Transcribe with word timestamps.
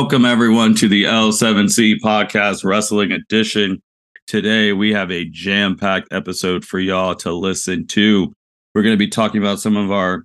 Welcome, 0.00 0.24
everyone, 0.24 0.74
to 0.76 0.88
the 0.88 1.04
L7C 1.04 1.96
Podcast 2.00 2.64
Wrestling 2.64 3.12
Edition. 3.12 3.82
Today, 4.26 4.72
we 4.72 4.94
have 4.94 5.12
a 5.12 5.26
jam 5.26 5.76
packed 5.76 6.08
episode 6.10 6.64
for 6.64 6.80
y'all 6.80 7.14
to 7.16 7.30
listen 7.34 7.86
to. 7.88 8.32
We're 8.74 8.82
going 8.82 8.94
to 8.94 8.98
be 8.98 9.10
talking 9.10 9.42
about 9.42 9.60
some 9.60 9.76
of 9.76 9.92
our 9.92 10.24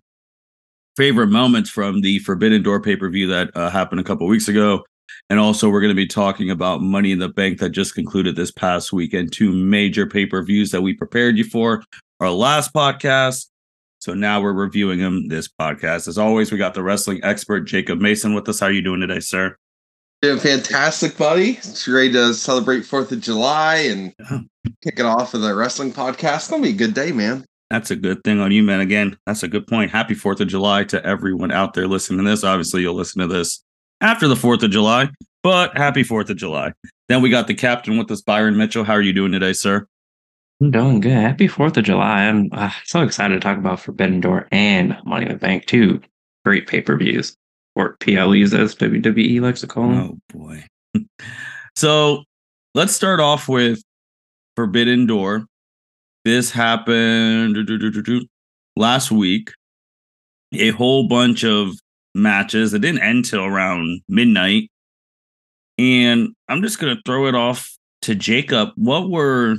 favorite 0.96 1.28
moments 1.28 1.70
from 1.70 2.00
the 2.00 2.20
Forbidden 2.20 2.64
Door 2.64 2.84
pay 2.84 2.96
per 2.96 3.10
view 3.10 3.28
that 3.28 3.52
uh, 3.54 3.70
happened 3.70 4.00
a 4.00 4.06
couple 4.06 4.26
weeks 4.28 4.48
ago. 4.48 4.86
And 5.30 5.42
also, 5.42 5.70
we're 5.70 5.82
going 5.82 5.92
to 5.92 5.94
be 5.94 6.08
talking 6.08 6.50
about 6.50 6.82
Money 6.82 7.12
in 7.12 7.20
the 7.20 7.28
Bank 7.28 7.60
that 7.60 7.72
just 7.72 7.96
concluded 7.96 8.38
this 8.38 8.52
past 8.52 8.94
weekend. 8.94 9.34
Two 9.34 9.52
major 9.52 10.08
pay 10.08 10.26
per 10.26 10.42
views 10.42 10.72
that 10.72 10.84
we 10.84 10.94
prepared 10.94 11.38
you 11.38 11.44
for 11.44 11.84
our 12.22 12.32
last 12.32 12.74
podcast. 12.74 13.48
So 14.00 14.14
now 14.14 14.40
we're 14.40 14.54
reviewing 14.54 15.00
them 15.00 15.28
this 15.28 15.50
podcast. 15.50 16.08
As 16.08 16.18
always, 16.18 16.50
we 16.50 16.58
got 16.58 16.76
the 16.76 16.84
wrestling 16.84 17.20
expert 17.24 17.66
Jacob 17.66 18.00
Mason 18.00 18.34
with 18.34 18.48
us. 18.48 18.62
How 18.62 18.68
are 18.68 18.72
you 18.72 18.82
doing 18.82 19.02
today, 19.02 19.20
sir? 19.20 19.58
Doing 20.22 20.40
fantastic, 20.40 21.18
buddy. 21.18 21.52
It's 21.52 21.88
ready 21.88 22.12
to 22.14 22.34
celebrate 22.34 22.86
Fourth 22.86 23.12
of 23.12 23.22
July 23.22 23.76
and 23.76 24.14
yeah. 24.20 24.40
kick 24.84 25.00
it 25.00 25.06
off 25.06 25.34
with 25.34 25.46
a 25.46 25.54
wrestling 25.54 25.92
podcast. 25.92 26.36
It's 26.36 26.48
gonna 26.50 26.64
be 26.64 26.70
a 26.70 26.74
good 26.74 26.94
day, 26.94 27.12
man. 27.12 27.46
That's 27.70 27.92
a 27.92 27.96
good 27.96 28.24
thing 28.24 28.40
on 28.40 28.52
you, 28.52 28.64
man. 28.64 28.80
Again, 28.80 29.18
that's 29.26 29.44
a 29.44 29.48
good 29.48 29.68
point. 29.68 29.92
Happy 29.92 30.14
Fourth 30.14 30.40
of 30.40 30.48
July 30.48 30.84
to 30.86 31.06
everyone 31.06 31.52
out 31.52 31.74
there 31.74 31.88
listening 31.88 32.24
to 32.24 32.30
this. 32.30 32.44
Obviously, 32.44 32.82
you'll 32.82 32.96
listen 32.96 33.22
to 33.22 33.28
this 33.28 33.64
after 34.02 34.28
the 34.28 34.36
Fourth 34.36 34.64
of 34.64 34.72
July, 34.72 35.10
but 35.44 35.76
happy 35.78 36.04
Fourth 36.04 36.30
of 36.30 36.38
July. 36.38 36.74
Then 37.10 37.22
we 37.22 37.30
got 37.30 37.48
the 37.48 37.54
captain 37.54 37.98
with 37.98 38.10
us, 38.10 38.22
Byron 38.22 38.58
Mitchell. 38.58 38.84
How 38.84 38.94
are 38.94 39.02
you 39.02 39.14
doing 39.14 39.32
today, 39.32 39.54
sir? 39.54 39.88
I'm 40.62 40.72
doing 40.72 41.02
good. 41.02 41.12
Happy 41.12 41.48
Fourth 41.48 41.76
of 41.78 41.84
July! 41.84 42.24
I'm 42.24 42.50
uh, 42.52 42.72
so 42.86 43.02
excited 43.02 43.34
to 43.34 43.40
talk 43.42 43.58
about 43.58 43.80
Forbidden 43.80 44.22
Door 44.22 44.48
and 44.52 44.98
Money 45.06 45.26
in 45.26 45.34
the 45.34 45.38
Bank, 45.38 45.66
too. 45.66 46.02
great 46.46 46.68
pay 46.68 46.82
per 46.82 46.98
views, 46.98 47.36
or 47.76 47.98
PLEs 47.98 48.54
as 48.54 48.76
WWE 48.76 49.42
likes 49.42 49.62
to 49.62 49.68
call 49.68 49.90
them. 49.90 50.22
Oh 50.34 50.38
boy! 50.38 50.64
so 51.76 52.24
let's 52.74 52.94
start 52.94 53.20
off 53.20 53.48
with 53.48 53.82
Forbidden 54.56 55.06
Door. 55.06 55.46
This 56.24 56.52
happened 56.52 57.58
last 58.76 59.12
week. 59.12 59.52
A 60.54 60.70
whole 60.72 61.08
bunch 61.08 61.44
of 61.44 61.74
matches. 62.14 62.74
It 62.74 62.80
didn't 62.80 63.02
end 63.02 63.26
till 63.26 63.44
around 63.44 64.02
midnight. 64.08 64.72
And 65.78 66.30
I'm 66.48 66.62
just 66.62 66.80
gonna 66.80 66.98
throw 67.06 67.28
it 67.28 67.36
off 67.36 67.70
to 68.04 68.16
Jacob. 68.16 68.70
What 68.76 69.10
were 69.10 69.58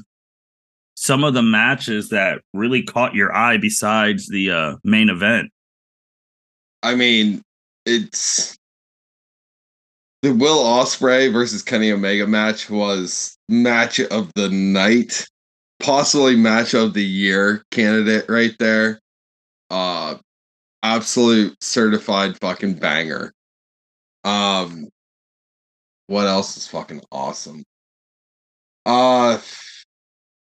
some 0.95 1.25
of 1.25 1.34
the 1.34 1.42
matches 1.42 2.08
that 2.08 2.41
really 2.55 2.83
caught 2.83 3.14
your 3.14 3.34
eye 3.34 3.58
besides 3.58 4.28
the 4.28 4.51
uh, 4.51 4.77
main 4.83 5.11
event? 5.11 5.51
I 6.83 6.95
mean, 6.95 7.42
it's 7.86 8.57
the 10.23 10.35
Will 10.35 10.63
Ospreay 10.63 11.33
versus 11.33 11.63
Kenny 11.63 11.92
Omega 11.92 12.27
match 12.27 12.69
was 12.69 13.39
match 13.48 14.01
of 14.01 14.30
the 14.35 14.48
night, 14.48 15.27
possibly 15.79 16.36
match 16.36 16.75
of 16.75 16.95
the 16.95 17.05
year 17.05 17.64
candidate 17.70 18.29
right 18.29 18.55
there. 18.58 19.01
Uh 19.70 20.17
absolute 20.83 21.57
certified 21.63 22.39
fucking 22.41 22.75
banger. 22.75 23.33
Um 24.25 24.89
what 26.08 26.27
else 26.27 26.57
is 26.57 26.67
fucking 26.67 27.02
awesome? 27.13 27.64
Uh 28.85 29.39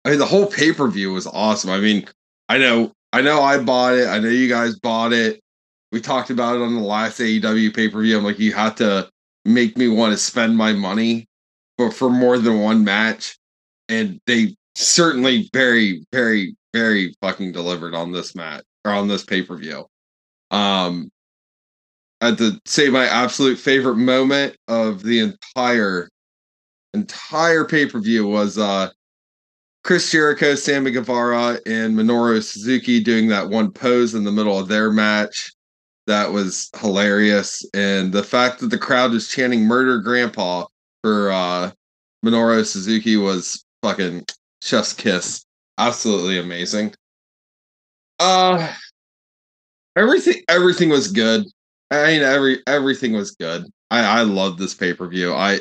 I 0.06 0.10
mean, 0.10 0.20
the 0.20 0.26
whole 0.26 0.48
pay 0.48 0.74
per 0.74 0.88
view 0.88 1.14
was 1.14 1.28
awesome. 1.28 1.70
I 1.70 1.80
mean, 1.80 2.06
I 2.50 2.58
know, 2.58 2.92
I 3.14 3.22
know, 3.22 3.42
I 3.42 3.58
bought 3.64 3.96
it. 3.96 4.08
I 4.08 4.20
know 4.20 4.30
you 4.30 4.50
guys 4.50 4.78
bought 4.80 5.14
it. 5.14 5.40
We 5.94 6.02
talked 6.02 6.32
about 6.32 6.56
it 6.56 6.62
on 6.64 6.74
the 6.74 6.82
last 6.82 7.20
AEW 7.20 7.72
pay 7.76 7.88
per 7.88 8.02
view. 8.02 8.18
I'm 8.18 8.24
like, 8.24 8.40
you 8.40 8.52
have 8.54 8.74
to 8.78 9.08
make 9.46 9.78
me 9.78 9.88
want 9.88 10.12
to 10.12 10.18
spend 10.18 10.58
my 10.58 10.74
money 10.74 11.28
for 11.78 11.92
for 11.92 12.10
more 12.10 12.40
than 12.40 12.62
one 12.62 12.84
match, 12.84 13.38
and 13.90 14.20
they 14.26 14.56
certainly 14.74 15.52
very, 15.54 16.04
very, 16.12 16.56
very 16.74 17.14
fucking 17.22 17.52
delivered 17.52 17.94
on 17.94 18.12
this 18.12 18.34
match 18.34 18.64
or 18.84 18.92
on 18.92 19.08
this 19.08 19.24
pay 19.24 19.44
per 19.44 19.56
view. 19.56 19.86
Um, 20.50 21.12
I 22.22 22.28
had 22.28 22.40
to 22.40 22.60
say 22.66 22.90
my 22.90 23.06
absolute 23.06 23.60
favorite 23.60 23.98
moment 23.98 24.58
of 24.68 25.04
the 25.04 25.20
entire 25.20 26.10
entire 26.96 27.66
pay 27.66 27.86
per 27.86 28.00
view 28.00 28.26
was 28.26 28.58
uh 28.58 28.90
Chris 29.84 30.10
Jericho, 30.10 30.56
Sammy 30.56 30.90
Guevara, 30.90 31.60
and 31.68 31.96
Minoru 31.96 32.42
Suzuki 32.42 33.00
doing 33.00 33.28
that 33.28 33.48
one 33.48 33.72
pose 33.72 34.16
in 34.16 34.24
the 34.24 34.32
middle 34.32 34.58
of 34.58 34.68
their 34.68 34.92
match. 34.92 35.52
That 36.08 36.32
was 36.32 36.70
hilarious. 36.80 37.66
And 37.74 38.12
the 38.12 38.24
fact 38.24 38.60
that 38.60 38.68
the 38.68 38.78
crowd 38.78 39.12
was 39.12 39.30
chanting 39.30 39.64
murder 39.64 40.00
grandpa 40.00 40.66
for 41.02 41.32
uh 41.32 41.72
Minoru 42.26 42.66
Suzuki 42.66 43.18
was 43.18 43.64
fucking 43.82 44.26
chef's 44.62 44.94
kiss. 44.94 45.46
Absolutely 45.78 46.40
amazing. 46.40 46.94
Uh 48.20 48.74
everything 49.98 50.42
everything 50.50 50.90
was 50.90 51.12
good. 51.12 51.46
I 51.92 52.08
mean 52.08 52.22
every 52.22 52.62
everything 52.68 53.14
was 53.14 53.32
good. 53.32 53.66
I 53.92 54.20
I 54.20 54.22
love 54.24 54.58
this 54.58 54.74
pay-per-view. 54.74 55.34
I 55.34 55.60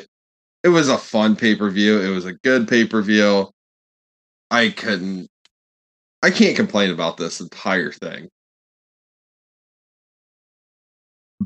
it 0.63 0.69
was 0.69 0.89
a 0.89 0.97
fun 0.97 1.35
pay-per-view. 1.35 2.01
It 2.01 2.09
was 2.09 2.25
a 2.25 2.33
good 2.33 2.67
pay-per-view. 2.67 3.49
I 4.51 4.69
couldn't 4.69 5.29
I 6.21 6.31
can't 6.31 6.55
complain 6.55 6.91
about 6.91 7.17
this 7.17 7.41
entire 7.41 7.91
thing. 7.91 8.29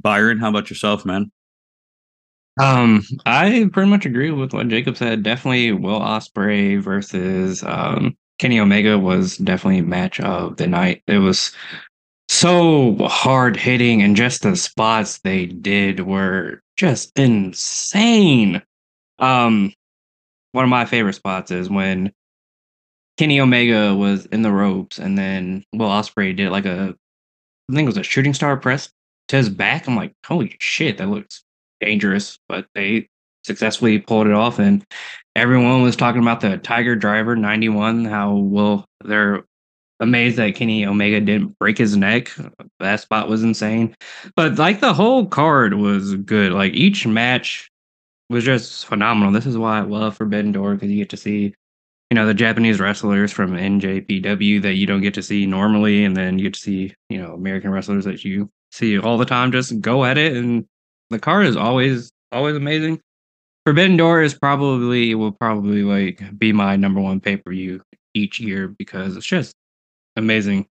Byron, 0.02 0.40
how 0.40 0.50
about 0.50 0.69
yourself, 0.69 1.06
man? 1.06 1.31
Um, 2.59 3.03
I 3.25 3.69
pretty 3.72 3.90
much 3.90 4.06
agree 4.06 4.31
with 4.31 4.53
what 4.53 4.68
Jacob 4.68 4.97
said. 4.97 5.24
Definitely 5.24 5.74
Will 5.74 6.00
Ospreay 6.00 6.81
versus 6.81 7.63
um, 7.63 8.18
Kenny 8.40 8.59
Omega 8.59 8.97
was 8.97 9.38
definitely 9.38 9.81
match 9.81 10.19
of 10.19 10.58
the 10.58 10.68
night. 10.68 11.03
It 11.08 11.19
was 11.19 11.52
so 12.30 12.96
hard 13.08 13.56
hitting, 13.56 14.02
and 14.02 14.16
just 14.16 14.41
the 14.41 14.56
spots 14.56 15.19
they 15.19 15.46
did 15.46 16.02
were 16.02 16.62
just 16.78 17.18
insane. 17.18 18.62
Um, 19.19 19.74
one 20.52 20.64
of 20.64 20.69
my 20.69 20.85
favorite 20.85 21.14
spots 21.14 21.52
is 21.52 21.69
when 21.69 22.12
Kenny 23.18 23.40
Omega 23.40 23.96
was 23.96 24.25
in 24.28 24.41
the 24.41 24.52
ropes, 24.52 24.97
and 24.97 25.18
then 25.18 25.64
Will 25.74 25.90
Ospreay 25.90 26.35
did 26.35 26.52
like 26.52 26.66
a, 26.66 26.96
I 27.69 27.74
think 27.74 27.85
it 27.85 27.94
was 27.94 27.97
a 27.97 28.03
shooting 28.03 28.34
star 28.34 28.58
press 28.58 28.90
to 29.30 29.38
his 29.38 29.50
back. 29.50 29.88
I'm 29.88 29.96
like, 29.96 30.14
holy 30.26 30.56
shit, 30.60 30.98
that 30.98 31.10
looks 31.10 31.44
dangerous, 31.80 32.38
but 32.48 32.66
they 32.74 33.08
successfully 33.44 34.00
pulled 34.00 34.28
it 34.28 34.34
off, 34.34 34.60
and 34.60 34.86
everyone 35.36 35.82
was 35.82 35.96
talking 35.96 36.22
about 36.22 36.42
the 36.42 36.58
Tiger 36.58 36.96
Driver 36.96 37.35
91. 37.35 38.06
How 38.06 38.35
well 38.35 38.85
they're 39.03 39.44
amazed 40.00 40.38
that 40.38 40.56
Kenny 40.56 40.85
Omega 40.85 41.20
didn't 41.22 41.58
break 41.59 41.78
his 41.78 41.97
neck. 41.97 42.32
That 42.79 43.00
spot 43.00 43.29
was 43.29 43.44
insane, 43.44 43.96
but 44.35 44.58
like 44.58 44.79
the 44.79 44.94
whole 44.94 45.26
card 45.26 45.73
was 45.76 46.16
good. 46.16 46.52
Like 46.52 46.73
each 46.73 47.08
match 47.08 47.70
was 48.30 48.44
just 48.44 48.85
phenomenal. 48.85 49.32
This 49.32 49.46
is 49.46 49.58
why 49.58 49.80
I 49.80 49.82
love 49.82 50.18
Forbidden 50.18 50.52
Door 50.52 50.76
because 50.76 50.91
you 50.91 50.97
get 50.97 51.09
to 51.09 51.18
see 51.18 51.56
you 52.09 52.16
know 52.16 52.26
the 52.26 52.34
Japanese 52.34 52.80
wrestlers 52.80 53.32
from 53.32 53.52
NJPW 53.52 54.62
that 54.62 54.76
you 54.76 54.85
don't 54.85 55.02
get 55.02 55.14
to 55.16 55.23
see 55.23 55.46
normally, 55.46 56.06
and 56.06 56.16
then 56.16 56.38
you 56.38 56.44
get 56.44 56.53
to 56.53 56.59
see 56.59 56.94
you 57.09 57.22
know 57.22 57.34
American 57.34 57.72
wrestlers 57.72 58.06
that 58.06 58.23
you 58.23 58.50
see 58.72 58.97
all 58.97 59.17
the 59.17 59.25
time. 59.25 59.52
Just 59.52 59.79
go 59.81 60.05
at 60.05 60.17
it, 60.17 60.35
and 60.35 60.66
the 61.09 61.19
card 61.19 61.46
is 61.46 61.55
always 61.55 62.11
always 62.31 62.55
amazing. 62.55 63.02
Forbidden 63.66 63.97
Door 63.97 64.22
is 64.22 64.34
probably 64.34 65.14
will 65.16 65.31
probably 65.31 65.84
like 65.84 66.37
be 66.37 66.53
my 66.53 66.75
number 66.75 67.02
one 67.02 67.19
pay 67.19 67.37
per 67.37 67.52
view 67.52 67.81
each 68.14 68.40
year 68.40 68.67
because 68.67 69.17
it's 69.17 69.25
just 69.25 69.53
amazing. 70.16 70.67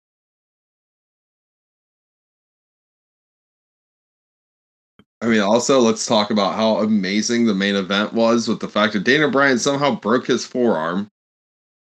I 5.21 5.27
mean, 5.27 5.39
also 5.39 5.79
let's 5.79 6.05
talk 6.05 6.31
about 6.31 6.55
how 6.55 6.79
amazing 6.79 7.45
the 7.45 7.53
main 7.53 7.75
event 7.75 8.11
was 8.11 8.47
with 8.47 8.59
the 8.59 8.67
fact 8.67 8.91
that 8.93 9.05
Daniel 9.05 9.31
Bryan 9.31 9.57
somehow 9.57 9.95
broke 9.95 10.27
his 10.27 10.45
forearm 10.45 11.09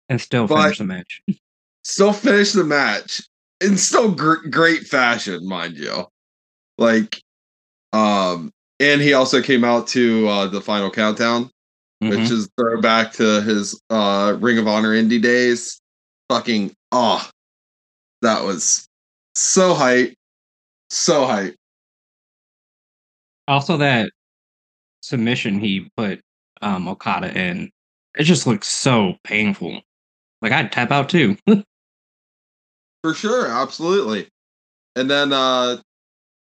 and 0.09 0.21
still 0.21 0.47
but 0.47 0.61
finish 0.63 0.79
the 0.79 0.85
match. 0.85 1.23
Still 1.85 2.13
finish 2.13 2.53
the 2.53 2.65
match 2.65 3.23
in 3.61 3.77
still 3.77 4.13
gr- 4.13 4.49
great 4.51 4.87
fashion, 4.87 5.47
mind 5.47 5.77
you. 5.77 6.07
Like, 6.77 7.21
um, 7.93 8.53
and 8.81 9.01
he 9.01 9.13
also 9.13 9.43
came 9.43 9.65
out 9.65 9.87
to 9.89 10.29
uh, 10.29 10.47
the 10.47 10.61
final 10.61 10.91
countdown, 10.91 11.51
mm-hmm. 12.03 12.11
which 12.11 12.31
is 12.31 12.49
throwback 12.59 13.13
to 13.15 13.43
his 13.43 13.81
uh, 13.91 14.37
Ring 14.39 14.59
of 14.59 14.69
Honor 14.69 14.93
indie 14.93 15.21
days. 15.21 15.81
Fucking 16.29 16.73
ah, 16.93 17.27
oh, 17.27 17.31
that 18.23 18.45
was 18.45 18.87
so 19.35 19.75
hype, 19.75 20.15
so 20.91 21.27
hype. 21.27 21.55
Also, 23.49 23.79
that 23.79 24.11
submission 25.01 25.59
he 25.59 25.91
put 25.97 26.21
um, 26.61 26.87
Okada 26.87 27.37
in, 27.37 27.71
it 28.19 28.25
just 28.25 28.47
looks 28.47 28.69
so 28.69 29.15
painful. 29.25 29.81
Like 30.43 30.53
I'd 30.53 30.71
tap 30.71 30.91
out 30.91 31.09
too. 31.09 31.37
For 33.03 33.15
sure, 33.15 33.47
absolutely. 33.47 34.29
And 34.97 35.11
then 35.11 35.33
uh 35.33 35.79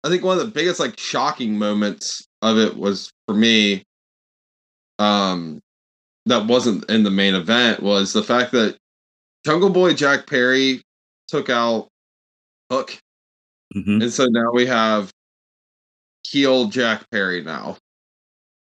I 0.05 0.09
think 0.09 0.23
one 0.23 0.39
of 0.39 0.45
the 0.45 0.53
biggest 0.53 0.81
like 0.81 0.99
shocking 0.99 1.59
moments 1.59 2.27
of 2.43 2.59
it 2.59 2.77
was 2.77 3.11
for 3.27 3.35
me, 3.35 3.83
um, 4.99 5.61
that 6.27 6.47
wasn't 6.47 6.89
in 6.91 7.03
the 7.05 7.11
main 7.11 7.35
event 7.35 7.83
was 7.83 8.13
the 8.13 8.23
fact 8.23 8.53
that 8.53 8.77
Jungle 9.47 9.71
Boy 9.71 9.95
Jack 9.95 10.27
Perry 10.27 10.83
took 11.29 11.49
out 11.51 11.89
Hook, 12.71 12.99
Mhm. 13.75 14.03
and 14.03 14.13
so 14.13 14.27
now 14.27 14.53
we 14.53 14.67
have 14.67 15.11
heel 16.27 16.67
Jack 16.69 17.09
Perry 17.11 17.43
now. 17.43 17.77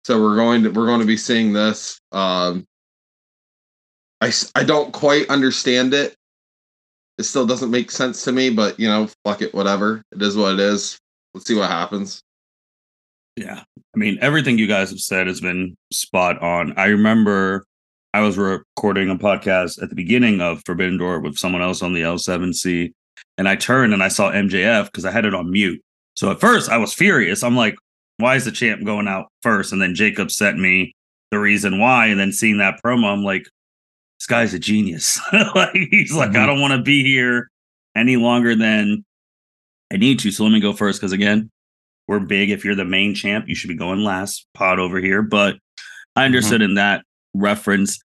So 0.06 0.22
we're 0.22 0.36
going 0.36 0.64
to 0.64 0.70
we're 0.72 0.86
going 0.88 1.02
to 1.02 1.06
be 1.06 1.18
seeing 1.18 1.54
this. 1.54 2.00
Um, 2.12 2.66
I 4.22 4.32
I 4.56 4.64
don't 4.64 4.92
quite 4.94 5.30
understand 5.30 5.94
it. 5.94 6.16
It 7.18 7.24
still 7.24 7.46
doesn't 7.46 7.72
make 7.72 7.92
sense 7.92 8.24
to 8.25 8.31
me, 8.31 8.50
but 8.50 8.80
you 8.80 8.88
know, 8.88 9.10
fuck 9.25 9.42
it, 9.42 9.54
whatever. 9.54 10.04
It 10.12 10.22
is 10.22 10.38
what 10.38 10.54
it 10.54 10.60
is. 10.60 11.00
Let's 11.34 11.48
see 11.48 11.56
what 11.56 11.69
happens. 11.69 12.22
Yeah. 13.36 13.62
I 13.96 13.98
mean, 13.98 14.18
everything 14.22 14.58
you 14.58 14.68
guys 14.68 14.90
have 14.90 15.00
said 15.00 15.28
has 15.28 15.42
been 15.42 15.75
spot 15.92 16.42
on. 16.42 16.74
I 16.78 16.88
remember 16.88 17.66
I 18.14 18.22
was 18.22 18.38
recording 18.38 19.10
a 19.10 19.16
podcast 19.16 19.81
at 19.81 19.90
the 19.90 19.96
beginning 19.96 20.42
of 20.42 20.62
Forbidden 20.66 20.98
Door 20.98 21.19
with 21.22 21.38
someone 21.38 21.62
else 21.62 21.81
on 21.81 21.94
the 21.94 22.02
L7C, 22.02 22.92
and 23.38 23.48
I 23.48 23.56
turned 23.56 23.94
and 23.94 24.02
I 24.02 24.08
saw 24.08 24.31
MJF 24.31 24.86
because 24.86 25.06
I 25.06 25.12
had 25.12 25.25
it 25.25 25.36
on 25.36 25.52
mute. 25.52 25.81
So 26.16 26.31
at 26.31 26.40
first 26.40 26.69
I 26.69 26.78
was 26.78 26.94
furious. 26.94 27.44
I'm 27.44 27.56
like, 27.56 27.75
why 28.18 28.36
is 28.36 28.46
the 28.46 28.52
champ 28.52 28.84
going 28.84 29.08
out 29.08 29.28
first? 29.44 29.72
And 29.72 29.81
then 29.81 29.94
Jacob 29.94 30.31
sent 30.31 30.58
me 30.58 30.96
the 31.30 31.40
reason 31.40 31.80
why. 31.80 32.08
And 32.08 32.19
then 32.19 32.31
seeing 32.31 32.58
that 32.58 32.80
promo, 32.84 33.06
I'm 33.06 33.24
like, 33.24 33.48
this 34.19 34.28
guy's 34.28 34.54
a 34.54 34.60
genius. 34.60 35.19
like 35.56 35.74
he's 35.92 36.14
like, 36.14 36.31
I 36.31 36.34
Mhm. 36.40 36.46
don't 36.48 36.62
want 36.62 36.74
to 36.74 36.81
be 36.81 37.04
here 37.04 37.50
any 37.96 38.16
longer 38.18 38.56
than 38.56 39.04
I 39.92 39.98
need 39.98 40.19
to. 40.19 40.31
So 40.31 40.44
let 40.44 40.52
me 40.52 40.60
go 40.60 40.74
first 40.74 41.00
because 41.00 41.12
again, 41.12 41.50
we're 42.08 42.19
big. 42.19 42.50
If 42.50 42.64
you're 42.66 42.75
the 42.75 42.86
main 42.86 43.14
champ, 43.16 43.46
you 43.48 43.56
should 43.56 43.68
be 43.69 43.75
going 43.75 44.04
last. 44.04 44.48
Pod 44.54 44.80
over 44.80 45.00
here, 45.00 45.22
but 45.22 45.58
I 46.16 46.25
understood 46.25 46.62
in 46.62 46.75
that 46.75 47.04
reference. 47.34 48.00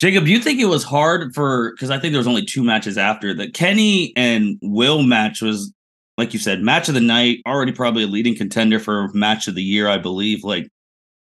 Jacob, 0.00 0.26
do 0.26 0.30
you 0.30 0.40
think 0.40 0.60
it 0.60 0.66
was 0.66 0.84
hard 0.84 1.34
for 1.34 1.72
because 1.72 1.90
I 1.90 1.98
think 1.98 2.12
there 2.12 2.20
was 2.20 2.26
only 2.28 2.44
two 2.44 2.62
matches 2.62 2.98
after 2.98 3.32
the 3.34 3.50
Kenny 3.50 4.12
and 4.16 4.58
Will 4.62 5.02
match 5.02 5.40
was 5.42 5.72
like 6.18 6.32
you 6.32 6.38
said, 6.38 6.62
match 6.62 6.88
of 6.88 6.94
the 6.94 7.00
night, 7.00 7.40
already 7.46 7.72
probably 7.72 8.02
a 8.04 8.06
leading 8.06 8.34
contender 8.34 8.78
for 8.78 9.08
match 9.12 9.48
of 9.48 9.54
the 9.54 9.62
year, 9.62 9.86
I 9.88 9.98
believe. 9.98 10.44
Like 10.44 10.66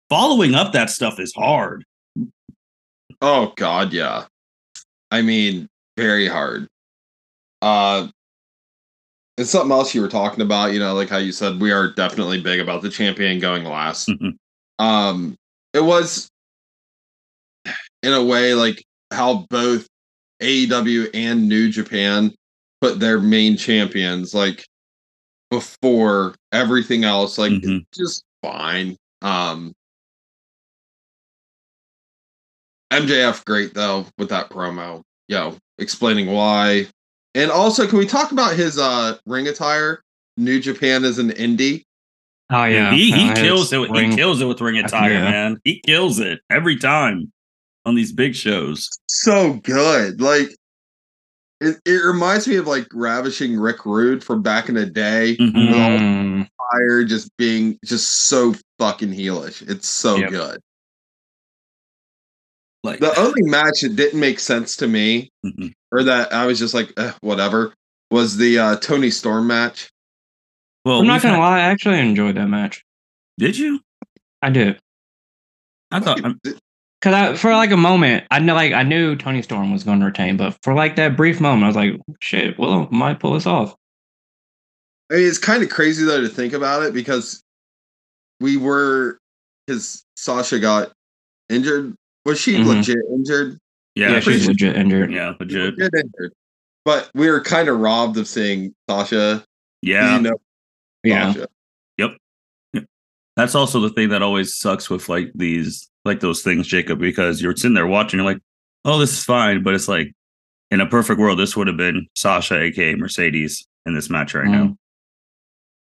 following 0.10 0.56
up 0.56 0.72
that 0.74 0.90
stuff 0.90 1.20
is 1.20 1.34
hard. 1.34 1.84
Oh 3.22 3.54
god, 3.56 3.94
yeah. 3.94 4.26
I 5.12 5.22
mean, 5.22 5.68
very 5.98 6.28
hard. 6.28 6.68
Uh 7.62 8.10
it's 9.38 9.50
something 9.52 9.72
else 9.72 9.96
you 9.96 10.02
were 10.02 10.10
talking 10.10 10.42
about, 10.42 10.74
you 10.74 10.80
know, 10.80 10.94
like 10.94 11.10
how 11.10 11.18
you 11.18 11.32
said 11.32 11.62
we 11.62 11.72
are 11.72 11.94
definitely 11.94 12.42
big 12.42 12.60
about 12.60 12.82
the 12.82 12.90
champion 12.90 13.40
going 13.40 13.64
last. 13.64 14.10
Mhm. 14.10 14.36
Um 14.80 15.36
it 15.74 15.82
was 15.84 16.30
in 18.04 18.14
a 18.14 18.24
way 18.24 18.54
like 18.54 18.84
how 19.12 19.46
both 19.50 19.88
AEW 20.42 21.10
and 21.14 21.48
New 21.50 21.70
Japan 21.70 22.34
put 22.82 23.00
their 23.00 23.20
main 23.20 23.58
champions 23.58 24.34
like 24.34 24.66
before 25.50 26.36
everything 26.54 27.04
else 27.04 27.38
like 27.38 27.52
Mhm. 27.52 27.86
just 27.94 28.24
fine. 28.42 28.96
Um 29.22 29.74
MJF 32.92 33.46
great 33.46 33.74
though 33.74 34.06
with 34.18 34.30
that 34.30 34.50
promo. 34.50 35.02
Yo, 35.28 35.56
explaining 35.78 36.28
why. 36.32 36.88
And 37.36 37.52
also 37.52 37.88
can 37.88 38.00
we 38.00 38.06
talk 38.08 38.32
about 38.32 38.56
his 38.56 38.78
uh 38.80 39.18
ring 39.26 39.48
attire? 39.48 40.02
New 40.38 40.60
Japan 40.60 41.04
is 41.04 41.20
an 41.20 41.30
indie. 41.32 41.84
Oh 42.50 42.64
yeah, 42.64 42.92
he 42.92 43.12
he 43.12 43.32
kills 43.34 43.72
it. 43.72 43.78
with- 43.78 43.92
ring- 43.92 44.12
He 44.12 44.18
kills 44.18 44.42
it 44.42 44.46
with 44.46 44.60
ring 44.62 44.78
attire, 44.80 45.12
Yeah. 45.14 45.30
man. 45.30 45.58
He 45.64 45.82
kills 45.86 46.20
it 46.20 46.40
every 46.50 46.78
time 46.78 47.32
on 47.86 47.94
these 47.96 48.12
big 48.12 48.36
shows. 48.36 48.90
So 49.08 49.54
good. 49.64 50.20
Like 50.20 50.50
it, 51.62 51.78
it 51.86 52.04
reminds 52.06 52.48
me 52.48 52.56
of 52.56 52.66
like 52.68 52.88
ravishing 52.94 53.60
Rick 53.60 53.86
Rude 53.86 54.24
from 54.24 54.42
back 54.42 54.70
in 54.70 54.76
the 54.76 54.86
day. 54.86 55.36
Mhm. 55.40 55.54
With 55.68 55.76
all 55.76 55.90
Mm, 56.00 56.48
fire 56.72 57.04
just 57.04 57.36
being 57.38 57.78
just 57.86 58.10
so 58.10 58.56
fucking 58.80 59.12
heelish. 59.14 59.70
It's 59.70 59.88
so 59.88 60.16
Yep. 60.16 60.30
good. 60.32 60.60
Like 62.84 63.00
The 63.00 63.18
only 63.20 63.42
match 63.44 63.82
that 63.82 63.96
didn't 63.96 64.20
make 64.20 64.40
sense 64.40 64.76
to 64.78 64.88
me, 64.88 65.30
Mhm. 65.46 65.74
or 65.92 66.04
that 66.04 66.32
I 66.34 66.46
was 66.46 66.60
just 66.60 66.74
like, 66.74 66.94
eh, 66.98 67.12
whatever, 67.22 67.74
was 68.10 68.38
the 68.38 68.58
uh, 68.60 68.76
Toni 68.78 69.10
Storm 69.12 69.48
match. 69.48 69.90
well, 70.86 71.00
I'm 71.02 71.08
not 71.08 71.22
gonna 71.22 71.36
had- 71.36 71.42
lie, 71.42 71.58
I 71.58 71.62
actually 71.64 72.00
enjoyed 72.00 72.36
that 72.38 72.48
match. 72.48 72.84
Did 73.38 73.58
you? 73.58 73.82
I 74.42 74.50
did. 74.50 74.80
I 75.92 76.00
thought 76.00 76.22
Cause 77.02 77.14
I, 77.14 77.36
for 77.36 77.52
like 77.52 77.72
a 77.72 77.78
moment, 77.78 78.26
I 78.30 78.40
know, 78.40 78.54
like 78.56 78.74
I 78.74 78.84
knew 78.84 79.16
Toni 79.16 79.42
Storm 79.42 79.72
was 79.72 79.86
going 79.86 80.02
to 80.02 80.06
retain, 80.06 80.36
but 80.36 80.58
for 80.64 80.74
like 80.74 80.98
that 80.98 81.16
brief 81.16 81.40
moment, 81.40 81.64
I 81.64 81.68
was 81.68 81.76
like, 81.78 82.02
"Shit, 82.22 82.60
Willow 82.60 82.90
might 82.92 83.22
pull 83.22 83.34
this 83.34 83.46
off." 83.46 83.74
I 85.10 85.16
mean, 85.16 85.28
it's 85.28 85.38
kind 85.38 85.64
of 85.64 85.70
crazy 85.70 86.04
though 86.04 86.20
to 86.22 86.28
think 86.28 86.52
about 86.54 86.84
it 86.84 86.94
because 86.94 87.42
we 88.42 88.58
were 88.58 89.18
because 89.66 90.04
Sasha 90.18 90.60
got 90.60 90.92
injured. 91.50 91.96
Was 92.30 92.40
she 92.40 92.56
Mhm. 92.58 92.66
legit 92.68 92.98
injured? 93.12 93.60
yeah, 93.96 94.12
Yeah, 94.12 94.20
she's 94.20 94.36
she's 94.40 94.48
legit 94.48 94.76
injured. 94.76 95.12
yeah, 95.12 95.34
legit. 95.40 95.78
Legit 95.78 95.94
injured. 95.96 96.34
But 96.86 97.10
we 97.14 97.30
were 97.30 97.42
kind 97.42 97.68
of 97.70 97.80
robbed 97.80 98.18
of 98.18 98.28
seeing 98.28 98.74
Sasha. 98.90 99.44
Yeah, 99.82 100.16
You 100.18 100.22
know, 100.24 100.36
Yeah, 101.04 101.34
Sasha. 101.34 101.48
that's 103.36 103.56
also 103.56 103.80
the 103.80 103.90
thing 103.90 104.10
that 104.10 104.22
always 104.22 104.58
sucks 104.58 104.90
with 104.90 105.08
like 105.08 105.32
these 105.34 105.90
like 106.04 106.20
those 106.20 106.42
things 106.42 106.68
jacob 106.68 107.00
because 107.00 107.42
you're 107.42 107.56
sitting 107.56 107.74
there 107.74 107.88
watching 107.88 108.20
you're 108.20 108.26
like 108.30 108.42
oh 108.84 108.98
this 109.00 109.14
is 109.14 109.24
fine 109.24 109.64
but 109.64 109.74
it's 109.74 109.88
like 109.88 110.12
in 110.72 110.82
a 110.82 110.86
perfect 110.88 111.20
world 111.22 111.40
this 111.40 111.56
would 111.56 111.68
have 111.68 111.78
been 111.78 112.06
sasha 112.18 112.60
aka 112.60 112.96
mercedes 112.96 113.66
in 113.86 113.94
this 113.94 114.10
match 114.10 114.34
right 114.34 114.48
now 114.48 114.76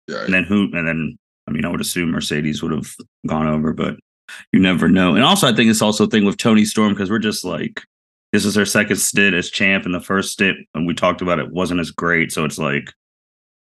Yeah. 0.07 0.23
and 0.25 0.33
then 0.33 0.43
who 0.43 0.69
and 0.73 0.87
then 0.87 1.17
i 1.47 1.51
mean 1.51 1.65
i 1.65 1.69
would 1.69 1.81
assume 1.81 2.11
mercedes 2.11 2.61
would 2.61 2.71
have 2.73 2.93
gone 3.25 3.47
over 3.47 3.73
but 3.73 3.95
you 4.51 4.59
never 4.59 4.87
know 4.87 5.15
and 5.15 5.23
also 5.23 5.47
i 5.47 5.53
think 5.53 5.69
it's 5.69 5.81
also 5.81 6.05
a 6.05 6.09
thing 6.09 6.25
with 6.25 6.37
toni 6.37 6.65
storm 6.65 6.93
because 6.93 7.09
we're 7.09 7.19
just 7.19 7.45
like 7.45 7.81
this 8.33 8.45
is 8.45 8.55
her 8.55 8.65
second 8.65 8.97
stint 8.97 9.35
as 9.35 9.49
champ 9.49 9.85
and 9.85 9.93
the 9.93 10.01
first 10.01 10.31
stint 10.31 10.57
and 10.73 10.85
we 10.85 10.93
talked 10.93 11.21
about 11.21 11.39
it 11.39 11.51
wasn't 11.51 11.79
as 11.79 11.91
great 11.91 12.31
so 12.31 12.45
it's 12.45 12.57
like 12.57 12.91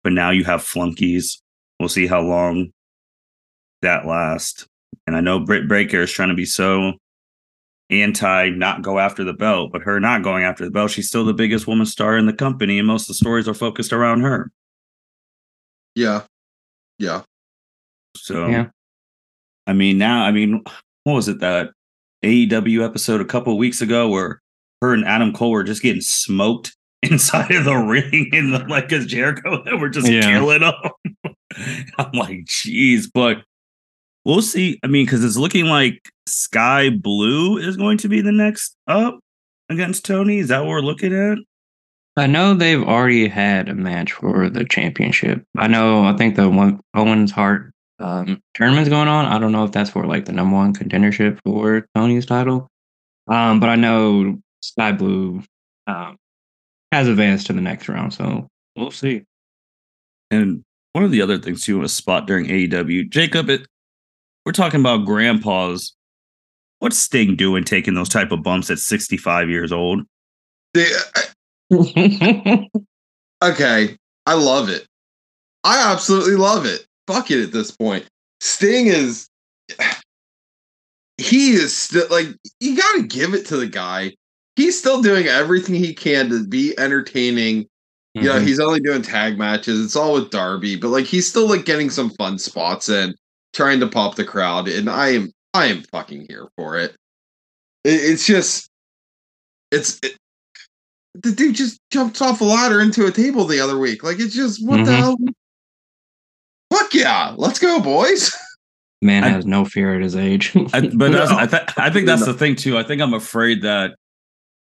but 0.04 0.12
now 0.12 0.30
you 0.30 0.44
have 0.44 0.62
flunkies 0.62 1.42
we'll 1.80 1.88
see 1.88 2.06
how 2.06 2.20
long 2.20 2.70
that 3.82 4.06
lasts 4.06 4.66
and 5.06 5.16
i 5.16 5.20
know 5.20 5.38
britt 5.38 5.68
baker 5.68 6.02
is 6.02 6.12
trying 6.12 6.30
to 6.30 6.34
be 6.34 6.46
so 6.46 6.92
anti 7.90 8.50
not 8.50 8.82
go 8.82 8.98
after 8.98 9.24
the 9.24 9.32
belt 9.32 9.72
but 9.72 9.82
her 9.82 9.98
not 9.98 10.22
going 10.22 10.44
after 10.44 10.64
the 10.64 10.70
belt 10.70 10.90
she's 10.90 11.08
still 11.08 11.24
the 11.24 11.32
biggest 11.32 11.66
woman 11.66 11.86
star 11.86 12.18
in 12.18 12.26
the 12.26 12.32
company 12.32 12.78
and 12.78 12.86
most 12.86 13.02
of 13.04 13.08
the 13.08 13.14
stories 13.14 13.48
are 13.48 13.54
focused 13.54 13.92
around 13.92 14.20
her 14.20 14.50
Yeah. 15.94 16.24
Yeah. 16.98 17.22
so 18.16 18.48
Yeah. 18.48 18.66
I 19.68 19.72
mean, 19.74 19.98
now, 19.98 20.24
I 20.24 20.32
mean, 20.32 20.62
what 21.04 21.12
was 21.14 21.28
it 21.28 21.38
that 21.40 21.70
AEW 22.24 22.84
episode 22.84 23.20
a 23.20 23.24
couple 23.24 23.52
of 23.52 23.58
weeks 23.58 23.80
ago 23.80 24.08
where 24.08 24.40
her 24.82 24.92
and 24.94 25.04
Adam 25.04 25.32
Cole 25.32 25.50
were 25.52 25.62
just 25.64 25.82
getting 25.82 26.00
smoked 26.00 26.74
inside 27.02 27.52
of 27.52 27.64
the 27.64 27.76
ring 27.76 28.30
and 28.32 28.52
the 28.52 28.58
like 28.68 28.92
as 28.92 29.06
Jericho 29.06 29.62
they 29.62 29.74
were 29.74 29.88
just 29.88 30.08
Yeah. 30.10 30.22
killing 30.32 30.60
them. 30.62 30.74
I'm 31.98 32.12
like, 32.12 32.44
geez, 32.46 33.08
but 33.08 33.38
we'll 34.24 34.42
see. 34.42 34.80
I 34.82 34.88
mean, 34.88 35.06
because 35.06 35.24
it's 35.24 35.36
looking 35.36 35.66
like 35.66 36.00
Skye 36.26 36.90
Blue 36.90 37.58
is 37.58 37.76
going 37.76 37.98
to 37.98 38.08
be 38.08 38.20
the 38.20 38.32
next 38.32 38.74
up 38.88 39.20
against 39.68 40.04
Toni. 40.04 40.38
Is 40.38 40.48
that 40.48 40.60
what 40.60 40.68
we're 40.68 40.80
looking 40.80 41.14
at? 41.14 41.38
I 42.16 42.26
know 42.26 42.52
they've 42.54 42.82
already 42.82 43.28
had 43.28 43.68
a 43.68 43.74
match 43.74 44.12
for 44.12 44.50
the 44.50 44.64
championship. 44.64 45.44
I 45.56 45.68
know. 45.68 46.02
I 46.04 46.16
think 46.16 46.34
the 46.34 46.48
one 46.50 46.80
Owens 46.94 47.30
Hart 47.30 47.70
um, 47.98 48.40
tournament's 48.54 48.88
going 48.88 49.08
on. 49.08 49.26
I 49.26 49.38
don't 49.38 49.52
know 49.52 49.64
if 49.64 49.72
that's 49.72 49.90
for 49.90 50.06
like 50.06 50.24
the 50.24 50.32
number 50.32 50.54
one 50.56 50.74
contendership 50.74 51.38
for 51.44 51.86
Toni's 51.96 52.26
title. 52.26 52.68
Um, 53.28 53.60
but 53.60 53.68
I 53.68 53.76
know 53.76 54.38
Skye 54.62 54.92
Blue 54.92 55.42
um, 55.86 56.16
has 56.92 57.08
advanced 57.08 57.46
to 57.48 57.52
the 57.52 57.60
next 57.60 57.88
round, 57.88 58.14
so 58.14 58.48
we'll 58.76 58.90
see. 58.90 59.24
And 60.30 60.62
one 60.92 61.04
of 61.04 61.10
the 61.10 61.22
other 61.22 61.38
things 61.38 61.62
too 61.64 61.78
was 61.78 61.92
spot 61.94 62.26
during 62.26 62.46
AEW. 62.46 63.08
Jacob, 63.10 63.50
it, 63.50 63.66
we're 64.46 64.52
talking 64.52 64.80
about 64.80 65.04
grandpas. 65.04 65.94
What's 66.78 66.96
Sting 66.98 67.34
doing 67.34 67.64
taking 67.64 67.94
those 67.94 68.08
type 68.08 68.30
of 68.30 68.42
bumps 68.42 68.70
at 68.70 68.78
65 68.78 69.50
years 69.50 69.72
old? 69.72 70.02
They- 70.74 70.86
okay. 73.42 73.96
I 74.26 74.34
love 74.34 74.68
it. 74.68 74.86
I 75.64 75.92
absolutely 75.92 76.36
love 76.36 76.64
it. 76.66 76.86
Fuck 77.08 77.30
it 77.30 77.42
at 77.42 77.52
this 77.52 77.70
point. 77.70 78.04
Sting 78.42 78.86
is 78.88 79.28
he 81.16 81.52
is 81.52 81.76
still 81.76 82.06
like 82.10 82.28
you 82.60 82.76
gotta 82.76 83.02
give 83.02 83.32
it 83.34 83.46
to 83.46 83.56
the 83.56 83.66
guy. 83.66 84.14
He's 84.56 84.78
still 84.78 85.00
doing 85.00 85.26
everything 85.26 85.74
he 85.74 85.94
can 85.94 86.28
to 86.28 86.46
be 86.46 86.78
entertaining. 86.78 87.66
You 88.14 88.22
know, 88.24 88.40
he's 88.40 88.60
only 88.60 88.80
doing 88.80 89.00
tag 89.02 89.38
matches. 89.38 89.82
It's 89.84 89.96
all 89.96 90.12
with 90.14 90.30
Darby, 90.30 90.76
but 90.76 90.88
like 90.88 91.06
he's 91.06 91.26
still 91.26 91.48
like 91.48 91.64
getting 91.64 91.88
some 91.88 92.10
fun 92.10 92.38
spots 92.38 92.88
in. 92.88 93.14
trying 93.54 93.80
to 93.80 93.86
pop 93.86 94.16
the 94.16 94.24
crowd, 94.24 94.68
and 94.68 94.90
I 94.90 95.08
am 95.14 95.32
I 95.54 95.66
am 95.66 95.82
fucking 95.84 96.26
here 96.28 96.48
for 96.56 96.76
it. 96.76 96.94
it 97.84 97.90
it's 97.94 98.26
just 98.26 98.68
it's 99.72 99.98
it, 100.02 100.16
the 101.14 101.32
dude 101.32 101.54
just 101.56 101.80
jumped 101.90 102.20
off 102.20 102.40
a 102.42 102.44
ladder 102.44 102.80
into 102.80 103.06
a 103.06 103.10
table 103.10 103.44
the 103.46 103.60
other 103.60 103.78
week. 103.78 104.02
Like 104.04 104.20
it's 104.20 104.34
just 104.34 104.64
what 104.66 104.84
the 104.84 104.90
Mhm. 104.92 104.98
hell? 104.98 105.16
Fuck 106.72 106.94
yeah, 106.94 107.34
let's 107.36 107.58
go, 107.58 107.80
boys. 107.80 108.30
Man 109.02 109.24
I- 109.24 109.28
has 109.28 109.46
no 109.46 109.64
fear 109.64 109.94
at 109.94 110.02
his 110.02 110.16
age. 110.16 110.52
I, 110.72 110.88
but 110.88 111.10
No. 111.12 111.26
I, 111.30 111.46
th- 111.46 111.62
I 111.76 111.88
think 111.90 112.06
that's 112.06 112.24
the 112.24 112.34
thing 112.34 112.56
too. 112.56 112.76
I 112.76 112.82
think 112.82 113.00
I'm 113.00 113.14
afraid 113.14 113.62
that 113.62 113.94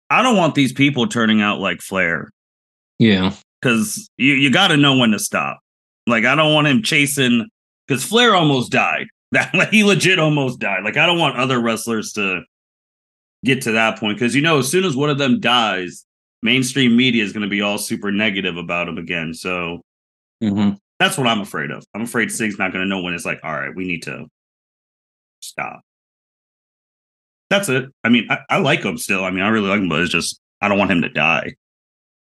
I 0.10 0.22
don't 0.22 0.38
want 0.38 0.56
these 0.56 0.72
people 0.72 1.08
turning 1.08 1.42
out 1.42 1.60
like 1.60 1.82
Flair 1.82 2.30
yeah. 3.00 3.34
because 3.62 4.10
you, 4.18 4.34
you 4.34 4.52
got 4.52 4.70
to 4.70 4.78
know 4.78 4.96
when 4.98 5.12
to 5.12 5.20
stop. 5.20 5.60
Like 6.08 6.24
I 6.26 6.36
don't 6.36 6.54
want 6.54 6.68
him 6.68 6.84
chasing 6.84 7.48
because 7.88 8.04
Flair 8.04 8.36
almost 8.36 8.72
died. 8.72 9.08
That 9.34 9.52
like, 9.56 9.70
he 9.70 9.84
legit 9.84 10.20
almost 10.20 10.60
died. 10.60 10.84
Like 10.84 10.96
I 10.96 11.08
don't 11.08 11.18
want 11.18 11.38
other 11.38 11.60
wrestlers 11.60 12.14
to 12.14 12.42
get 13.44 13.64
to 13.64 13.72
that 13.72 13.98
point 13.98 14.20
because 14.20 14.36
you 14.36 14.42
know 14.44 14.60
as 14.60 14.70
soon 14.70 14.84
as 14.86 14.96
one 14.96 15.10
of 15.10 15.18
them 15.18 15.40
dies, 15.40 16.06
mainstream 16.44 16.96
media 16.96 17.24
is 17.24 17.34
going 17.34 17.42
to 17.42 17.50
be 17.50 17.60
all 17.60 17.80
super 17.80 18.12
negative 18.12 18.58
about 18.58 18.88
him 18.88 19.00
again. 19.00 19.34
So 19.34 19.82
hmm 20.40 20.74
that's 21.00 21.18
what 21.18 21.28
I'm 21.28 21.42
afraid 21.42 21.72
of. 21.72 21.84
I'm 21.94 22.02
afraid 22.02 22.32
Sting's 22.32 22.58
not 22.58 22.72
going 22.72 22.84
to 22.84 22.90
know 22.90 23.02
when 23.02 23.14
it's 23.14 23.26
like, 23.26 23.40
all 23.44 23.54
right, 23.54 23.76
we 23.76 23.86
need 23.86 24.04
to 24.04 24.28
stop. 25.42 25.82
That's 27.50 27.70
it. 27.70 27.90
I 28.04 28.10
mean, 28.10 28.28
I, 28.30 28.40
I 28.50 28.58
like 28.58 28.84
him 28.84 28.98
still. 28.98 29.24
I 29.24 29.32
mean, 29.32 29.44
I 29.44 29.50
really 29.50 29.70
like 29.70 29.80
him, 29.80 29.90
but 29.90 30.02
it's 30.02 30.12
just 30.12 30.40
I 30.62 30.70
don't 30.70 30.78
want 30.78 30.92
him 30.92 31.02
to 31.02 31.10
die. 31.10 31.56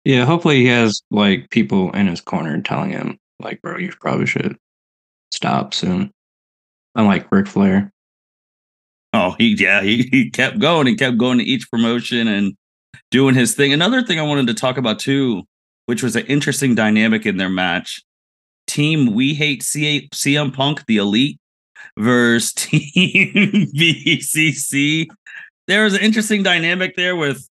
Yeah. 0.04 0.24
Hopefully 0.24 0.56
he 0.56 0.66
has 0.66 1.02
like 1.10 1.50
people 1.50 1.92
in 1.92 2.06
his 2.06 2.20
corner 2.20 2.60
telling 2.60 2.90
him, 2.90 3.18
like, 3.38 3.60
bro, 3.62 3.78
you 3.78 3.92
probably 4.00 4.26
should 4.26 4.56
stop 5.30 5.74
soon. 5.74 6.10
Unlike 6.94 7.30
Ric 7.30 7.46
Flair. 7.46 7.92
Oh, 9.14 9.34
he 9.38 9.54
yeah, 9.58 9.82
he, 9.82 10.08
he 10.10 10.30
kept 10.30 10.58
going 10.58 10.88
and 10.88 10.98
kept 10.98 11.18
going 11.18 11.38
to 11.38 11.44
each 11.44 11.70
promotion 11.70 12.28
and 12.28 12.54
doing 13.10 13.34
his 13.34 13.54
thing. 13.54 13.72
Another 13.72 14.02
thing 14.02 14.18
I 14.18 14.22
wanted 14.22 14.46
to 14.46 14.54
talk 14.54 14.78
about 14.78 14.98
too, 14.98 15.42
which 15.86 16.02
was 16.02 16.16
an 16.16 16.26
interesting 16.26 16.74
dynamic 16.74 17.26
in 17.26 17.36
their 17.36 17.50
match. 17.50 18.02
Team 18.72 19.14
We 19.14 19.34
Hate 19.34 19.62
C- 19.62 20.08
CM 20.14 20.54
Punk, 20.54 20.84
the 20.86 20.96
Elite, 20.96 21.38
versus 21.98 22.52
Team 22.56 23.68
BCC. 23.76 25.06
There 25.68 25.84
was 25.84 25.94
an 25.94 26.00
interesting 26.00 26.42
dynamic 26.42 26.96
there 26.96 27.14
with 27.14 27.46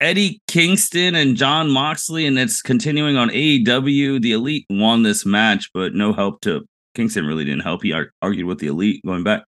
Eddie 0.00 0.40
Kingston 0.46 1.16
and 1.16 1.36
Jon 1.36 1.68
Moxley, 1.68 2.26
and 2.26 2.38
it's 2.38 2.62
continuing 2.62 3.16
on 3.16 3.28
AEW. 3.30 4.22
The 4.22 4.32
Elite 4.32 4.66
won 4.70 5.02
this 5.02 5.26
match, 5.26 5.68
but 5.74 5.94
no 5.94 6.12
help 6.12 6.40
to 6.42 6.64
Kingston. 6.94 7.26
Really 7.26 7.44
didn't 7.44 7.62
help. 7.62 7.82
He 7.82 7.92
ar- 7.92 8.12
argued 8.22 8.46
with 8.46 8.58
the 8.58 8.68
Elite 8.68 9.02
going 9.04 9.24
back 9.24 9.42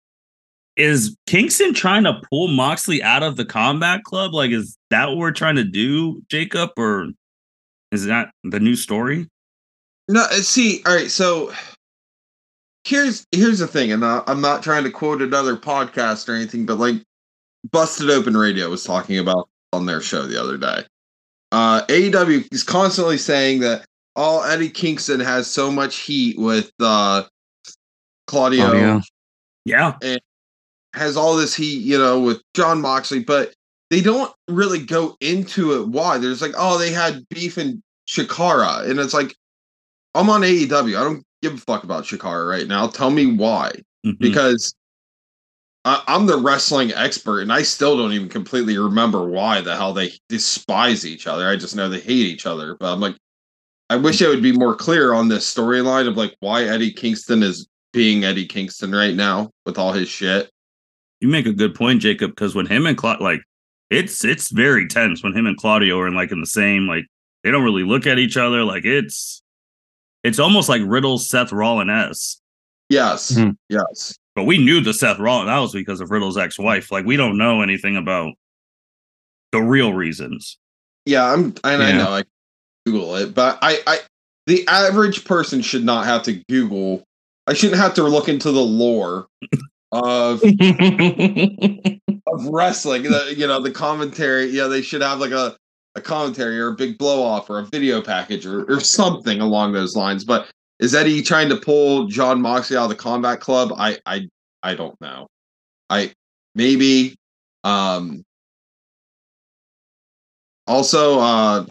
is 0.76 1.14
Kingston 1.26 1.75
trying 1.75 2.04
to 2.04 2.22
pull 2.30 2.49
Moxley 2.49 3.02
out 3.02 3.22
of 3.22 3.37
the 3.37 3.44
combat 3.44 4.02
club? 4.04 4.32
Like, 4.32 4.50
is 4.50 4.78
that 4.88 5.08
what 5.08 5.18
we're 5.18 5.30
trying 5.30 5.56
to 5.56 5.64
do, 5.64 6.22
Jacob? 6.30 6.70
Or 6.78 7.08
is 7.92 8.06
that 8.06 8.30
the 8.44 8.60
new 8.60 8.76
story? 8.76 9.28
No, 10.10 10.22
uh, 10.22 10.42
see, 10.42 10.82
all 10.86 10.94
right. 10.94 11.10
So 11.10 11.52
here's 12.84 13.24
here's 13.30 13.60
the 13.60 13.68
thing, 13.68 13.92
and 13.92 14.02
uh, 14.02 14.24
I'm 14.26 14.40
not 14.40 14.62
trying 14.62 14.82
to 14.84 14.90
quote 14.90 15.22
another 15.22 15.56
podcast 15.56 16.28
or 16.28 16.34
anything, 16.34 16.66
but 16.66 16.78
like 16.78 16.96
Busted 17.70 18.10
Open 18.10 18.36
Radio 18.36 18.68
was 18.68 18.82
talking 18.82 19.18
about 19.18 19.48
on 19.72 19.86
their 19.86 20.00
show 20.00 20.26
the 20.26 20.40
other 20.40 20.58
day. 20.58 20.82
Uh, 21.52 21.82
AEW 21.86 22.52
is 22.52 22.64
constantly 22.64 23.18
saying 23.18 23.60
that 23.60 23.84
all 24.16 24.42
Eddie 24.42 24.68
Kingston 24.68 25.20
has 25.20 25.46
so 25.46 25.70
much 25.70 25.98
heat 25.98 26.36
with 26.38 26.72
uh, 26.80 27.22
Claudio, 28.26 28.66
Audio. 28.66 29.00
Yeah. 29.64 29.94
has 30.94 31.16
all 31.16 31.36
this 31.36 31.54
heat, 31.54 31.82
you 31.82 31.98
know, 31.98 32.18
with 32.18 32.42
Jon 32.54 32.80
Moxley, 32.80 33.22
but 33.22 33.54
they 33.90 34.00
don't 34.00 34.32
really 34.48 34.84
go 34.84 35.16
into 35.20 35.80
it 35.80 35.88
why. 35.88 36.18
There's 36.18 36.42
like, 36.42 36.54
oh, 36.56 36.78
they 36.78 36.90
had 36.90 37.28
beef 37.28 37.58
in 37.58 37.80
Chikara, 38.08 38.88
and 38.90 38.98
it's 38.98 39.14
like, 39.14 39.36
I'm 40.14 40.28
on 40.30 40.42
AEW. 40.42 40.98
I 40.98 41.04
don't 41.04 41.24
give 41.42 41.54
a 41.54 41.58
fuck 41.58 41.84
about 41.84 42.04
Chikara 42.04 42.48
right 42.48 42.66
now. 42.66 42.86
Tell 42.88 43.10
me 43.10 43.26
why, 43.26 43.72
Mhm. 44.06 44.18
because 44.18 44.74
I, 45.84 46.02
I'm 46.08 46.26
the 46.26 46.36
wrestling 46.36 46.92
expert, 46.94 47.40
and 47.40 47.52
I 47.52 47.62
still 47.62 47.96
don't 47.96 48.12
even 48.12 48.28
completely 48.28 48.76
remember 48.76 49.26
why 49.28 49.60
the 49.62 49.76
hell 49.76 49.92
they 49.94 50.12
despise 50.28 51.06
each 51.06 51.26
other. 51.26 51.48
I 51.48 51.56
just 51.56 51.74
know 51.76 51.88
they 51.88 52.00
hate 52.00 52.26
each 52.26 52.44
other. 52.46 52.76
But 52.78 52.92
I'm 52.92 53.00
like, 53.00 53.16
I 53.88 53.96
wish 53.96 54.20
I 54.22 54.28
would 54.28 54.42
be 54.42 54.52
more 54.52 54.74
clear 54.76 55.14
on 55.14 55.28
this 55.28 55.52
storyline 55.52 56.06
of 56.06 56.16
like 56.16 56.36
why 56.40 56.64
Eddie 56.64 56.92
Kingston 56.92 57.42
is 57.42 57.66
being 57.92 58.24
Eddie 58.24 58.46
Kingston 58.46 58.92
right 58.92 59.14
now 59.14 59.50
with 59.66 59.78
all 59.78 59.92
his 59.92 60.08
shit. 60.08 60.50
you 61.20 61.28
make 61.28 61.44
a 61.46 61.52
good 61.52 61.74
point, 61.74 62.00
Jacob, 62.00 62.30
because 62.30 62.54
when 62.54 62.66
him 62.66 62.86
and 62.86 62.96
Claudio, 62.96 63.22
like, 63.24 63.42
it's 63.90 64.24
it's 64.24 64.50
very 64.50 64.86
tense 64.86 65.22
when 65.22 65.36
him 65.36 65.46
and 65.46 65.56
Claudio 65.56 65.98
are 65.98 66.06
in 66.06 66.14
like 66.14 66.30
in 66.30 66.40
the 66.40 66.46
same 66.46 66.86
like 66.86 67.04
they 67.42 67.50
don't 67.50 67.64
really 67.64 67.82
look 67.84 68.06
at 68.06 68.18
each 68.18 68.36
other. 68.36 68.64
Like 68.64 68.84
it's 68.84 69.42
it's 70.24 70.38
almost 70.38 70.68
like 70.68 70.82
Riddle's 70.84 71.28
Seth 71.28 71.52
Rollins 71.52 71.90
s. 71.90 72.40
Yes. 72.88 73.32
Mhm. 73.32 73.56
Yes. 73.68 74.16
But 74.34 74.44
we 74.44 74.58
knew 74.58 74.80
the 74.80 74.94
Seth 74.94 75.18
Rollins 75.18 75.48
that 75.48 75.58
was 75.58 75.72
because 75.72 76.00
of 76.00 76.10
Riddle's 76.10 76.38
ex-wife. 76.38 76.90
Like 76.90 77.04
we 77.04 77.16
don't 77.16 77.38
know 77.38 77.62
anything 77.62 77.96
about 77.96 78.32
the 79.52 79.60
real 79.60 79.92
reasons. 79.92 80.58
Yeah, 81.06 81.32
I'm 81.32 81.54
and 81.64 81.82
I 81.82 81.92
know 81.92 82.10
I 82.10 82.24
Google 82.86 83.16
it, 83.16 83.34
but 83.34 83.58
I, 83.62 83.80
I 83.86 83.98
the 84.46 84.66
average 84.68 85.24
person 85.24 85.62
should 85.62 85.84
not 85.84 86.06
have 86.06 86.22
to 86.24 86.42
Google 86.48 87.04
I 87.50 87.52
shouldn't 87.52 87.80
have 87.80 87.94
to 87.94 88.04
look 88.04 88.28
into 88.28 88.52
the 88.52 88.60
lore 88.60 89.26
of 89.92 90.40
of 92.26 92.46
wrestling. 92.48 93.02
The, 93.02 93.34
you 93.36 93.46
know, 93.46 93.60
the 93.60 93.72
commentary, 93.72 94.46
yeah, 94.46 94.68
they 94.68 94.82
should 94.82 95.02
have 95.02 95.18
like 95.18 95.32
a, 95.32 95.56
a 95.94 96.00
commentary 96.00 96.59
or 96.61 96.68
a 96.68 96.75
big 96.75 96.99
blow 96.99 97.23
off 97.23 97.50
or 97.50 97.59
a 97.59 97.64
video 97.64 98.00
package 98.00 98.47
or, 98.47 98.64
or 98.70 98.80
something 98.80 99.40
along 99.40 99.73
those 99.73 99.97
lines. 99.97 100.25
But 100.25 100.50
is 100.78 100.94
Eddie 100.94 101.23
trying 101.23 101.49
to 101.49 101.56
pull 101.56 102.06
Jon 102.06 102.40
Moxley 102.40 102.76
out 102.76 102.85
of 102.85 102.88
the 102.90 102.94
combat 102.97 103.40
club? 103.40 103.73
I 103.76 103.99
I 104.06 104.28
I 104.62 104.75
don't 104.75 104.99
know. 105.00 105.26
I 105.88 106.12
maybe 106.54 107.16
um 107.64 108.25
also 110.66 111.18
uh 111.18 111.66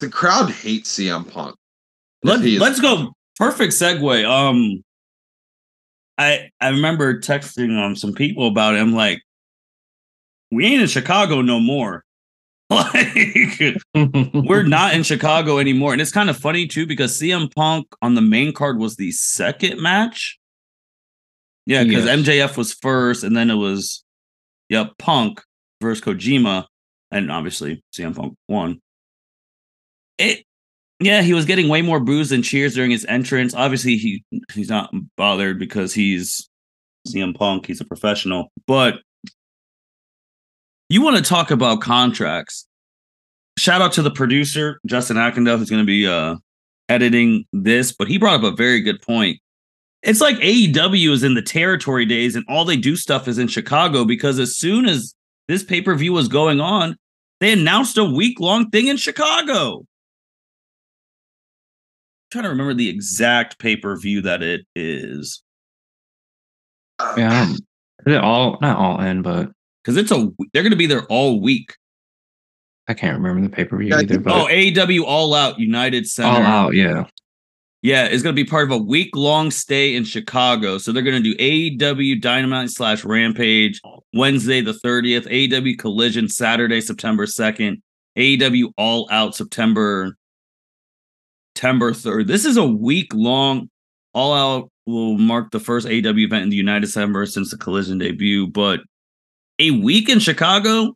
the 0.00 0.08
crowd 0.08 0.50
hates 0.50 0.98
CM 0.98 1.30
Punk. 1.30 1.56
Let, 2.22 2.44
is- 2.44 2.60
let's 2.60 2.80
go. 2.80 3.12
Perfect 3.36 3.72
segue. 3.72 4.24
Um, 4.28 4.82
I 6.18 6.50
I 6.60 6.68
remember 6.68 7.20
texting 7.20 7.76
um 7.78 7.96
some 7.96 8.12
people 8.12 8.46
about 8.46 8.76
him 8.76 8.92
like, 8.94 9.20
we 10.50 10.66
ain't 10.66 10.82
in 10.82 10.88
Chicago 10.88 11.40
no 11.42 11.58
more. 11.58 12.04
Like 12.70 13.76
we're 14.48 14.62
not 14.62 14.94
in 14.94 15.02
Chicago 15.02 15.58
anymore, 15.58 15.92
and 15.92 16.00
it's 16.00 16.10
kind 16.10 16.30
of 16.30 16.36
funny 16.36 16.66
too 16.66 16.86
because 16.86 17.18
CM 17.20 17.54
Punk 17.54 17.86
on 18.00 18.14
the 18.14 18.22
main 18.22 18.52
card 18.52 18.78
was 18.78 18.96
the 18.96 19.12
second 19.12 19.80
match. 19.80 20.38
Yeah, 21.66 21.84
because 21.84 22.06
Yes. 22.06 22.18
MJF 22.18 22.56
was 22.56 22.74
first, 22.74 23.22
and 23.24 23.36
then 23.36 23.50
it 23.50 23.54
was, 23.54 24.04
yeah, 24.68 24.86
Punk 24.98 25.40
versus 25.80 26.04
Kojima, 26.04 26.66
and 27.10 27.30
obviously 27.30 27.82
CM 27.94 28.16
Punk 28.16 28.34
won. 28.48 28.80
It 30.18 30.44
yeah, 31.00 31.22
he 31.22 31.34
was 31.34 31.44
getting 31.44 31.68
way 31.68 31.82
more 31.82 32.00
boos 32.00 32.30
than 32.30 32.42
cheers 32.42 32.74
during 32.74 32.90
his 32.90 33.04
entrance. 33.06 33.54
Obviously, 33.54 33.96
he 33.96 34.24
he's 34.52 34.68
not 34.68 34.92
bothered 35.16 35.58
because 35.58 35.92
he's 35.92 36.48
CM 37.06 37.36
Punk. 37.36 37.66
He's 37.66 37.80
a 37.80 37.84
professional. 37.84 38.50
But 38.66 39.00
you 40.94 41.02
want 41.02 41.16
to 41.16 41.22
talk 41.22 41.50
about 41.50 41.80
contracts? 41.80 42.66
Shout 43.58 43.82
out 43.82 43.92
to 43.92 44.02
the 44.02 44.10
producer 44.10 44.80
Justin 44.86 45.16
Ackendale, 45.16 45.58
who's 45.58 45.70
going 45.70 45.82
to 45.82 45.86
be 45.86 46.06
uh, 46.06 46.36
editing 46.88 47.44
this. 47.52 47.92
But 47.92 48.08
he 48.08 48.18
brought 48.18 48.42
up 48.42 48.52
a 48.52 48.56
very 48.56 48.80
good 48.80 49.02
point. 49.02 49.38
It's 50.02 50.20
like 50.20 50.36
AEW 50.36 51.10
is 51.10 51.22
in 51.22 51.34
the 51.34 51.42
territory 51.42 52.04
days, 52.04 52.36
and 52.36 52.44
all 52.48 52.64
they 52.64 52.76
do 52.76 52.94
stuff 52.94 53.26
is 53.26 53.38
in 53.38 53.48
Chicago 53.48 54.04
because 54.04 54.38
as 54.38 54.56
soon 54.56 54.86
as 54.86 55.14
this 55.48 55.62
pay 55.62 55.80
per 55.80 55.94
view 55.94 56.12
was 56.12 56.28
going 56.28 56.60
on, 56.60 56.96
they 57.40 57.52
announced 57.52 57.98
a 57.98 58.04
week 58.04 58.38
long 58.40 58.70
thing 58.70 58.88
in 58.88 58.96
Chicago 58.96 59.84
trying 62.30 62.42
to 62.42 62.48
remember 62.48 62.74
the 62.74 62.88
exact 62.88 63.60
pay 63.60 63.76
per 63.76 63.96
view 63.96 64.20
that 64.20 64.42
it 64.42 64.66
is 64.74 65.44
yeah. 67.16 67.52
Is 67.52 67.62
it 68.06 68.20
all 68.20 68.58
not 68.60 68.76
all 68.76 69.00
in, 69.00 69.22
but 69.22 69.50
because 69.84 69.96
it's 69.98 70.10
a 70.10 70.28
they're 70.52 70.62
going 70.62 70.70
to 70.70 70.76
be 70.76 70.86
there 70.86 71.04
all 71.04 71.40
week. 71.40 71.76
I 72.88 72.94
can't 72.94 73.16
remember 73.16 73.42
the 73.48 73.54
pay 73.54 73.64
per 73.64 73.76
view 73.78 73.88
Yeah, 73.88 74.00
either. 74.00 74.18
But 74.18 74.32
Oh, 74.34 74.46
AEW 74.50 75.04
All 75.04 75.34
Out 75.34 75.58
United 75.58 76.06
Center. 76.08 76.28
all 76.28 76.42
out, 76.42 76.74
yeah. 76.74 77.04
Yeah, 77.82 78.06
it's 78.06 78.22
going 78.22 78.34
to 78.34 78.42
be 78.42 78.48
part 78.48 78.64
of 78.64 78.70
a 78.70 78.82
week 78.82 79.14
long 79.14 79.50
stay 79.50 79.94
in 79.94 80.04
Chicago. 80.04 80.78
So 80.78 80.90
they're 80.90 81.02
going 81.02 81.22
to 81.22 81.34
do 81.34 81.36
AEW 81.36 82.20
Dynamite 82.20 82.70
slash 82.70 83.04
Rampage 83.04 83.78
Wednesday 84.14 84.62
the 84.62 84.72
30th, 84.72 85.26
AEW 85.30 85.78
Collision 85.78 86.28
Saturday, 86.30 86.80
September 86.80 87.26
2nd, 87.26 87.82
AEW 88.16 88.72
All 88.78 89.06
Out 89.10 89.34
September 89.34 90.16
September 91.56 91.92
3rd. 91.92 92.26
This 92.26 92.44
is 92.44 92.56
a 92.56 92.64
week 92.66 93.12
long 93.14 93.68
All 94.12 94.32
Out 94.34 94.70
will 94.86 95.16
mark 95.18 95.50
the 95.50 95.60
first 95.60 95.86
AW 95.86 95.90
event 95.90 96.42
in 96.44 96.48
the 96.50 96.56
United 96.56 96.86
Center 96.88 97.24
since 97.26 97.50
the 97.50 97.58
Collision 97.58 97.98
debut. 97.98 98.46
But 98.46 98.80
a 99.58 99.70
week 99.70 100.08
in 100.08 100.18
Chicago, 100.18 100.94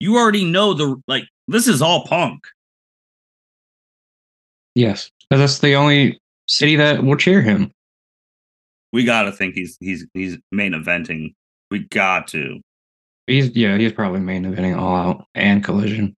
you 0.00 0.16
already 0.16 0.44
know 0.44 0.74
the 0.74 1.00
like. 1.06 1.24
This 1.46 1.66
is 1.66 1.80
all 1.80 2.04
Punk. 2.04 2.44
Yes, 4.74 5.10
that's 5.30 5.58
the 5.58 5.74
only 5.74 6.20
city 6.46 6.76
that 6.76 7.02
will 7.02 7.16
cheer 7.16 7.42
him. 7.42 7.72
We 8.92 9.04
got 9.04 9.22
to 9.22 9.32
think 9.32 9.54
he's 9.54 9.76
he's 9.80 10.06
he's 10.14 10.38
main 10.52 10.72
eventing. 10.72 11.34
We 11.70 11.80
got 11.80 12.28
to. 12.28 12.60
He's 13.26 13.54
yeah, 13.56 13.76
he's 13.76 13.92
probably 13.92 14.20
main 14.20 14.44
eventing 14.44 14.78
all 14.78 14.96
out 14.96 15.26
and 15.34 15.62
collision. 15.62 16.14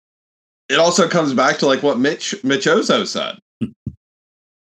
It 0.69 0.77
also 0.77 1.07
comes 1.07 1.33
back 1.33 1.57
to 1.59 1.65
like 1.65 1.81
what 1.81 1.99
Mitch 1.99 2.35
Mitch 2.43 2.65
Ozo 2.65 3.07
said. 3.07 3.39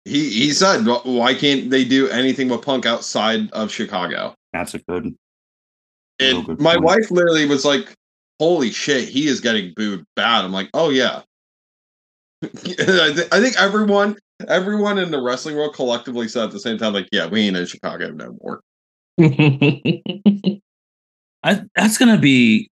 he 0.04 0.30
he 0.30 0.52
said, 0.52 0.86
why 1.04 1.34
can't 1.34 1.70
they 1.70 1.84
do 1.84 2.08
anything 2.08 2.48
with 2.48 2.62
Punk 2.62 2.86
outside 2.86 3.50
of 3.52 3.72
Chicago? 3.72 4.34
That's 4.52 4.74
a 4.74 4.78
good. 4.78 5.14
And 6.20 6.46
good 6.46 6.60
my 6.60 6.74
point. 6.74 6.84
wife 6.84 7.10
literally 7.10 7.46
was 7.46 7.64
like, 7.64 7.94
"Holy 8.38 8.70
shit, 8.70 9.08
he 9.08 9.28
is 9.28 9.40
getting 9.40 9.72
booed 9.76 10.04
bad." 10.16 10.44
I'm 10.44 10.52
like, 10.52 10.70
"Oh 10.74 10.90
yeah." 10.90 11.22
I, 12.42 12.48
th- 12.54 13.28
I 13.32 13.40
think 13.40 13.60
everyone 13.60 14.16
everyone 14.46 14.98
in 14.98 15.10
the 15.10 15.20
wrestling 15.20 15.56
world 15.56 15.74
collectively 15.74 16.28
said 16.28 16.44
at 16.44 16.50
the 16.52 16.60
same 16.60 16.78
time, 16.78 16.92
like, 16.92 17.08
"Yeah, 17.12 17.26
we 17.26 17.42
ain't 17.42 17.56
in 17.56 17.66
Chicago 17.66 18.10
no 18.10 18.36
more." 18.40 18.60
I, 21.42 21.62
that's 21.74 21.98
gonna 21.98 22.18
be 22.18 22.70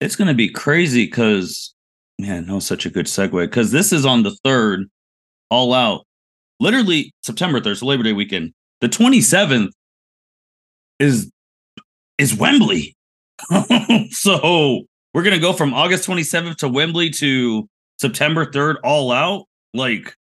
it's 0.00 0.16
gonna 0.16 0.34
be 0.34 0.48
crazy 0.48 1.06
because 1.06 1.74
man, 2.18 2.46
that 2.46 2.54
was 2.54 2.66
such 2.66 2.86
a 2.86 2.90
good 2.90 3.06
segue. 3.06 3.44
Because 3.44 3.70
this 3.70 3.92
is 3.92 4.06
on 4.06 4.22
the 4.22 4.36
third, 4.44 4.88
all 5.50 5.72
out, 5.72 6.06
literally 6.60 7.12
September 7.22 7.60
third, 7.60 7.78
so 7.78 7.86
Labor 7.86 8.02
Day 8.02 8.12
weekend. 8.12 8.52
The 8.80 8.88
twenty 8.88 9.20
seventh 9.20 9.74
is 10.98 11.30
is 12.18 12.34
Wembley. 12.34 12.96
so 14.10 14.82
we're 15.12 15.22
gonna 15.22 15.38
go 15.38 15.52
from 15.52 15.74
August 15.74 16.04
twenty 16.04 16.22
seventh 16.22 16.58
to 16.58 16.68
Wembley 16.68 17.10
to 17.10 17.68
September 18.00 18.50
third, 18.50 18.78
all 18.84 19.12
out. 19.12 19.46
Like 19.72 20.14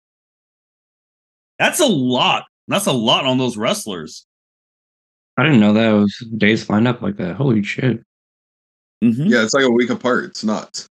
that's 1.60 1.80
a 1.80 1.86
lot. 1.86 2.46
That's 2.68 2.88
a 2.88 2.92
lot 2.92 3.26
on 3.26 3.38
those 3.38 3.58
wrestlers. 3.58 4.26
I 5.38 5.44
didn't 5.44 5.60
know 5.60 5.74
that 5.74 5.92
was 5.92 6.16
days 6.38 6.70
lined 6.70 6.88
up 6.88 7.02
like 7.02 7.18
that. 7.18 7.36
Holy 7.36 7.64
shit. 7.64 8.04
Mm-hmm. 9.04 9.26
Yeah, 9.26 9.44
it's 9.44 9.54
like 9.54 9.66
a 9.66 9.72
week 9.72 9.90
apart. 9.90 10.26
It's 10.26 10.44
nuts. 10.44 10.88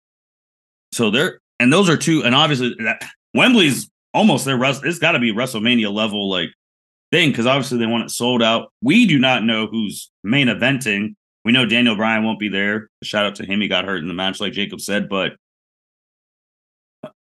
So 0.92 1.10
there, 1.10 1.40
and 1.60 1.72
those 1.72 1.88
are 1.88 1.96
two, 1.96 2.22
and 2.24 2.34
obviously 2.34 2.74
that, 2.80 3.02
Wembley's 3.34 3.88
almost 4.12 4.44
their 4.44 4.58
rest. 4.58 4.84
It's 4.84 4.98
got 4.98 5.12
to 5.12 5.18
be 5.18 5.32
WrestleMania 5.32 5.92
level 5.92 6.28
like 6.28 6.50
thing 7.12 7.30
because 7.30 7.46
obviously 7.46 7.78
they 7.78 7.86
want 7.86 8.04
it 8.04 8.10
sold 8.10 8.42
out. 8.42 8.72
We 8.82 9.06
do 9.06 9.18
not 9.18 9.44
know 9.44 9.68
who's 9.68 10.10
main 10.24 10.48
eventing. 10.48 11.14
We 11.44 11.52
know 11.52 11.66
Daniel 11.66 11.94
Bryan 11.94 12.24
won't 12.24 12.40
be 12.40 12.48
there. 12.48 12.88
Shout 13.04 13.26
out 13.26 13.34
to 13.36 13.46
him; 13.46 13.60
he 13.60 13.68
got 13.68 13.84
hurt 13.84 13.98
in 13.98 14.08
the 14.08 14.14
match, 14.14 14.40
like 14.40 14.52
Jacob 14.52 14.80
said. 14.80 15.08
But 15.08 15.32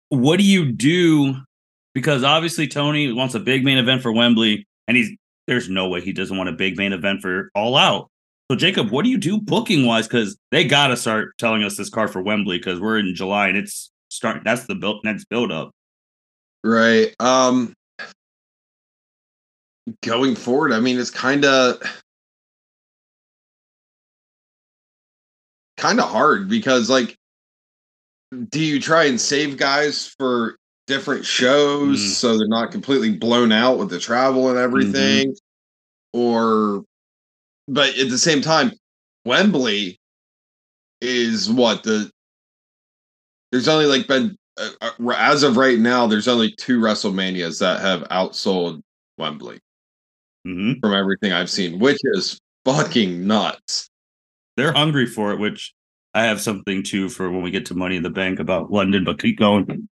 what 0.09 0.37
do 0.37 0.43
you 0.43 0.71
do? 0.71 1.35
Because 1.93 2.23
obviously 2.23 2.67
Tony 2.67 3.11
wants 3.11 3.35
a 3.35 3.39
big 3.39 3.63
main 3.63 3.77
event 3.77 4.01
for 4.01 4.11
Wembley, 4.11 4.67
and 4.87 4.97
he's 4.97 5.11
there's 5.47 5.69
no 5.69 5.87
way 5.87 6.01
he 6.01 6.11
doesn't 6.11 6.35
want 6.35 6.49
a 6.49 6.53
big 6.53 6.77
main 6.77 6.93
event 6.93 7.21
for 7.21 7.49
All 7.55 7.77
Out. 7.77 8.09
So 8.49 8.57
Jacob, 8.57 8.91
what 8.91 9.03
do 9.03 9.09
you 9.09 9.17
do 9.17 9.39
booking 9.39 9.85
wise? 9.85 10.07
Because 10.07 10.37
they 10.51 10.63
got 10.63 10.87
to 10.87 10.97
start 10.97 11.37
telling 11.37 11.63
us 11.63 11.75
this 11.75 11.89
card 11.89 12.11
for 12.11 12.21
Wembley 12.21 12.57
because 12.57 12.79
we're 12.79 12.99
in 12.99 13.13
July 13.13 13.49
and 13.49 13.57
it's 13.57 13.91
starting. 14.09 14.43
That's 14.45 14.65
the 14.65 14.75
build 14.75 15.03
next 15.03 15.25
build 15.25 15.51
up. 15.51 15.71
Right. 16.63 17.13
Um. 17.19 17.73
Going 20.03 20.35
forward, 20.35 20.73
I 20.73 20.79
mean, 20.79 20.99
it's 20.99 21.09
kind 21.09 21.45
of 21.45 21.81
kind 25.77 25.99
of 25.99 26.09
hard 26.09 26.49
because, 26.49 26.89
like, 26.89 27.15
do 28.49 28.59
you 28.59 28.79
try 28.79 29.05
and 29.05 29.19
save 29.19 29.57
guys 29.57 30.07
for 30.17 30.57
different 30.87 31.25
shows 31.25 31.99
mm. 31.99 32.09
so 32.09 32.37
they're 32.37 32.47
not 32.47 32.71
completely 32.71 33.11
blown 33.11 33.51
out 33.51 33.77
with 33.77 33.89
the 33.89 33.99
travel 33.99 34.47
and 34.47 34.55
mm-hmm. 34.55 34.63
everything 34.63 35.31
mm-hmm. 35.31 36.19
or 36.19 36.83
but 37.67 37.89
at 37.97 38.09
the 38.09 38.17
same 38.17 38.41
time 38.41 38.71
wembley 39.25 39.99
is 41.01 41.51
what 41.51 41.83
the 41.83 42.09
there's 43.51 43.67
only 43.67 43.85
like 43.85 44.07
been 44.07 44.35
uh, 44.57 44.69
uh 44.81 45.13
as 45.17 45.43
of 45.43 45.57
right 45.57 45.79
now 45.79 46.07
there's 46.07 46.29
only 46.29 46.51
two 46.53 46.79
wrestlemanias 46.79 47.59
that 47.59 47.81
have 47.81 48.03
outsold 48.03 48.81
wembley 49.17 49.59
mm-hmm. 50.47 50.79
from 50.79 50.93
everything 50.93 51.33
i've 51.33 51.49
seen 51.49 51.79
which 51.79 51.99
is 52.03 52.39
fucking 52.65 53.27
nuts 53.27 53.89
they're 54.55 54.73
hungry 54.73 55.05
for 55.05 55.31
it 55.31 55.39
which 55.39 55.73
i 56.13 56.23
have 56.23 56.39
something 56.39 56.83
too 56.83 57.09
for 57.09 57.29
when 57.29 57.41
we 57.41 57.51
get 57.51 57.65
to 57.65 57.75
money 57.75 57.95
in 57.95 58.03
the 58.03 58.09
bank 58.09 58.39
about 58.39 58.71
london 58.71 59.03
but 59.03 59.19
keep 59.21 59.37
going 59.37 59.87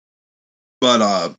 but 0.79 1.01
uh 1.01 1.33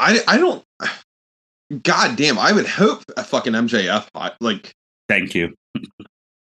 I 0.00 0.20
I 0.26 0.38
don't 0.38 0.64
God 1.82 2.16
damn, 2.16 2.38
I 2.38 2.50
would 2.50 2.66
hope 2.66 3.04
a 3.16 3.22
fucking 3.22 3.52
MJF 3.52 4.08
like 4.40 4.74
thank 5.08 5.34
you. 5.34 5.54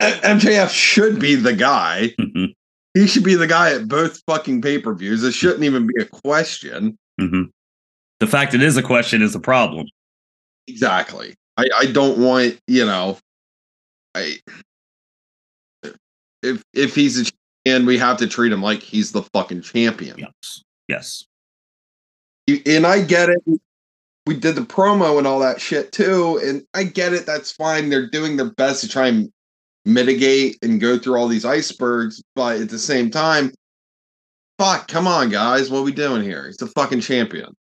MJF 0.00 0.68
should 0.70 1.18
be 1.18 1.34
the 1.34 1.54
guy. 1.54 2.14
Mm-hmm. 2.20 2.44
He 2.94 3.06
should 3.06 3.24
be 3.24 3.34
the 3.34 3.46
guy 3.46 3.74
at 3.74 3.88
both 3.88 4.20
fucking 4.26 4.62
pay-per-views. 4.62 5.24
It 5.24 5.32
shouldn't 5.32 5.64
even 5.64 5.86
be 5.86 5.94
a 6.00 6.04
question. 6.04 6.96
Mm-hmm. 7.20 7.42
The 8.20 8.26
fact 8.26 8.54
it 8.54 8.62
is 8.62 8.76
a 8.76 8.82
question 8.82 9.20
is 9.20 9.34
a 9.34 9.40
problem. 9.40 9.86
Exactly. 10.68 11.34
I, 11.56 11.68
I 11.76 11.86
don't 11.86 12.18
want, 12.18 12.58
you 12.66 12.84
know, 12.84 13.18
I 14.14 14.38
if 16.42 16.62
if 16.72 16.94
he's 16.94 17.18
a 17.18 17.32
champion, 17.64 17.86
we 17.86 17.98
have 17.98 18.18
to 18.18 18.26
treat 18.26 18.52
him 18.52 18.62
like 18.62 18.82
he's 18.82 19.12
the 19.12 19.22
fucking 19.22 19.62
champion. 19.62 20.18
Yes. 20.18 20.62
Yes. 20.88 21.24
And 22.66 22.86
I 22.86 23.02
get 23.02 23.28
it. 23.28 23.42
We 24.26 24.36
did 24.36 24.56
the 24.56 24.62
promo 24.62 25.18
and 25.18 25.26
all 25.26 25.40
that 25.40 25.60
shit 25.60 25.92
too. 25.92 26.40
And 26.44 26.64
I 26.74 26.84
get 26.84 27.12
it. 27.12 27.26
That's 27.26 27.52
fine. 27.52 27.88
They're 27.88 28.08
doing 28.08 28.36
their 28.36 28.50
best 28.50 28.80
to 28.82 28.88
try 28.88 29.08
and 29.08 29.32
mitigate 29.84 30.58
and 30.62 30.80
go 30.80 30.98
through 30.98 31.16
all 31.16 31.28
these 31.28 31.44
icebergs. 31.44 32.22
But 32.34 32.60
at 32.60 32.68
the 32.68 32.78
same 32.78 33.10
time, 33.10 33.52
fuck, 34.58 34.88
come 34.88 35.06
on, 35.06 35.28
guys. 35.30 35.70
What 35.70 35.80
are 35.80 35.84
we 35.84 35.92
doing 35.92 36.22
here? 36.22 36.46
He's 36.46 36.56
the 36.56 36.66
fucking 36.68 37.00
champion. 37.00 37.54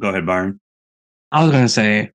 Go 0.00 0.08
ahead, 0.08 0.26
Byron. 0.26 0.60
I 1.34 1.42
was 1.42 1.50
to 1.50 1.68
say, 1.68 2.12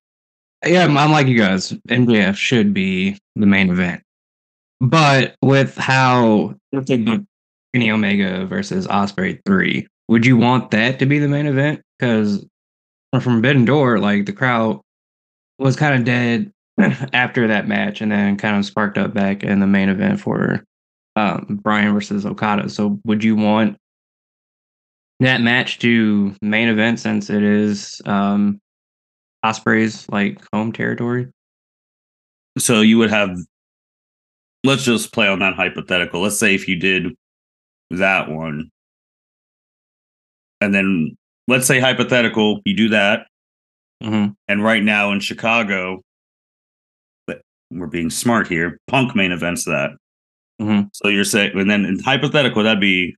yeah, 0.64 0.84
I'm 0.84 1.12
like 1.12 1.26
you 1.26 1.36
guys. 1.36 1.72
MJF 1.88 2.36
should 2.36 2.72
be 2.72 3.18
the 3.36 3.44
main 3.44 3.68
event. 3.68 4.02
But 4.80 5.34
with 5.42 5.76
how 5.76 6.54
Kenny 6.72 7.90
Omega 7.90 8.46
versus 8.46 8.86
Ospreay 8.86 9.38
three. 9.44 9.86
Would 10.08 10.24
you 10.24 10.38
want 10.38 10.70
that 10.70 10.98
to 11.00 11.06
be 11.06 11.18
the 11.18 11.28
main 11.28 11.46
event? 11.46 11.82
Because 11.98 12.46
from 13.12 13.20
Forbidden 13.20 13.66
Door, 13.66 13.98
like 13.98 14.24
the 14.24 14.32
crowd 14.32 14.80
was 15.58 15.76
kind 15.76 15.94
of 15.94 16.04
dead 16.04 16.50
after 17.12 17.46
that 17.46 17.68
match, 17.68 18.00
and 18.00 18.10
then 18.10 18.38
kind 18.38 18.56
of 18.56 18.64
sparked 18.64 18.96
up 18.96 19.12
back 19.12 19.42
in 19.42 19.60
the 19.60 19.66
main 19.66 19.90
event 19.90 20.18
for 20.18 20.64
um, 21.16 21.60
Bryan 21.62 21.92
versus 21.92 22.24
Okada. 22.24 22.70
So 22.70 22.98
would 23.04 23.22
you 23.22 23.36
want 23.36 23.76
that 25.20 25.42
match 25.42 25.78
to 25.80 26.34
main 26.40 26.68
event 26.68 27.00
since 27.00 27.28
it 27.28 27.42
is 27.42 28.00
um, 28.06 28.58
Ospreay's 29.44 30.08
like 30.08 30.40
home 30.52 30.72
territory? 30.72 31.28
So 32.58 32.80
you 32.80 32.98
would 32.98 33.10
have. 33.10 33.36
Let's 34.62 34.84
just 34.84 35.12
play 35.12 35.26
on 35.26 35.38
that 35.38 35.54
hypothetical. 35.54 36.20
Let's 36.20 36.38
say 36.38 36.54
if 36.54 36.68
you 36.68 36.76
did 36.76 37.14
that 37.90 38.28
one. 38.28 38.70
And 40.60 40.74
then 40.74 41.16
let's 41.48 41.66
say 41.66 41.80
hypothetical, 41.80 42.60
you 42.66 42.76
do 42.76 42.90
that. 42.90 43.26
Mm-hmm. 44.02 44.32
And 44.48 44.64
right 44.64 44.82
now 44.82 45.12
in 45.12 45.20
Chicago, 45.20 46.02
we're 47.70 47.86
being 47.86 48.10
smart 48.10 48.48
here. 48.48 48.78
Punk 48.88 49.14
main 49.14 49.32
events 49.32 49.64
that. 49.64 49.90
Mm-hmm. 50.60 50.88
So 50.92 51.08
you're 51.08 51.24
saying, 51.24 51.52
and 51.54 51.70
then 51.70 51.84
in 51.84 51.98
hypothetical, 52.00 52.62
that'd 52.62 52.80
be 52.80 53.14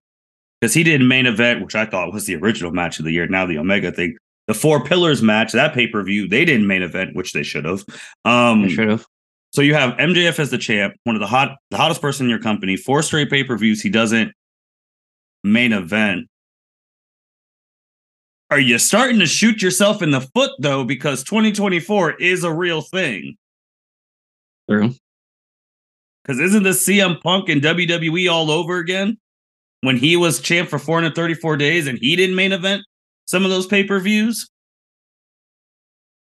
because 0.61 0.75
he 0.75 0.85
did 0.85 1.01
main 1.01 1.27
event, 1.27 1.63
which 1.65 1.75
I 1.75 1.87
thought 1.87 2.13
was 2.13 2.27
the 2.27 2.37
original 2.37 2.71
match 2.71 2.99
of 2.99 3.05
the 3.05 3.13
year. 3.13 3.27
Now 3.27 3.47
the 3.47 3.59
Omega 3.59 3.91
thing, 3.91 4.17
the 4.49 4.55
Four 4.55 4.85
Pillars 4.85 5.23
match, 5.23 5.53
that 5.53 5.75
pay 5.75 5.87
per 5.87 6.03
view, 6.03 6.29
they 6.29 6.45
didn't 6.45 6.67
main 6.67 6.83
event, 6.83 7.15
which 7.15 7.33
they 7.33 7.43
should 7.43 7.65
have. 7.65 7.85
Um, 8.25 8.69
should 8.69 8.89
have. 8.89 9.07
So 9.53 9.61
you 9.61 9.75
have 9.75 9.97
MJF 9.99 10.39
as 10.39 10.51
the 10.51 10.59
champ, 10.59 10.95
one 11.05 11.15
of 11.15 11.21
the 11.21 11.27
hot, 11.27 11.57
the 11.71 11.77
hottest 11.77 12.01
person 12.01 12.27
in 12.27 12.31
your 12.31 12.39
company. 12.39 12.77
Four 12.77 13.03
straight 13.03 13.31
pay 13.31 13.45
per 13.45 13.57
views. 13.57 13.83
He 13.83 13.91
doesn't 13.91 14.33
main 15.45 15.73
event. 15.73 16.29
Are 18.51 18.61
you 18.61 18.79
starting 18.79 19.19
to 19.21 19.27
shoot 19.27 19.63
yourself 19.63 20.03
in 20.03 20.11
the 20.11 20.21
foot 20.21 20.51
though? 20.59 20.85
Because 20.85 21.23
2024 21.25 22.15
is 22.15 22.45
a 22.45 22.53
real 22.53 22.83
thing. 22.83 23.37
True. 24.69 24.95
Because 26.23 26.39
isn't 26.41 26.63
this 26.63 26.87
CM 26.87 27.21
Punk 27.21 27.49
and 27.49 27.63
WWE 27.63 28.31
all 28.31 28.51
over 28.51 28.79
again? 28.79 29.19
When 29.81 29.97
he 29.97 30.17
was 30.17 30.41
champ 30.41 30.69
for 30.69 30.79
434 30.79 31.57
days 31.57 31.87
and 31.87 31.99
he 31.99 32.15
didn't 32.15 32.37
main 32.37 32.53
event 32.53 32.85
some 33.27 33.45
of 33.45 33.51
those 33.51 33.67
pay 33.67 33.85
per 33.85 34.01
views? 34.01 34.49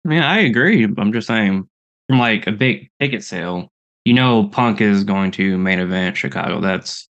I 0.06 0.10
mean, 0.10 0.22
I 0.22 0.40
agree. 0.40 0.84
I'm 0.84 1.12
just 1.12 1.28
saying, 1.28 1.68
from 2.08 2.20
like 2.20 2.46
a 2.48 2.52
big 2.52 2.90
ticket 3.00 3.24
sale, 3.24 3.72
you 4.06 4.14
know, 4.14 4.48
Punk 4.50 4.82
is 4.82 5.04
going 5.04 5.32
to 5.32 5.58
main 5.58 5.80
event 5.80 6.18
Chicago. 6.18 6.62
That's 6.62 7.08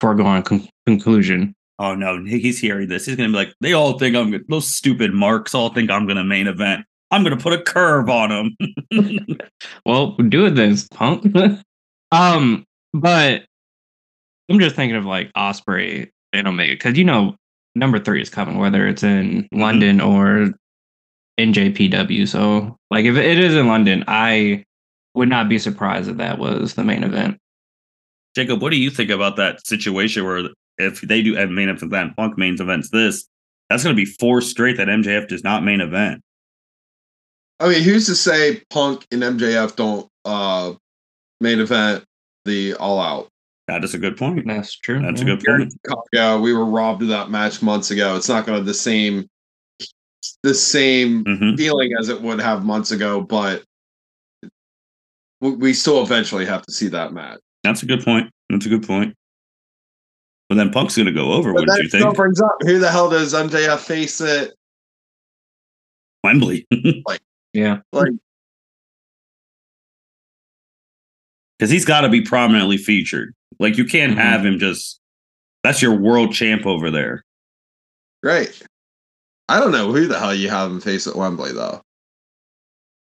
foregone 0.00 0.42
con- 0.42 0.68
conclusion. 0.86 1.54
Oh 1.80 1.94
no, 1.94 2.24
he's 2.24 2.58
hearing 2.58 2.88
this. 2.88 3.06
He's 3.06 3.16
gonna 3.16 3.28
be 3.28 3.34
like, 3.34 3.54
they 3.60 3.72
all 3.72 3.98
think 3.98 4.16
I'm 4.16 4.44
those 4.48 4.72
stupid 4.72 5.12
marks 5.12 5.54
all 5.54 5.68
think 5.72 5.90
I'm 5.90 6.06
gonna 6.06 6.24
main 6.24 6.46
event. 6.46 6.84
I'm 7.10 7.22
gonna 7.22 7.36
put 7.36 7.52
a 7.52 7.62
curve 7.62 8.08
on 8.08 8.30
him. 8.30 9.38
well, 9.86 10.12
do 10.12 10.46
it 10.46 10.54
then, 10.54 10.76
Punk. 10.92 11.34
um, 12.12 12.64
but 12.92 13.44
I'm 14.48 14.58
just 14.58 14.76
thinking 14.76 14.96
of 14.96 15.04
like 15.04 15.32
Ospreay 15.34 16.10
and 16.32 16.48
Omega 16.48 16.74
because 16.74 16.98
you 16.98 17.04
know 17.04 17.36
number 17.74 17.98
three 17.98 18.22
is 18.22 18.30
coming, 18.30 18.58
whether 18.58 18.86
it's 18.86 19.02
in 19.02 19.44
mm-hmm. 19.44 19.60
London 19.60 20.00
or 20.00 20.52
NJPW. 21.38 22.26
So, 22.28 22.76
like, 22.90 23.04
if 23.04 23.16
it 23.16 23.38
is 23.38 23.54
in 23.54 23.68
London, 23.68 24.04
I 24.08 24.64
would 25.14 25.28
not 25.28 25.48
be 25.48 25.58
surprised 25.58 26.08
if 26.08 26.16
that 26.16 26.38
was 26.38 26.74
the 26.74 26.84
main 26.84 27.04
event. 27.04 27.38
Jacob, 28.34 28.62
what 28.62 28.70
do 28.70 28.76
you 28.76 28.90
think 28.90 29.10
about 29.10 29.36
that 29.36 29.66
situation 29.66 30.24
where 30.24 30.50
if 30.78 31.00
they 31.00 31.22
do 31.22 31.34
have 31.34 31.50
main 31.50 31.68
event, 31.68 32.16
Punk 32.16 32.38
main 32.38 32.54
events 32.60 32.90
this, 32.90 33.26
that's 33.68 33.82
going 33.82 33.94
to 33.94 34.00
be 34.00 34.06
four 34.06 34.40
straight 34.40 34.76
that 34.76 34.88
MJF 34.88 35.28
does 35.28 35.44
not 35.44 35.64
main 35.64 35.80
event. 35.80 36.22
I 37.60 37.68
mean, 37.68 37.82
who's 37.82 38.06
to 38.06 38.14
say 38.14 38.62
Punk 38.70 39.06
and 39.10 39.22
MJF 39.22 39.76
don't 39.76 40.08
uh 40.24 40.74
main 41.40 41.60
event 41.60 42.04
the 42.44 42.74
All 42.74 43.00
Out? 43.00 43.28
That 43.68 43.84
is 43.84 43.92
a 43.92 43.98
good 43.98 44.16
point. 44.16 44.46
That's 44.46 44.76
true. 44.78 45.00
That's 45.00 45.20
yeah. 45.20 45.34
a 45.34 45.36
good 45.36 45.44
point. 45.46 45.74
Yeah, 46.12 46.38
we 46.38 46.54
were 46.54 46.64
robbed 46.64 47.02
of 47.02 47.08
that 47.08 47.30
match 47.30 47.62
months 47.62 47.90
ago. 47.90 48.16
It's 48.16 48.28
not 48.28 48.46
going 48.46 48.54
to 48.54 48.60
have 48.60 48.66
the 48.66 48.74
same 48.74 49.28
the 50.42 50.54
same 50.54 51.24
mm-hmm. 51.24 51.54
feeling 51.56 51.92
as 52.00 52.08
it 52.08 52.20
would 52.20 52.40
have 52.40 52.64
months 52.64 52.90
ago, 52.90 53.20
but 53.20 53.62
we 55.40 55.72
still 55.72 56.02
eventually 56.02 56.46
have 56.46 56.62
to 56.62 56.72
see 56.72 56.88
that 56.88 57.12
match. 57.12 57.38
That's 57.62 57.82
a 57.82 57.86
good 57.86 58.02
point. 58.02 58.30
That's 58.48 58.66
a 58.66 58.68
good 58.70 58.86
point. 58.86 59.14
But 60.48 60.56
then 60.56 60.70
Punk's 60.70 60.96
going 60.96 61.06
to 61.06 61.12
go 61.12 61.32
over. 61.32 61.52
What 61.52 61.68
do 61.68 61.82
you 61.82 61.88
think? 61.90 62.16
Brings 62.16 62.40
up 62.40 62.56
who 62.60 62.78
the 62.78 62.90
hell 62.90 63.10
does 63.10 63.34
MJF 63.34 63.80
face 63.80 64.20
it? 64.22 64.54
Wembley. 66.24 66.66
like, 67.06 67.20
yeah, 67.52 67.80
like 67.92 68.12
because 71.58 71.70
he's 71.70 71.84
got 71.84 72.02
to 72.02 72.08
be 72.08 72.20
prominently 72.20 72.76
featured. 72.76 73.34
Like 73.58 73.76
you 73.76 73.84
can't 73.84 74.12
mm-hmm. 74.12 74.20
have 74.20 74.44
him 74.44 74.58
just. 74.58 75.00
That's 75.64 75.82
your 75.82 75.94
world 75.94 76.32
champ 76.32 76.66
over 76.66 76.90
there. 76.90 77.24
Right. 78.22 78.62
I 79.48 79.58
don't 79.58 79.72
know 79.72 79.92
who 79.92 80.06
the 80.06 80.18
hell 80.18 80.34
you 80.34 80.48
have 80.50 80.70
him 80.70 80.80
face 80.80 81.06
at 81.06 81.16
Wembley 81.16 81.52
though. 81.52 81.80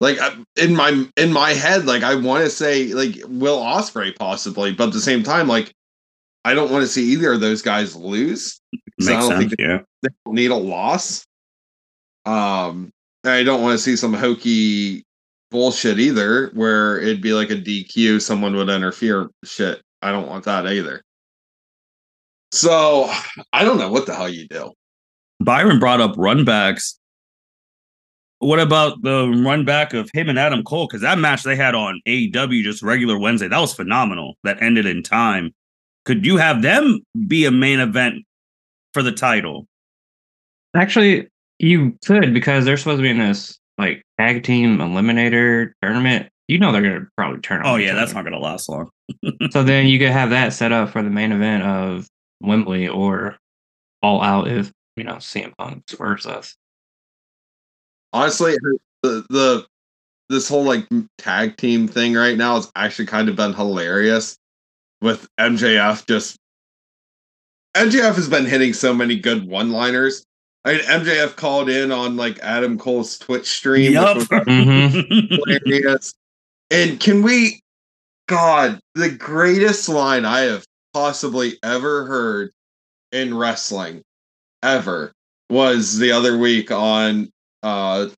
Like 0.00 0.18
in 0.60 0.76
my 0.76 1.06
in 1.16 1.32
my 1.32 1.50
head, 1.50 1.86
like 1.86 2.02
I 2.02 2.14
want 2.14 2.44
to 2.44 2.50
say 2.50 2.92
like 2.92 3.16
Will 3.26 3.58
Ospreay 3.58 4.14
possibly, 4.16 4.72
but 4.72 4.88
at 4.88 4.92
the 4.92 5.00
same 5.00 5.22
time, 5.22 5.48
like 5.48 5.72
I 6.44 6.54
don't 6.54 6.70
want 6.70 6.82
to 6.82 6.88
see 6.88 7.04
either 7.12 7.32
of 7.32 7.40
those 7.40 7.62
guys 7.62 7.96
lose. 7.96 8.60
Makes 8.98 9.08
I 9.08 9.12
don't 9.12 9.28
sense, 9.30 9.38
think 9.38 9.54
yeah. 9.58 9.78
they 10.02 10.10
need 10.26 10.50
a 10.50 10.56
loss. 10.56 11.24
Um, 12.26 12.90
I 13.24 13.42
don't 13.42 13.62
want 13.62 13.78
to 13.78 13.82
see 13.82 13.96
some 13.96 14.12
hokey 14.12 15.04
bullshit 15.50 15.98
either, 15.98 16.50
where 16.54 16.98
it'd 16.98 17.22
be 17.22 17.33
like 17.33 17.50
a 17.50 17.57
DQ, 17.57 18.20
someone 18.20 18.57
would 18.57 18.68
interfere. 18.68 19.30
Shit, 19.44 19.83
I 20.02 20.11
don't 20.12 20.28
want 20.28 20.44
that 20.44 20.66
either. 20.66 21.02
So 22.52 23.11
I 23.52 23.64
don't 23.64 23.78
know 23.78 23.90
what 23.90 24.07
the 24.07 24.14
hell 24.14 24.28
you 24.28 24.46
do. 24.48 24.72
Byron 25.40 25.78
brought 25.78 26.00
up 26.00 26.14
runbacks. 26.16 26.94
What 28.38 28.61
about 28.61 29.02
the 29.02 29.28
run 29.44 29.64
back 29.64 29.94
of 29.94 30.11
him 30.12 30.28
and 30.28 30.38
Adam 30.38 30.62
Cole? 30.62 30.87
Because 30.87 31.00
that 31.00 31.18
match 31.18 31.42
they 31.42 31.57
had 31.57 31.74
on 31.74 32.00
AEW 32.07 32.62
just 32.62 32.83
regular 32.83 33.18
Wednesday, 33.18 33.48
that 33.48 33.59
was 33.59 33.74
phenomenal. 33.74 34.37
That 34.44 34.62
ended 34.62 34.87
in 34.87 35.02
time. 35.02 35.54
Could 36.04 36.26
you 36.26 36.37
have 36.37 36.62
them 36.62 37.00
be 37.26 37.46
a 37.46 37.50
main 37.50 37.80
event 37.80 38.24
for 38.92 39.02
the 39.02 39.12
title? 39.12 39.66
Actually, 40.76 41.28
you 41.59 41.96
could 42.04 42.35
because 42.35 42.64
they're 42.64 42.76
supposed 42.76 42.98
to 42.98 43.02
be 43.02 43.11
in 43.11 43.18
this 43.18 43.59
like 43.78 44.02
tag 44.18 44.44
team 44.44 44.78
eliminator 44.78 45.72
tournament. 45.82 46.28
You 46.48 46.58
know 46.58 46.72
they're 46.72 46.82
gonna 46.82 47.06
probably 47.16 47.40
turn. 47.40 47.62
Oh 47.64 47.76
yeah, 47.76 47.94
that's 47.94 48.12
not 48.12 48.24
gonna 48.24 48.38
last 48.38 48.68
long. 48.68 48.90
so 49.50 49.62
then 49.62 49.87
you 49.87 49.98
could 49.98 50.10
have 50.10 50.30
that 50.30 50.52
set 50.52 50.72
up 50.72 50.90
for 50.90 51.02
the 51.02 51.10
main 51.10 51.32
event 51.32 51.62
of 51.62 52.06
Wembley 52.40 52.88
or 52.88 53.38
All 54.02 54.20
Out 54.22 54.48
if 54.48 54.70
you 54.96 55.04
know 55.04 55.14
CM 55.14 55.52
Punk 55.56 55.84
spurs 55.88 56.26
us. 56.26 56.54
Honestly, 58.12 58.56
the 59.02 59.24
the 59.30 59.66
this 60.28 60.48
whole 60.48 60.64
like 60.64 60.87
tag 61.18 61.56
team 61.56 61.88
thing 61.88 62.14
right 62.14 62.37
now 62.37 62.56
has 62.56 62.70
actually 62.76 63.06
kind 63.06 63.28
of 63.28 63.37
been 63.37 63.52
hilarious 63.52 64.37
with 65.00 65.28
MJF 65.38 66.06
just 66.06 66.38
MJF 67.76 68.14
has 68.14 68.28
been 68.28 68.46
hitting 68.46 68.72
so 68.72 68.94
many 68.94 69.18
good 69.18 69.48
one-liners. 69.48 70.24
I 70.64 70.72
mean, 70.72 70.81
MJF 70.83 71.37
called 71.37 71.68
in 71.68 71.92
on 71.92 72.16
like 72.16 72.38
Adam 72.40 72.79
Cole's 72.79 73.18
Twitch 73.18 73.46
stream. 73.46 73.92
Yep. 73.92 74.16
Mm-hmm. 74.16 75.35
hilarious. 75.35 76.14
And 76.70 76.98
can 76.98 77.22
we 77.22 77.61
God, 78.27 78.81
the 78.94 79.11
greatest 79.11 79.88
line 79.88 80.24
I 80.24 80.40
have 80.40 80.64
possibly 80.92 81.59
ever 81.62 82.07
heard 82.07 82.53
in 83.12 83.37
wrestling 83.37 84.03
ever 84.62 85.12
was 85.50 85.98
the 85.98 86.11
other 86.11 86.38
week 86.38 86.70
on 86.70 87.29
uh 87.62 88.09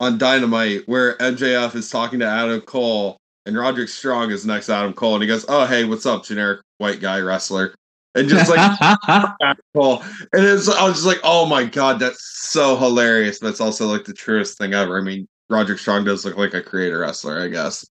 on 0.00 0.18
Dynamite 0.18 0.86
where 0.86 1.16
MJF 1.16 1.74
is 1.74 1.90
talking 1.90 2.18
to 2.20 2.26
Adam 2.26 2.60
Cole 2.60 3.16
and 3.46 3.56
Roderick 3.56 3.88
Strong 3.88 4.30
is 4.30 4.44
next 4.44 4.66
to 4.66 4.74
Adam 4.74 4.92
Cole 4.92 5.14
and 5.14 5.22
he 5.22 5.28
goes, 5.28 5.46
"Oh 5.48 5.66
hey, 5.66 5.84
what's 5.84 6.06
up, 6.06 6.24
generic 6.24 6.60
white 6.76 7.00
guy 7.00 7.20
wrestler?" 7.20 7.74
And 8.18 8.28
just 8.28 8.50
like 8.50 9.56
Cole, 9.74 10.02
and 10.32 10.44
it's 10.44 10.68
I 10.68 10.84
was 10.84 10.94
just 10.94 11.06
like, 11.06 11.20
"Oh 11.22 11.46
my 11.46 11.64
god, 11.64 12.00
that's 12.00 12.50
so 12.50 12.76
hilarious!" 12.76 13.38
But 13.38 13.48
it's 13.48 13.60
also 13.60 13.86
like 13.86 14.04
the 14.04 14.12
truest 14.12 14.58
thing 14.58 14.74
ever. 14.74 14.98
I 14.98 15.02
mean, 15.02 15.28
Roger 15.48 15.76
Strong 15.78 16.04
does 16.04 16.24
look 16.24 16.36
like 16.36 16.54
a 16.54 16.62
creator 16.62 16.98
wrestler, 16.98 17.40
I 17.40 17.48
guess. 17.48 17.86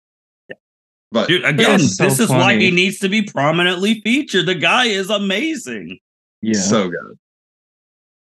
But 1.13 1.29
Dude, 1.29 1.45
again, 1.45 1.79
so 1.79 2.05
this 2.05 2.19
is 2.19 2.29
why 2.29 2.57
he 2.59 2.71
needs 2.71 2.99
to 2.99 3.09
be 3.09 3.23
prominently 3.23 4.01
featured. 4.01 4.47
The 4.47 4.55
guy 4.55 4.87
is 4.87 5.11
amazing. 5.11 5.99
Yeah. 6.43 6.55
So 6.55 6.89
good. 6.89 7.19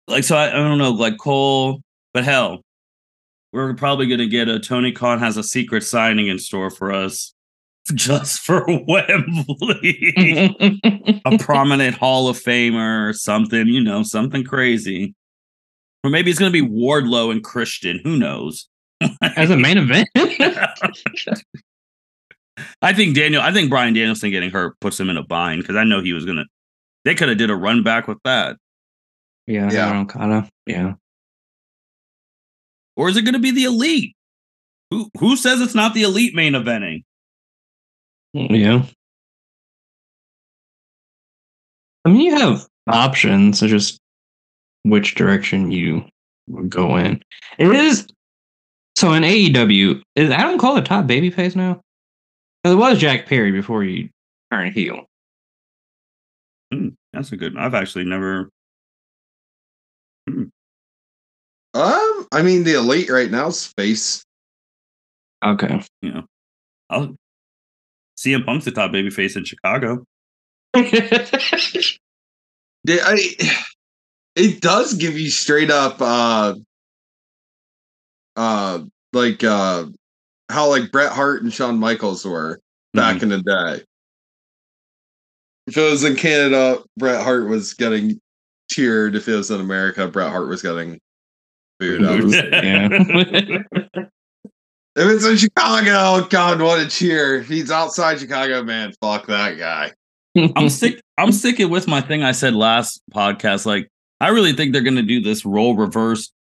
Like, 0.07 0.23
so 0.23 0.37
I, 0.37 0.47
I 0.47 0.51
don't 0.51 0.77
know, 0.77 0.91
like 0.91 1.17
Cole, 1.17 1.81
but 2.13 2.23
hell, 2.23 2.61
we're 3.51 3.73
probably 3.73 4.07
going 4.07 4.19
to 4.19 4.27
get 4.27 4.47
a 4.47 4.59
Tony 4.59 4.93
Khan 4.93 5.19
has 5.19 5.35
a 5.35 5.43
secret 5.43 5.83
signing 5.83 6.27
in 6.27 6.39
store 6.39 6.69
for 6.69 6.93
us 6.93 7.33
just 7.95 8.39
for 8.39 8.65
Wembley. 8.67 10.55
a 11.25 11.37
prominent 11.39 11.95
Hall 11.95 12.27
of 12.27 12.37
Famer 12.37 13.09
or 13.09 13.13
something, 13.13 13.67
you 13.67 13.81
know, 13.81 14.03
something 14.03 14.43
crazy. 14.43 15.13
Or 16.03 16.09
maybe 16.09 16.29
it's 16.29 16.39
going 16.39 16.51
to 16.51 16.63
be 16.63 16.67
Wardlow 16.67 17.31
and 17.31 17.43
Christian. 17.43 17.99
Who 18.03 18.17
knows? 18.17 18.67
As 19.35 19.49
a 19.49 19.57
main 19.57 19.77
event? 19.77 20.09
I 22.81 22.93
think 22.93 23.15
Daniel, 23.15 23.41
I 23.41 23.51
think 23.51 23.69
Bryan 23.69 23.93
Danielson 23.93 24.31
getting 24.31 24.49
hurt 24.49 24.79
puts 24.79 24.99
him 24.99 25.09
in 25.09 25.17
a 25.17 25.23
bind 25.23 25.61
because 25.61 25.75
I 25.75 25.83
know 25.83 26.01
he 26.01 26.13
was 26.13 26.25
going 26.25 26.37
to 26.37 26.45
they 27.05 27.15
could 27.15 27.29
have 27.29 27.37
did 27.37 27.49
a 27.49 27.55
run 27.55 27.83
back 27.83 28.07
with 28.07 28.17
that. 28.23 28.57
Yeah, 29.45 29.71
yeah, 29.71 30.03
kind 30.05 30.33
of. 30.33 30.49
Yeah. 30.65 30.95
Or 32.97 33.07
is 33.07 33.15
it 33.15 33.21
going 33.21 33.33
to 33.33 33.39
be 33.39 33.51
the 33.51 33.63
elite? 33.63 34.15
Who 34.91 35.09
who 35.17 35.37
says 35.37 35.61
it's 35.61 35.75
not 35.75 35.93
the 35.93 36.03
elite 36.03 36.35
main 36.35 36.53
eventing? 36.53 37.03
Yeah. 38.33 38.83
I 42.05 42.09
mean, 42.09 42.21
you 42.21 42.35
have 42.35 42.67
options. 42.87 43.61
It's 43.61 43.71
just 43.71 43.99
which 44.83 45.15
direction 45.15 45.71
you 45.71 46.05
would 46.47 46.69
go 46.69 46.95
in. 46.95 47.21
It 47.57 47.67
is 47.67 48.07
so 48.95 49.13
in 49.13 49.23
AEW. 49.23 50.01
Is 50.15 50.29
Adam 50.29 50.57
Cole 50.57 50.75
the 50.75 50.81
top 50.81 51.05
babyface 51.05 51.55
now? 51.55 51.81
Because 52.63 52.75
it 52.75 52.79
was 52.79 52.97
Jack 52.97 53.25
Perry 53.25 53.51
before 53.51 53.83
he 53.83 54.09
turned 54.51 54.73
heel. 54.73 55.05
Hmm, 56.73 56.89
that's 57.13 57.31
a 57.31 57.37
good. 57.37 57.57
I've 57.57 57.73
actually 57.75 58.05
never. 58.05 58.49
Hmm. 60.29 60.45
Um, 61.73 62.27
I 62.31 62.41
mean, 62.41 62.63
the 62.63 62.73
elite 62.73 63.09
right 63.09 63.29
now 63.29 63.47
is 63.47 63.59
space. 63.59 64.23
Okay. 65.45 65.81
Yeah. 66.01 66.11
know, 66.11 66.25
I'll 66.89 67.15
CM 68.17 68.45
Punk's 68.45 68.65
the 68.65 68.71
top 68.71 68.91
babyface 68.91 69.37
in 69.37 69.45
Chicago. 69.45 70.03
Did 70.73 70.89
I? 73.03 73.19
It 74.35 74.61
does 74.61 74.93
give 74.93 75.17
you 75.17 75.29
straight 75.29 75.71
up, 75.71 76.01
uh, 76.01 76.55
uh, 78.35 78.79
like 79.13 79.43
uh, 79.43 79.85
how 80.49 80.69
like 80.69 80.91
Bret 80.91 81.11
Hart 81.11 81.43
and 81.43 81.53
Shawn 81.53 81.79
Michaels 81.79 82.25
were 82.25 82.59
back 82.93 83.17
mm-hmm. 83.17 83.23
in 83.23 83.29
the 83.29 83.41
day. 83.41 83.83
If 85.67 85.77
it 85.77 85.91
was 85.91 86.03
in 86.03 86.15
Canada, 86.15 86.81
Bret 86.97 87.23
Hart 87.23 87.47
was 87.47 87.73
getting 87.73 88.19
cheered. 88.71 89.15
If 89.15 89.27
it 89.27 89.35
was 89.35 89.51
in 89.51 89.59
America, 89.59 90.07
Bret 90.07 90.31
Hart 90.31 90.47
was 90.47 90.61
getting 90.61 90.99
food 91.79 92.03
episode. 92.03 92.53
Yeah. 93.93 94.03
If 94.97 95.07
it's 95.11 95.25
in 95.25 95.37
Chicago, 95.37 95.91
oh, 95.93 96.27
God, 96.27 96.59
what 96.59 96.79
a 96.79 96.87
cheer. 96.87 97.35
If 97.35 97.47
he's 97.47 97.69
outside 97.69 98.19
Chicago, 98.19 98.63
man, 98.63 98.93
fuck 98.99 99.27
that 99.27 99.59
guy. 99.59 99.91
I'm 100.55 100.69
stick 100.69 100.99
I'm 101.19 101.31
sticking 101.31 101.69
with 101.69 101.87
my 101.87 102.01
thing 102.01 102.23
I 102.23 102.31
said 102.31 102.55
last 102.55 103.01
podcast. 103.13 103.67
Like, 103.67 103.89
I 104.19 104.29
really 104.29 104.53
think 104.53 104.73
they're 104.73 104.81
gonna 104.81 105.03
do 105.03 105.21
this 105.21 105.45
role 105.45 105.75
reverse, 105.75 106.31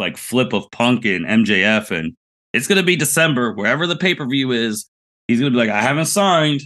like 0.00 0.16
flip 0.16 0.52
of 0.52 0.68
Punk 0.72 1.04
and 1.04 1.24
MJF, 1.24 1.92
and 1.92 2.16
it's 2.52 2.66
gonna 2.66 2.82
be 2.82 2.96
December, 2.96 3.52
wherever 3.54 3.86
the 3.86 3.96
pay-per-view 3.96 4.50
is. 4.50 4.88
He's 5.28 5.38
gonna 5.38 5.52
be 5.52 5.56
like, 5.56 5.70
I 5.70 5.80
haven't 5.80 6.06
signed. 6.06 6.62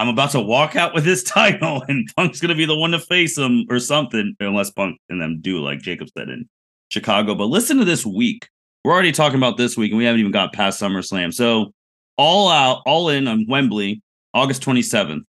I'm 0.00 0.08
about 0.08 0.32
to 0.32 0.40
walk 0.40 0.74
out 0.74 0.92
with 0.92 1.04
this 1.04 1.22
title, 1.24 1.84
and 1.86 2.08
Punk's 2.16 2.40
gonna 2.40 2.56
be 2.56 2.66
the 2.66 2.76
one 2.76 2.90
to 2.90 2.98
face 2.98 3.38
him 3.38 3.64
or 3.70 3.78
something, 3.78 4.34
unless 4.40 4.70
Punk 4.70 4.98
and 5.08 5.20
them 5.20 5.38
do 5.40 5.62
like 5.62 5.80
Jacob 5.82 6.08
said 6.18 6.28
in 6.28 6.48
Chicago. 6.88 7.36
But 7.36 7.44
listen 7.44 7.78
to 7.78 7.84
this 7.84 8.04
week. 8.04 8.48
We're 8.84 8.92
already 8.92 9.12
talking 9.12 9.36
about 9.36 9.56
this 9.56 9.76
week, 9.76 9.90
and 9.92 9.98
we 9.98 10.04
haven't 10.04 10.20
even 10.20 10.32
got 10.32 10.52
past 10.52 10.80
SummerSlam. 10.80 11.34
So 11.34 11.72
all 12.16 12.48
out, 12.48 12.82
all 12.86 13.10
in 13.10 13.28
on 13.28 13.46
Wembley, 13.48 14.02
August 14.32 14.62
27th. 14.62 15.22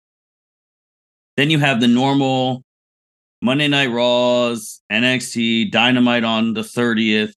Then 1.36 1.50
you 1.50 1.58
have 1.58 1.80
the 1.80 1.88
normal 1.88 2.62
Monday 3.42 3.68
Night 3.68 3.90
Raws, 3.90 4.82
NXT, 4.92 5.70
Dynamite 5.70 6.24
on 6.24 6.54
the 6.54 6.60
30th, 6.60 7.32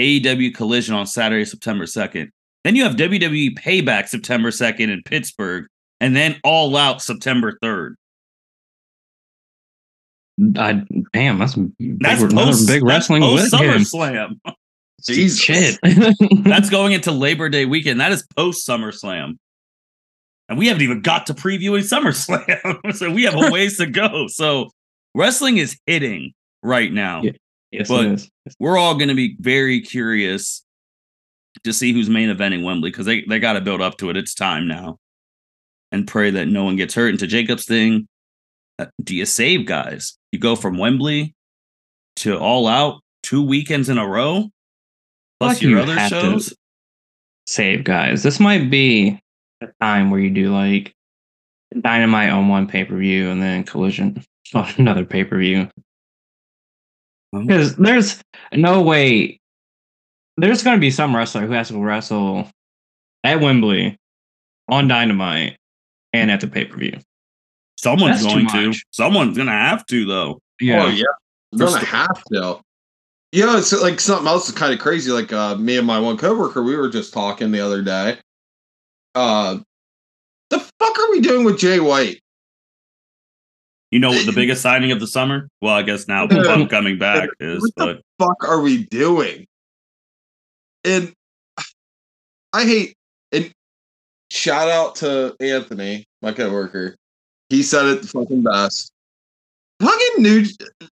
AEW 0.00 0.54
Collision 0.54 0.94
on 0.94 1.06
Saturday, 1.06 1.44
September 1.44 1.84
2nd. 1.84 2.28
Then 2.64 2.76
you 2.76 2.82
have 2.84 2.96
WWE 2.96 3.58
Payback 3.58 4.08
September 4.08 4.50
2nd 4.50 4.92
in 4.92 5.02
Pittsburgh, 5.04 5.66
and 6.00 6.16
then 6.16 6.40
All 6.44 6.76
Out 6.76 7.00
September 7.00 7.58
3rd. 7.62 7.94
I, 10.56 10.82
damn, 11.12 11.38
that's, 11.38 11.54
big, 11.54 12.00
That's 12.00 12.22
another 12.22 12.46
post, 12.46 12.66
big 12.66 12.82
that's 12.82 13.08
wrestling 13.08 13.22
post 13.22 13.52
weekend. 13.52 13.86
SummerSlam. 13.86 14.54
Jesus. 15.12 15.40
Shit. 15.40 15.78
That's 16.44 16.70
going 16.70 16.92
into 16.92 17.12
Labor 17.12 17.48
Day 17.48 17.66
weekend. 17.66 18.00
That 18.00 18.12
is 18.12 18.26
post 18.36 18.66
SummerSlam. 18.66 19.36
And 20.48 20.58
we 20.58 20.66
haven't 20.68 20.82
even 20.82 21.00
got 21.00 21.26
to 21.26 21.34
previewing 21.34 21.80
SummerSlam. 21.82 22.94
so 22.94 23.10
we 23.10 23.24
have 23.24 23.34
a 23.34 23.50
ways 23.52 23.78
to 23.78 23.86
go. 23.86 24.26
So 24.28 24.70
wrestling 25.14 25.58
is 25.58 25.78
hitting 25.86 26.32
right 26.62 26.92
now. 26.92 27.22
Yeah. 27.22 27.32
yes, 27.70 27.88
But- 27.88 28.04
it 28.04 28.12
is. 28.12 28.30
We're 28.58 28.76
all 28.76 28.94
going 28.94 29.08
to 29.08 29.14
be 29.14 29.36
very 29.40 29.80
curious 29.80 30.62
to 31.64 31.72
see 31.72 31.92
who's 31.94 32.10
main 32.10 32.28
eventing 32.28 32.62
Wembley 32.62 32.90
because 32.90 33.06
they, 33.06 33.24
they 33.28 33.38
got 33.38 33.54
to 33.54 33.60
build 33.62 33.80
up 33.80 33.96
to 33.98 34.10
it. 34.10 34.16
It's 34.18 34.34
time 34.34 34.68
now. 34.68 34.98
And 35.90 36.06
pray 36.06 36.30
that 36.30 36.46
no 36.46 36.64
one 36.64 36.76
gets 36.76 36.94
hurt. 36.94 37.10
And 37.10 37.18
to 37.20 37.26
Jacob's 37.26 37.64
thing, 37.64 38.06
uh, 38.78 38.86
do 39.02 39.14
you 39.14 39.24
save 39.24 39.64
guys? 39.64 40.18
You 40.32 40.38
go 40.38 40.56
from 40.56 40.76
Wembley 40.76 41.34
to 42.16 42.38
all 42.38 42.66
out 42.66 43.00
two 43.22 43.42
weekends 43.42 43.88
in 43.88 43.96
a 43.96 44.06
row, 44.06 44.50
plus 45.44 45.56
like 45.56 45.62
your 45.62 45.70
you 45.70 45.78
other 45.80 45.94
have 45.94 46.10
to 46.10 46.20
shows. 46.20 46.54
Save 47.46 47.84
guys. 47.84 48.22
This 48.22 48.40
might 48.40 48.70
be 48.70 49.20
a 49.60 49.68
time 49.80 50.10
where 50.10 50.20
you 50.20 50.30
do 50.30 50.52
like 50.52 50.94
dynamite 51.80 52.30
on 52.30 52.48
one 52.48 52.66
pay 52.66 52.84
per 52.84 52.96
view 52.96 53.30
and 53.30 53.42
then 53.42 53.64
collision 53.64 54.22
on 54.54 54.72
another 54.78 55.04
pay 55.04 55.24
per 55.24 55.38
view. 55.38 55.68
Because 57.32 57.74
there's 57.76 58.22
no 58.52 58.80
way 58.80 59.40
there's 60.36 60.62
going 60.62 60.76
to 60.76 60.80
be 60.80 60.90
some 60.90 61.14
wrestler 61.14 61.46
who 61.46 61.52
has 61.52 61.68
to 61.68 61.78
wrestle 61.78 62.48
at 63.22 63.40
Wembley 63.40 63.96
on 64.68 64.88
Dynamite 64.88 65.56
and 66.12 66.30
at 66.30 66.40
the 66.40 66.48
pay 66.48 66.64
per 66.64 66.76
view. 66.76 66.98
Someone's 67.76 68.22
That's 68.22 68.34
going 68.34 68.48
to. 68.48 68.78
Someone's 68.90 69.36
going 69.36 69.48
to 69.48 69.52
have 69.52 69.84
to, 69.86 70.06
though. 70.06 70.40
Oh 70.62 70.88
yeah, 70.88 71.04
For 71.52 71.58
gonna 71.58 71.84
have 71.84 72.22
to. 72.32 72.60
Yeah, 73.34 73.58
it's 73.58 73.72
like 73.72 73.98
something 73.98 74.28
else 74.28 74.48
is 74.48 74.54
kind 74.54 74.72
of 74.72 74.78
crazy. 74.78 75.10
Like 75.10 75.32
uh, 75.32 75.56
me 75.56 75.76
and 75.76 75.84
my 75.84 75.98
one 75.98 76.16
coworker, 76.16 76.62
we 76.62 76.76
were 76.76 76.88
just 76.88 77.12
talking 77.12 77.50
the 77.50 77.58
other 77.58 77.82
day. 77.82 78.16
Uh, 79.16 79.58
the 80.50 80.60
fuck 80.60 80.96
are 80.96 81.10
we 81.10 81.18
doing 81.18 81.44
with 81.44 81.58
Jay 81.58 81.80
White? 81.80 82.20
You 83.90 83.98
know 83.98 84.10
what 84.10 84.24
the 84.24 84.32
biggest 84.32 84.62
signing 84.62 84.92
of 84.92 85.00
the 85.00 85.08
summer? 85.08 85.48
Well, 85.60 85.74
I 85.74 85.82
guess 85.82 86.06
now. 86.06 86.28
Punk 86.28 86.70
coming 86.70 86.96
back 86.96 87.28
is, 87.40 87.60
What 87.60 87.72
the 87.74 88.02
but 88.18 88.24
fuck 88.24 88.48
are 88.48 88.60
we 88.60 88.84
doing? 88.84 89.48
And 90.84 91.12
I 92.52 92.64
hate 92.64 92.94
and 93.32 93.52
shout 94.30 94.68
out 94.68 94.94
to 94.96 95.34
Anthony, 95.40 96.04
my 96.22 96.32
coworker. 96.32 96.94
He 97.48 97.64
said 97.64 97.86
it 97.86 98.02
the 98.02 98.06
fucking 98.06 98.44
best. 98.44 98.92
New 100.18 100.44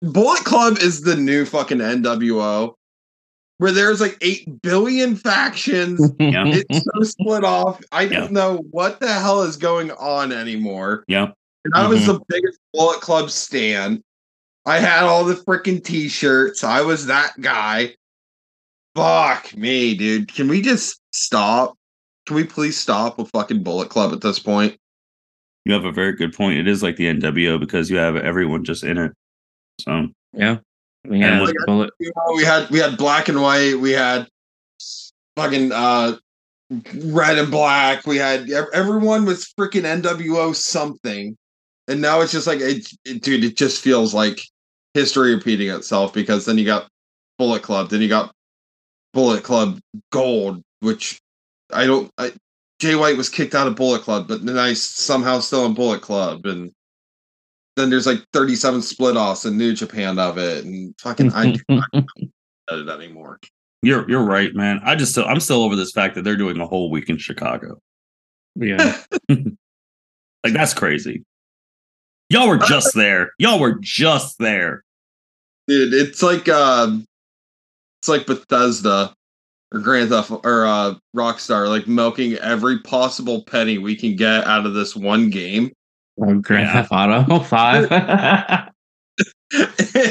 Bullet 0.01 0.43
Club 0.43 0.77
is 0.79 1.01
the 1.01 1.15
new 1.15 1.45
fucking 1.45 1.79
NWO. 1.79 2.73
Where 3.59 3.71
there's 3.71 3.99
like 3.99 4.17
eight 4.21 4.61
billion 4.61 5.15
factions. 5.15 5.99
yeah, 6.19 6.43
It's 6.45 6.85
so 6.85 7.01
split 7.03 7.43
off. 7.43 7.81
I 7.91 8.03
Yeah. 8.03 8.19
don't 8.19 8.31
know 8.31 8.57
what 8.69 8.99
the 8.99 9.11
hell 9.11 9.41
is 9.41 9.57
going 9.57 9.89
on 9.91 10.31
anymore. 10.31 11.03
yeah. 11.07 11.31
And 11.65 11.73
I 11.73 11.87
was 11.87 12.01
mm-hmm. 12.01 12.13
the 12.13 12.19
biggest 12.29 12.59
Bullet 12.73 13.01
Club 13.01 13.29
stan. 13.29 14.01
I 14.65 14.77
had 14.79 15.03
all 15.03 15.25
the 15.25 15.33
freaking 15.33 15.83
t-shirts. 15.83 16.63
I 16.63 16.81
was 16.81 17.07
that 17.07 17.33
guy. 17.41 17.95
Fuck 18.95 19.55
me, 19.57 19.95
dude. 19.95 20.33
Can 20.33 20.47
we 20.47 20.61
just 20.61 21.01
stop? 21.11 21.75
Can 22.25 22.35
we 22.35 22.43
please 22.43 22.77
stop 22.77 23.17
with 23.17 23.29
fucking 23.31 23.63
Bullet 23.63 23.89
Club 23.89 24.13
at 24.13 24.21
this 24.21 24.39
point? 24.39 24.77
You 25.67 25.73
have 25.73 25.85
a 25.85 25.91
very 25.91 26.13
good 26.13 26.33
point. 26.33 26.57
It 26.59 26.67
is 26.67 26.81
like 26.81 26.95
the 26.95 27.05
NWO 27.13 27.59
because 27.59 27.89
you 27.89 27.97
have 27.97 28.15
everyone 28.15 28.63
just 28.63 28.83
in 28.85 28.97
it. 28.97 29.11
So 29.81 30.07
yeah. 30.33 30.59
Yeah, 31.09 31.39
And 31.39 31.49
it's 31.49 31.65
bullet. 31.65 31.93
You 31.99 32.11
know, 32.15 32.33
we 32.35 32.43
had 32.43 32.69
we 32.69 32.79
had 32.79 32.97
black 32.97 33.27
and 33.27 33.41
white. 33.41 33.75
We 33.75 33.91
had 33.91 34.27
fucking 35.35 35.71
uh 35.73 36.15
red 36.95 37.37
and 37.37 37.51
black. 37.51 38.05
We 38.07 38.17
had 38.17 38.49
everyone 38.49 39.25
was 39.25 39.53
freaking 39.59 39.83
NWO 39.83 40.55
something, 40.55 41.35
and 41.87 42.01
now 42.01 42.21
it's 42.21 42.31
just 42.31 42.47
like 42.47 42.59
it, 42.59 42.87
it- 43.05 43.21
dude. 43.21 43.43
It 43.43 43.57
just 43.57 43.81
feels 43.81 44.13
like 44.13 44.39
history 44.93 45.35
repeating 45.35 45.69
itself 45.69 46.13
because 46.13 46.45
then 46.45 46.57
you 46.57 46.65
got 46.65 46.87
Bullet 47.37 47.61
Club, 47.61 47.89
then 47.89 48.01
you 48.01 48.09
got 48.09 48.33
Bullet 49.13 49.43
Club 49.43 49.79
Gold, 50.11 50.61
which 50.79 51.19
I 51.73 51.85
don't. 51.85 52.09
I, 52.17 52.31
Jay 52.79 52.95
White 52.95 53.17
was 53.17 53.29
kicked 53.29 53.55
out 53.55 53.67
of 53.67 53.75
Bullet 53.75 54.03
Club, 54.03 54.27
but 54.27 54.45
then 54.45 54.57
I 54.57 54.73
somehow 54.73 55.39
still 55.39 55.65
in 55.65 55.73
Bullet 55.73 56.01
Club, 56.01 56.45
and 56.45 56.71
then 57.75 57.89
there's 57.89 58.05
like 58.05 58.23
37 58.33 58.81
split 58.81 59.15
offs 59.17 59.45
in 59.45 59.57
New 59.57 59.73
Japan 59.73 60.19
of 60.19 60.37
it, 60.37 60.63
and 60.65 60.93
fucking 60.99 61.31
I 61.33 61.51
do 61.51 61.59
not 61.69 61.89
get 61.93 62.03
it 62.69 62.89
anymore. 62.89 63.39
you're 63.81 64.07
you're 64.09 64.23
right, 64.23 64.53
man. 64.53 64.79
I 64.83 64.95
just 64.95 65.11
still 65.11 65.25
I'm 65.25 65.39
still 65.39 65.63
over 65.63 65.75
this 65.75 65.91
fact 65.91 66.15
that 66.15 66.23
they're 66.23 66.35
doing 66.37 66.59
a 66.59 66.67
whole 66.67 66.91
week 66.91 67.09
in 67.09 67.17
Chicago. 67.17 67.79
yeah. 68.55 68.97
Like 70.43 70.53
that's 70.53 70.73
crazy. 70.73 71.25
Y'all 72.29 72.47
were 72.47 72.57
just 72.57 72.93
there. 72.95 73.31
Y'all 73.37 73.59
were 73.59 73.79
just 73.81 74.37
there. 74.37 74.83
Dude, 75.67 75.93
it's 75.93 76.21
like 76.21 76.47
uh, 76.47 76.95
it's 77.99 78.07
like 78.07 78.27
Bethesda 78.27 79.13
or 79.73 79.79
Grand 79.79 80.09
Theft 80.09 80.31
or 80.31 80.65
uh, 80.65 80.95
Rockstar, 81.15 81.67
like 81.69 81.87
milking 81.87 82.33
every 82.35 82.79
possible 82.79 83.43
penny 83.43 83.77
we 83.77 83.95
can 83.95 84.15
get 84.15 84.45
out 84.45 84.65
of 84.65 84.73
this 84.73 84.95
one 84.95 85.29
game. 85.29 85.71
Oh, 86.19 86.33
Grand 86.39 86.67
Yeah. 86.67 86.83
Theft 86.83 86.91
Auto 86.91 87.39
5. 87.43 87.91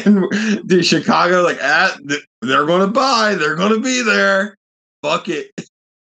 and 0.07 0.69
dude, 0.69 0.85
Chicago, 0.87 1.43
like, 1.43 1.59
at 1.63 1.99
they're 2.43 2.67
going 2.67 2.81
to 2.81 2.87
buy, 2.93 3.35
they're 3.35 3.57
going 3.57 3.73
to 3.73 3.81
be 3.81 4.03
there. 4.03 4.55
Fuck 5.03 5.29
it. 5.29 5.51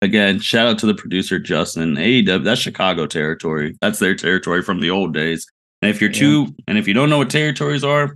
Again, 0.02 0.40
shout 0.40 0.68
out 0.68 0.80
to 0.80 0.86
the 0.86 0.94
producer 0.94 1.40
Justin. 1.40 1.96
AEW, 1.96 2.44
that's 2.44 2.62
Chicago 2.62 3.06
territory. 3.06 3.78
That's 3.82 4.00
their 4.00 4.16
territory 4.16 4.62
from 4.62 4.80
the 4.80 4.90
old 4.90 5.14
days. 5.14 5.46
And 5.82 5.90
if 5.92 6.00
you're 6.02 6.10
Yeah. 6.12 6.20
too, 6.20 6.56
and 6.68 6.78
if 6.78 6.88
you 6.88 6.94
don't 6.94 7.10
know 7.10 7.18
what 7.18 7.30
territories 7.30 7.84
are, 7.84 8.16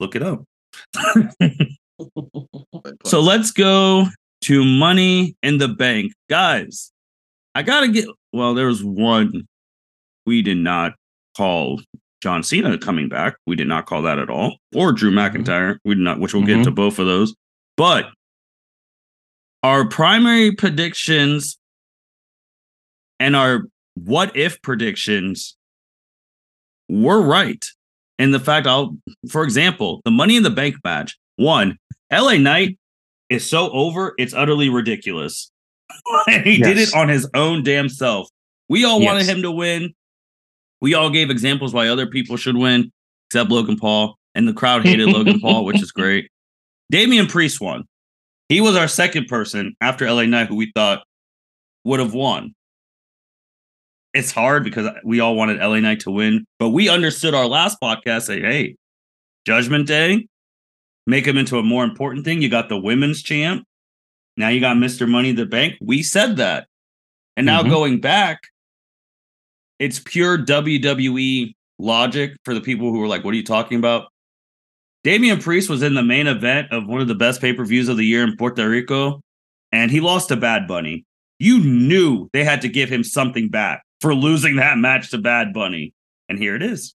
look 0.00 0.14
it 0.16 0.22
up. 0.22 0.42
So 3.04 3.20
let's 3.20 3.50
go 3.50 4.06
to 4.42 4.64
Money 4.64 5.36
in 5.42 5.58
the 5.58 5.68
Bank. 5.68 6.12
Guys, 6.28 6.92
I 7.54 7.62
got 7.62 7.80
to 7.80 7.88
get, 7.88 8.06
well, 8.32 8.54
there 8.54 8.66
was 8.66 8.82
one 8.84 9.46
we 10.26 10.42
did 10.42 10.58
not 10.58 10.94
call 11.36 11.80
John 12.22 12.42
Cena 12.42 12.78
coming 12.78 13.08
back. 13.08 13.36
We 13.46 13.56
did 13.56 13.68
not 13.68 13.86
call 13.86 14.02
that 14.02 14.18
at 14.18 14.30
all. 14.30 14.56
Or 14.74 14.92
Drew 14.92 15.10
mm-hmm. 15.10 15.36
McIntyre. 15.36 15.78
We 15.84 15.94
did 15.94 16.04
not, 16.04 16.20
which 16.20 16.34
we'll 16.34 16.44
get 16.44 16.56
mm-hmm. 16.56 16.64
to 16.64 16.70
both 16.70 16.98
of 16.98 17.06
those. 17.06 17.34
But 17.76 18.06
our 19.62 19.88
primary 19.88 20.52
predictions 20.52 21.58
and 23.18 23.36
our 23.36 23.64
what 23.94 24.36
if 24.36 24.60
predictions 24.62 25.56
were 26.88 27.20
right. 27.20 27.64
And 28.18 28.34
the 28.34 28.40
fact 28.40 28.66
I'll, 28.66 28.96
for 29.30 29.44
example, 29.44 30.02
the 30.04 30.10
Money 30.10 30.36
in 30.36 30.42
the 30.42 30.50
Bank 30.50 30.76
match, 30.84 31.16
one, 31.36 31.78
LA 32.12 32.34
Knight 32.34 32.78
is 33.30 33.48
so 33.48 33.70
over, 33.70 34.12
it's 34.18 34.34
utterly 34.34 34.68
ridiculous. 34.68 35.50
and 36.28 36.44
he 36.44 36.58
did 36.58 36.76
it 36.76 36.94
on 36.94 37.08
his 37.08 37.28
own 37.34 37.62
damn 37.62 37.88
self. 37.88 38.28
We 38.68 38.84
all 38.84 39.00
wanted 39.00 39.26
him 39.26 39.42
to 39.42 39.50
win. 39.50 39.94
We 40.80 40.94
all 40.94 41.10
gave 41.10 41.30
examples 41.30 41.72
why 41.72 41.88
other 41.88 42.06
people 42.06 42.36
should 42.36 42.56
win, 42.56 42.92
except 43.28 43.50
Logan 43.50 43.78
Paul. 43.78 44.16
And 44.34 44.46
the 44.46 44.52
crowd 44.52 44.84
hated 44.84 45.08
Logan 45.08 45.40
Paul, 45.42 45.64
which 45.64 45.82
is 45.82 45.90
great. 45.90 46.30
Damian 46.90 47.26
Priest 47.26 47.60
won. 47.60 47.84
He 48.48 48.60
was 48.60 48.76
our 48.76 48.88
second 48.88 49.26
person 49.26 49.74
after 49.80 50.10
LA 50.10 50.24
Knight 50.24 50.48
who 50.48 50.56
we 50.56 50.72
thought 50.74 51.02
would 51.84 52.00
have 52.00 52.14
won. 52.14 52.54
It's 54.12 54.32
hard 54.32 54.64
because 54.64 54.88
we 55.04 55.20
all 55.20 55.36
wanted 55.36 55.60
LA 55.60 55.78
Knight 55.80 56.00
to 56.00 56.10
win, 56.10 56.44
but 56.58 56.70
we 56.70 56.88
understood 56.88 57.32
our 57.32 57.46
last 57.46 57.78
podcast 57.80 58.22
say, 58.22 58.40
hey, 58.40 58.76
Judgment 59.46 59.86
Day, 59.86 60.26
make 61.06 61.26
him 61.26 61.36
into 61.38 61.58
a 61.58 61.62
more 61.62 61.84
important 61.84 62.24
thing. 62.24 62.42
You 62.42 62.48
got 62.48 62.68
the 62.68 62.78
women's 62.78 63.22
champ. 63.22 63.64
Now 64.36 64.48
you 64.48 64.60
got 64.60 64.76
Mr. 64.76 65.08
Money 65.08 65.30
in 65.30 65.36
the 65.36 65.46
Bank. 65.46 65.74
We 65.80 66.02
said 66.02 66.36
that. 66.36 66.66
And 67.36 67.46
now 67.46 67.62
Mhm. 67.62 67.70
going 67.70 68.00
back, 68.00 68.40
it's 69.78 69.98
pure 69.98 70.36
WWE 70.36 71.54
logic 71.78 72.36
for 72.44 72.54
the 72.54 72.60
people 72.60 72.90
who 72.90 72.98
were 72.98 73.08
like, 73.08 73.24
what 73.24 73.32
are 73.32 73.36
you 73.36 73.42
talking 73.44 73.78
about? 73.78 74.08
Damian 75.04 75.40
Priest 75.40 75.70
was 75.70 75.82
in 75.82 75.94
the 75.94 76.02
main 76.02 76.26
event 76.26 76.70
of 76.70 76.86
one 76.86 77.00
of 77.00 77.08
the 77.08 77.14
best 77.14 77.40
pay 77.40 77.52
per 77.54 77.64
views 77.64 77.88
of 77.88 77.96
the 77.96 78.04
year 78.04 78.22
in 78.22 78.36
Puerto 78.36 78.68
Rico, 78.68 79.22
and 79.72 79.90
he 79.90 80.00
lost 80.00 80.28
to 80.28 80.36
Bad 80.36 80.66
Bunny. 80.68 81.04
You 81.38 81.58
knew 81.58 82.28
they 82.34 82.44
had 82.44 82.60
to 82.62 82.68
give 82.68 82.90
him 82.90 83.02
something 83.02 83.48
back 83.48 83.82
for 84.02 84.14
losing 84.14 84.56
that 84.56 84.76
match 84.76 85.10
to 85.10 85.18
Bad 85.18 85.54
Bunny. 85.54 85.94
And 86.28 86.38
here 86.38 86.54
it 86.54 86.62
is. 86.62 86.94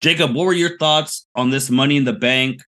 Jacob, 0.00 0.34
what 0.34 0.46
were 0.46 0.52
your 0.52 0.76
thoughts 0.78 1.26
on 1.36 1.50
this 1.50 1.70
Money 1.70 1.96
in 1.96 2.04
the 2.04 2.12
Bank? 2.12 2.62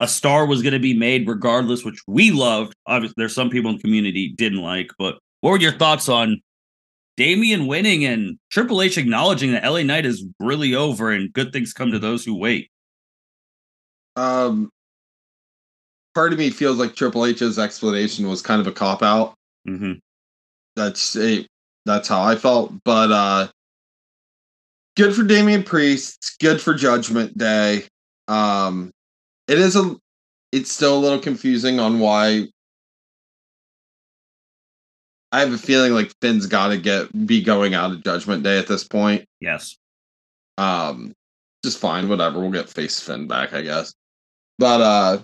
A 0.00 0.08
star 0.08 0.46
was 0.46 0.62
going 0.62 0.72
to 0.72 0.78
be 0.78 0.94
made 0.94 1.28
regardless, 1.28 1.84
which 1.84 2.00
we 2.06 2.30
loved. 2.30 2.74
Obviously, 2.86 3.14
there's 3.18 3.34
some 3.34 3.50
people 3.50 3.70
in 3.70 3.76
the 3.76 3.82
community 3.82 4.32
didn't 4.36 4.62
like, 4.62 4.90
but 4.98 5.18
what 5.40 5.50
were 5.50 5.58
your 5.58 5.72
thoughts 5.72 6.08
on 6.08 6.40
Damian 7.16 7.66
winning 7.66 8.04
and 8.04 8.38
Triple 8.50 8.80
H 8.80 8.96
acknowledging 8.96 9.52
that 9.52 9.64
LA 9.64 9.82
Knight 9.82 10.06
is 10.06 10.24
really 10.38 10.74
over 10.74 11.10
and 11.10 11.32
good 11.32 11.52
things 11.52 11.72
come 11.74 11.92
to 11.92 11.98
those 11.98 12.24
who 12.24 12.34
wait? 12.34 12.70
Um, 14.16 14.70
part 16.14 16.32
of 16.32 16.38
me 16.38 16.50
feels 16.50 16.78
like 16.78 16.94
Triple 16.94 17.26
H's 17.26 17.58
explanation 17.58 18.28
was 18.28 18.42
kind 18.42 18.60
of 18.60 18.66
a 18.66 18.72
cop 18.72 19.02
out. 19.02 19.34
hmm 19.66 19.94
That's 20.76 21.16
a, 21.16 21.46
that's 21.84 22.08
how 22.08 22.22
I 22.22 22.36
felt. 22.36 22.72
But 22.84 23.12
uh 23.12 23.48
good 24.96 25.14
for 25.14 25.22
Damian 25.22 25.62
Priest. 25.62 26.36
Good 26.40 26.60
for 26.60 26.74
Judgment 26.74 27.36
Day. 27.36 27.84
Um, 28.28 28.92
it 29.50 29.58
is 29.58 29.76
a. 29.76 29.96
It's 30.52 30.72
still 30.72 30.96
a 30.96 30.98
little 30.98 31.18
confusing 31.18 31.78
on 31.78 32.00
why. 32.00 32.46
I 35.32 35.40
have 35.40 35.52
a 35.52 35.58
feeling 35.58 35.92
like 35.92 36.12
Finn's 36.20 36.46
got 36.46 36.68
to 36.68 36.78
get 36.78 37.26
be 37.26 37.42
going 37.42 37.74
out 37.74 37.92
of 37.92 38.02
Judgment 38.02 38.42
Day 38.42 38.58
at 38.58 38.66
this 38.66 38.82
point. 38.84 39.26
Yes. 39.40 39.76
Um, 40.58 41.12
just 41.64 41.78
fine, 41.78 42.08
whatever. 42.08 42.40
We'll 42.40 42.50
get 42.50 42.68
face 42.68 43.00
Finn 43.00 43.28
back, 43.28 43.52
I 43.52 43.62
guess. 43.62 43.94
But 44.58 44.80
uh, 44.80 45.18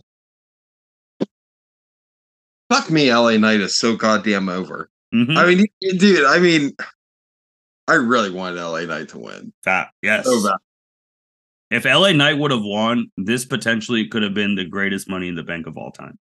fuck 2.70 2.90
me, 2.90 3.12
LA 3.12 3.36
Knight 3.36 3.60
is 3.60 3.78
so 3.78 3.96
goddamn 3.96 4.48
over. 4.48 4.88
hmm 5.12 5.36
I 5.36 5.46
mean, 5.46 5.66
dude. 5.80 6.24
I 6.24 6.38
mean, 6.38 6.72
I 7.88 7.94
really 7.94 8.30
wanted 8.30 8.62
LA 8.62 8.82
Knight 8.82 9.08
to 9.10 9.18
win 9.18 9.52
That, 9.64 9.90
yes. 10.02 10.24
so 10.24 10.42
bad. 10.42 10.58
If 11.70 11.84
LA 11.84 12.12
Knight 12.12 12.38
would 12.38 12.50
have 12.52 12.62
won, 12.62 13.10
this 13.16 13.44
potentially 13.44 14.06
could 14.08 14.22
have 14.22 14.34
been 14.34 14.54
the 14.54 14.64
greatest 14.64 15.08
money 15.08 15.28
in 15.28 15.34
the 15.34 15.42
bank 15.42 15.66
of 15.66 15.76
all 15.76 15.90
time. 15.90 16.18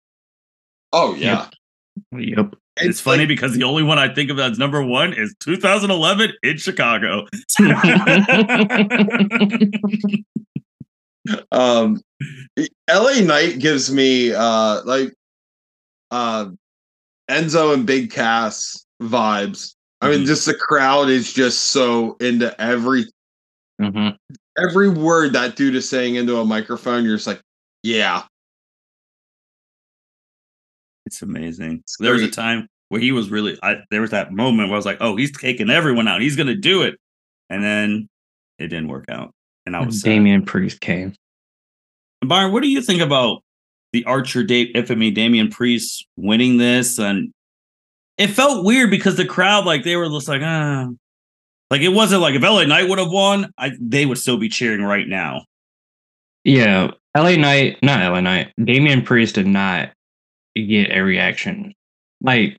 Oh 0.92 1.14
yeah, 1.14 1.48
Yep. 2.16 2.55
It's, 2.81 3.01
funny 3.01 3.20
like- 3.20 3.29
because 3.29 3.55
the 3.55 3.64
only 3.64 3.83
one 3.83 3.98
I 3.98 4.12
think 4.12 4.31
of 4.31 4.38
as 4.38 4.59
number 4.59 4.83
one 4.83 5.12
is 5.12 5.35
2011 5.40 6.33
in 6.42 6.57
Chicago. 6.57 7.27
um, 11.53 12.01
LA 12.88 13.20
Knight 13.20 13.59
gives 13.59 13.92
me 13.92 14.33
uh 14.33 14.83
like 14.85 15.12
uh 16.11 16.46
Enzo 17.31 17.74
and 17.74 17.85
Big 17.87 18.11
Cass 18.11 18.85
vibes. 19.03 19.74
I 20.01 20.09
mean, 20.11 20.20
Mhm. 20.22 20.27
just 20.27 20.46
the 20.46 20.55
crowd 20.55 21.11
is 21.11 21.33
just 21.33 21.66
so 21.66 22.16
into 22.20 22.59
every 22.61 23.05
Mhm. 23.81 24.16
Every 24.62 24.88
word 24.88 25.33
that 25.35 25.57
dude 25.57 25.75
is 25.75 25.88
saying 25.88 26.16
into 26.16 26.37
a 26.38 26.44
microphone. 26.44 27.05
You're 27.05 27.16
just 27.16 27.27
like, 27.27 27.40
yeah, 27.83 28.25
It's 31.07 31.23
amazing. 31.23 31.83
there 32.01 32.12
was 32.12 32.23
a 32.23 32.31
time 32.31 32.68
where 32.90 33.01
he 33.01 33.12
was 33.12 33.31
really, 33.31 33.59
I, 33.62 33.77
there 33.90 34.01
was 34.01 34.11
that 34.11 34.33
moment 34.33 34.68
where 34.68 34.75
I 34.75 34.79
was 34.79 34.87
like, 34.87 34.99
oh, 35.01 35.16
he's 35.16 35.33
taking 35.37 35.71
everyone 35.71 36.07
out. 36.09 36.21
He's 36.21 36.37
going 36.37 36.49
to 36.49 36.55
do 36.55 36.83
it. 36.83 36.97
And 37.49 37.62
then 37.62 38.09
it 38.59 38.68
didn't 38.68 38.88
work 38.88 39.07
out. 39.09 39.33
And 39.64 39.77
I 39.77 39.85
was 39.85 40.01
sad. 40.01 40.11
Damian 40.11 40.44
Priest 40.44 40.81
came. 40.81 41.14
Byron, 42.27 42.53
what 42.53 42.62
do 42.62 42.68
you 42.68 42.83
think 42.83 43.01
about 43.01 43.42
the 43.92 44.05
Archer 44.05 44.40
of 44.40 44.51
Infamy 44.51 45.11
Damian 45.11 45.51
Priest 45.51 46.07
winning 46.16 46.59
this? 46.59 46.99
And 46.99 47.33
it 48.16 48.29
felt 48.29 48.64
weird 48.64 48.90
because 48.90 49.16
the 49.16 49.25
crowd, 49.25 49.64
like, 49.64 49.85
they 49.85 49.97
were 49.97 50.09
just 50.09 50.29
like, 50.29 50.42
ah. 50.42 50.88
Like, 51.70 51.83
it 51.83 51.88
wasn't 51.88 52.22
like 52.22 52.35
if 52.35 52.42
LA 52.42 52.64
Knight 52.64 52.88
would 52.88 52.98
have 52.98 53.11
won, 53.11 53.52
I, 53.59 53.72
they 53.81 54.07
would 54.07 54.18
still 54.18 54.38
be 54.38 54.48
cheering 54.48 54.83
right 54.83 55.07
now. 55.07 55.44
Yeah, 56.44 56.92
LA 57.16 57.37
Knight, 57.37 57.78
not 57.83 58.00
LA 58.00 58.20
Knight. 58.20 58.52
Damian 58.62 59.02
Priest 59.02 59.35
did 59.35 59.46
not 59.46 59.90
get 60.54 60.90
a 60.90 61.02
reaction. 61.02 61.74
Like 62.20 62.57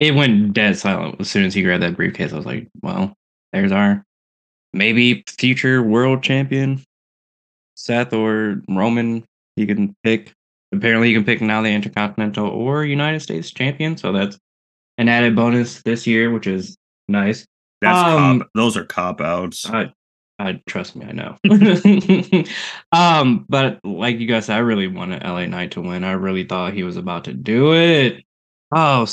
it 0.00 0.14
went 0.14 0.54
dead 0.54 0.78
silent 0.78 1.16
as 1.20 1.30
soon 1.30 1.44
as 1.44 1.54
he 1.54 1.62
grabbed 1.62 1.82
that 1.82 1.96
briefcase. 1.96 2.32
I 2.32 2.36
was 2.36 2.46
like, 2.46 2.68
well, 2.82 3.14
there's 3.52 3.72
our 3.72 4.02
maybe 4.72 5.22
future 5.28 5.82
world 5.82 6.22
champion, 6.22 6.82
Seth 7.74 8.12
or 8.12 8.62
Roman. 8.68 9.24
You 9.56 9.66
can 9.66 9.94
pick. 10.02 10.32
Apparently, 10.72 11.10
you 11.10 11.16
can 11.16 11.26
pick 11.26 11.42
now 11.42 11.62
the 11.62 11.68
Intercontinental 11.68 12.48
or 12.48 12.84
United 12.84 13.20
States 13.20 13.50
champion. 13.50 13.96
So 13.96 14.12
that's 14.12 14.38
an 14.98 15.08
added 15.08 15.36
bonus 15.36 15.82
this 15.82 16.06
year, 16.06 16.30
which 16.30 16.46
is 16.46 16.76
nice. 17.08 17.44
That's 17.80 17.98
Um, 17.98 18.40
cop, 18.40 18.48
those 18.54 18.76
are 18.76 18.84
cop 18.84 19.20
outs. 19.20 19.68
I, 19.68 19.92
I 20.38 20.60
trust 20.66 20.96
me, 20.96 21.06
I 21.06 21.12
know. 21.12 21.36
um, 22.92 23.46
but 23.48 23.80
like 23.84 24.18
you 24.18 24.26
guys 24.26 24.46
said, 24.46 24.56
I 24.56 24.60
really 24.60 24.86
wanted 24.86 25.22
LA 25.22 25.46
Knight 25.46 25.72
to 25.72 25.80
win. 25.80 26.04
I 26.04 26.12
really 26.12 26.44
thought 26.44 26.74
he 26.74 26.82
was 26.82 26.96
about 26.96 27.24
to 27.24 27.32
do 27.34 27.74
it. 27.74 28.22
Oh, 28.74 29.06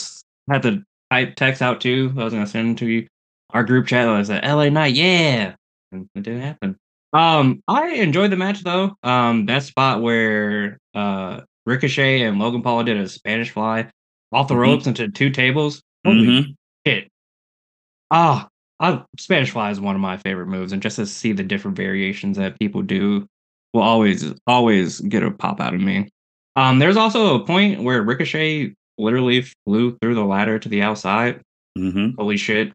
had 0.50 0.64
to 0.64 0.84
type 1.12 1.36
text 1.36 1.62
out 1.62 1.82
too. 1.82 2.14
I 2.18 2.24
was 2.24 2.34
gonna 2.34 2.48
send 2.48 2.78
to 2.80 2.88
you 2.88 3.08
our 3.52 3.64
group 3.64 3.88
chat. 3.88 4.08
I 4.08 4.24
said 4.24 4.44
LA 4.44 4.70
Knight, 4.70 4.94
yeah, 4.94 5.56
and 5.92 6.08
it 6.16 6.24
didn't 6.24 6.42
happen. 6.42 6.78
Um, 7.14 7.64
I 7.68 7.90
enjoyed 7.96 8.32
the 8.32 8.36
match 8.38 8.64
though. 8.64 8.96
Um, 9.04 9.46
that 9.48 9.64
spot 9.64 10.02
where 10.02 10.78
uh 10.94 11.42
Ricochet 11.66 12.22
and 12.22 12.40
Logan 12.40 12.62
Paul 12.62 12.84
did 12.84 12.98
a 12.98 13.08
Spanish 13.10 13.52
fly 13.52 13.90
off 14.32 14.48
the 14.48 14.56
ropes 14.58 14.88
into 14.88 15.10
two 15.10 15.30
tables. 15.30 15.82
Holy 16.06 16.28
Mhm. 16.28 16.56
shit! 16.86 17.10
Ah, 18.12 18.48
I, 18.80 19.04
Spanish 19.18 19.52
Fly 19.52 19.72
is 19.72 19.80
one 19.80 19.96
of 19.96 20.02
my 20.02 20.18
favorite 20.18 20.48
moves, 20.48 20.72
and 20.72 20.82
just 20.82 20.98
to 20.98 21.06
see 21.06 21.32
the 21.34 21.44
different 21.44 21.78
variations 21.78 22.38
that 22.38 22.60
people 22.60 22.82
do 22.82 23.28
will 23.74 23.82
always 23.82 24.34
always 24.46 25.00
get 25.02 25.24
a 25.24 25.32
pop 25.32 25.60
out 25.60 25.74
of 25.74 25.82
me. 25.82 26.10
Um, 26.56 26.80
there's 26.80 26.98
also 26.98 27.36
a 27.36 27.46
point 27.46 27.84
where 27.84 28.02
Ricochet 28.04 28.74
literally 28.98 29.44
flew 29.66 29.98
through 30.02 30.16
the 30.16 30.26
ladder 30.26 30.60
to 30.60 30.70
the 30.70 30.82
outside. 30.82 31.42
Mhm. 31.78 32.16
Holy 32.18 32.38
shit! 32.38 32.74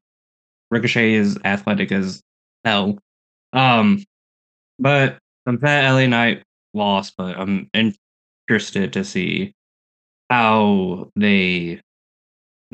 Ricochet 0.70 1.14
is 1.14 1.38
athletic 1.44 1.92
as 1.92 2.20
hell. 2.64 2.98
Um, 3.53 4.05
but 4.78 5.18
I'm 5.46 5.61
sad 5.61 5.84
LA 5.92 6.07
Knight 6.07 6.42
lost, 6.74 7.14
but 7.18 7.38
I'm 7.38 7.68
interested 8.48 8.92
to 8.94 9.05
see 9.05 9.53
how 10.30 11.11
they 11.16 11.80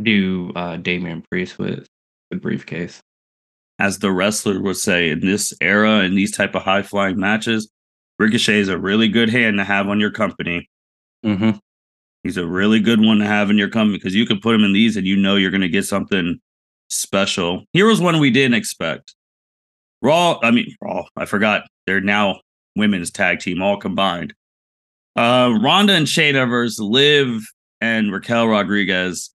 do 0.02 0.52
uh 0.56 0.76
Damian 0.78 1.22
Priest 1.30 1.58
with 1.58 1.86
the 2.30 2.36
briefcase. 2.36 3.00
As 3.78 4.00
the 4.00 4.10
wrestler 4.10 4.60
would 4.60 4.76
say, 4.76 5.10
in 5.10 5.20
this 5.20 5.52
era, 5.60 6.00
in 6.00 6.14
these 6.16 6.36
type 6.36 6.54
of 6.54 6.62
high 6.62 6.82
flying 6.82 7.18
matches, 7.18 7.70
Ricochet 8.18 8.58
is 8.58 8.68
a 8.68 8.78
really 8.78 9.08
good 9.08 9.30
hand 9.30 9.58
to 9.58 9.64
have 9.64 9.88
on 9.88 10.00
your 10.00 10.10
company. 10.10 10.68
Mm-hmm. 11.24 11.58
He's 12.24 12.36
a 12.36 12.46
really 12.46 12.80
good 12.80 13.00
one 13.00 13.18
to 13.18 13.26
have 13.26 13.50
in 13.50 13.56
your 13.56 13.70
company 13.70 13.98
because 13.98 14.14
you 14.14 14.26
can 14.26 14.40
put 14.40 14.54
him 14.54 14.64
in 14.64 14.72
these 14.72 14.96
and 14.96 15.06
you 15.06 15.16
know 15.16 15.36
you're 15.36 15.52
going 15.52 15.60
to 15.60 15.68
get 15.68 15.84
something 15.84 16.40
special. 16.90 17.64
Here 17.72 17.86
was 17.86 18.00
one 18.00 18.18
we 18.18 18.30
didn't 18.30 18.54
expect. 18.54 19.14
Raw, 20.02 20.38
I 20.42 20.50
mean, 20.50 20.74
Raw, 20.80 21.04
I 21.16 21.24
forgot. 21.24 21.62
They're 21.86 22.00
now 22.00 22.40
women's 22.76 23.10
tag 23.10 23.40
team 23.40 23.62
all 23.62 23.76
combined. 23.76 24.34
Uh, 25.16 25.58
Ronda 25.60 25.94
and 25.94 26.06
Shayna 26.06 26.48
versus 26.48 26.78
Liv 26.78 27.42
and 27.80 28.12
Raquel 28.12 28.48
Rodriguez. 28.48 29.30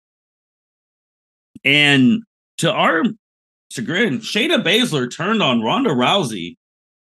And 1.65 2.23
to 2.59 2.73
our 2.73 3.03
chagrin, 3.73 4.19
Shayna 4.19 4.63
Baszler 4.63 5.15
turned 5.15 5.43
on 5.43 5.63
Ronda 5.63 5.91
Rousey 5.91 6.57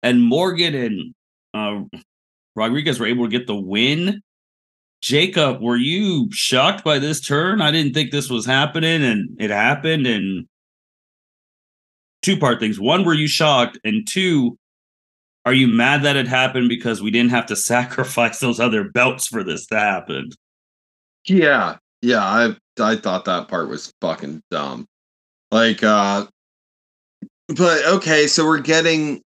and 0.02 0.24
Morgan 0.24 0.76
and 0.76 1.14
uh, 1.54 2.00
Rodriguez 2.56 3.00
were 3.00 3.08
able 3.08 3.26
to 3.26 3.38
get 3.38 3.48
the 3.48 3.56
win. 3.56 4.22
Jacob, 5.02 5.62
were 5.62 5.78
you 5.78 6.30
shocked 6.32 6.84
by 6.84 7.00
this 7.00 7.20
turn? 7.20 7.62
I 7.62 7.72
didn't 7.72 7.94
think 7.94 8.12
this 8.12 8.30
was 8.30 8.46
happening, 8.46 9.04
and 9.04 9.30
it 9.40 9.50
happened. 9.50 10.08
And 10.08 10.48
two 12.22 12.38
part 12.38 12.60
things: 12.60 12.80
one, 12.80 13.04
were 13.04 13.14
you 13.14 13.28
shocked? 13.28 13.78
And 13.84 14.08
two, 14.08 14.58
are 15.46 15.54
you 15.54 15.68
mad 15.68 16.04
that 16.04 16.16
it 16.16 16.28
happened 16.28 16.70
because 16.70 17.02
we 17.02 17.12
didn't 17.12 17.32
have 17.32 17.46
to 17.48 17.56
sacrifice 17.56 18.40
those 18.40 18.60
other 18.60 18.86
belts 18.86 19.28
for 19.28 19.44
this 19.44 19.68
to 19.68 19.78
happen? 19.78 20.30
Yeah, 21.28 21.78
yeah, 22.02 22.24
I 22.24 22.56
I 22.80 22.96
thought 22.96 23.26
that 23.26 23.48
part 23.48 23.70
was 23.70 23.94
fucking 24.02 24.42
dumb. 24.50 24.88
Like, 25.52 25.84
uh 25.84 26.26
but 27.50 27.86
okay, 27.86 28.28
so 28.28 28.46
we're 28.46 28.60
getting 28.60 29.22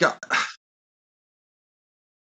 got 0.00 0.22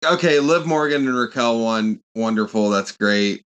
okay, 0.05 0.41
Liv 0.41 0.66
Morgan 0.66 1.07
and 1.07 1.16
Raquel 1.16 1.61
won. 1.61 2.01
Wonderful, 2.14 2.70
that's 2.70 2.93
great. 2.93 3.43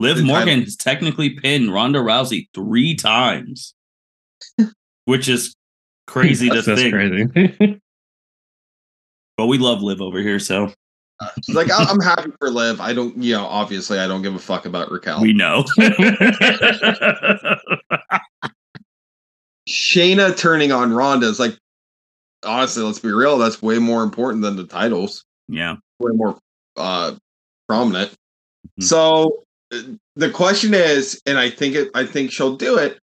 Liv 0.00 0.18
The 0.18 0.24
Morgan 0.24 0.46
title- 0.48 0.64
has 0.64 0.76
technically 0.76 1.30
pinned 1.30 1.72
Ronda 1.72 2.00
Rousey 2.00 2.48
three 2.54 2.94
times, 2.94 3.74
which 5.06 5.28
is 5.28 5.54
crazy 6.06 6.48
to 6.50 6.60
That's 6.62 6.80
think. 6.80 6.92
crazy. 6.94 7.80
But 9.38 9.48
we 9.48 9.58
love 9.58 9.82
Liv 9.82 10.00
over 10.00 10.20
here, 10.20 10.38
so 10.38 10.72
uh, 11.20 11.28
Like, 11.48 11.70
I, 11.70 11.84
I'm 11.84 12.00
happy 12.00 12.30
for 12.38 12.48
Liv. 12.48 12.80
I 12.80 12.94
don't, 12.94 13.14
you 13.22 13.34
know, 13.34 13.44
obviously, 13.44 13.98
I 13.98 14.06
don't 14.08 14.22
give 14.22 14.34
a 14.34 14.38
fuck 14.38 14.64
about 14.64 14.90
Raquel. 14.90 15.20
we 15.20 15.34
know. 15.34 15.62
Shayna 19.68 20.36
turning 20.36 20.72
on 20.72 20.92
Ronda 20.92 21.26
is 21.26 21.40
like, 21.40 21.56
honestly, 22.44 22.82
let's 22.82 22.98
be 23.00 23.12
real. 23.12 23.38
That's 23.38 23.60
way 23.60 23.78
more 23.78 24.02
important 24.02 24.42
than 24.42 24.56
the 24.56 24.64
titles. 24.66 25.24
yeah. 25.48 25.76
way 25.98 26.12
more 26.12 26.38
uh 26.76 27.14
prominent. 27.68 28.12
Mhm. 28.78 28.84
So 28.84 29.44
uh, 29.72 29.80
the 30.14 30.30
question 30.30 30.74
is, 30.74 31.20
and 31.26 31.38
I 31.38 31.50
think 31.50 31.74
it 31.74 31.90
I 31.94 32.04
think 32.06 32.30
she'll 32.30 32.56
do 32.56 32.76
it. 32.78 32.98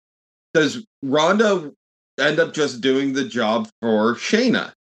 Does 0.54 0.84
Ronda 1.02 1.72
end 2.18 2.38
up 2.40 2.52
just 2.52 2.80
doing 2.80 3.12
the 3.12 3.24
job 3.24 3.68
for 3.80 4.14
Shayna? 4.16 4.72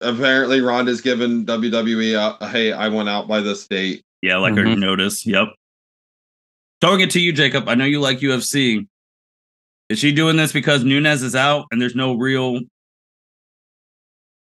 Apparently, 0.00 0.60
Ronda's 0.62 1.00
given 1.02 1.44
WWE 1.44 2.14
a, 2.14 2.42
a, 2.44 2.48
hey, 2.48 2.72
I 2.72 2.88
went 2.88 3.08
out 3.10 3.28
by 3.28 3.40
this 3.40 3.66
date. 3.68 4.02
Yeah, 4.22 4.38
like 4.38 4.54
her 4.56 4.64
Mhm. 4.64 4.78
notice. 4.78 5.26
Yep. 5.26 5.48
Throwing 6.80 7.00
it 7.00 7.10
to 7.10 7.20
you, 7.20 7.32
Jacob. 7.34 7.68
I 7.68 7.74
know 7.74 7.84
you 7.84 8.00
like 8.00 8.20
UFC. 8.20 8.86
Is 9.90 9.98
she 9.98 10.12
doing 10.12 10.36
this 10.36 10.52
because 10.52 10.84
Nunes 10.84 11.22
is 11.22 11.34
out 11.34 11.66
and 11.70 11.82
there's 11.82 11.96
no 11.96 12.14
real 12.14 12.60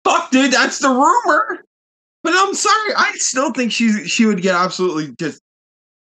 Fuck, 0.04 0.30
dude, 0.30 0.52
that's 0.52 0.78
the 0.78 0.88
rumor. 0.88 1.64
But 2.22 2.34
I'm 2.36 2.54
sorry, 2.54 2.94
I 2.96 3.12
still 3.16 3.52
think 3.52 3.72
she 3.72 4.06
she 4.06 4.26
would 4.26 4.42
get 4.42 4.54
absolutely 4.54 5.14
just 5.18 5.40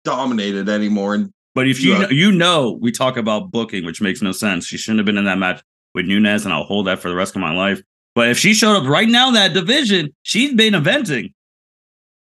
dominated 0.05 0.69
anymore. 0.69 1.14
And 1.14 1.31
But 1.55 1.69
if 1.69 1.81
you 1.81 1.99
know, 1.99 2.09
you 2.09 2.33
know, 2.33 2.79
we 2.81 2.93
talk 2.93 3.16
about 3.16 3.51
booking, 3.51 3.85
which 3.85 4.01
makes 4.01 4.23
no 4.23 4.33
sense. 4.33 4.66
She 4.66 4.79
shouldn't 4.79 5.01
have 5.01 5.07
been 5.07 5.19
in 5.19 5.25
that 5.25 5.39
match 5.39 5.62
with 5.95 6.07
Nunes, 6.07 6.45
and 6.45 6.55
I'll 6.55 6.64
hold 6.64 6.87
that 6.87 7.01
for 7.01 7.09
the 7.09 7.16
rest 7.16 7.35
of 7.35 7.43
my 7.43 7.53
life. 7.53 7.83
But 8.14 8.29
if 8.29 8.39
she 8.39 8.55
showed 8.55 8.77
up 8.77 8.89
right 8.89 9.09
now 9.09 9.29
in 9.29 9.35
that 9.35 9.53
division, 9.53 10.14
she's 10.23 10.55
been 10.55 10.75
eventing. 10.75 11.33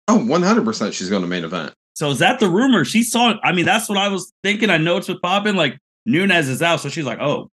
oh, 0.08 0.26
100 0.26 0.66
percent 0.66 0.94
she's 0.94 1.10
going 1.10 1.22
to 1.22 1.28
main 1.28 1.44
event. 1.44 1.74
So 1.94 2.10
is 2.10 2.20
that 2.20 2.40
the 2.40 2.50
rumor? 2.50 2.84
She 2.84 3.04
saw. 3.04 3.36
I 3.44 3.52
mean, 3.52 3.66
that's 3.66 3.88
what 3.88 3.98
I 3.98 4.08
was 4.08 4.34
thinking. 4.44 4.70
I 4.70 4.78
know 4.78 4.98
it's 4.98 5.08
with 5.08 5.22
popping. 5.22 5.56
Like 5.56 5.78
Nunes 6.10 6.48
is 6.50 6.62
out, 6.62 6.80
so 6.80 6.90
she's 6.90 7.06
like, 7.06 7.20
"Oh, 7.20 7.50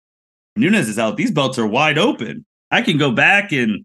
Nunes 0.56 0.88
is 0.88 0.98
out. 0.98 1.16
These 1.16 1.32
belts 1.32 1.58
are 1.58 1.66
wide 1.66 1.98
open. 1.98 2.44
I 2.70 2.82
can 2.82 2.96
go 2.98 3.10
back 3.10 3.52
and 3.52 3.84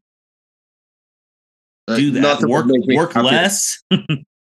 do 1.88 2.12
that. 2.12 2.42
Work 2.42 2.68
work 2.88 3.14
happy. 3.14 3.28
less." 3.28 3.82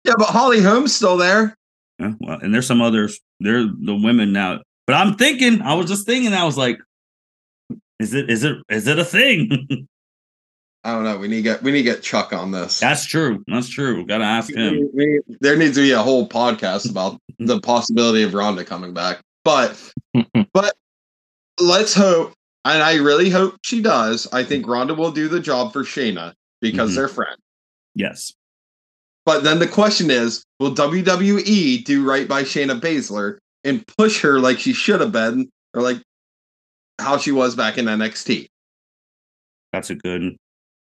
Yeah, 0.07 0.13
but 0.19 0.27
Holly 0.27 0.61
Holm's 0.61 0.95
still 0.95 1.17
there. 1.17 1.57
Yeah, 1.97 2.11
well, 2.19 2.37
and 2.39 2.53
there's 2.53 2.67
some 2.67 2.79
others. 2.79 3.19
They're 3.39 3.63
the 3.65 3.95
women 3.95 4.31
now. 4.33 4.59
But 4.85 4.97
I'm 4.97 5.15
thinking, 5.15 5.63
I 5.63 5.73
was 5.73 5.87
just 5.87 6.05
thinking, 6.05 6.31
I 6.31 6.43
was 6.43 6.59
like, 6.59 6.77
is 7.99 8.13
it 8.13 8.29
is 8.29 8.43
it 8.43 8.57
is 8.69 8.85
it 8.85 8.99
a 8.99 9.03
thing? 9.03 9.49
I 10.83 10.91
don't 10.93 11.05
know. 11.05 11.17
We 11.17 11.27
need 11.27 11.37
to 11.37 11.41
get 11.41 11.63
we 11.63 11.71
need 11.71 11.79
to 11.79 11.83
get 11.91 12.03
Chuck 12.03 12.33
on 12.33 12.51
this. 12.51 12.79
That's 12.79 13.03
true. 13.07 13.43
That's 13.47 13.67
true. 13.67 14.05
Gotta 14.05 14.25
ask 14.25 14.53
him. 14.53 14.91
We- 14.93 15.21
we- 15.27 15.37
there 15.41 15.57
needs 15.57 15.75
to 15.77 15.81
be 15.81 15.89
a 15.93 16.03
whole 16.03 16.29
podcast 16.29 16.87
about 16.91 17.19
the 17.39 17.59
possibility 17.61 18.21
of 18.21 18.35
Ronda 18.35 18.63
coming 18.63 18.93
back. 18.93 19.21
But 19.45 19.93
but 20.53 20.75
let's 21.61 21.93
hope, 21.93 22.33
and 22.65 22.83
I 22.83 22.95
really 22.95 23.29
hope 23.29 23.55
she 23.63 23.81
does. 23.81 24.27
I 24.33 24.43
think 24.43 24.67
Ronda 24.67 24.93
will 24.95 25.11
do 25.11 25.29
the 25.29 25.39
job 25.39 25.71
for 25.71 25.83
Shayna 25.83 26.33
because 26.61 26.91
Mhm. 26.91 26.95
they're 26.95 27.07
friends. 27.07 27.39
Yes. 27.93 28.33
But 29.25 29.43
then 29.43 29.59
the 29.59 29.67
question 29.67 30.11
is, 30.11 30.43
will 30.59 30.73
WWE 30.75 31.83
do 31.85 32.03
right 32.03 32.27
by 32.27 32.43
Shayna 32.43 32.79
Baszler 32.79 33.37
and 33.63 33.85
push 33.97 34.21
her 34.21 34.39
like 34.39 34.59
she 34.59 34.73
should 34.73 34.99
have 34.99 35.11
been, 35.11 35.49
or 35.73 35.81
like 35.81 36.01
how 36.99 37.17
she 37.17 37.31
was 37.31 37.55
back 37.55 37.77
in 37.77 37.85
NXT? 37.85 38.47
That's 39.71 39.89
a 39.91 39.95
good. 39.95 40.35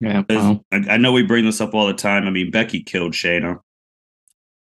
yeah. 0.01 0.23
'cause 0.23 0.37
Well, 0.37 0.65
I, 0.71 0.77
I 0.93 0.97
know 0.97 1.11
we 1.13 1.23
bring 1.23 1.45
this 1.45 1.61
up 1.61 1.73
all 1.73 1.87
the 1.87 1.93
time. 1.93 2.25
I 2.27 2.29
mean, 2.31 2.51
Becky 2.51 2.81
killed 2.83 3.13
Shayna. 3.13 3.59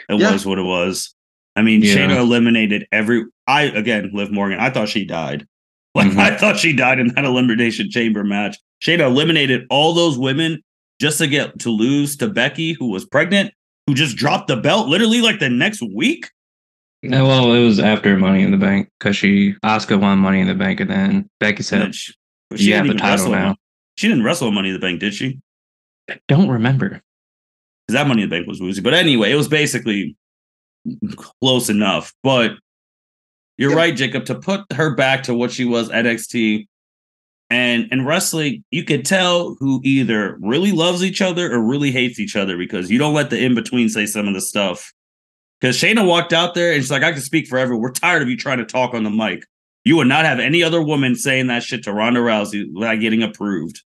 It 0.10 0.20
Yeah. 0.20 0.32
was 0.34 0.46
what 0.46 0.60
it 0.60 0.64
was. 0.64 1.15
I 1.56 1.62
mean, 1.62 1.82
Yeah. 1.82 1.96
Shayna 1.96 2.18
eliminated 2.18 2.88
every. 2.92 3.24
I 3.48 3.64
again, 3.64 4.12
Liv 4.14 4.32
Morgan. 4.32 4.60
I 4.60 4.70
thought 4.70 4.90
she 4.90 5.06
died. 5.06 5.46
Like 5.96 6.12
Mhm. 6.12 6.18
I 6.20 6.36
thought 6.36 6.58
she 6.60 6.74
died 6.74 7.00
in 7.00 7.08
that 7.16 7.24
elimination 7.24 7.90
chamber 7.90 8.26
match. 8.26 8.58
Shayna 8.84 9.06
eliminated 9.06 9.66
all 9.70 9.94
those 9.94 10.18
women 10.18 10.62
just 11.00 11.20
to 11.20 11.28
get 11.28 11.58
to 11.60 11.70
lose 11.70 12.18
to 12.18 12.28
Becky, 12.28 12.74
who 12.74 12.90
was 12.90 13.06
pregnant, 13.06 13.54
who 13.88 13.94
just 13.94 14.18
dropped 14.18 14.48
the 14.50 14.58
belt 14.58 14.90
literally 14.90 15.22
like 15.22 15.40
the 15.40 15.50
next 15.50 15.82
week. 15.96 16.30
no, 17.02 17.26
well, 17.26 17.54
it 17.54 17.64
was 17.64 17.80
after 17.80 18.18
Money 18.18 18.42
in 18.44 18.52
the 18.52 18.58
Bank 18.58 18.90
because 19.00 19.16
she 19.16 19.54
Asuka 19.64 19.98
won 19.98 20.18
Money 20.20 20.42
in 20.42 20.48
the 20.48 20.54
Bank, 20.56 20.82
and 20.82 20.90
then 20.90 21.30
Becky 21.40 21.64
said, 21.64 21.96
she, 21.96 22.12
but 22.50 22.60
"You 22.60 22.74
have 22.74 22.88
the 22.88 22.96
title 22.96 23.10
wrestle- 23.12 23.32
now." 23.32 23.56
She 23.96 24.10
didn't 24.10 24.24
wrestle 24.26 24.52
Money 24.52 24.70
in 24.70 24.74
the 24.74 24.80
Bank, 24.82 25.00
did 25.00 25.14
she? 25.14 25.40
I 26.10 26.20
don't 26.28 26.50
remember. 26.50 27.02
because 27.88 27.94
that 28.02 28.08
Money 28.08 28.24
in 28.24 28.30
the 28.30 28.36
Bank 28.36 28.48
was 28.48 28.60
woozy. 28.60 28.82
But 28.82 28.94
anyway, 28.96 29.32
it 29.32 29.36
was 29.36 29.48
basically 29.48 30.18
close 31.42 31.70
enough. 31.70 32.14
But 32.24 32.54
you're 33.58 33.72
Yeah. 33.72 33.78
right, 33.78 33.96
Jacob, 33.96 34.26
to 34.26 34.36
put 34.36 34.62
her 34.74 34.96
back 34.96 35.24
to 35.24 35.34
what 35.34 35.52
she 35.52 35.66
was 35.66 35.90
at 35.90 36.06
NXT. 36.06 36.68
And 37.50 37.88
in 37.92 38.06
wrestling, 38.06 38.64
you 38.72 38.84
could 38.84 39.06
tell 39.06 39.56
who 39.60 39.80
either 39.84 40.38
really 40.42 40.72
loves 40.72 41.04
each 41.04 41.22
other 41.22 41.52
or 41.52 41.62
really 41.62 41.92
hates 41.92 42.20
each 42.20 42.36
other 42.36 42.58
because 42.58 42.90
you 42.90 42.98
don't 42.98 43.14
let 43.14 43.30
the 43.30 43.38
in 43.38 43.54
between 43.54 43.88
say 43.88 44.06
some 44.08 44.28
of 44.28 44.34
the 44.34 44.42
stuff. 44.42 44.92
Because 45.62 45.78
Shayna 45.78 46.06
walked 46.06 46.34
out 46.34 46.54
there 46.54 46.74
and 46.74 46.82
she's 46.82 46.92
like, 46.92 47.04
I 47.04 47.12
can 47.12 47.22
speak 47.22 47.48
forever. 47.48 47.78
We're 47.78 47.92
tired 47.92 48.22
of 48.22 48.30
you 48.30 48.36
trying 48.36 48.58
to 48.58 48.66
talk 48.66 48.94
on 48.94 49.04
the 49.04 49.10
mic. 49.10 49.46
You 49.84 49.96
would 49.98 50.08
not 50.08 50.26
have 50.26 50.40
any 50.40 50.64
other 50.64 50.82
woman 50.82 51.16
saying 51.16 51.48
that 51.48 51.64
shit 51.64 51.84
to 51.84 51.94
Ronda 51.94 52.20
Rousey 52.20 52.72
without 52.74 53.00
getting 53.00 53.22
approved. 53.22 53.84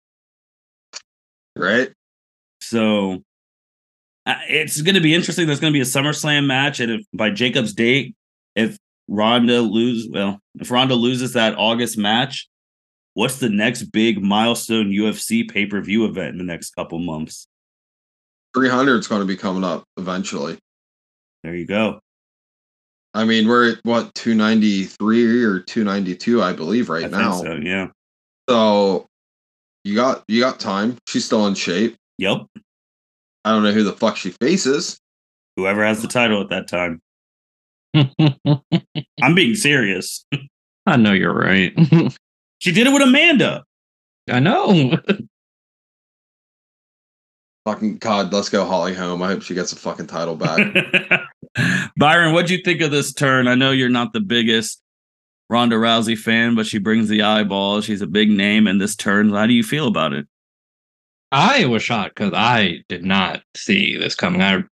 Right? 1.57 1.93
So 2.61 3.23
Uh, 4.27 4.35
it's 4.49 4.81
going 4.81 4.95
to 4.95 5.01
be 5.01 5.15
interesting. 5.15 5.47
There's 5.47 5.61
going 5.61 5.73
to 5.73 5.77
be 5.77 5.83
a 5.83 5.85
SummerSlam 5.85 6.47
match, 6.47 6.81
and 6.81 6.91
if 6.93 7.07
by 7.13 7.31
Jacob's 7.31 7.75
date, 7.75 8.15
if 8.55 8.79
Ronda 9.09 9.61
lose, 9.61 10.09
well, 10.11 10.41
if 10.59 10.71
Ronda 10.71 10.95
loses 10.95 11.35
that 11.35 11.57
August 11.59 11.99
match, 11.99 12.49
what's 13.15 13.39
the 13.39 13.51
next 13.51 13.85
big 13.85 14.23
milestone 14.23 14.91
UFC 14.91 15.49
pay 15.49 15.67
per 15.67 15.81
view 15.81 16.07
event 16.07 16.31
in 16.31 16.39
the 16.39 16.45
next 16.45 16.71
couple 16.71 16.99
months? 16.99 17.47
300 18.55 18.99
is 18.99 19.09
going 19.09 19.21
to 19.21 19.27
be 19.27 19.37
coming 19.37 19.65
up 19.65 19.85
eventually. 19.97 20.59
There 21.43 21.55
you 21.55 21.67
go. 21.67 22.01
I 23.13 23.25
mean, 23.25 23.47
we're 23.47 23.73
at 23.73 23.79
what 23.85 24.15
293 24.15 25.45
or 25.45 25.61
292, 25.61 26.43
I 26.43 26.53
believe, 26.53 26.89
right 26.89 27.05
I 27.05 27.09
now. 27.09 27.33
so. 27.33 27.55
Yeah. 27.55 27.89
So 28.49 29.07
you 29.85 29.95
got 29.95 30.25
you 30.29 30.41
got 30.41 30.59
time. 30.59 30.99
She's 31.07 31.25
still 31.25 31.47
in 31.47 31.55
shape. 31.55 31.97
Yep. 32.19 32.47
I 33.45 33.51
don't 33.51 33.63
know 33.63 33.73
who 33.73 33.85
the 33.85 33.93
fuck 33.93 34.17
she 34.17 34.31
faces. 34.31 34.99
Whoever 35.57 35.85
has 35.85 36.03
the 36.03 36.09
title 36.09 36.41
at 36.41 36.49
that 36.51 36.69
time. 36.69 37.01
I'm 39.23 39.35
being 39.35 39.55
serious. 39.55 40.25
I 40.87 40.97
know 40.97 41.13
you're 41.13 41.35
right. 41.35 41.73
She 42.61 42.73
did 42.73 42.87
it 42.87 42.95
with 42.95 43.03
Amanda. 43.03 43.63
I 44.31 44.41
know. 44.41 44.97
Fucking 47.67 47.99
God, 47.99 48.33
let's 48.33 48.49
go 48.49 48.65
Holly 48.65 48.95
Holm. 48.95 49.23
I 49.23 49.29
hope 49.29 49.43
she 49.43 49.53
gets 49.53 49.75
a 49.75 49.77
fucking 49.77 50.07
title 50.07 50.35
back. 50.35 50.73
Byron, 51.99 52.33
what'd 52.33 52.49
you 52.49 52.63
think 52.65 52.81
of 52.81 52.91
this 52.91 53.13
turn? 53.13 53.49
I 53.49 53.55
know 53.55 53.71
you're 53.71 53.91
not 53.91 54.15
the 54.15 54.21
biggest 54.21 54.81
Ronda 55.51 55.77
Rousey 55.77 56.17
fan, 56.17 56.55
but 56.55 56.65
she 56.65 56.79
brings 56.79 57.11
the 57.11 57.21
eyeballs. 57.21 57.85
She's 57.85 58.01
a 58.01 58.07
big 58.07 58.31
name 58.31 58.67
in 58.67 58.79
this 58.79 58.97
turn. 58.97 59.31
How 59.31 59.47
do 59.47 59.53
you 59.53 59.63
feel 59.63 59.87
about 59.87 60.15
it? 60.15 60.27
I 61.33 61.67
was 61.67 61.83
shocked 61.83 62.17
because 62.17 62.33
I 62.33 62.85
did 62.89 63.05
not 63.05 63.43
see 63.57 63.97
this 63.97 64.15
coming. 64.15 64.41
I 64.41 64.65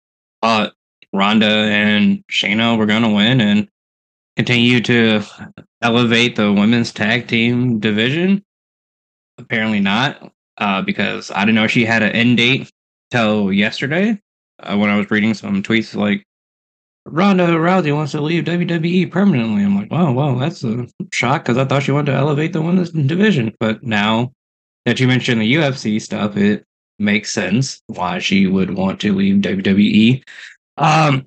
thought 0.41 0.73
Ronda 1.13 1.45
and 1.45 2.23
Shayna 2.31 2.77
were 2.77 2.85
going 2.85 3.03
to 3.03 3.09
win 3.09 3.41
and 3.41 3.67
continue 4.37 4.81
to 4.81 5.21
elevate 5.81 6.35
the 6.35 6.53
women's 6.53 6.91
tag 6.91 7.27
team 7.27 7.79
division. 7.79 8.43
Apparently 9.37 9.79
not, 9.79 10.31
uh, 10.57 10.81
because 10.81 11.31
I 11.31 11.41
didn't 11.41 11.55
know 11.55 11.67
she 11.67 11.85
had 11.85 12.03
an 12.03 12.11
end 12.11 12.37
date 12.37 12.69
till 13.09 13.51
yesterday 13.51 14.19
uh, 14.59 14.77
when 14.77 14.89
I 14.89 14.97
was 14.97 15.09
reading 15.09 15.33
some 15.33 15.63
tweets 15.63 15.95
like 15.95 16.23
Ronda 17.05 17.47
Rousey 17.47 17.93
wants 17.93 18.11
to 18.11 18.21
leave 18.21 18.43
WWE 18.43 19.11
permanently. 19.11 19.63
I'm 19.63 19.75
like, 19.75 19.91
wow, 19.91 20.11
wow, 20.11 20.37
that's 20.37 20.63
a 20.63 20.87
shock 21.11 21.43
because 21.43 21.57
I 21.57 21.65
thought 21.65 21.83
she 21.83 21.91
wanted 21.91 22.11
to 22.11 22.17
elevate 22.17 22.53
the 22.53 22.61
women's 22.61 22.91
division. 22.91 23.55
But 23.59 23.83
now 23.83 24.31
that 24.85 24.99
you 24.99 25.07
mentioned 25.07 25.41
the 25.41 25.53
UFC 25.53 26.01
stuff, 26.01 26.37
it 26.37 26.65
makes 26.99 27.31
sense 27.31 27.81
why 27.87 28.19
she 28.19 28.47
would 28.47 28.75
want 28.75 28.99
to 29.01 29.13
leave 29.13 29.41
WWE. 29.41 30.23
Um, 30.77 31.25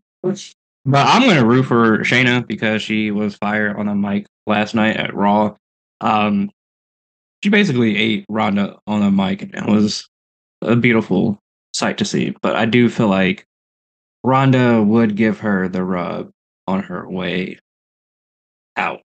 But 0.87 1.07
I'm 1.07 1.27
gonna 1.27 1.45
root 1.47 1.65
for 1.65 1.99
Shayna 1.99 2.47
because 2.47 2.83
she 2.83 3.11
was 3.11 3.37
fired 3.37 3.77
on 3.77 3.89
a 3.89 3.95
mic 3.95 4.27
last 4.47 4.75
night 4.75 4.97
at 4.97 5.15
Raw. 5.15 5.57
Um, 6.01 6.51
she 7.43 7.49
basically 7.51 7.97
ate 7.97 8.25
Ronda 8.29 8.79
on 8.87 9.03
a 9.03 9.11
mic, 9.11 9.43
and 9.43 9.55
it 9.55 9.67
was 9.67 10.09
a 10.63 10.77
beautiful 10.77 11.39
sight 11.73 11.99
to 11.99 12.05
see. 12.05 12.35
But 12.43 12.57
I 12.57 12.67
do 12.67 12.89
feel 12.89 13.09
like 13.09 13.47
Ronda 14.23 14.83
would 14.83 15.17
give 15.17 15.41
her 15.41 15.69
the 15.69 15.83
rub 15.85 16.31
on 16.67 16.83
her 16.83 17.09
way 17.09 17.59
out. 18.77 19.01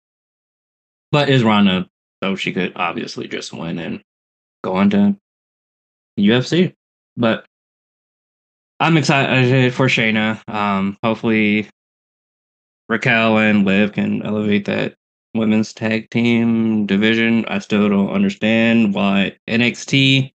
But 1.12 1.30
is 1.30 1.44
Ronda 1.44 1.88
so 2.24 2.36
she 2.36 2.54
could 2.54 2.74
obviously 2.76 3.28
just 3.28 3.54
win 3.54 3.80
and 3.80 4.02
go 4.66 4.90
to 4.90 5.16
UFC. 6.20 6.74
But 7.16 7.46
I'm 8.80 8.98
excited 8.98 9.74
for 9.74 9.88
Shayna. 9.88 10.42
Um, 10.50 10.98
hopefully 11.04 11.70
Raquel 12.90 13.38
and 13.38 13.66
Liv 13.66 13.94
can 13.94 14.22
elevate 14.24 14.66
that 14.66 14.96
women's 15.34 15.74
tag 15.74 16.10
team 16.10 16.86
division. 16.86 17.46
I 17.46 17.60
still 17.60 17.88
don't 17.90 18.10
understand 18.10 18.94
why 18.94 19.38
NXT 19.48 20.34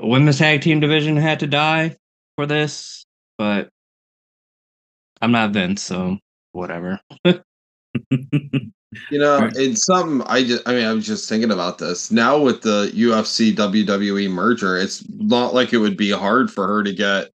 women's 0.00 0.38
tag 0.38 0.60
team 0.60 0.80
division 0.80 1.16
had 1.16 1.40
to 1.40 1.46
die 1.46 1.96
for 2.36 2.46
this, 2.46 3.04
but 3.38 3.68
I'm 5.20 5.32
not 5.32 5.52
Vince, 5.52 5.82
so 5.82 6.18
whatever. 6.52 7.00
You 9.10 9.18
know, 9.18 9.50
it's 9.54 9.84
something 9.86 10.22
I 10.26 10.44
just, 10.44 10.66
I 10.66 10.74
mean, 10.74 10.84
I 10.84 10.92
was 10.92 11.06
just 11.06 11.28
thinking 11.28 11.50
about 11.50 11.78
this. 11.78 12.10
Now 12.10 12.38
with 12.38 12.62
the 12.62 12.90
UFC 12.94 13.54
WWE 13.54 14.30
merger, 14.30 14.76
it's 14.76 15.04
not 15.08 15.54
like 15.54 15.72
it 15.72 15.78
would 15.78 15.96
be 15.96 16.10
hard 16.10 16.50
for 16.50 16.66
her 16.66 16.82
to 16.82 16.92
get 16.92 17.30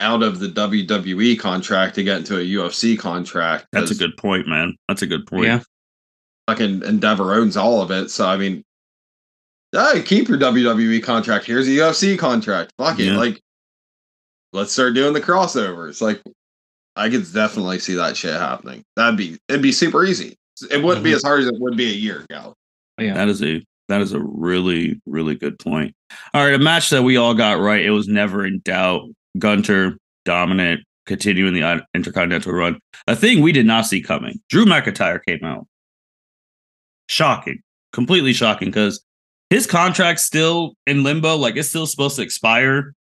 out 0.00 0.22
of 0.22 0.40
the 0.40 0.48
WWE 0.48 1.38
contract 1.38 1.94
to 1.94 2.02
get 2.02 2.18
into 2.18 2.36
a 2.36 2.44
UFC 2.44 2.98
contract. 2.98 3.66
That's 3.72 3.90
a 3.90 3.94
good 3.94 4.16
point, 4.16 4.48
man. 4.48 4.76
That's 4.88 5.02
a 5.02 5.06
good 5.06 5.26
point. 5.26 5.46
Yeah. 5.46 5.60
Fucking 6.48 6.82
Endeavor 6.84 7.34
owns 7.34 7.56
all 7.56 7.80
of 7.80 7.90
it. 7.90 8.10
So, 8.10 8.26
I 8.26 8.36
mean, 8.36 8.64
hey, 9.70 10.02
keep 10.02 10.28
your 10.28 10.38
WWE 10.38 11.02
contract. 11.02 11.44
Here's 11.44 11.68
a 11.68 11.70
UFC 11.70 12.18
contract. 12.18 12.72
Fuck 12.78 12.98
it. 12.98 13.12
Yeah. 13.12 13.16
Like, 13.16 13.40
let's 14.52 14.72
start 14.72 14.94
doing 14.94 15.12
the 15.12 15.20
crossovers. 15.20 16.02
Like, 16.02 16.20
I 16.96 17.08
could 17.08 17.32
definitely 17.32 17.78
see 17.78 17.94
that 17.94 18.16
shit 18.16 18.34
happening. 18.34 18.82
That'd 18.96 19.16
be, 19.16 19.38
it'd 19.48 19.62
be 19.62 19.72
super 19.72 20.04
easy. 20.04 20.36
It 20.70 20.82
wouldn't 20.82 21.04
be 21.04 21.12
as 21.12 21.22
hard 21.22 21.40
as 21.40 21.46
it 21.46 21.58
would 21.58 21.76
be 21.76 21.90
a 21.90 21.94
year 21.94 22.24
ago. 22.28 22.54
Yeah. 22.98 23.14
That 23.14 23.28
is 23.28 23.42
a 23.42 23.62
that 23.88 24.00
is 24.00 24.12
a 24.12 24.20
really 24.20 25.00
really 25.06 25.34
good 25.34 25.58
point. 25.58 25.94
All 26.34 26.44
right, 26.44 26.54
a 26.54 26.58
match 26.58 26.90
that 26.90 27.02
we 27.02 27.16
all 27.16 27.34
got 27.34 27.60
right. 27.60 27.84
It 27.84 27.90
was 27.90 28.08
never 28.08 28.46
in 28.46 28.60
doubt. 28.60 29.08
Gunther 29.38 29.96
dominant, 30.24 30.82
continuing 31.06 31.54
the 31.54 31.82
Intercontinental 31.94 32.52
run. 32.52 32.78
A 33.06 33.16
thing 33.16 33.40
we 33.40 33.52
did 33.52 33.66
not 33.66 33.86
see 33.86 34.00
coming. 34.00 34.40
Drew 34.48 34.64
McIntyre 34.64 35.20
came 35.26 35.44
out. 35.44 35.66
Shocking, 37.08 37.60
completely 37.92 38.32
shocking 38.32 38.68
because 38.68 39.04
his 39.50 39.66
contract's 39.66 40.22
still 40.22 40.74
in 40.86 41.02
limbo. 41.02 41.36
Like 41.36 41.56
it's 41.56 41.68
still 41.68 41.86
supposed 41.86 42.16
to 42.16 42.22
expire. 42.22 42.94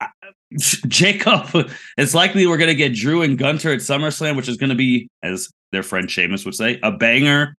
Jacob, 0.88 1.68
it's 1.98 2.14
likely 2.14 2.46
we're 2.46 2.56
gonna 2.56 2.74
get 2.74 2.94
Drew 2.94 3.22
and 3.22 3.36
Gunther 3.36 3.72
at 3.72 3.80
SummerSlam, 3.80 4.36
which 4.36 4.48
is 4.48 4.56
gonna 4.56 4.74
be, 4.74 5.08
as 5.22 5.50
their 5.74 5.82
friend 5.82 6.10
Sheamus 6.10 6.44
would 6.44 6.54
say, 6.54 6.80
a 6.82 6.90
banger 6.90 7.56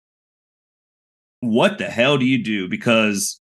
what 1.45 1.79
the 1.79 1.87
hell 1.87 2.19
do 2.19 2.25
you 2.25 2.43
do? 2.43 2.69
Because 2.69 3.41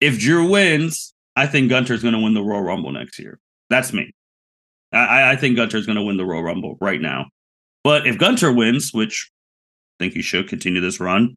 if 0.00 0.18
Drew 0.18 0.48
wins, 0.50 1.14
I 1.34 1.46
think 1.46 1.68
Gunther's 1.68 2.02
going 2.02 2.14
to 2.14 2.20
win 2.20 2.34
the 2.34 2.42
Royal 2.42 2.62
Rumble 2.62 2.92
next 2.92 3.18
year. 3.18 3.38
That's 3.70 3.92
me. 3.92 4.12
I, 4.92 5.32
I 5.32 5.36
think 5.36 5.56
Gunther's 5.56 5.86
going 5.86 5.96
to 5.96 6.04
win 6.04 6.16
the 6.16 6.24
Royal 6.24 6.42
Rumble 6.42 6.78
right 6.80 7.00
now. 7.00 7.26
But 7.82 8.06
if 8.06 8.18
Gunther 8.18 8.52
wins, 8.52 8.92
which 8.92 9.30
I 9.98 10.04
think 10.04 10.14
he 10.14 10.22
should 10.22 10.48
continue 10.48 10.80
this 10.80 11.00
run, 11.00 11.34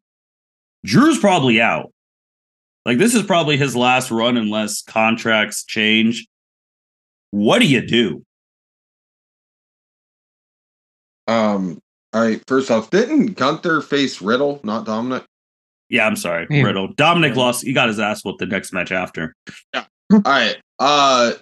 Drew's 0.84 1.18
probably 1.18 1.60
out. 1.60 1.92
Like 2.86 2.98
this 2.98 3.14
is 3.14 3.22
probably 3.22 3.56
his 3.56 3.76
last 3.76 4.10
run 4.10 4.36
unless 4.36 4.82
contracts 4.82 5.64
change. 5.64 6.26
What 7.30 7.58
do 7.58 7.66
you 7.66 7.86
do? 7.86 8.24
Um, 11.26 11.80
all 12.12 12.22
right, 12.22 12.42
first 12.46 12.70
off, 12.70 12.90
didn't 12.90 13.34
Gunther 13.36 13.80
face 13.82 14.20
Riddle, 14.20 14.60
not 14.64 14.84
Dominik? 14.86 15.24
Yeah, 15.88 16.06
I'm 16.06 16.16
sorry, 16.16 16.46
Yeah. 16.50 16.62
Riddle. 16.62 16.94
Dominik 16.94 17.34
Yeah. 17.34 17.42
lost. 17.42 17.64
He 17.64 17.72
got 17.72 17.88
his 17.88 17.98
ass 17.98 18.24
whooped 18.24 18.38
the 18.38 18.46
next 18.46 18.72
match 18.72 18.92
after. 18.92 19.34
Yeah. 19.74 19.84
All 20.12 20.20
right. 20.24 20.56
Uh 20.78 21.32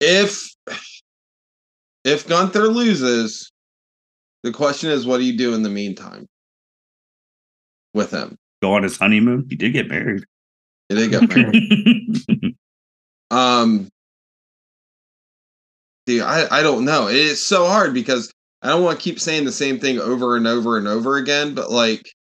if 0.00 0.48
if 2.04 2.26
Gunther 2.26 2.68
loses, 2.68 3.50
the 4.42 4.52
question 4.52 4.90
is 4.90 5.06
what 5.06 5.18
do 5.18 5.24
you 5.24 5.36
do 5.36 5.54
in 5.54 5.62
the 5.62 5.68
meantime 5.70 6.26
with 7.94 8.10
him? 8.10 8.36
Go 8.60 8.74
on 8.74 8.82
his 8.82 8.96
honeymoon. 8.98 9.46
He 9.48 9.56
did 9.56 9.72
get 9.72 9.88
married. 9.88 10.24
He 10.88 10.94
Did 10.96 11.10
get 11.10 11.28
married? 11.28 12.56
um 13.30 13.88
dude, 16.12 16.22
I, 16.22 16.58
I 16.58 16.62
don't 16.62 16.84
know. 16.84 17.08
It's 17.08 17.40
so 17.40 17.66
hard 17.66 17.94
because 17.94 18.32
I 18.62 18.68
don't 18.68 18.82
want 18.82 18.98
to 18.98 19.02
keep 19.02 19.20
saying 19.20 19.44
the 19.44 19.52
same 19.52 19.78
thing 19.78 19.98
over 19.98 20.36
and 20.36 20.46
over 20.46 20.78
and 20.78 20.86
over 20.86 21.16
again, 21.16 21.54
but 21.54 21.70
like 21.70 22.12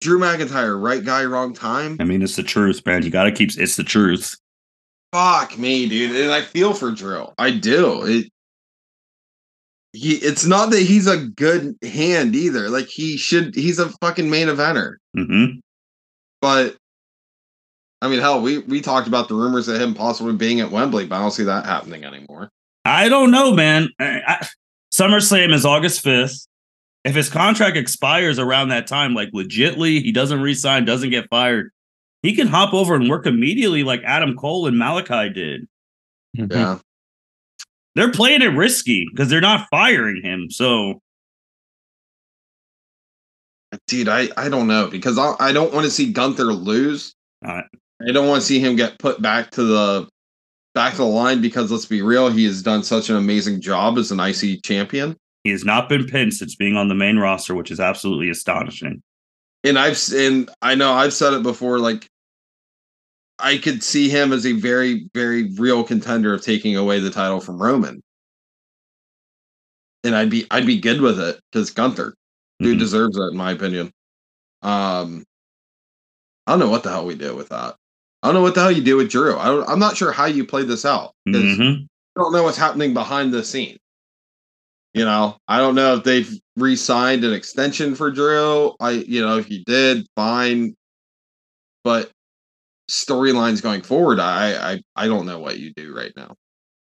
Drew 0.00 0.18
McIntyre, 0.18 0.80
right 0.80 1.04
guy, 1.04 1.24
wrong 1.24 1.54
time. 1.54 1.96
I 2.00 2.04
mean, 2.04 2.22
it's 2.22 2.36
the 2.36 2.42
truth, 2.42 2.84
man. 2.84 3.02
You 3.02 3.10
got 3.10 3.24
to 3.24 3.32
keep. 3.32 3.50
It's 3.56 3.76
the 3.76 3.84
truth. 3.84 4.34
Fuck 5.12 5.56
me, 5.58 5.88
dude. 5.88 6.14
And 6.16 6.32
I 6.32 6.42
feel 6.42 6.74
for 6.74 6.90
Drew. 6.90 7.26
I 7.38 7.50
do. 7.52 8.04
It 8.04 8.30
he 9.92 10.16
it's 10.16 10.44
not 10.44 10.70
that 10.70 10.82
he's 10.82 11.06
a 11.06 11.16
good 11.28 11.76
hand 11.82 12.34
either. 12.34 12.68
Like 12.68 12.88
he 12.88 13.16
should 13.16 13.54
he's 13.54 13.78
a 13.78 13.88
fucking 14.00 14.28
main 14.28 14.48
eventer. 14.48 14.96
hmm 15.16 15.58
But 16.40 16.76
I 18.04 18.08
mean 18.08 18.20
hell, 18.20 18.42
we 18.42 18.58
we 18.58 18.82
talked 18.82 19.08
about 19.08 19.28
the 19.28 19.34
rumors 19.34 19.66
of 19.66 19.80
him 19.80 19.94
possibly 19.94 20.34
being 20.34 20.60
at 20.60 20.70
Wembley, 20.70 21.06
but 21.06 21.16
I 21.16 21.20
don't 21.20 21.30
see 21.30 21.44
that 21.44 21.64
happening 21.64 22.04
anymore. 22.04 22.50
I 22.84 23.08
don't 23.08 23.30
know, 23.30 23.54
man. 23.54 23.88
I, 23.98 24.20
I, 24.26 24.46
SummerSlam 24.92 25.54
is 25.54 25.64
August 25.64 26.02
fifth. 26.02 26.46
If 27.04 27.14
his 27.14 27.30
contract 27.30 27.78
expires 27.78 28.38
around 28.38 28.68
that 28.68 28.86
time, 28.86 29.14
like 29.14 29.30
legitly, 29.32 30.02
he 30.02 30.12
doesn't 30.12 30.42
resign, 30.42 30.84
doesn't 30.84 31.08
get 31.08 31.30
fired, 31.30 31.70
he 32.22 32.36
can 32.36 32.46
hop 32.46 32.74
over 32.74 32.94
and 32.94 33.08
work 33.08 33.24
immediately, 33.24 33.84
like 33.84 34.02
Adam 34.04 34.36
Cole 34.36 34.66
and 34.66 34.76
Malakai 34.76 35.32
did. 35.32 35.66
Mhm. 36.36 36.52
Yeah. 36.52 36.78
They're 37.94 38.12
playing 38.12 38.42
it 38.42 38.48
risky 38.48 39.08
because 39.10 39.30
they're 39.30 39.40
not 39.40 39.66
firing 39.70 40.20
him. 40.22 40.50
So 40.50 41.00
Dude, 43.86 44.08
I, 44.08 44.28
I 44.36 44.50
don't 44.50 44.66
know 44.66 44.88
because 44.88 45.18
I, 45.18 45.34
I 45.40 45.52
don't 45.52 45.72
want 45.72 45.86
to 45.86 45.90
see 45.90 46.12
Gunther 46.12 46.52
lose. 46.52 47.14
Uh, 47.44 47.62
I 48.06 48.12
don't 48.12 48.28
want 48.28 48.40
to 48.42 48.46
see 48.46 48.58
him 48.60 48.76
get 48.76 48.98
put 48.98 49.20
back 49.22 49.50
to 49.52 49.62
the 49.64 50.08
back 50.74 50.92
to 50.92 50.98
the 50.98 51.04
line 51.04 51.40
because 51.40 51.70
let's 51.70 51.86
be 51.86 52.02
real, 52.02 52.28
he 52.30 52.44
has 52.44 52.62
done 52.62 52.82
such 52.82 53.08
an 53.08 53.16
amazing 53.16 53.60
job 53.60 53.96
as 53.98 54.10
an 54.10 54.18
IC 54.20 54.62
champion. 54.64 55.16
he 55.44 55.50
has 55.50 55.64
not 55.64 55.88
been 55.88 56.06
pinned 56.06 56.34
since 56.34 56.54
being 56.56 56.76
on 56.76 56.88
the 56.88 56.94
main 56.94 57.16
roster, 57.18 57.54
which 57.54 57.70
is 57.70 57.78
absolutely 57.80 58.30
astonishing. 58.30 59.02
and 59.62 59.78
I've 59.78 59.98
and 60.12 60.50
I 60.62 60.74
know 60.74 60.92
I've 60.92 61.12
said 61.14 61.32
it 61.32 61.42
before. 61.42 61.78
Like, 61.78 62.06
I 63.38 63.58
could 63.58 63.82
see 63.82 64.08
him 64.08 64.32
as 64.32 64.46
a 64.46 64.52
very, 64.52 65.08
very 65.14 65.50
real 65.54 65.84
contender 65.84 66.34
of 66.34 66.42
taking 66.42 66.76
away 66.76 66.98
the 67.00 67.10
title 67.10 67.40
from 67.40 67.60
Roman, 67.62 68.02
and 70.02 70.14
I'd 70.16 70.30
be 70.30 70.46
I'd 70.50 70.66
be 70.66 70.80
good 70.80 71.00
with 71.00 71.18
it 71.20 71.40
because 71.52 71.70
Gunther, 71.70 72.14
dude, 72.60 72.76
Mhm. 72.76 72.80
deserves 72.80 73.16
it 73.16 73.30
in 73.32 73.36
my 73.36 73.52
opinion. 73.52 73.92
Um, 74.62 75.24
I 76.46 76.52
don't 76.52 76.58
know 76.60 76.68
what 76.70 76.82
the 76.82 76.90
hell 76.90 77.06
we 77.06 77.14
did 77.14 77.34
with 77.34 77.48
that. 77.50 77.76
I 78.24 78.28
don't 78.28 78.36
know 78.36 78.42
what 78.42 78.54
the 78.54 78.62
hell 78.62 78.72
you 78.72 78.82
do 78.82 78.96
with 78.96 79.10
Drew. 79.10 79.36
I 79.36 79.44
don't, 79.44 79.68
I'm 79.68 79.78
not 79.78 79.98
sure 79.98 80.10
how 80.10 80.24
you 80.24 80.46
play 80.46 80.64
this 80.64 80.86
out. 80.86 81.12
Mhm. 81.28 81.86
I 82.16 82.20
don't 82.20 82.32
know 82.32 82.42
what's 82.42 82.56
happening 82.56 82.94
behind 82.94 83.34
the 83.34 83.44
scene. 83.44 83.76
You 84.94 85.04
know, 85.04 85.36
I 85.46 85.58
don't 85.58 85.74
know 85.74 85.96
if 85.96 86.04
they've 86.04 86.32
re-signed 86.56 87.22
an 87.22 87.34
extension 87.34 87.94
for 87.94 88.10
Drew. 88.10 88.74
I, 88.80 88.92
you 88.92 89.20
know, 89.20 89.36
if 89.36 89.50
you 89.50 89.62
did, 89.64 90.06
fine. 90.16 90.74
But 91.82 92.12
storylines 92.90 93.60
going 93.60 93.82
forward, 93.82 94.20
I, 94.20 94.72
I, 94.72 94.82
I 94.96 95.06
don't 95.06 95.26
know 95.26 95.38
what 95.38 95.58
you 95.58 95.74
do 95.74 95.94
right 95.94 96.12
now. 96.16 96.34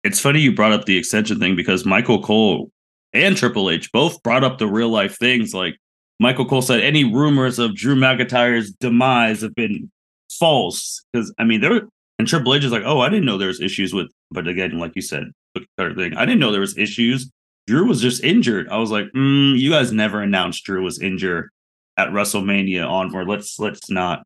It's 0.05 0.21
funny 0.21 0.39
you 0.39 0.55
brought 0.55 0.71
up 0.71 0.86
the 0.86 0.97
extension 0.97 1.39
thing 1.39 1.57
because 1.57 1.86
Michael 1.86 2.23
Cole 2.23 2.71
and 3.11 3.36
Triple 3.36 3.69
H 3.69 3.91
both 3.91 4.23
brought 4.23 4.45
up 4.45 4.59
the 4.59 4.67
real 4.67 4.89
life 4.89 5.17
things. 5.17 5.53
Like 5.53 5.75
Michael 6.21 6.45
Cole 6.45 6.61
said, 6.61 6.80
any 6.80 7.03
rumors 7.03 7.59
of 7.59 7.75
Drew 7.75 7.95
McIntyre's 7.95 8.71
demise 8.71 9.41
have 9.41 9.55
been 9.55 9.91
false. 10.38 11.03
Because 11.11 11.33
I 11.38 11.43
mean, 11.43 11.61
there 11.61 11.81
and 12.19 12.27
Triple 12.27 12.53
H 12.53 12.63
is 12.63 12.71
like, 12.71 12.83
oh, 12.85 12.99
I 12.99 13.09
didn't 13.09 13.25
know 13.25 13.38
there's 13.38 13.61
issues 13.61 13.93
with. 13.93 14.07
But 14.31 14.47
again, 14.47 14.77
like 14.79 14.93
you 14.95 15.01
said, 15.01 15.31
thing, 15.77 16.15
I 16.15 16.25
didn't 16.25 16.39
know 16.39 16.51
there 16.51 16.61
was 16.61 16.77
issues. 16.77 17.29
Drew 17.67 17.85
was 17.85 18.01
just 18.01 18.23
injured. 18.23 18.69
I 18.69 18.77
was 18.77 18.91
like, 18.91 19.05
mm, 19.15 19.57
you 19.57 19.71
guys 19.71 19.91
never 19.91 20.21
announced 20.21 20.63
Drew 20.63 20.83
was 20.83 21.01
injured 21.01 21.49
at 21.97 22.09
WrestleMania 22.09 22.88
onward. 22.88 23.27
Let's 23.27 23.59
let's 23.59 23.89
not. 23.89 24.23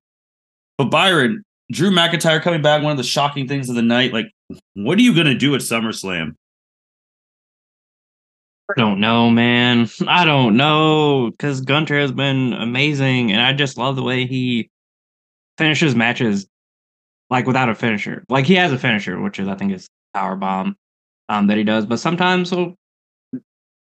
But 0.78 0.86
Byron, 0.86 1.43
Drew 1.72 1.91
McIntyre 1.91 2.41
coming 2.41 2.62
back, 2.62 2.84
one 2.84 2.91
of 2.91 2.97
the 2.97 3.03
shocking 3.03 3.47
things 3.47 3.70
of 3.70 3.76
the 3.76 3.82
night. 3.82 4.14
Like, 4.14 4.28
what 4.74 4.97
are 4.97 5.01
you 5.01 5.16
gonna 5.16 5.36
do 5.36 5.55
at 5.55 5.62
SummerSlam? 5.62 6.36
I 8.70 8.74
don't 8.78 8.99
know, 8.99 9.30
man. 9.30 9.89
I 10.07 10.24
don't 10.24 10.55
know 10.55 11.32
because 11.32 11.62
Gunther 11.62 11.99
has 11.99 12.12
been 12.12 12.53
amazing, 12.53 13.32
and 13.32 13.41
I 13.41 13.53
just 13.53 13.78
love 13.78 13.95
the 13.95 14.03
way 14.03 14.26
he 14.28 14.70
finishes 15.62 15.93
matches 15.93 16.47
like 17.30 17.45
without 17.45 17.70
a 17.70 17.76
finisher. 17.76 18.26
Like 18.30 18.45
he 18.45 18.55
has 18.55 18.74
a 18.74 18.80
finisher, 18.80 19.22
which 19.22 19.38
is 19.38 19.47
I 19.47 19.53
think 19.53 19.72
is 19.72 19.88
power 20.12 20.36
bomb 20.36 20.76
um, 21.30 21.45
that 21.47 21.57
he 21.57 21.64
does, 21.64 21.86
but 21.86 21.99
sometimes 21.99 22.49
he'll 22.49 22.74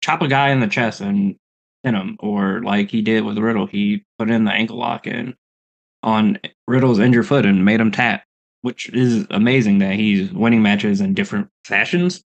chop 0.01 0.21
a 0.21 0.27
guy 0.27 0.49
in 0.49 0.59
the 0.59 0.67
chest 0.67 0.99
and 0.99 1.37
pin 1.85 1.95
him, 1.95 2.17
or 2.19 2.61
like 2.63 2.91
he 2.91 3.01
did 3.01 3.23
with 3.23 3.37
Riddle, 3.37 3.65
he 3.65 4.03
put 4.19 4.29
in 4.29 4.43
the 4.43 4.51
ankle 4.51 4.77
lock 4.77 5.07
and 5.07 5.35
on 6.03 6.37
Riddle's 6.67 6.99
injured 6.99 7.27
foot 7.27 7.45
and 7.45 7.63
made 7.63 7.79
him 7.79 7.91
tap, 7.91 8.25
which 8.61 8.89
is 8.89 9.25
amazing 9.29 9.79
that 9.79 9.95
he's 9.95 10.33
winning 10.33 10.61
matches 10.61 10.99
in 10.99 11.13
different 11.13 11.47
fashions 11.63 12.21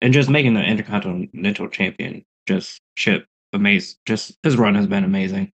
and 0.00 0.14
just 0.14 0.30
making 0.30 0.54
the 0.54 0.62
Intercontinental 0.62 1.68
Champion 1.68 2.24
just 2.46 2.80
ship 2.94 3.26
amazing. 3.52 3.96
Just 4.06 4.36
his 4.44 4.56
run 4.56 4.76
has 4.76 4.86
been 4.86 5.02
amazing. 5.02 5.50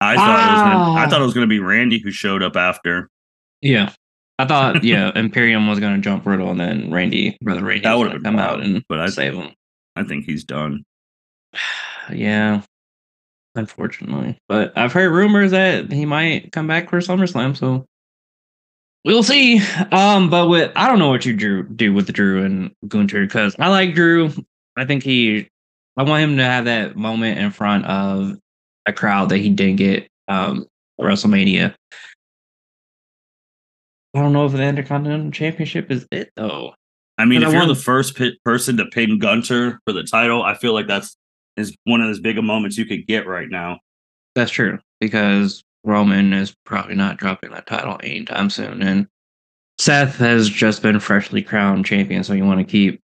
I 0.00 0.16
thought 0.16 0.48
it 0.48 0.52
was 0.52 0.62
gonna, 0.62 1.00
I 1.00 1.08
thought 1.08 1.20
it 1.22 1.24
was 1.24 1.34
going 1.34 1.48
to 1.48 1.52
be 1.54 1.60
Randy 1.60 1.98
who 1.98 2.10
showed 2.10 2.42
up 2.42 2.56
after. 2.56 3.08
Yeah. 3.62 3.92
I 4.38 4.46
thought, 4.46 4.82
yeah, 4.84 5.12
Imperium 5.14 5.66
was 5.68 5.80
going 5.80 5.94
to 5.94 6.00
jump 6.00 6.26
Riddle 6.26 6.50
and 6.50 6.60
then 6.60 6.90
Randy, 6.90 7.38
brother 7.40 7.64
Randy, 7.64 7.82
That 7.84 7.94
would've 7.96 8.12
gonna 8.12 8.24
come 8.24 8.38
out 8.38 8.60
and 8.62 8.84
but 8.88 9.00
I- 9.00 9.08
save 9.08 9.34
him. 9.34 9.52
I 9.96 10.02
think 10.04 10.24
he's 10.26 10.44
done. 10.44 10.84
Yeah, 12.12 12.60
unfortunately. 13.54 14.36
But 14.46 14.76
I've 14.76 14.92
heard 14.92 15.10
rumors 15.10 15.52
that 15.52 15.90
he 15.90 16.04
might 16.04 16.52
come 16.52 16.66
back 16.66 16.90
for 16.90 16.98
SummerSlam, 16.98 17.56
so 17.56 17.86
we'll 19.06 19.22
see. 19.22 19.62
Um, 19.90 20.28
but 20.28 20.48
with 20.48 20.70
I 20.76 20.86
don't 20.86 20.98
know 20.98 21.08
what 21.08 21.24
you 21.24 21.34
Drew 21.34 21.62
do 21.66 21.94
with 21.94 22.12
Drew 22.12 22.44
and 22.44 22.72
Gunther 22.86 23.22
because 23.24 23.56
I 23.58 23.68
like 23.68 23.94
Drew. 23.94 24.30
I 24.76 24.84
think 24.84 25.02
he, 25.02 25.48
I 25.96 26.02
want 26.02 26.22
him 26.24 26.36
to 26.36 26.44
have 26.44 26.66
that 26.66 26.94
moment 26.96 27.38
in 27.38 27.50
front 27.50 27.86
of 27.86 28.36
a 28.86 28.92
crowd 28.92 29.28
that 29.30 29.38
he 29.38 29.50
didn't 29.50 29.76
get 29.76 30.08
um 30.28 30.66
at 30.98 31.04
WrestleMania. 31.04 31.74
I 34.14 34.20
don't 34.20 34.32
know 34.32 34.46
if 34.46 34.52
the 34.52 34.62
Intercontinental 34.62 35.32
Championship 35.32 35.90
is 35.90 36.06
it 36.12 36.30
though. 36.36 36.74
I 37.18 37.24
mean, 37.24 37.42
if 37.42 37.48
I 37.48 37.52
you're 37.52 37.66
the 37.66 37.74
first 37.74 38.16
pi 38.16 38.30
person 38.44 38.76
to 38.76 38.86
pin 38.86 39.18
Gunther 39.18 39.80
for 39.84 39.92
the 39.92 40.04
title, 40.04 40.42
I 40.42 40.54
feel 40.54 40.72
like 40.72 40.86
that's 40.86 41.16
is 41.56 41.76
one 41.84 42.00
of 42.00 42.08
those 42.08 42.20
big 42.20 42.42
moments 42.42 42.76
you 42.76 42.84
could 42.84 43.06
get 43.06 43.26
right 43.26 43.48
now. 43.48 43.78
That's 44.34 44.50
true 44.50 44.78
because 45.00 45.62
Roman 45.84 46.32
is 46.32 46.54
probably 46.64 46.96
not 46.96 47.16
dropping 47.16 47.50
that 47.50 47.66
title 47.66 47.98
anytime 48.02 48.50
soon, 48.50 48.82
and 48.82 49.06
Seth 49.78 50.16
has 50.16 50.48
just 50.48 50.82
been 50.82 51.00
freshly 51.00 51.42
crowned 51.42 51.86
champion, 51.86 52.24
so 52.24 52.32
you 52.32 52.44
want 52.44 52.60
to 52.60 52.64
keep 52.64 53.00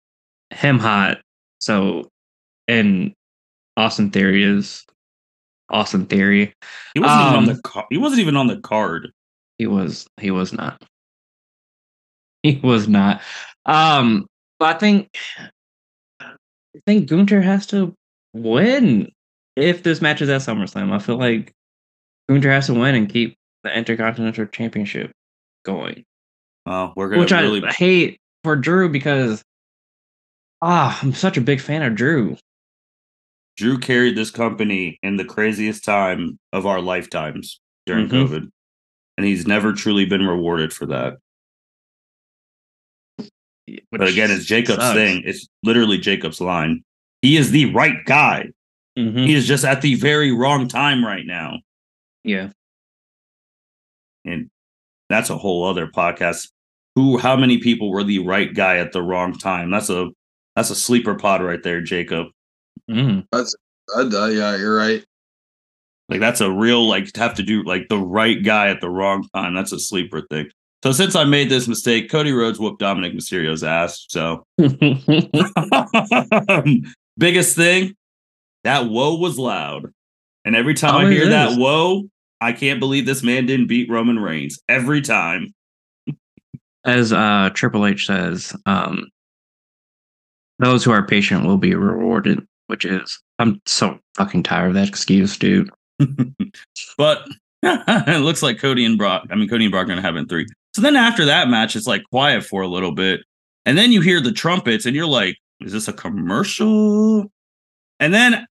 him 0.51 0.79
hot. 0.79 1.19
So, 1.59 2.09
and 2.67 3.13
Austin 3.75 4.11
Theory 4.11 4.43
is 4.43 4.85
Austin 5.69 6.05
Theory. 6.05 6.53
He 6.93 6.99
wasn't 6.99 7.21
even 7.21 7.33
on 7.33 7.37
Um, 7.37 7.45
the 7.45 7.61
car- 7.61 7.87
he 7.89 7.97
wasn't 7.97 8.21
even 8.21 8.37
on 8.37 8.47
the 8.47 8.59
card. 8.61 9.11
He 9.57 9.67
was 9.67 10.07
he 10.19 10.31
was 10.31 10.53
not. 10.53 10.83
He 12.43 12.59
was 12.63 12.87
not. 12.87 13.21
Um, 13.65 14.27
but 14.59 14.75
I 14.75 14.79
think 14.79 15.09
I 16.21 16.79
think 16.85 17.09
Gunther 17.09 17.41
has 17.41 17.65
to 17.67 17.93
win 18.33 19.11
if 19.55 19.83
this 19.83 20.01
match 20.01 20.21
is 20.21 20.29
at 20.29 20.41
SummerSlam. 20.41 20.91
I 20.91 20.99
feel 20.99 21.17
like 21.17 21.51
Gunther 22.29 22.51
has 22.51 22.67
to 22.67 22.73
win 22.73 22.95
and 22.95 23.09
keep 23.09 23.35
the 23.63 23.75
Intercontinental 23.75 24.45
Championship 24.45 25.11
going. 25.65 26.03
Well, 26.65 26.93
we're 26.95 27.09
gonna 27.09 27.21
Which 27.21 27.33
I 27.33 27.41
really 27.41 27.61
hate 27.71 28.19
for 28.43 28.55
Drew 28.55 28.89
because 28.89 29.43
ah, 30.61 30.97
I'm 31.01 31.13
such 31.13 31.37
a 31.37 31.41
big 31.41 31.59
fan 31.59 31.81
of 31.81 31.95
Drew. 31.95 32.37
Drew 33.57 33.77
carried 33.79 34.15
this 34.15 34.29
company 34.31 34.99
in 35.01 35.17
the 35.17 35.25
craziest 35.25 35.83
time 35.83 36.39
of 36.53 36.65
our 36.65 36.79
lifetimes 36.79 37.59
during 37.85 38.07
Mhm. 38.07 38.11
COVID, 38.11 38.51
and 39.17 39.25
he's 39.25 39.47
never 39.47 39.73
truly 39.73 40.05
been 40.05 40.25
rewarded 40.25 40.71
for 40.71 40.85
that. 40.87 41.17
But 43.91 44.07
again, 44.07 44.31
it's 44.31 44.45
Jacob's 44.45 44.77
sucks. 44.79 44.95
thing. 44.95 45.23
It's 45.25 45.47
literally 45.63 45.97
Jacob's 45.97 46.39
line. 46.39 46.83
He 47.21 47.35
is 47.35 47.51
the 47.51 47.65
right 47.73 48.05
guy. 48.05 48.51
Mhm. 48.97 49.25
He 49.27 49.33
is 49.33 49.47
just 49.47 49.65
at 49.65 49.81
the 49.81 49.95
very 49.95 50.31
wrong 50.31 50.67
time 50.67 51.03
right 51.05 51.25
now. 51.25 51.59
Yeah. 52.23 52.51
and 54.25 54.49
that's 55.07 55.29
a 55.29 55.37
whole 55.37 55.63
other 55.63 55.87
podcast. 55.87 56.51
Who, 56.95 57.17
how 57.17 57.37
many 57.37 57.59
people 57.59 57.89
were 57.91 58.03
the 58.03 58.19
right 58.19 58.53
guy 58.53 58.77
at 58.79 58.91
the 58.91 59.01
wrong 59.01 59.37
time? 59.37 59.71
That's 59.71 59.89
a 59.89 60.09
that's 60.57 60.69
a 60.69 60.75
sleeper 60.75 61.15
pod 61.15 61.41
right 61.41 61.63
there, 61.63 61.79
Jacob. 61.79 62.27
Mhm. 62.89 63.25
Uh, 63.31 63.43
uh, 63.95 64.27
yeah, 64.27 64.57
you're 64.57 64.75
right. 64.75 65.03
Like 66.09 66.19
that's 66.21 66.41
a 66.41 66.51
real 66.51 66.87
like 66.87 67.15
have 67.17 67.33
to 67.35 67.43
do 67.43 67.63
like 67.63 67.89
the 67.89 67.97
right 67.97 68.41
guy 68.41 68.69
at 68.69 68.81
the 68.81 68.89
wrong 68.89 69.27
time. 69.33 69.53
That's 69.53 69.73
a 69.73 69.79
sleeper 69.79 70.21
thing. 70.29 70.49
So 70.83 70.91
since 70.91 71.15
I 71.15 71.25
made 71.25 71.49
this 71.49 71.67
mistake, 71.67 72.09
Cody 72.09 72.31
Rhodes 72.31 72.59
whooped 72.59 72.81
Dominik 72.81 73.13
Mysterio's 73.13 73.63
ass. 73.63 74.05
So 74.09 74.45
biggest 77.17 77.57
thing, 77.57 77.95
that 78.63 78.87
whoa 78.87 79.15
was 79.15 79.37
loud, 79.37 79.91
and 80.45 80.55
every 80.55 80.75
time 80.75 80.95
I 80.95 81.03
Always 81.03 81.17
hear 81.17 81.29
that 81.29 81.57
whoa, 81.57 82.07
I 82.39 82.53
can't 82.53 82.79
believe 82.79 83.05
this 83.05 83.23
man 83.23 83.45
didn't 83.45 83.67
beat 83.67 83.89
Roman 83.89 84.19
Reigns 84.19 84.59
every 84.69 85.01
time. 85.01 85.53
as 86.85 87.11
uh 87.11 87.49
Triple 87.53 87.85
H 87.85 88.05
says, 88.05 88.55
um 88.65 89.07
those 90.59 90.85
who 90.85 90.91
are 90.91 91.05
patient 91.05 91.45
will 91.45 91.57
be 91.57 91.75
rewarded, 91.75 92.47
which 92.67 92.85
is 92.85 93.19
I'm 93.39 93.61
so 93.65 93.99
fucking 94.15 94.43
tired 94.43 94.69
of 94.69 94.73
that 94.75 94.87
excuse, 94.87 95.37
dude. 95.37 95.69
but 96.97 97.27
it 97.63 98.21
looks 98.21 98.43
like 98.43 98.59
Cody 98.59 98.85
and 98.85 98.97
Brock. 98.97 99.27
I 99.31 99.35
mean, 99.35 99.49
Cody 99.49 99.65
and 99.65 99.71
Brock 99.71 99.85
are 99.85 99.89
gonna 99.89 100.01
have 100.01 100.15
it 100.15 100.19
in 100.19 100.27
three. 100.27 100.45
So 100.75 100.81
then 100.81 100.95
after 100.95 101.25
that 101.25 101.49
match, 101.49 101.75
it's 101.75 101.87
like 101.87 102.03
quiet 102.11 102.43
for 102.43 102.61
a 102.61 102.67
little 102.67 102.91
bit, 102.91 103.21
and 103.65 103.77
then 103.77 103.91
you 103.91 104.01
hear 104.01 104.21
the 104.21 104.31
trumpets, 104.31 104.85
and 104.85 104.95
you're 104.95 105.07
like, 105.07 105.37
"Is 105.61 105.71
this 105.71 105.87
a 105.87 105.93
commercial?" 105.93 107.31
And 107.99 108.13
then, 108.13 108.45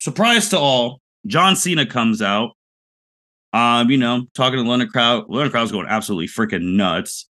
surprise 0.00 0.50
to 0.50 0.58
all, 0.58 1.00
John 1.26 1.56
Cena 1.56 1.86
comes 1.86 2.20
out. 2.20 2.50
Um, 3.54 3.90
you 3.90 3.98
know, 3.98 4.26
talking 4.34 4.62
to 4.62 4.68
London 4.68 4.88
crowd. 4.88 5.24
London 5.28 5.50
crowd's 5.50 5.72
going 5.72 5.86
absolutely 5.88 6.28
freaking 6.28 6.76
nuts, 6.76 7.28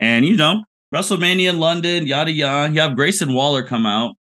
and 0.00 0.26
you 0.26 0.36
know, 0.36 0.64
WrestleMania 0.94 1.50
in 1.50 1.60
London, 1.60 2.06
yada 2.06 2.30
yada. 2.30 2.72
You 2.72 2.80
have 2.80 2.96
Grayson 2.96 3.32
Waller 3.32 3.62
come 3.62 3.86
out 3.86 4.17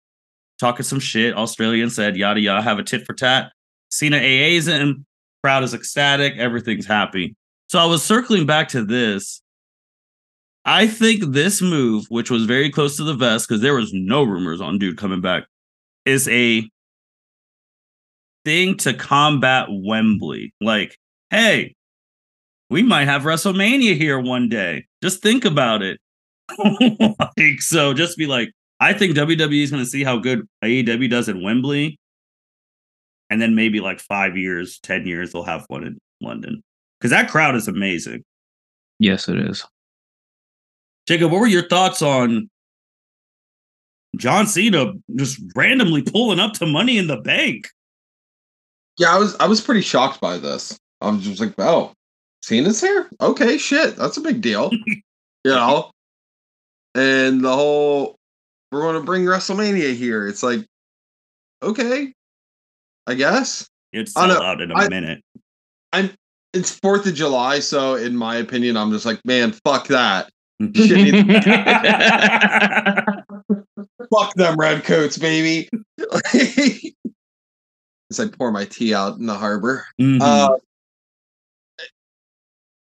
talking 0.59 0.83
some 0.83 0.99
shit. 0.99 1.35
Australian 1.35 1.89
said, 1.89 2.15
yada 2.15 2.39
yada. 2.39 2.61
Have 2.61 2.79
a 2.79 2.83
tit 2.83 3.05
for 3.05 3.13
tat. 3.13 3.51
Cena 3.89 4.17
AA's 4.17 4.67
in, 4.67 5.05
Crowd 5.43 5.63
is 5.63 5.73
ecstatic. 5.73 6.37
Everything's 6.37 6.87
happy. 6.87 7.35
So 7.67 7.79
I 7.79 7.85
was 7.85 8.03
circling 8.03 8.45
back 8.45 8.69
to 8.69 8.83
this. 8.83 9.41
I 10.65 10.87
think 10.87 11.23
this 11.33 11.61
move, 11.61 12.05
which 12.09 12.31
was 12.31 12.45
very 12.45 12.71
close 12.71 12.97
to 12.97 13.03
the 13.03 13.13
vest, 13.13 13.47
because 13.47 13.61
there 13.61 13.75
was 13.75 13.93
no 13.93 14.23
rumors 14.23 14.59
on 14.59 14.79
dude 14.79 14.97
coming 14.97 15.21
back, 15.21 15.43
is 16.05 16.27
a 16.29 16.67
thing 18.43 18.75
to 18.77 18.93
combat 18.95 19.67
Wembley. 19.69 20.53
Like, 20.59 20.97
hey, 21.29 21.75
we 22.71 22.81
might 22.81 23.05
have 23.05 23.21
WrestleMania 23.21 23.95
here 23.95 24.19
one 24.19 24.49
day. 24.49 24.85
Just 25.03 25.21
think 25.21 25.45
about 25.45 25.83
it. 25.83 25.99
like, 27.37 27.61
so 27.61 27.93
just 27.93 28.17
be 28.17 28.25
like, 28.25 28.51
I 28.79 28.93
think 28.93 29.15
WWE 29.15 29.63
is 29.63 29.71
going 29.71 29.83
to 29.83 29.89
see 29.89 30.03
how 30.03 30.17
good 30.17 30.47
AEW 30.63 31.09
does 31.09 31.29
in 31.29 31.43
Wembley. 31.43 31.97
And 33.29 33.41
then 33.41 33.55
maybe 33.55 33.79
like 33.79 33.99
five 33.99 34.37
years, 34.37 34.79
10 34.79 35.07
years, 35.07 35.31
they'll 35.31 35.43
have 35.43 35.65
one 35.67 35.83
in 35.83 35.97
London. 36.21 36.61
Because 36.99 37.11
that 37.11 37.29
crowd 37.29 37.55
is 37.55 37.67
amazing. 37.67 38.23
Yes, 38.99 39.27
it 39.27 39.37
is. 39.37 39.65
Jacob, 41.07 41.31
what 41.31 41.41
were 41.41 41.47
your 41.47 41.67
thoughts 41.67 42.01
on 42.01 42.49
John 44.17 44.47
Cena 44.47 44.93
just 45.15 45.41
randomly 45.55 46.01
pulling 46.01 46.39
up 46.39 46.53
to 46.53 46.65
money 46.65 46.97
in 46.97 47.07
the 47.07 47.17
bank? 47.17 47.69
Yeah, 48.97 49.13
I 49.13 49.19
was 49.19 49.35
I 49.39 49.47
was 49.47 49.59
pretty 49.59 49.81
shocked 49.81 50.21
by 50.21 50.37
this. 50.37 50.77
I 51.01 51.09
was 51.09 51.23
just 51.23 51.41
like, 51.41 51.53
oh, 51.57 51.91
Cena's 52.41 52.79
here? 52.79 53.09
Okay, 53.21 53.57
shit, 53.57 53.97
that's 53.97 54.17
a 54.17 54.21
big 54.21 54.41
deal. 54.41 54.71
you 55.45 55.51
know? 55.51 55.91
And 56.95 57.43
the 57.43 57.53
whole 57.53 58.15
we're 58.75 58.81
gonna 58.81 59.01
bring 59.01 59.23
WrestleMania 59.23 59.95
here. 59.95 60.27
It's 60.27 60.43
like, 60.43 60.65
okay, 61.63 62.13
I 63.07 63.13
guess. 63.13 63.67
It's 63.93 64.11
sell 64.11 64.29
out 64.43 64.61
in 64.61 64.71
a 64.71 64.75
I- 64.75 64.89
minute. 64.89 65.21
I'm 65.93 66.11
it's 66.53 66.71
Fourth 66.79 67.05
of 67.07 67.13
July, 67.15 67.59
so 67.59 67.95
in 67.95 68.15
my 68.17 68.35
opinion, 68.35 68.75
I'm 68.77 68.91
just 68.91 69.05
like, 69.05 69.19
man, 69.25 69.53
fuck 69.65 69.87
that. 69.87 70.29
Fuck 74.13 74.33
them 74.35 74.55
redcoats, 74.57 75.17
baby. 75.17 75.69
As 78.11 78.19
I 78.19 78.27
pour 78.27 78.51
my 78.51 78.65
tea 78.65 78.93
out 78.93 79.17
in 79.17 79.25
the 79.25 79.33
harbor. 79.33 79.85
Mhm. 79.99 80.21
Uh, 80.21 80.55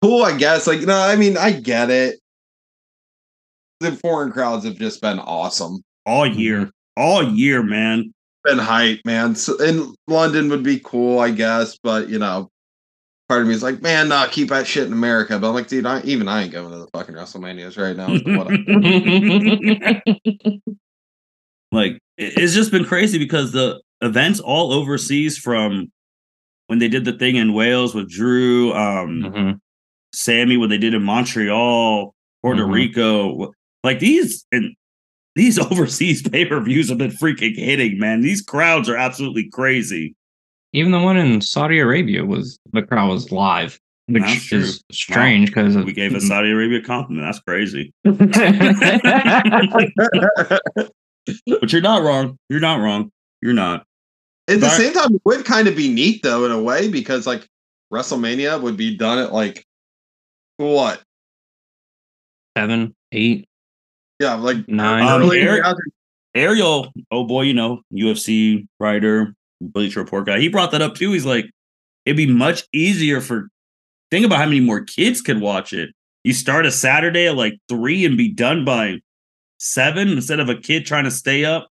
cool, 0.03 0.23
I 0.25 0.37
guess. 0.37 0.67
Like, 0.67 0.81
no, 0.81 0.99
I 0.99 1.17
mean, 1.17 1.37
I 1.39 1.53
get 1.53 1.89
it. 1.91 2.19
The 3.85 3.97
foreign 3.97 4.33
crowds 4.33 4.65
have 4.65 4.77
just 4.77 5.01
been 5.01 5.19
awesome. 5.19 5.83
all 6.07 6.27
year, 6.27 6.71
all 6.97 7.23
year, 7.23 7.63
man. 7.63 8.13
Been 8.45 8.59
hype, 8.59 9.01
man. 9.05 9.35
So, 9.35 9.57
in 9.63 9.95
London 10.07 10.49
would 10.51 10.63
be 10.63 10.79
cool, 10.81 11.19
I 11.21 11.31
guess, 11.31 11.79
but 11.83 12.09
you 12.09 12.19
know, 12.19 12.51
part 13.29 13.41
of 13.43 13.49
me 13.49 13.55
is 13.55 13.63
like, 13.63 13.81
man, 13.81 14.09
nah, 14.09 14.27
keep 14.27 14.49
that 14.51 14.67
shit 14.67 14.87
in 14.87 14.93
America. 14.93 15.39
But 15.39 15.49
I'm 15.49 15.55
like, 15.55 15.69
dude, 15.69 15.87
I, 15.87 16.01
even 16.03 16.29
I 16.29 16.43
ain't 16.43 16.53
going 16.53 16.71
to 16.71 16.77
the 16.79 16.89
fucking 16.89 17.15
WrestleManias 17.15 17.79
right 17.79 17.97
now. 17.97 18.19
Like 21.73 21.99
it's 22.17 22.55
just 22.55 22.71
been 22.71 22.85
crazy 22.85 23.19
because 23.19 23.51
the 23.51 23.81
events 24.01 24.39
all 24.39 24.73
overseas 24.73 25.37
from 25.37 25.91
when 26.69 26.79
they 26.79 26.87
did 26.89 27.05
the 27.05 27.15
thing 27.19 27.35
in 27.35 27.53
Wales 27.53 27.97
with 27.97 28.09
Drew, 28.09 28.73
um, 28.75 29.23
Mhm. 29.23 29.59
Sami, 30.15 30.57
what 30.57 30.69
they 30.69 30.79
did 30.79 30.95
in 30.95 31.03
Montreal, 31.03 32.15
Puerto 32.43 32.63
Mhm. 32.65 32.73
Rico, 32.73 33.53
like 33.85 34.01
these 34.01 34.45
and 34.51 34.75
these 35.37 35.59
overseas 35.71 36.23
pay 36.29 36.45
per 36.45 36.61
views 36.61 36.89
have 36.89 36.99
been 36.99 37.11
freaking 37.13 37.55
hitting, 37.57 37.99
man. 37.99 38.21
These 38.23 38.43
crowds 38.43 38.89
are 38.89 38.97
absolutely 38.97 39.49
crazy. 39.51 40.17
Even 40.73 40.91
the 40.91 40.99
one 41.01 41.17
in 41.17 41.41
Saudi 41.41 41.79
Arabia 41.79 42.25
was 42.25 42.59
the 42.73 42.83
crowd 42.83 43.09
was 43.11 43.31
live, 43.31 43.79
which 44.07 44.23
That's 44.25 44.45
true. 44.47 44.59
is 44.59 44.83
strange 44.91 45.51
because 45.51 45.77
We 45.77 45.93
gave 45.93 46.15
a 46.15 46.21
Saudi 46.33 46.51
Arabia 46.51 46.83
compliment. 46.83 47.27
That's 47.27 47.39
crazy. 47.41 47.93
But 51.47 51.73
you're 51.73 51.81
not 51.81 52.03
wrong. 52.03 52.39
You're 52.51 52.61
not 52.61 52.81
wrong. 52.81 53.11
You're 53.41 53.55
not. 53.55 53.87
At 54.49 54.57
the 54.61 54.67
But- 54.67 54.77
same 54.77 54.93
time, 54.93 55.15
it 55.15 55.23
would 55.25 55.45
kind 55.47 55.69
of 55.69 55.77
be 55.77 55.91
neat 55.93 56.23
though, 56.23 56.45
in 56.45 56.51
a 56.51 56.61
way, 56.63 56.89
because 56.89 57.27
like 57.27 57.47
WrestleMania 57.93 58.61
would 58.61 58.77
be 58.77 58.97
done 58.97 59.19
at 59.19 59.33
like 59.33 59.65
what? 60.59 61.03
seven, 62.57 62.95
eight, 63.13 63.49
Yeah, 64.21 64.35
like 64.35 64.69
nine. 64.69 65.03
Um, 65.03 65.23
early 65.23 65.41
Eric- 65.41 65.65
2000s. 65.65 65.77
Ariel, 66.37 66.93
oh 67.13 67.25
boy, 67.25 67.43
you 67.43 67.55
know, 67.55 67.83
UFC 67.93 68.67
writer, 68.81 69.35
Bleacher 69.61 70.01
Report 70.01 70.27
guy, 70.27 70.41
he 70.41 70.49
brought 70.49 70.73
that 70.73 70.83
up 70.83 70.95
too. 70.97 71.13
He's 71.13 71.25
like, 71.25 71.47
it'd 72.05 72.17
be 72.17 72.27
much 72.27 72.65
easier 72.73 73.21
for 73.21 73.49
think 74.11 74.27
about 74.27 74.39
how 74.39 74.45
many 74.47 74.61
more 74.61 74.83
kids 74.85 75.21
could 75.21 75.41
watch 75.41 75.73
it. 75.73 75.91
You 76.25 76.33
start 76.33 76.67
a 76.67 76.73
Saturday 76.73 77.29
at 77.29 77.37
like 77.37 77.59
three 77.69 78.05
and 78.05 78.17
be 78.17 78.33
done 78.33 78.65
by 78.65 78.99
seven 79.59 80.09
instead 80.09 80.41
of 80.41 80.49
a 80.49 80.57
kid 80.57 80.87
trying 80.87 81.05
to 81.05 81.11
stay 81.11 81.45
up 81.45 81.69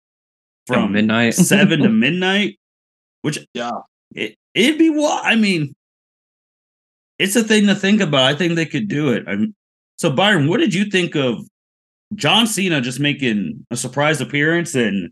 From 0.66 0.84
from 0.84 0.92
midnight. 0.92 1.34
seven 1.34 1.80
to 1.80 1.88
midnight, 1.90 2.58
which 3.22 3.38
Yeah. 3.54 3.72
it, 4.14 4.36
it'd 4.54 4.78
be 4.78 4.90
what 4.90 5.24
I 5.26 5.34
mean. 5.34 5.74
It's 7.18 7.34
a 7.36 7.42
thing 7.44 7.66
to 7.66 7.74
think 7.74 8.00
about. 8.00 8.22
I 8.24 8.34
think 8.34 8.54
they 8.54 8.66
could 8.66 8.88
do 8.88 9.10
it. 9.12 9.24
I'm, 9.26 9.54
so 9.96 10.10
Byron, 10.10 10.48
what 10.48 10.58
did 10.60 10.72
you 10.74 10.84
think 10.86 11.14
of 11.16 11.44
John 12.14 12.46
Cena 12.46 12.80
just 12.80 13.00
making 13.00 13.66
a 13.70 13.76
surprise 13.76 14.20
appearance? 14.20 14.74
And 14.74 15.10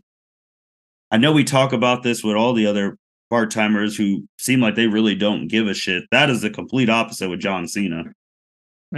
I 1.11 1.17
know 1.17 1.31
we 1.31 1.43
talk 1.43 1.73
about 1.73 2.03
this 2.03 2.23
with 2.23 2.35
all 2.35 2.53
the 2.53 2.65
other 2.65 2.97
part 3.29 3.51
timers 3.51 3.95
who 3.95 4.27
seem 4.37 4.59
like 4.59 4.75
they 4.75 4.87
really 4.87 5.15
don't 5.15 5.47
give 5.47 5.67
a 5.67 5.73
shit. 5.73 6.03
That 6.11 6.29
is 6.29 6.41
the 6.41 6.49
complete 6.49 6.89
opposite 6.89 7.29
with 7.29 7.39
John 7.39 7.67
Cena. 7.67 8.03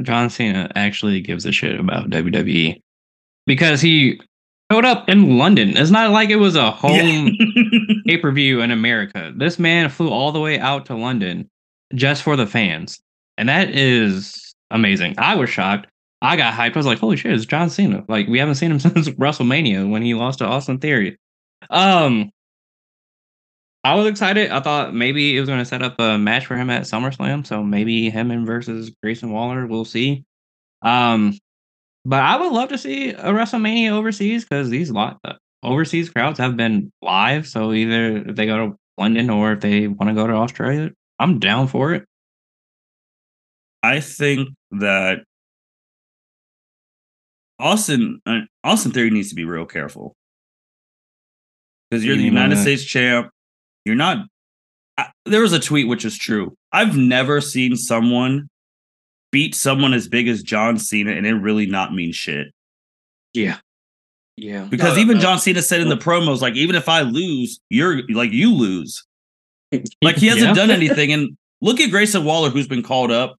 John 0.01 0.29
Cena 0.29 0.71
actually 0.75 1.21
gives 1.21 1.45
a 1.45 1.51
shit 1.51 1.79
about 1.79 2.09
WWE 2.09 2.81
because 3.45 3.79
he 3.79 4.19
showed 4.71 4.85
up 4.85 5.07
in 5.07 5.37
London. 5.37 5.77
It's 5.77 5.91
not 5.91 6.11
like 6.11 6.29
it 6.29 6.37
was 6.37 6.55
a 6.55 6.71
home 6.71 7.37
pay 8.07 8.17
per 8.17 8.31
view 8.31 8.61
in 8.61 8.71
America. 8.71 9.31
This 9.35 9.59
man 9.59 9.89
flew 9.89 10.09
all 10.09 10.31
the 10.31 10.39
way 10.39 10.59
out 10.59 10.85
to 10.87 10.95
London 10.95 11.49
just 11.93 12.23
for 12.23 12.35
the 12.35 12.47
fans. 12.47 12.99
And 13.37 13.49
that 13.49 13.69
is 13.69 14.55
amazing. 14.71 15.15
I 15.17 15.35
was 15.35 15.49
shocked. 15.49 15.87
I 16.23 16.37
got 16.37 16.53
hyped. 16.53 16.75
I 16.75 16.79
was 16.79 16.85
like, 16.85 16.99
holy 16.99 17.17
shit, 17.17 17.33
it's 17.33 17.45
John 17.45 17.69
Cena. 17.69 18.05
Like, 18.07 18.27
we 18.27 18.39
haven't 18.39 18.55
seen 18.55 18.71
him 18.71 18.79
since 18.79 19.09
WrestleMania 19.09 19.89
when 19.89 20.01
he 20.01 20.13
lost 20.13 20.39
to 20.39 20.45
Austin 20.45 20.79
Theory. 20.79 21.17
Um, 21.69 22.31
I 23.83 23.95
was 23.95 24.07
excited. 24.07 24.49
I 24.49 24.61
thought 24.61 24.95
maybe 24.95 25.35
it 25.35 25.41
was 25.41 25.49
going 25.49 25.59
to 25.59 25.65
set 25.65 25.83
up 25.83 25.99
a 25.99 26.17
match 26.17 26.45
for 26.45 26.55
him 26.55 26.69
at 26.69 26.83
SummerSlam. 26.83 27.45
So 27.45 27.61
maybe 27.61 28.09
him 28.09 28.31
and 28.31 28.47
versus 28.47 28.89
Grayson 29.03 29.31
Waller. 29.31 29.67
We'll 29.67 29.83
see. 29.83 30.23
Um, 30.81 31.37
but 32.05 32.21
I 32.21 32.37
would 32.37 32.53
love 32.53 32.69
to 32.69 32.77
see 32.77 33.09
a 33.09 33.31
WrestleMania 33.31 33.91
overseas 33.91 34.45
because 34.45 34.69
these 34.69 34.91
lot 34.91 35.19
overseas 35.61 36.09
crowds 36.09 36.39
have 36.39 36.55
been 36.55 36.89
live. 37.01 37.47
So 37.47 37.73
either 37.73 38.29
if 38.29 38.35
they 38.37 38.45
go 38.45 38.69
to 38.69 38.75
London 38.97 39.29
or 39.29 39.51
if 39.53 39.59
they 39.59 39.87
want 39.87 40.09
to 40.09 40.15
go 40.15 40.27
to 40.27 40.33
Australia, 40.33 40.91
I'm 41.19 41.39
down 41.39 41.67
for 41.67 41.93
it. 41.93 42.05
I 43.81 43.99
think 43.99 44.49
that 44.71 45.25
Austin 47.63 48.19
uh, 48.25 48.41
Austin 48.63 48.91
Theory 48.91 49.09
needs 49.09 49.29
to 49.29 49.35
be 49.35 49.45
real 49.45 49.65
careful 49.65 50.13
because 51.89 52.03
you're 52.03 52.15
the 52.15 52.21
You 52.23 52.29
United. 52.29 52.57
States 52.57 52.83
champ. 52.83 53.29
You're 53.85 53.95
not. 53.95 54.25
I, 54.97 55.09
there 55.25 55.41
was 55.41 55.53
a 55.53 55.59
tweet 55.59 55.87
which 55.87 56.05
is 56.05 56.17
true. 56.17 56.55
I've 56.71 56.97
never 56.97 57.41
seen 57.41 57.75
someone 57.75 58.47
beat 59.31 59.55
someone 59.55 59.93
as 59.93 60.07
big 60.07 60.27
as 60.27 60.43
John 60.43 60.77
Cena 60.77 61.11
and 61.11 61.25
it 61.25 61.33
really 61.33 61.65
not 61.65 61.93
mean 61.93 62.11
shit. 62.11 62.47
Yeah. 63.33 63.57
Yeah. 64.37 64.65
Because 64.69 64.95
No, 64.97 65.01
even 65.01 65.17
no. 65.17 65.21
John 65.23 65.39
Cena 65.39 65.61
said 65.61 65.81
in 65.81 65.89
the 65.89 65.97
promos, 65.97 66.41
like, 66.41 66.55
even 66.55 66.75
if 66.75 66.87
I 66.89 67.01
lose, 67.01 67.59
you're 67.69 68.01
like 68.09 68.31
you 68.31 68.53
lose. 68.53 69.03
Like 70.03 70.17
he 70.17 70.27
hasn't 70.27 70.49
Yeah. 70.49 70.53
done 70.53 70.69
anything. 70.79 71.11
And 71.13 71.35
look 71.61 71.79
at 71.79 71.89
Grayson 71.89 72.23
Waller, 72.25 72.49
who's 72.49 72.67
been 72.67 72.83
called 72.83 73.11
up. 73.11 73.35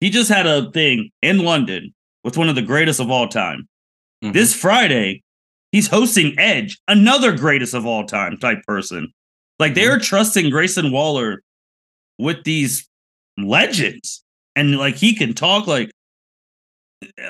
He 0.00 0.08
just 0.08 0.30
had 0.30 0.46
a 0.46 0.70
thing 0.70 1.10
in 1.20 1.38
London 1.40 1.92
with 2.24 2.36
one 2.36 2.48
of 2.48 2.54
the 2.54 2.62
greatest 2.62 3.00
of 3.00 3.10
all 3.10 3.28
time. 3.28 3.68
Mhm. 4.24 4.32
This 4.32 4.54
Friday, 4.54 5.22
he's 5.72 5.86
hosting 5.88 6.38
Edge, 6.38 6.78
another 6.88 7.36
greatest 7.36 7.74
of 7.74 7.86
all 7.86 8.04
time 8.04 8.38
type 8.38 8.62
person. 8.66 9.12
Like 9.58 9.74
they're 9.74 9.98
trusting 9.98 10.50
Grayson 10.50 10.90
Waller 10.90 11.42
with 12.18 12.44
these 12.44 12.88
legends. 13.38 14.22
And 14.56 14.78
like 14.78 14.96
he 14.96 15.14
can 15.14 15.34
talk 15.34 15.66
like 15.66 15.90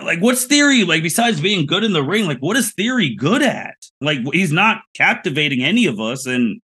like 0.03 0.21
what's 0.21 0.45
theory 0.45 0.85
like 0.85 1.03
besides 1.03 1.41
being 1.41 1.67
good 1.67 1.83
in 1.83 1.93
the 1.93 2.03
ring 2.03 2.27
like 2.27 2.39
what 2.39 2.57
is 2.57 2.73
theory 2.75 3.13
good 3.13 3.43
at 3.43 3.75
like 4.01 4.19
he's 4.33 4.53
not 4.53 4.83
captivating 4.95 5.65
any 5.65 5.87
of 5.87 5.99
us 5.99 6.27
and 6.27 6.61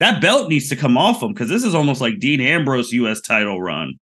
that 0.00 0.20
belt 0.20 0.48
needs 0.48 0.68
to 0.68 0.74
come 0.74 0.98
off 0.98 1.22
him 1.22 1.32
because 1.32 1.48
this 1.48 1.62
is 1.62 1.76
almost 1.76 2.00
like 2.00 2.18
Dean 2.18 2.40
Ambrose 2.40 2.92
US 2.92 3.20
title 3.20 3.62
run. 3.62 4.00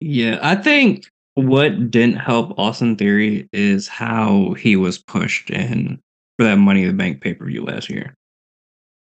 Yeah, 0.00 0.38
I 0.42 0.56
think 0.56 1.06
what 1.34 1.90
didn't 1.90 2.16
help 2.16 2.58
Austin 2.58 2.96
Theory 2.96 3.48
is 3.52 3.88
how 3.88 4.52
he 4.54 4.76
was 4.76 4.98
pushed 4.98 5.50
in 5.50 6.00
for 6.38 6.44
that 6.44 6.56
Money 6.56 6.82
in 6.82 6.88
the 6.88 6.94
Bank 6.94 7.20
pay 7.20 7.34
per 7.34 7.46
view 7.46 7.64
last 7.64 7.88
year. 7.88 8.14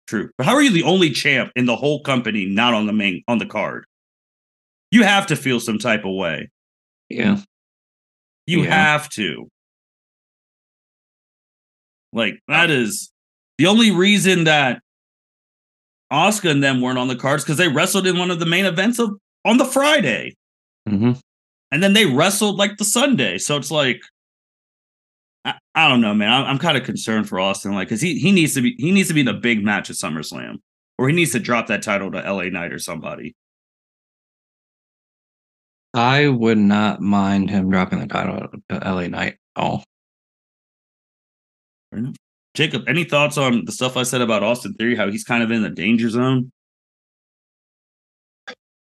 True. 0.07 0.31
But 0.39 0.47
how 0.47 0.55
are 0.55 0.63
you 0.63 0.71
the 0.71 0.83
only 0.85 1.11
champ 1.11 1.51
in 1.57 1.67
the 1.67 1.77
whole 1.77 2.03
company 2.03 2.47
not 2.47 2.75
on 2.75 2.87
the 2.87 2.93
main 2.93 3.23
on 3.29 3.39
the 3.39 3.47
card? 3.47 3.85
You 4.91 5.03
have 5.05 5.27
to 5.27 5.37
feel 5.37 5.61
some 5.61 5.79
type 5.79 6.05
of 6.05 6.15
way. 6.15 6.49
Yeah, 7.11 7.39
You 8.47 8.65
Yeah. 8.65 8.71
have 8.71 9.09
to. 9.11 9.49
Like 12.13 12.41
that 12.49 12.71
is 12.71 13.11
the 13.59 13.67
only 13.67 13.91
reason 13.91 14.45
that 14.45 14.81
Asuka 16.11 16.51
and 16.51 16.63
them 16.65 16.81
weren't 16.81 16.99
on 16.99 17.09
the 17.09 17.17
cards 17.17 17.45
because 17.45 17.59
they 17.59 17.69
wrestled 17.69 18.07
in 18.07 18.17
one 18.17 18.31
of 18.31 18.39
the 18.39 18.47
main 18.47 18.65
events 18.65 18.99
of 18.99 19.19
on 19.45 19.59
the 19.59 19.65
Friday. 19.67 20.35
hmm 20.89 21.13
and 21.71 21.83
then 21.83 21.93
they 21.93 22.07
wrestled 22.07 22.57
like 22.57 22.77
the 22.79 22.85
Sunday. 22.85 23.39
So 23.39 23.57
it's 23.57 23.71
like, 23.71 24.01
I, 25.45 25.55
I 25.75 25.89
don't 25.89 26.01
know, 26.01 26.15
man. 26.15 26.31
I'm, 26.31 26.45
I'm 26.45 26.59
kind 26.59 26.77
of 26.77 26.85
concerned 26.85 27.29
for 27.29 27.39
Austin, 27.39 27.75
like, 27.75 27.89
because 27.89 28.01
he 28.01 28.19
he 28.19 28.33
needs 28.33 28.55
to 28.55 28.63
be 28.63 28.75
he 28.79 28.91
needs 28.91 29.09
to 29.09 29.15
be 29.15 29.21
in 29.21 29.29
a 29.29 29.35
big 29.35 29.65
match 29.65 29.91
at 29.91 29.97
SummerSlam, 29.97 30.57
or 30.99 31.09
he 31.09 31.15
needs 31.15 31.33
to 31.33 31.39
drop 31.39 31.67
that 31.69 31.83
title 31.83 32.11
to 32.13 32.19
LA 32.19 32.45
Knight 32.45 32.73
or 32.73 32.79
somebody. 32.79 33.35
I 35.95 36.29
would 36.29 36.59
not 36.59 37.01
mind 37.01 37.51
him 37.51 37.71
dropping 37.71 38.01
the 38.01 38.07
title 38.07 38.49
to 38.69 38.79
LA 38.79 39.07
Knight 39.09 39.37
at 39.57 39.63
all. 39.63 39.85
Jacob, 42.55 42.89
any 42.89 43.05
thoughts 43.05 43.39
on 43.39 43.65
the 43.65 43.73
stuff 43.73 43.97
I 43.97 44.03
said 44.03 44.21
about 44.21 44.43
Austin 44.43 44.75
Theory? 44.75 44.97
How 44.97 45.11
he's 45.11 45.25
kind 45.25 45.43
of 45.43 45.51
in 45.51 45.63
the 45.63 45.71
danger 45.71 46.11
zone? 46.11 46.53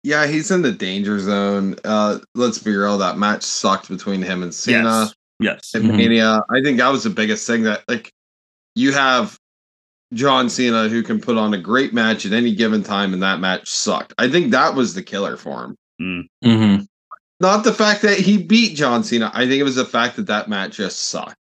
Yeah, 0.03 0.27
he's 0.27 0.51
in 0.51 0.63
the 0.63 0.73
danger 0.73 1.21
zone. 1.21 1.77
Uh, 1.85 2.19
let's 2.35 2.59
be 2.59 2.75
real. 2.75 2.99
That 2.99 3.19
match 3.19 3.43
sucked 3.43 3.89
between 3.89 4.21
him 4.23 4.43
and 4.43 4.53
Cena. 4.53 5.13
Yes, 5.39 5.71
yes. 5.75 5.83
Mhm. 5.83 5.97
Mania. 5.97 6.43
I 6.51 6.61
think 6.61 6.79
that 6.79 6.91
was 6.91 7.05
the 7.05 7.11
biggest 7.11 7.47
thing 7.47 7.63
that 7.63 7.85
like 7.89 8.13
you 8.75 8.93
have 8.93 9.39
John 10.13 10.49
Cena 10.49 10.89
who 10.89 11.03
can 11.03 11.21
put 11.21 11.39
on 11.39 11.55
a 11.55 11.59
great 11.59 11.95
match 11.95 12.27
at 12.27 12.33
any 12.33 12.55
given 12.55 12.83
time, 12.83 13.13
and 13.13 13.23
that 13.23 13.39
match 13.41 13.69
sucked. 13.69 14.13
I 14.19 14.29
think 14.29 14.51
that 14.51 14.75
was 14.75 14.95
the 14.95 15.03
killer 15.03 15.37
for 15.37 15.65
him. 15.65 16.29
Mm-hmm. 16.45 16.83
Not 17.41 17.65
the 17.65 17.73
fact 17.73 18.03
that 18.03 18.19
he 18.19 18.43
beat 18.43 18.77
John 18.77 19.05
Cena. 19.05 19.31
I 19.35 19.47
think 19.47 19.61
it 19.61 19.65
was 19.65 19.77
the 19.77 19.85
fact 19.85 20.17
that 20.17 20.27
that 20.27 20.49
match 20.49 20.77
just 20.77 20.99
sucked. 21.09 21.37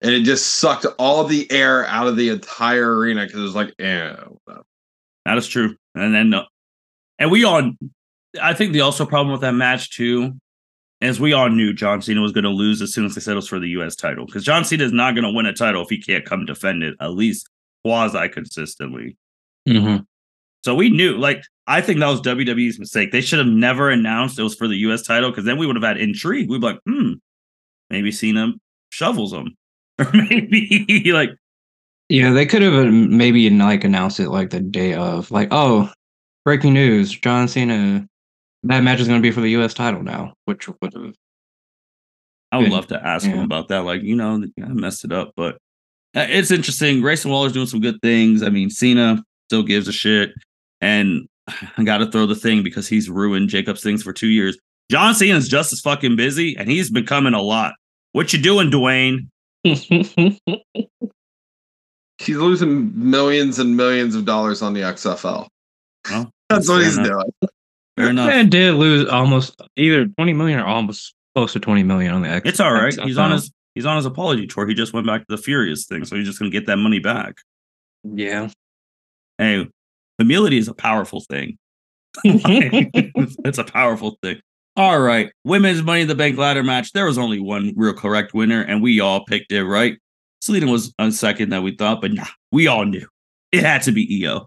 And 0.00 0.12
it 0.12 0.22
just 0.22 0.56
sucked 0.56 0.86
all 0.98 1.24
the 1.24 1.50
air 1.50 1.84
out 1.86 2.06
of 2.06 2.16
the 2.16 2.28
entire 2.28 2.96
arena 2.96 3.24
because 3.24 3.40
it 3.40 3.42
was 3.42 3.56
like, 3.56 3.74
eh. 3.80 4.14
That 5.26 5.38
is 5.38 5.48
true. 5.48 5.74
And 5.96 6.14
then, 6.14 6.34
uh, 6.34 6.44
and 7.18 7.30
we 7.30 7.44
all 7.44 7.72
I 8.40 8.54
think 8.54 8.72
the 8.72 8.80
also 8.80 9.06
problem 9.06 9.32
with 9.32 9.40
that 9.40 9.52
match 9.52 9.96
too, 9.96 10.34
as 11.00 11.20
we 11.20 11.32
all 11.32 11.48
knew, 11.48 11.72
John 11.72 12.02
Cena 12.02 12.20
was 12.20 12.32
going 12.32 12.44
to 12.44 12.50
lose 12.50 12.82
as 12.82 12.92
soon 12.92 13.06
as 13.06 13.14
they 13.14 13.20
said 13.20 13.32
it 13.32 13.36
was 13.36 13.48
for 13.48 13.58
the 13.58 13.68
U.S. 13.70 13.94
title 13.94 14.26
because 14.26 14.44
John 14.44 14.64
Cena 14.64 14.84
is 14.84 14.92
not 14.92 15.14
going 15.14 15.24
to 15.24 15.32
win 15.32 15.46
a 15.46 15.52
title 15.52 15.82
if 15.82 15.88
he 15.88 16.00
can't 16.00 16.24
come 16.24 16.44
defend 16.44 16.82
it 16.82 16.94
at 17.00 17.12
least 17.12 17.48
quasi 17.84 18.28
consistently. 18.28 19.16
Mm-hmm. 19.68 20.02
So 20.64 20.74
we 20.74 20.90
knew, 20.90 21.16
like, 21.16 21.42
I 21.66 21.80
think 21.80 22.00
that 22.00 22.08
was 22.08 22.20
WWE's 22.22 22.78
mistake. 22.78 23.12
They 23.12 23.20
should 23.20 23.38
have 23.38 23.48
never 23.48 23.90
announced 23.90 24.38
it 24.38 24.42
was 24.42 24.56
for 24.56 24.66
the 24.66 24.76
U.S. 24.76 25.02
title 25.02 25.30
because 25.30 25.44
then 25.44 25.58
we 25.58 25.66
would 25.66 25.76
have 25.76 25.84
had 25.84 25.98
intrigue. 25.98 26.50
We'd 26.50 26.60
be 26.60 26.66
like, 26.66 26.80
hmm, 26.86 27.12
maybe 27.90 28.10
Cena 28.10 28.52
shovels 28.90 29.32
him, 29.32 29.56
or 29.98 30.10
maybe 30.12 31.12
like 31.12 31.30
Yeah, 32.08 32.32
they 32.32 32.44
could 32.44 32.62
have 32.62 32.74
uh, 32.74 32.90
maybe 32.90 33.48
like 33.50 33.84
announced 33.84 34.18
it 34.18 34.30
like 34.30 34.50
the 34.50 34.60
day 34.60 34.94
of, 34.94 35.30
like, 35.30 35.48
oh, 35.52 35.90
breaking 36.48 36.72
news: 36.72 37.10
John 37.12 37.46
Cena. 37.46 38.08
That 38.62 38.82
match 38.82 39.00
is 39.00 39.06
going 39.06 39.20
to 39.20 39.22
be 39.22 39.30
for 39.30 39.42
the 39.42 39.50
U.S. 39.50 39.74
title 39.74 40.02
now, 40.02 40.32
which 40.46 40.66
would 40.66 40.94
have. 40.94 41.14
I 42.50 42.56
would 42.56 42.70
love 42.70 42.86
to 42.86 43.06
ask 43.06 43.26
him 43.26 43.40
about 43.40 43.68
that. 43.68 43.80
Like, 43.84 44.00
you 44.00 44.16
know, 44.16 44.42
I 44.62 44.68
messed 44.68 45.04
it 45.04 45.12
up, 45.12 45.32
but 45.36 45.58
uh, 46.16 46.24
it's 46.30 46.50
interesting. 46.50 47.02
Grayson 47.02 47.30
Waller's 47.30 47.52
doing 47.52 47.66
some 47.66 47.82
good 47.82 48.00
things. 48.00 48.42
I 48.42 48.48
mean, 48.48 48.70
Cena 48.70 49.22
still 49.50 49.62
gives 49.62 49.88
a 49.88 49.92
shit. 49.92 50.30
And 50.80 51.28
I 51.76 51.84
got 51.84 51.98
to 51.98 52.10
throw 52.10 52.24
the 52.24 52.34
thing 52.34 52.62
because 52.62 52.88
he's 52.88 53.10
ruined 53.10 53.50
Jacob's 53.50 53.82
things 53.82 54.02
for 54.02 54.14
two 54.14 54.28
years. 54.28 54.56
John 54.90 55.14
Cena's 55.14 55.48
just 55.48 55.74
as 55.74 55.82
fucking 55.82 56.16
busy 56.16 56.56
and 56.56 56.70
he's 56.70 56.90
becoming 56.90 57.34
a 57.34 57.42
lot. 57.42 57.74
What 58.12 58.32
you 58.32 58.40
doing, 58.40 58.70
Dwayne? 58.70 59.28
He's 62.20 62.36
losing 62.36 62.90
millions 62.94 63.60
and 63.60 63.76
millions 63.76 64.16
of 64.16 64.24
dollars 64.24 64.60
on 64.60 64.74
the 64.74 64.80
XFL. 64.80 65.46
Well, 66.10 66.30
That's 66.48 66.68
what 66.68 66.76
fair 66.76 66.84
he's 66.84 66.98
enough. 66.98 67.08
doing. 67.08 67.50
Fair 67.96 68.10
enough. 68.10 68.28
Man 68.28 68.48
did 68.48 68.74
lose 68.74 69.08
almost 69.08 69.60
either 69.76 70.06
twenty 70.06 70.32
million 70.32 70.58
or 70.60 70.66
almost 70.66 71.14
close 71.34 71.52
to 71.54 71.60
twenty 71.60 71.82
million 71.82 72.14
on 72.14 72.22
the 72.22 72.28
X. 72.28 72.48
It's 72.48 72.60
all 72.60 72.72
right. 72.72 72.94
He's 73.00 73.18
uh, 73.18 73.22
on 73.22 73.32
his 73.32 73.50
he's 73.74 73.86
on 73.86 73.96
his 73.96 74.06
apology 74.06 74.46
tour. 74.46 74.66
He 74.66 74.74
just 74.74 74.92
went 74.92 75.06
back 75.06 75.20
to 75.20 75.36
the 75.36 75.42
Furious 75.42 75.86
thing, 75.86 76.04
so 76.04 76.16
he's 76.16 76.26
just 76.26 76.38
gonna 76.38 76.50
get 76.50 76.66
that 76.66 76.76
money 76.76 76.98
back. 76.98 77.36
Yeah. 78.04 78.48
Hey, 79.38 79.68
humility 80.18 80.58
is 80.58 80.68
a 80.68 80.74
powerful 80.74 81.20
thing. 81.20 81.58
it's, 82.24 83.36
it's 83.44 83.58
a 83.58 83.64
powerful 83.64 84.16
thing. 84.22 84.40
All 84.76 85.00
right. 85.00 85.32
Women's 85.44 85.82
Money 85.82 86.02
in 86.02 86.08
the 86.08 86.14
Bank 86.14 86.38
ladder 86.38 86.62
match. 86.62 86.92
There 86.92 87.06
was 87.06 87.18
only 87.18 87.40
one 87.40 87.72
real 87.76 87.92
correct 87.94 88.32
winner, 88.32 88.62
and 88.62 88.80
we 88.80 89.00
all 89.00 89.24
picked 89.24 89.50
it 89.50 89.64
right. 89.64 89.98
Zelina 90.42 90.70
was 90.70 90.94
on 91.00 91.10
second 91.10 91.50
that 91.50 91.62
we 91.64 91.74
thought, 91.74 92.00
but 92.00 92.12
nah, 92.12 92.26
we 92.52 92.68
all 92.68 92.84
knew. 92.84 93.06
It 93.52 93.62
had 93.62 93.82
to 93.82 93.92
be 93.92 94.24
IYO. 94.24 94.46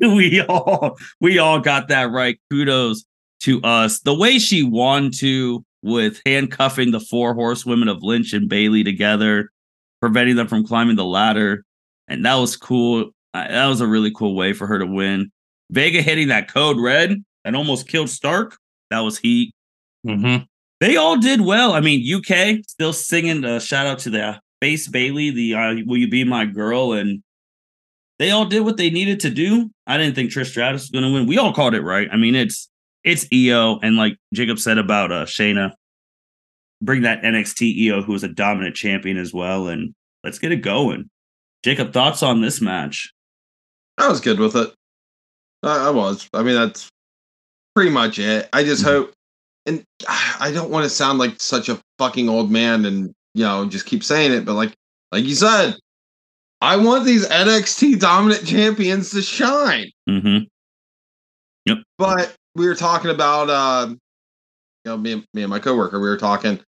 we 0.16 0.40
all 0.42 0.96
we 1.20 1.38
all 1.38 1.60
got 1.60 1.88
that 1.88 2.10
right. 2.10 2.38
Kudos 2.50 3.04
to 3.40 3.62
us. 3.62 4.00
The 4.00 4.14
way 4.14 4.38
she 4.38 4.62
won 4.62 5.10
to 5.18 5.64
with 5.82 6.20
handcuffing 6.24 6.90
the 6.90 7.00
four 7.00 7.34
horsewomen 7.34 7.88
of 7.88 8.02
Lynch 8.02 8.32
and 8.32 8.48
Bayley 8.48 8.82
together, 8.82 9.50
preventing 10.00 10.36
them 10.36 10.48
from 10.48 10.66
climbing 10.66 10.96
the 10.96 11.04
ladder. 11.04 11.64
And 12.08 12.24
that 12.24 12.36
was 12.36 12.56
cool. 12.56 13.10
That 13.34 13.66
was 13.66 13.80
a 13.80 13.86
really 13.86 14.10
cool 14.10 14.34
way 14.34 14.54
for 14.54 14.66
her 14.66 14.78
to 14.78 14.86
win. 14.86 15.30
Vega 15.70 16.02
hitting 16.02 16.28
that 16.28 16.52
code 16.52 16.78
red 16.78 17.22
and 17.44 17.56
almost 17.56 17.88
killed 17.88 18.10
Stark. 18.10 18.56
That 18.90 19.00
was 19.00 19.18
heat. 19.18 19.54
Mm-hmm. 20.06 20.44
They 20.80 20.96
all 20.96 21.18
did 21.18 21.40
well. 21.40 21.72
I 21.72 21.80
mean, 21.80 22.14
UK 22.14 22.64
still 22.66 22.92
singing 22.92 23.44
a 23.44 23.60
shout 23.60 23.86
out 23.86 23.98
to 24.00 24.10
the 24.10 24.40
Face 24.60 24.88
Bayley, 24.88 25.30
the 25.30 25.54
uh, 25.54 25.74
Will 25.86 25.98
You 25.98 26.08
Be 26.08 26.24
My 26.24 26.46
Girl? 26.46 26.92
And 26.92 27.22
they 28.24 28.30
all 28.30 28.46
did 28.46 28.60
what 28.60 28.78
they 28.78 28.88
needed 28.88 29.20
to 29.20 29.28
do. 29.28 29.70
I 29.86 29.98
didn't 29.98 30.14
think 30.14 30.30
Trish 30.30 30.46
Stratus 30.46 30.84
was 30.84 30.90
going 30.90 31.04
to 31.04 31.12
win. 31.12 31.26
We 31.26 31.36
all 31.36 31.52
called 31.52 31.74
it 31.74 31.82
right. 31.82 32.08
I 32.10 32.16
mean, 32.16 32.34
it's 32.34 32.70
it's 33.04 33.26
IYO. 33.30 33.78
And 33.82 33.96
like 33.96 34.16
Jacob 34.32 34.58
said 34.58 34.78
about 34.78 35.12
uh, 35.12 35.26
Shayna, 35.26 35.72
bring 36.80 37.02
that 37.02 37.20
NXT 37.22 37.76
IYO, 37.84 38.00
who 38.00 38.12
was 38.12 38.24
a 38.24 38.28
dominant 38.28 38.76
champion 38.76 39.18
as 39.18 39.34
well. 39.34 39.68
And 39.68 39.94
let's 40.22 40.38
get 40.38 40.52
it 40.52 40.62
going. 40.62 41.10
Jacob, 41.62 41.92
thoughts 41.92 42.22
on 42.22 42.40
this 42.40 42.62
match? 42.62 43.12
I 43.98 44.08
was 44.08 44.22
good 44.22 44.38
with 44.38 44.56
it. 44.56 44.72
I, 45.62 45.88
I 45.88 45.90
was. 45.90 46.26
I 46.32 46.42
mean, 46.42 46.54
that's 46.54 46.88
pretty 47.74 47.90
much 47.90 48.18
it. 48.18 48.48
I 48.54 48.64
just 48.64 48.84
Mhm. 48.84 48.86
hope, 48.86 49.12
and 49.66 49.84
I 50.08 50.50
don't 50.50 50.70
want 50.70 50.84
to 50.84 50.90
sound 50.90 51.18
like 51.18 51.42
such 51.42 51.68
a 51.68 51.78
fucking 51.98 52.30
old 52.30 52.50
man, 52.50 52.86
and 52.86 53.12
you 53.34 53.44
know, 53.44 53.66
just 53.66 53.84
keep 53.84 54.02
saying 54.02 54.32
it. 54.32 54.46
But 54.46 54.54
like, 54.54 54.72
like 55.12 55.24
you 55.24 55.34
said, 55.34 55.76
I 56.64 56.76
want 56.76 57.04
these 57.04 57.28
NXT 57.28 58.00
dominant 58.00 58.46
champions 58.46 59.10
to 59.10 59.20
shine. 59.20 59.90
Mm-hmm. 60.08 60.44
But 61.98 62.34
we 62.54 62.66
were 62.66 62.74
talking 62.74 63.10
about, 63.10 63.50
uh, 63.50 63.88
you 63.90 63.98
know, 64.86 64.96
me 64.96 65.12
and, 65.12 65.26
me 65.34 65.42
and 65.42 65.50
my 65.50 65.58
coworker, 65.58 66.00
we 66.00 66.08
were 66.08 66.16
talking, 66.16 66.58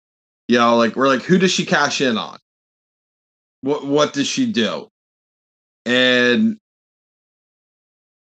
you 0.49 0.59
know, 0.59 0.77
like 0.77 0.97
we're 0.97 1.09
like, 1.09 1.23
who 1.23 1.39
does 1.39 1.51
she 1.51 1.65
cash 1.65 2.03
in 2.03 2.19
on? 2.19 2.39
What 3.63 3.87
what 3.87 4.13
does 4.13 4.27
she 4.27 4.53
do? 4.53 4.89
And 5.87 6.59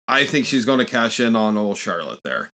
I 0.08 0.24
think 0.24 0.46
she's 0.46 0.64
going 0.64 0.78
to 0.78 0.86
cash 0.86 1.20
in 1.20 1.36
on 1.36 1.58
old 1.58 1.76
Charlotte 1.76 2.20
there. 2.24 2.50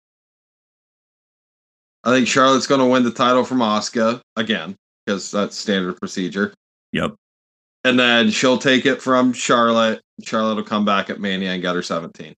I 2.02 2.10
think 2.10 2.26
Charlotte's 2.26 2.66
going 2.66 2.80
to 2.80 2.86
win 2.86 3.04
the 3.04 3.12
title 3.12 3.44
from 3.44 3.58
Asuka 3.58 4.20
again 4.34 4.74
because 5.06 5.30
that's 5.30 5.56
standard 5.56 5.98
procedure, 5.98 6.54
Yep. 6.92 7.14
And 7.84 7.98
then 7.98 8.30
she'll 8.30 8.58
take 8.58 8.86
it 8.86 9.02
from 9.02 9.32
Charlotte. 9.32 10.00
Charlotte 10.22 10.56
will 10.56 10.64
come 10.64 10.84
back 10.84 11.10
at 11.10 11.20
Mania 11.20 11.50
and 11.50 11.62
get 11.62 11.74
her 11.74 11.82
seventeen. 11.82 12.34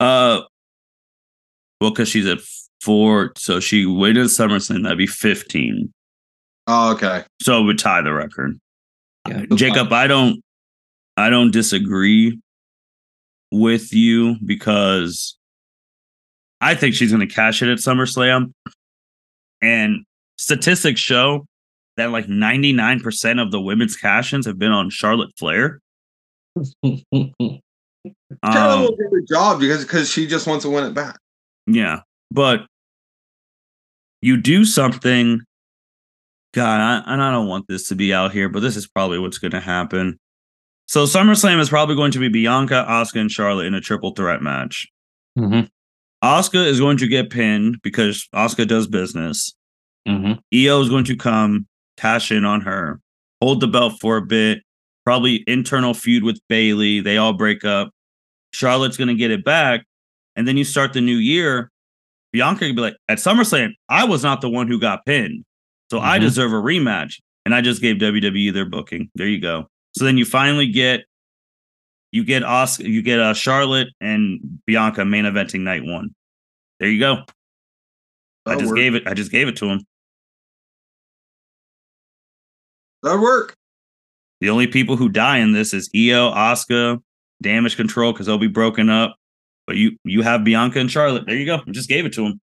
Uh, 0.00 0.42
well, 1.80 1.90
because 1.90 2.08
she's 2.08 2.26
at 2.26 2.38
four, 2.80 3.32
so 3.36 3.60
she 3.60 3.86
waited 3.86 4.26
SummerSlam. 4.26 4.82
That'd 4.82 4.98
be 4.98 5.06
fifteen. 5.06 5.92
Oh, 6.66 6.92
okay. 6.92 7.24
So 7.40 7.60
it 7.60 7.64
would 7.64 7.78
tie 7.78 8.02
the 8.02 8.12
record. 8.12 8.58
Yeah. 9.28 9.44
Jacob, 9.54 9.92
I 9.92 10.06
don't, 10.06 10.40
I 11.16 11.28
don't 11.30 11.50
disagree 11.50 12.40
with 13.50 13.92
you 13.92 14.36
because 14.44 15.36
I 16.60 16.74
think 16.74 16.94
she's 16.94 17.12
going 17.12 17.26
to 17.26 17.32
cash 17.32 17.62
it 17.62 17.68
at 17.68 17.78
SummerSlam, 17.78 18.52
and 19.60 20.04
statistics 20.38 21.00
show 21.00 21.44
that 21.96 22.10
like 22.10 22.28
ninety 22.28 22.72
nine 22.72 23.00
percent 23.00 23.40
of 23.40 23.50
the 23.50 23.60
women's 23.60 23.96
cash-ins 23.96 24.46
have 24.46 24.58
been 24.58 24.72
on 24.72 24.90
Charlotte 24.90 25.30
Flair. 25.38 25.80
Charlotte 26.84 27.60
Um, 28.42 28.80
will 28.82 28.96
do 28.96 29.08
the 29.10 29.26
job 29.28 29.60
because 29.60 29.84
because 29.84 30.10
she 30.10 30.26
just 30.26 30.46
wants 30.46 30.64
to 30.64 30.70
win 30.70 30.84
it 30.84 30.94
back. 30.94 31.18
Yeah, 31.66 32.00
but 32.30 32.66
you 34.20 34.36
do 34.36 34.64
something. 34.64 35.40
God, 36.54 36.80
I, 36.80 37.12
and 37.12 37.22
I 37.22 37.30
don't 37.30 37.48
want 37.48 37.66
this 37.68 37.88
to 37.88 37.94
be 37.94 38.12
out 38.12 38.32
here, 38.32 38.48
but 38.48 38.60
this 38.60 38.76
is 38.76 38.86
probably 38.86 39.18
what's 39.18 39.38
going 39.38 39.52
to 39.52 39.60
happen. 39.60 40.18
So 40.86 41.04
SummerSlam 41.04 41.58
is 41.60 41.70
probably 41.70 41.94
going 41.94 42.12
to 42.12 42.18
be 42.18 42.28
Bianca, 42.28 42.84
Asuka, 42.86 43.20
and 43.20 43.30
Charlotte 43.30 43.64
in 43.66 43.74
a 43.74 43.80
triple 43.80 44.10
threat 44.10 44.42
match. 44.42 44.86
mm-hmm. 45.38 45.62
Asuka 46.22 46.66
is 46.66 46.78
going 46.78 46.98
to 46.98 47.08
get 47.08 47.30
pinned 47.30 47.78
because 47.82 48.28
Asuka 48.34 48.68
does 48.68 48.86
business. 48.86 49.54
Mm-hmm. 50.06 50.32
IYO 50.54 50.80
is 50.82 50.90
going 50.90 51.04
to 51.04 51.16
come, 51.16 51.66
cash 51.96 52.30
in 52.32 52.44
on 52.44 52.60
her, 52.62 53.00
hold 53.40 53.60
the 53.60 53.68
belt 53.68 53.94
for 54.00 54.16
a 54.16 54.22
bit, 54.22 54.60
probably 55.04 55.44
internal 55.46 55.94
feud 55.94 56.22
with 56.24 56.40
Bayley. 56.48 57.00
They 57.00 57.16
all 57.16 57.32
break 57.32 57.64
up. 57.64 57.90
Charlotte's 58.52 58.96
going 58.96 59.08
to 59.08 59.14
get 59.14 59.30
it 59.30 59.44
back. 59.44 59.84
And 60.36 60.46
then 60.48 60.56
you 60.56 60.64
start 60.64 60.92
the 60.92 61.00
new 61.00 61.16
year. 61.16 61.70
Bianca 62.32 62.60
could 62.66 62.76
be 62.76 62.82
like, 62.82 62.96
at 63.08 63.18
SummerSlam, 63.18 63.72
I 63.88 64.04
was 64.04 64.22
not 64.22 64.40
the 64.40 64.48
one 64.48 64.66
who 64.68 64.78
got 64.80 65.04
pinned. 65.04 65.44
So 65.90 65.98
I 66.00 66.18
Mhm. 66.18 66.22
deserve 66.22 66.52
a 66.52 66.56
rematch. 66.56 67.20
And 67.44 67.54
I 67.54 67.60
just 67.60 67.82
gave 67.82 67.96
WWE 67.98 68.50
their 68.52 68.64
booking. 68.64 69.10
There 69.14 69.26
you 69.26 69.40
go. 69.40 69.68
So 69.96 70.04
then 70.04 70.16
you 70.16 70.24
finally 70.24 70.66
get 70.68 71.04
you 72.12 72.24
get 72.24 72.42
Asuka, 72.42 72.84
you 72.84 73.00
get 73.02 73.18
uh, 73.20 73.32
Charlotte 73.32 73.88
and 74.00 74.38
Bianca 74.66 75.02
main 75.04 75.24
eventing 75.24 75.60
night 75.62 75.82
one. 75.82 76.14
There 76.78 76.88
you 76.90 77.00
go. 77.00 77.24
I 78.44 78.54
just 78.56 78.66
work. 78.68 78.76
gave 78.76 78.94
it. 78.94 79.06
I 79.06 79.14
just 79.14 79.30
gave 79.32 79.48
it 79.48 79.56
to 79.56 79.66
him. 79.66 79.80
That'll 83.02 83.22
work. 83.22 83.56
The 84.40 84.50
only 84.50 84.66
people 84.66 84.96
who 84.96 85.08
die 85.08 85.38
in 85.38 85.52
this 85.52 85.72
is 85.72 85.88
IYO, 85.94 86.32
Asuka, 86.32 87.00
Damage 87.42 87.76
Control 87.76 88.12
because 88.12 88.26
they'll 88.26 88.38
be 88.38 88.48
broken 88.48 88.88
up. 88.88 89.16
But 89.66 89.76
you 89.76 89.96
you 90.04 90.22
have 90.22 90.44
Bianca 90.44 90.80
and 90.80 90.90
Charlotte. 90.90 91.26
There 91.26 91.36
you 91.36 91.46
go. 91.46 91.60
I 91.66 91.70
just 91.70 91.88
gave 91.88 92.04
it 92.04 92.12
to 92.14 92.26
him. 92.26 92.40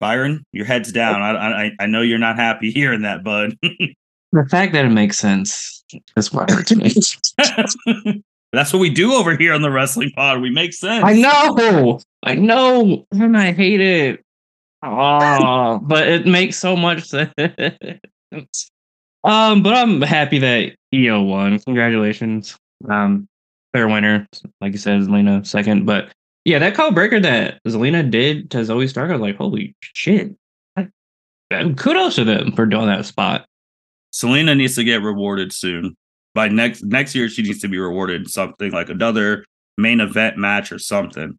Byron, 0.00 0.44
your 0.52 0.64
head's 0.64 0.92
down. 0.92 1.22
I 1.22 1.66
I, 1.66 1.70
I 1.80 1.86
know 1.86 2.02
you're 2.02 2.18
not 2.18 2.36
happy 2.36 2.70
hearing 2.70 3.02
that, 3.02 3.24
bud. 3.24 3.56
The 4.32 4.44
fact 4.44 4.72
that 4.74 4.84
it 4.84 4.90
makes 4.90 5.18
sense 5.18 5.82
is 6.16 6.30
what 6.32 6.50
hurts 6.50 6.74
me. 6.74 6.92
That's 8.52 8.72
what 8.72 8.80
we 8.80 8.90
do 8.90 9.14
over 9.14 9.34
here 9.34 9.54
on 9.54 9.62
the 9.62 9.70
Wrestling 9.70 10.10
Pod. 10.14 10.42
We 10.42 10.50
make 10.50 10.74
sense. 10.74 11.04
I 11.04 11.14
know, 11.14 12.00
I 12.22 12.34
know, 12.34 13.06
and 13.12 13.36
I 13.36 13.52
hate 13.52 13.80
it. 13.80 14.25
Oh, 14.82 15.80
but 15.82 16.08
it 16.08 16.26
makes 16.26 16.56
so 16.56 16.76
much 16.76 17.04
sense. 17.08 18.70
Um, 19.24 19.62
but 19.62 19.74
I'm 19.74 20.00
happy 20.02 20.38
that 20.38 20.76
IYO 20.92 21.22
won. 21.22 21.58
Congratulations. 21.60 22.56
Um, 22.88 23.28
fair 23.72 23.88
winner, 23.88 24.26
like 24.60 24.72
you 24.72 24.78
said, 24.78 25.00
Zelina 25.00 25.46
second. 25.46 25.84
But 25.84 26.12
yeah, 26.44 26.58
that 26.60 26.74
Code 26.74 26.94
Breaker 26.94 27.20
that 27.20 27.60
Zelina 27.66 28.08
did 28.08 28.50
to 28.52 28.58
Zoey 28.58 28.88
Stark, 28.88 29.10
I 29.10 29.14
was 29.14 29.22
like, 29.22 29.36
holy 29.36 29.74
shit. 29.80 30.34
I, 30.76 30.88
kudos 31.50 32.16
to 32.16 32.24
them 32.24 32.52
for 32.52 32.66
doing 32.66 32.86
that 32.86 33.04
spot. 33.04 33.46
Zelina 34.14 34.56
needs 34.56 34.76
to 34.76 34.84
get 34.84 35.02
rewarded 35.02 35.52
soon. 35.52 35.96
By 36.34 36.48
next 36.48 36.84
next 36.84 37.14
year, 37.14 37.28
she 37.28 37.42
needs 37.42 37.60
to 37.60 37.68
be 37.68 37.78
rewarded 37.78 38.30
something 38.30 38.70
like 38.70 38.90
another 38.90 39.44
main 39.76 40.00
event 40.00 40.36
match 40.36 40.70
or 40.70 40.78
something. 40.78 41.38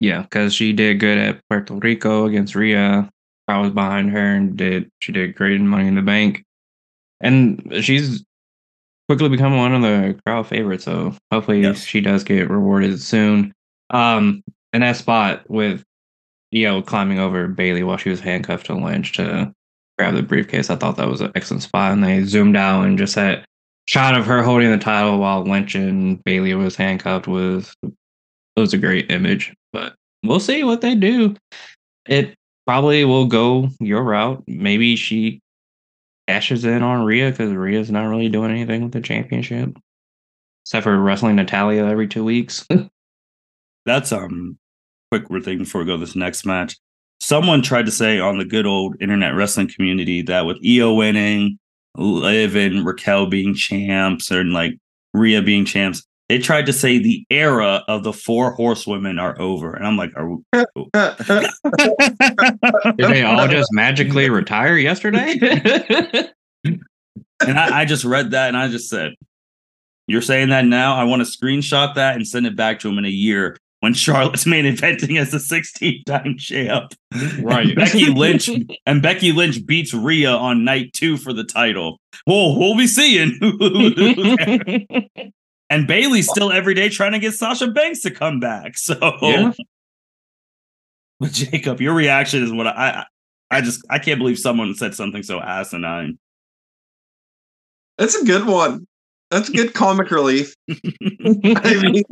Yeah, 0.00 0.22
because 0.22 0.54
she 0.54 0.72
did 0.72 0.98
good 1.00 1.18
at 1.18 1.40
Puerto 1.48 1.74
Rico 1.74 2.26
against 2.26 2.54
Rhea. 2.54 3.08
I 3.48 3.58
was 3.60 3.72
behind 3.72 4.10
her 4.12 4.34
and 4.34 4.56
did 4.56 4.88
she 5.00 5.12
did 5.12 5.34
great 5.34 5.54
in 5.56 5.68
Money 5.68 5.88
in 5.88 5.94
the 5.96 6.02
Bank, 6.02 6.42
and 7.20 7.62
she's 7.82 8.24
quickly 9.08 9.28
become 9.28 9.56
one 9.56 9.74
of 9.74 9.82
the 9.82 10.18
crowd 10.24 10.46
favorites. 10.46 10.84
So 10.84 11.14
hopefully 11.32 11.62
Yes. 11.62 11.84
she 11.84 12.00
does 12.00 12.22
get 12.24 12.48
rewarded 12.48 13.00
soon. 13.00 13.52
Um, 13.90 14.42
and 14.72 14.82
that 14.84 14.96
spot 14.96 15.42
with 15.50 15.82
IYO 16.54 16.80
climbing 16.82 17.18
over 17.18 17.48
Bayley 17.48 17.82
while 17.82 17.96
she 17.96 18.08
was 18.10 18.20
handcuffed 18.20 18.66
to 18.66 18.74
Lynch 18.74 19.12
to 19.14 19.52
grab 19.98 20.14
the 20.14 20.22
briefcase, 20.22 20.70
I 20.70 20.76
thought 20.76 20.96
that 20.96 21.08
was 21.08 21.20
an 21.20 21.32
excellent 21.34 21.64
spot. 21.64 21.92
And 21.92 22.04
they 22.04 22.22
zoomed 22.22 22.56
out 22.56 22.84
and 22.86 22.96
just 22.96 23.16
that 23.16 23.44
shot 23.86 24.16
of 24.16 24.26
her 24.26 24.42
holding 24.44 24.70
the 24.70 24.78
title 24.78 25.18
while 25.18 25.42
Lynch 25.42 25.74
and 25.74 26.22
Bayley 26.22 26.54
was 26.54 26.76
handcuffed 26.76 27.26
was 27.26 27.74
it 28.60 28.62
was 28.62 28.74
a 28.74 28.78
great 28.78 29.10
image. 29.10 29.54
But 29.72 29.94
we'll 30.22 30.40
see 30.40 30.64
what 30.64 30.80
they 30.80 30.94
do. 30.94 31.36
It 32.06 32.34
probably 32.66 33.04
will 33.04 33.26
go 33.26 33.68
your 33.80 34.02
route. 34.02 34.42
Maybe 34.46 34.96
she 34.96 35.40
cashes 36.28 36.64
in 36.64 36.82
on 36.82 37.04
Rhea 37.04 37.30
because 37.30 37.52
Rhea's 37.52 37.90
not 37.90 38.06
really 38.06 38.28
doing 38.28 38.50
anything 38.50 38.82
with 38.82 38.92
the 38.92 39.00
championship. 39.00 39.76
Except 40.64 40.84
for 40.84 40.96
wrestling 40.98 41.36
Natalya 41.36 41.84
every 41.84 42.06
two 42.06 42.24
weeks. 42.24 42.66
That's 43.86 44.12
um 44.12 44.58
quick 45.10 45.44
thing 45.44 45.58
before 45.58 45.80
we 45.80 45.86
go 45.86 45.96
to 45.96 46.04
this 46.04 46.14
next 46.14 46.46
match. 46.46 46.76
Someone 47.20 47.62
tried 47.62 47.86
to 47.86 47.92
say 47.92 48.18
on 48.18 48.38
the 48.38 48.44
good 48.44 48.66
old 48.66 48.96
internet 49.00 49.34
wrestling 49.34 49.68
community 49.68 50.22
that 50.22 50.46
with 50.46 50.58
IYO 50.64 50.94
winning, 50.94 51.58
Liv 51.96 52.56
and 52.56 52.86
Raquel 52.86 53.26
being 53.26 53.54
champs, 53.54 54.30
and 54.30 54.52
like 54.52 54.74
Rhea 55.12 55.42
being 55.42 55.64
champs, 55.64 56.06
they 56.30 56.38
tried 56.38 56.66
to 56.66 56.72
say 56.72 57.00
the 57.00 57.26
era 57.28 57.82
of 57.88 58.04
the 58.04 58.12
four 58.12 58.52
horsewomen 58.52 59.18
are 59.18 59.36
over. 59.40 59.74
And 59.74 59.84
I'm 59.84 59.96
like, 59.96 60.12
are 60.14 60.30
we- 60.30 60.44
oh. 60.54 60.86
Did 62.96 63.10
they 63.10 63.24
all 63.24 63.48
just 63.48 63.70
magically 63.72 64.30
retire 64.30 64.76
yesterday? 64.76 65.36
and 66.64 67.58
I, 67.58 67.80
I 67.80 67.84
just 67.84 68.04
read 68.04 68.30
that 68.30 68.46
and 68.46 68.56
I 68.56 68.68
just 68.68 68.88
said, 68.88 69.14
You're 70.06 70.22
saying 70.22 70.50
that 70.50 70.66
now? 70.66 70.94
I 70.94 71.02
want 71.02 71.26
to 71.26 71.28
screenshot 71.28 71.96
that 71.96 72.14
and 72.14 72.24
send 72.24 72.46
it 72.46 72.54
back 72.54 72.78
to 72.80 72.88
him 72.88 72.98
in 72.98 73.04
a 73.04 73.08
year 73.08 73.56
when 73.80 73.92
Charlotte's 73.92 74.46
main 74.46 74.66
eventing 74.72 75.18
as 75.18 75.32
the 75.32 75.40
16 75.40 76.04
time 76.04 76.36
champ. 76.38 76.94
Right. 77.40 77.66
And 77.66 77.74
Becky 77.74 78.06
Lynch 78.06 78.48
and 78.86 79.02
Becky 79.02 79.32
Lynch 79.32 79.66
beats 79.66 79.92
Rhea 79.92 80.30
on 80.30 80.62
night 80.62 80.92
two 80.92 81.16
for 81.16 81.32
the 81.32 81.42
title. 81.42 81.98
Well, 82.24 82.56
we'll 82.56 82.76
be 82.76 82.86
seeing. 82.86 83.36
And 85.70 85.86
Bayley's 85.86 86.28
still 86.28 86.50
every 86.50 86.74
day 86.74 86.88
trying 86.88 87.12
to 87.12 87.20
get 87.20 87.32
Sasha 87.32 87.68
Banks 87.68 88.00
to 88.00 88.10
come 88.10 88.40
back. 88.40 88.74
So 88.76 89.16
Yeah. 89.22 89.52
But 91.20 91.32
Jacob, 91.32 91.82
your 91.82 91.92
reaction 91.92 92.42
is 92.42 92.50
what 92.50 92.66
I 92.66 93.04
I 93.50 93.58
I 93.58 93.60
just 93.60 93.84
I 93.90 93.98
can't 93.98 94.18
believe 94.18 94.38
someone 94.38 94.74
said 94.74 94.94
something 94.94 95.22
so 95.22 95.38
asinine. 95.38 96.18
That's 97.98 98.14
a 98.14 98.24
good 98.24 98.46
one. 98.46 98.86
That's 99.30 99.50
good 99.50 99.74
comic 99.74 100.10
relief. 100.10 100.54
I 100.70 101.74
mean, 101.82 102.02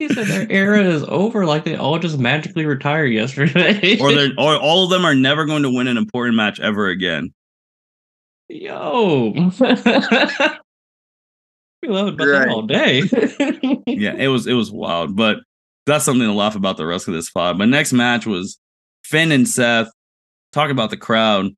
he 0.00 0.08
said 0.08 0.26
their 0.26 0.50
era 0.50 0.82
is 0.82 1.04
over, 1.04 1.46
like 1.46 1.62
they 1.62 1.76
all 1.76 2.00
just 2.00 2.18
magically 2.18 2.66
retire 2.66 3.06
yesterday. 3.06 3.96
or 4.00 4.12
they're 4.12 4.32
or 4.36 4.56
all 4.56 4.82
of 4.82 4.90
them 4.90 5.04
are 5.04 5.14
never 5.14 5.44
going 5.44 5.62
to 5.62 5.70
win 5.70 5.86
an 5.86 5.96
important 5.96 6.36
match 6.36 6.58
ever 6.58 6.88
again. 6.88 7.32
Yo. 8.48 9.32
We 11.82 11.88
love 11.88 12.08
it 12.08 12.14
about 12.14 12.26
Right. 12.28 12.40
them 12.40 12.50
all 12.50 12.62
day. 12.62 13.02
Yeah, 13.86 14.14
it 14.14 14.28
was 14.28 14.46
it 14.46 14.54
was 14.54 14.70
wild, 14.70 15.16
but 15.16 15.38
that's 15.86 16.04
something 16.04 16.26
to 16.26 16.32
laugh 16.32 16.54
about 16.56 16.76
the 16.76 16.86
rest 16.86 17.08
of 17.08 17.14
this 17.14 17.30
pod. 17.30 17.58
But 17.58 17.68
next 17.68 17.92
match 17.92 18.26
was 18.26 18.58
Finn 19.04 19.32
and 19.32 19.48
Seth. 19.48 19.88
Talk 20.52 20.70
about 20.70 20.90
the 20.90 20.96
crowd. 20.96 21.48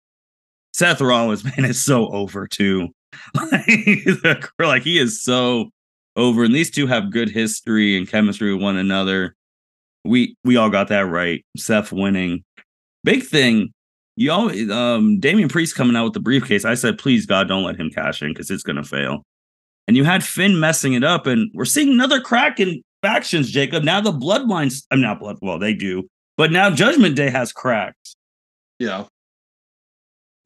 Seth 0.72 1.00
Rollins, 1.00 1.44
man, 1.56 1.64
is 1.64 1.84
so 1.84 2.08
over 2.08 2.46
too. 2.46 2.88
Like, 3.34 3.66
the- 3.66 4.50
like 4.58 4.82
he 4.82 4.98
is 4.98 5.22
so 5.22 5.70
over, 6.16 6.44
and 6.44 6.54
these 6.54 6.70
two 6.70 6.86
have 6.86 7.10
good 7.12 7.28
history 7.30 7.96
and 7.96 8.08
chemistry 8.08 8.52
with 8.52 8.62
one 8.62 8.76
another. 8.76 9.34
We 10.04 10.36
we 10.44 10.56
all 10.56 10.70
got 10.70 10.88
that 10.88 11.06
right. 11.06 11.44
Seth 11.56 11.92
winning. 11.92 12.42
Big 13.04 13.22
thing. 13.24 13.72
You 14.16 14.32
all 14.32 14.72
um 14.72 15.20
Damian 15.20 15.48
Priest 15.48 15.74
coming 15.76 15.96
out 15.96 16.04
with 16.04 16.12
the 16.14 16.20
briefcase. 16.20 16.64
I 16.64 16.74
said, 16.74 16.98
please 16.98 17.24
God, 17.26 17.46
don't 17.48 17.62
let 17.64 17.76
him 17.78 17.90
cash 17.90 18.20
in 18.22 18.30
because 18.30 18.50
it's 18.50 18.62
gonna 18.62 18.84
fail. 18.84 19.22
And 19.86 19.96
you 19.96 20.04
had 20.04 20.24
Finn 20.24 20.58
messing 20.58 20.94
it 20.94 21.04
up, 21.04 21.26
and 21.26 21.50
we're 21.54 21.64
seeing 21.66 21.90
another 21.90 22.20
crack 22.20 22.58
in 22.58 22.82
factions, 23.02 23.50
Jacob. 23.50 23.84
Now 23.84 24.00
the 24.00 24.12
bloodlines, 24.12 24.84
I'm 24.90 25.00
not 25.02 25.20
blood, 25.20 25.36
well, 25.42 25.58
they 25.58 25.74
do, 25.74 26.08
but 26.38 26.50
now 26.50 26.70
Judgment 26.70 27.16
Day 27.16 27.30
has 27.30 27.52
cracks. 27.52 28.16
yeah. 28.78 29.04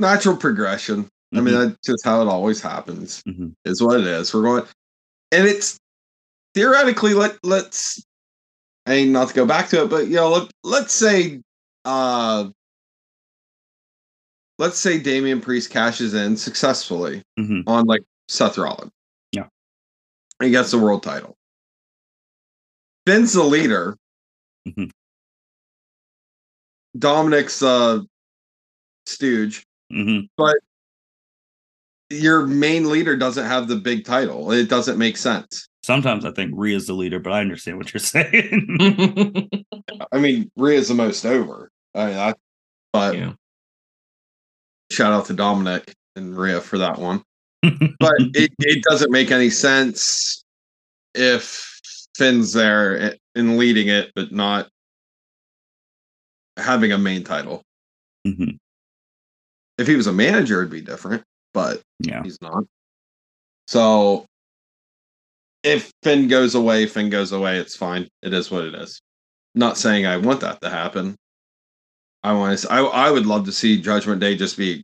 Natural 0.01 0.36
progression. 0.36 1.09
I 1.34 1.41
mean, 1.41 1.55
Mhm. 1.55 1.68
that's 1.70 1.86
just 1.86 2.05
how 2.05 2.22
it 2.22 2.28
always 2.28 2.61
happens. 2.61 3.20
Mhm. 3.26 3.53
Is 3.64 3.82
what 3.82 4.01
it 4.01 4.07
is. 4.07 4.32
We're 4.32 4.43
going, 4.43 4.62
and 5.32 5.47
it's 5.47 5.76
theoretically 6.55 7.14
let 7.14 7.36
let's. 7.45 8.01
I 8.86 8.91
mean, 8.93 9.12
not 9.12 9.28
to 9.28 9.34
go 9.34 9.45
back 9.45 9.68
to 9.70 9.82
it, 9.82 9.91
but 9.91 10.07
you 10.07 10.14
know, 10.14 10.30
let 10.30 10.51
let's 10.62 10.93
say, 10.95 11.41
uh, 11.84 12.49
let's 14.59 14.78
say 14.78 14.99
Damian 15.01 15.41
Priest 15.41 15.70
cashes 15.70 16.14
in 16.14 16.36
successfully 16.36 17.22
Mhm. 17.39 17.64
on 17.66 17.86
like 17.86 18.03
Seth 18.28 18.57
Rollins. 18.57 18.93
He 20.43 20.51
gets 20.51 20.70
the 20.70 20.78
world 20.78 21.03
title. 21.03 21.36
Finn's 23.07 23.32
the 23.32 23.43
leader. 23.43 23.97
Mhm. 24.66 24.91
Dominik's 26.97 27.62
uh 27.62 28.01
stooge 29.07 29.64
Mhm. 29.93 30.28
your 32.11 32.47
main 32.47 32.89
leader 32.91 33.16
doesn't 33.16 33.47
have 33.47 33.68
the 33.68 33.76
big 33.76 34.05
title. 34.05 34.53
It 34.53 34.68
doesn't 34.68 34.99
make 34.99 35.16
sense. 35.16 35.68
Sometimes 35.84 36.24
I 36.26 36.32
think 36.32 36.53
Rhea's 36.55 36.86
the 36.86 36.93
leader, 36.93 37.18
but 37.18 37.32
I 37.32 37.41
understand 37.41 37.78
what 37.78 37.93
you're 37.93 38.01
saying. 38.01 39.64
I 40.12 40.18
mean, 40.18 40.51
Rhea's 40.57 40.89
the 40.89 40.95
most 40.95 41.24
over. 41.24 41.70
I 41.95 42.07
mean, 42.07 42.18
I, 42.18 42.34
but 42.93 43.16
yeah. 43.16 43.32
shout 44.93 45.12
out 45.12 45.26
to 45.26 45.34
Dominik 45.34 45.95
and 46.16 46.36
Rhea 46.36 46.61
for 46.61 46.78
that 46.78 46.99
one. 46.99 47.22
But 47.62 47.70
it, 48.34 48.52
it 48.61 48.82
doesn't 48.84 49.11
make 49.11 49.30
any 49.30 49.50
sense 49.50 50.42
if 51.14 51.80
Finn's 52.16 52.52
there 52.52 53.14
and 53.34 53.59
leading 53.59 53.88
it, 53.88 54.12
but 54.14 54.32
not 54.32 54.68
having 56.56 56.92
a 56.92 56.98
main 56.98 57.24
title. 57.24 57.62
Mhm. 58.26 58.59
If 59.78 59.86
he 59.86 59.94
was 59.94 60.09
a 60.09 60.12
manager, 60.12 60.59
it'd 60.61 60.70
be 60.72 60.80
different, 60.80 61.22
but 61.54 61.80
Yeah. 62.00 62.22
he's 62.22 62.40
not. 62.42 62.64
So 63.68 64.26
if 65.62 65.92
Finn 66.02 66.26
goes 66.28 66.54
away, 66.54 66.86
Finn 66.86 67.11
goes 67.11 67.32
away. 67.32 67.59
It's 67.59 67.76
fine. 67.76 68.09
It 68.22 68.32
is 68.32 68.50
what 68.50 68.64
it 68.64 68.74
is. 68.74 69.00
Not 69.54 69.76
saying 69.78 70.06
I 70.06 70.16
want 70.16 70.40
that 70.40 70.61
to 70.62 70.70
happen. 70.70 71.16
I 72.22 72.32
want 72.32 72.59
to. 72.59 72.72
I 72.72 72.80
I 72.80 73.11
would 73.11 73.26
love 73.26 73.44
to 73.46 73.52
see 73.52 73.80
Judgment 73.80 74.20
Day 74.20 74.36
just 74.36 74.56
be 74.56 74.82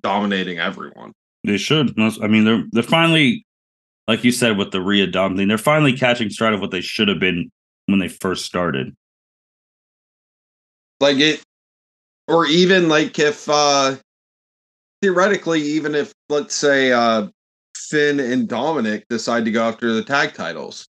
dominating 0.00 0.58
everyone. 0.58 1.12
They 1.46 1.58
should. 1.58 1.94
I 1.98 2.26
mean, 2.26 2.44
they're 2.44 2.64
they're 2.72 2.82
finally, 2.82 3.46
like 4.08 4.24
you 4.24 4.32
said, 4.32 4.58
with 4.58 4.72
the 4.72 4.80
Rhea 4.80 5.06
Dom 5.06 5.36
thing, 5.36 5.46
they're 5.46 5.56
finally 5.58 5.96
catching 5.96 6.28
stride 6.28 6.52
of 6.52 6.60
what 6.60 6.72
they 6.72 6.80
should 6.80 7.06
have 7.06 7.20
been 7.20 7.52
when 7.86 8.00
they 8.00 8.08
first 8.08 8.44
started. 8.44 8.94
Like 10.98 11.18
it, 11.18 11.40
or 12.26 12.46
even 12.46 12.88
like 12.88 13.18
if 13.20 13.48
uh 13.48 13.94
theoretically, 15.02 15.60
even 15.62 15.94
if 15.94 16.12
let's 16.28 16.54
say 16.54 16.90
uh 16.90 17.28
Finn 17.76 18.18
and 18.18 18.48
Dominik 18.48 19.04
decide 19.08 19.44
to 19.44 19.52
go 19.52 19.68
after 19.68 19.92
the 19.92 20.02
tag 20.02 20.34
titles, 20.34 20.88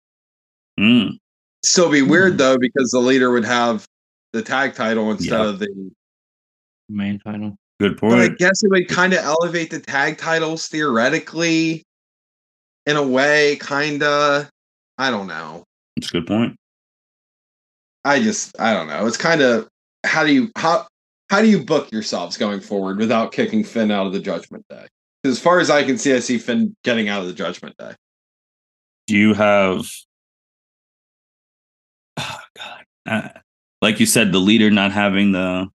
Mm. 0.79 1.17
still 1.65 1.89
be 1.89 2.03
weird 2.03 2.37
though 2.37 2.57
because 2.59 2.91
the 2.91 2.99
leader 2.99 3.31
would 3.31 3.45
have 3.45 3.87
the 4.33 4.41
tag 4.43 4.75
title 4.75 5.09
instead 5.11 5.39
Yeah. 5.39 5.47
of 5.49 5.59
the 5.59 5.91
Main 6.89 7.17
title. 7.17 7.57
Good 7.83 7.99
But 7.99 8.19
I 8.19 8.27
guess 8.29 8.63
it 8.63 8.71
would 8.71 8.87
kind 8.87 9.11
of 9.11 9.19
elevate 9.19 9.69
the 9.69 9.79
tag 9.81 10.17
titles 10.17 10.69
theoretically, 10.69 11.83
in 12.85 12.95
a 12.95 13.05
way, 13.05 13.57
kind 13.57 14.01
of. 14.01 14.49
I 14.97 15.11
don't 15.11 15.27
know. 15.27 15.65
It's 15.97 16.07
a 16.07 16.13
good 16.13 16.25
point. 16.25 16.55
I 18.05 18.21
just, 18.21 18.57
I 18.57 18.73
don't 18.73 18.87
know. 18.87 19.05
It's 19.05 19.17
kind 19.17 19.41
of 19.41 19.67
how 20.05 20.23
do 20.23 20.31
you 20.31 20.49
how 20.55 20.87
how 21.29 21.41
do 21.41 21.49
you 21.49 21.61
book 21.61 21.91
yourselves 21.91 22.37
going 22.37 22.61
forward 22.61 22.99
without 22.99 23.33
kicking 23.33 23.65
Finn 23.65 23.91
out 23.91 24.07
of 24.07 24.13
the 24.13 24.21
Judgment 24.21 24.65
Day? 24.69 24.87
As 25.25 25.37
far 25.37 25.59
as 25.59 25.69
I 25.69 25.83
can 25.83 25.97
see, 25.97 26.13
I 26.13 26.19
see 26.19 26.37
Finn 26.37 26.73
getting 26.85 27.09
out 27.09 27.19
of 27.19 27.27
the 27.27 27.33
Judgment 27.33 27.75
Day. 27.77 27.95
Do 29.07 29.17
you 29.17 29.33
have, 29.33 29.85
oh 32.17 32.39
God, 32.55 32.83
uh, 33.07 33.27
like 33.81 33.99
you 33.99 34.05
said, 34.05 34.31
the 34.31 34.39
leader 34.39 34.71
not 34.71 34.93
having 34.93 35.33
the 35.33 35.67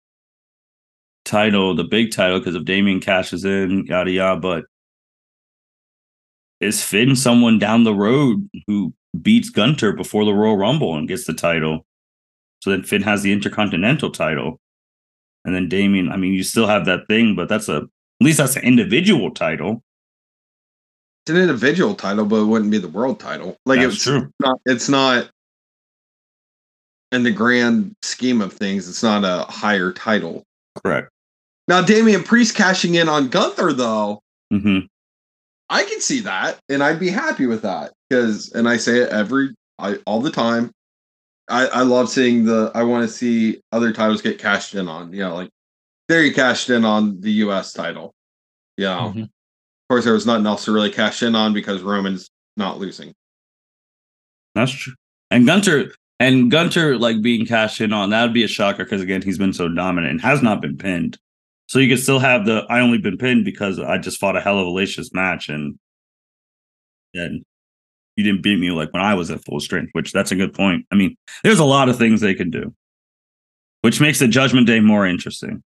title, 1.29 1.75
the 1.75 1.85
big 1.85 2.11
title, 2.11 2.39
because 2.39 2.55
if 2.55 2.65
Damian 2.65 3.01
cashes 3.01 3.45
in, 3.45 3.85
yada 3.87 4.11
yada. 4.11 4.41
But 4.41 4.65
is 6.61 6.83
Finn 6.83 7.15
someone 7.15 7.59
down 7.59 7.85
the 7.85 7.95
road 7.95 8.49
who 8.67 8.93
beats 9.21 9.51
Gunther 9.51 9.93
before 9.93 10.25
the 10.25 10.33
Royal 10.33 10.57
Rumble 10.57 10.97
and 10.97 11.07
gets 11.07 11.25
the 11.27 11.35
title? 11.35 11.87
So 12.63 12.71
then 12.71 12.83
Finn 12.83 13.03
has 13.03 13.23
the 13.23 13.33
Intercontinental 13.33 14.11
title. 14.11 14.61
And 15.45 15.55
then 15.55 15.69
Damian, 15.69 16.11
I 16.11 16.17
mean, 16.17 16.35
you 16.35 16.43
still 16.43 16.67
have 16.67 16.85
that 16.87 17.07
thing, 17.09 17.37
but 17.37 17.49
that's 17.49 17.69
a 17.69 17.77
at 17.77 18.25
least 18.25 18.39
that's 18.39 18.57
an 18.57 18.65
individual 18.65 19.31
title. 19.31 19.83
It's 21.23 21.31
an 21.31 21.37
individual 21.37 21.95
title, 21.95 22.25
but 22.25 22.37
it 22.37 22.45
wouldn't 22.47 22.71
be 22.71 22.79
the 22.79 22.89
world 22.89 23.21
title. 23.21 23.57
Like 23.65 23.81
That's 23.81 23.95
it's 23.95 24.05
true. 24.05 24.31
not 24.41 24.61
it's 24.67 24.89
not 24.89 25.31
in 27.13 27.23
the 27.23 27.31
grand 27.31 27.95
scheme 28.03 28.41
of 28.41 28.53
things, 28.53 28.89
it's 28.89 29.03
not 29.03 29.25
a 29.25 29.51
higher 29.51 29.93
title. 29.93 30.43
Correct. 30.83 31.11
Now 31.69 31.83
Damian 31.83 32.25
Priest 32.25 32.55
cashing 32.57 32.95
in 32.97 33.09
on 33.09 33.29
Gunther 33.29 33.73
though, 33.75 34.21
hmm 34.51 34.81
I 35.71 35.85
can 35.85 36.01
see 36.01 36.21
that, 36.21 36.59
and 36.71 36.83
I'd 36.83 36.99
be 36.99 37.11
happy 37.11 37.45
with 37.47 37.61
that 37.61 37.93
because, 38.09 38.51
and 38.53 38.67
I 38.67 38.79
say 38.79 39.01
it 39.01 39.11
every, 39.11 39.55
I 39.79 39.97
all 40.07 40.21
the 40.21 40.31
time. 40.31 40.71
I 41.51 41.67
I 41.67 41.83
love 41.83 42.09
seeing 42.09 42.45
the. 42.47 42.71
I 42.75 42.83
want 42.85 43.07
to 43.07 43.15
see 43.15 43.61
other 43.71 43.93
titles 43.93 44.23
get 44.23 44.39
cashed 44.39 44.75
in 44.75 44.89
on. 44.89 45.13
You 45.13 45.21
know, 45.21 45.35
like 45.35 45.51
there 46.09 46.23
you 46.23 46.33
cashed 46.33 46.71
in 46.71 46.87
on 46.87 47.21
the 47.21 47.31
U.S. 47.45 47.75
title. 47.75 48.15
You 48.79 48.85
know, 48.87 49.13
Mhm. 49.15 49.23
of 49.25 49.31
course 49.91 50.05
there 50.05 50.15
was 50.15 50.25
nothing 50.25 50.47
else 50.47 50.65
to 50.65 50.73
really 50.73 50.91
cash 50.91 51.23
in 51.23 51.35
on 51.35 51.53
because 51.53 51.83
Roman's 51.83 52.31
not 52.57 52.79
losing. 52.79 53.13
That's 54.55 54.73
true. 54.73 54.95
And 55.31 55.47
Gunther 55.47 55.93
and 56.19 56.51
Gunther 56.51 56.97
like 56.99 57.21
being 57.21 57.45
cashed 57.45 57.81
in 57.83 57.93
on 57.93 58.09
that 58.11 58.23
would 58.25 58.33
be 58.35 58.45
a 58.45 58.49
shocker 58.49 58.85
because 58.85 59.03
again 59.03 59.21
he's 59.21 59.37
been 59.39 59.53
so 59.53 59.69
dominant 59.69 60.13
and 60.13 60.21
has 60.23 60.43
not 60.43 60.63
been 60.63 60.79
pinned. 60.79 61.19
So 61.69 61.79
you 61.79 61.89
could 61.89 62.03
still 62.03 62.19
have 62.19 62.47
the 62.47 62.67
I 62.69 62.81
only 62.81 62.99
been 62.99 63.19
pinned 63.19 63.45
because 63.45 63.79
I 63.79 63.99
just 63.99 64.19
fought 64.19 64.37
a 64.37 64.41
hell 64.41 64.59
of 64.59 64.67
a 64.67 64.71
lacious 64.71 65.13
match 65.13 65.49
and 65.49 65.79
and 67.15 67.45
you 68.17 68.25
didn't 68.25 68.43
beat 68.43 68.59
me 68.59 68.71
like 68.71 68.93
when 68.93 69.03
I 69.03 69.15
was 69.15 69.31
at 69.31 69.45
full 69.45 69.61
strength, 69.61 69.91
which 69.93 70.13
that's 70.13 70.33
a 70.33 70.37
good 70.37 70.53
point. 70.53 70.87
I 70.91 70.97
mean, 70.97 71.17
there's 71.45 71.61
a 71.61 71.65
lot 71.65 71.89
of 71.89 71.97
things 71.97 72.21
they 72.21 72.35
can 72.35 72.51
do, 72.51 72.75
which 73.83 74.01
makes 74.01 74.19
the 74.19 74.27
Judgment 74.27 74.67
Day 74.67 74.81
more 74.81 75.07
interesting. 75.07 75.63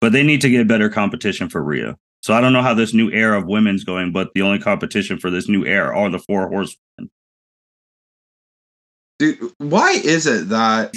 But 0.00 0.12
they 0.12 0.22
need 0.22 0.40
to 0.42 0.50
get 0.50 0.68
better 0.68 0.88
competition 0.88 1.48
for 1.48 1.62
Rhea. 1.62 1.96
So 2.22 2.32
I 2.32 2.40
don't 2.40 2.52
know 2.52 2.62
how 2.62 2.74
this 2.74 2.94
new 2.94 3.10
era 3.10 3.38
of 3.38 3.46
women's 3.46 3.84
going, 3.84 4.12
but 4.12 4.30
the 4.34 4.42
only 4.42 4.58
competition 4.58 5.18
for 5.18 5.30
this 5.30 5.48
new 5.48 5.64
era 5.66 5.96
are 5.96 6.08
the 6.08 6.18
four 6.18 6.48
horsemen. 6.48 7.10
Dude, 9.18 9.52
why 9.58 9.92
is 9.92 10.26
it 10.26 10.48
that 10.48 10.94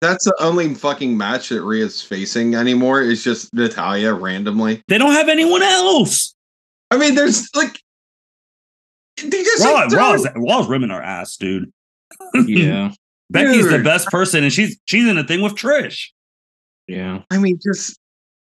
that's 0.00 0.24
the 0.24 0.34
only 0.40 0.74
fucking 0.74 1.16
match 1.16 1.50
that 1.50 1.62
Rhea's 1.62 2.02
facing 2.02 2.54
anymore? 2.54 3.00
Is 3.02 3.22
just 3.22 3.52
Natalya 3.54 4.14
randomly. 4.14 4.82
They 4.88 4.98
don't 4.98 5.12
have 5.12 5.28
anyone 5.28 5.62
else. 5.62 6.34
I 6.90 6.96
mean, 6.96 7.14
there's 7.14 7.48
like 7.54 7.80
they 9.16 9.42
just 9.42 9.64
Raw, 9.64 9.72
like, 9.72 9.90
throw- 9.90 9.98
Raw's, 9.98 10.26
Raw's 10.36 10.68
rimming 10.68 10.90
our 10.90 11.02
ass, 11.02 11.36
dude. 11.36 11.70
Yeah. 12.34 12.92
Becky's 13.30 13.68
the 13.70 13.78
best 13.78 14.08
person, 14.08 14.42
and 14.42 14.52
she's 14.52 14.78
she's 14.86 15.06
in 15.06 15.16
a 15.16 15.24
thing 15.24 15.40
with 15.40 15.54
Trish. 15.54 16.06
Yeah. 16.88 17.22
I 17.30 17.38
mean, 17.38 17.60
just 17.62 17.96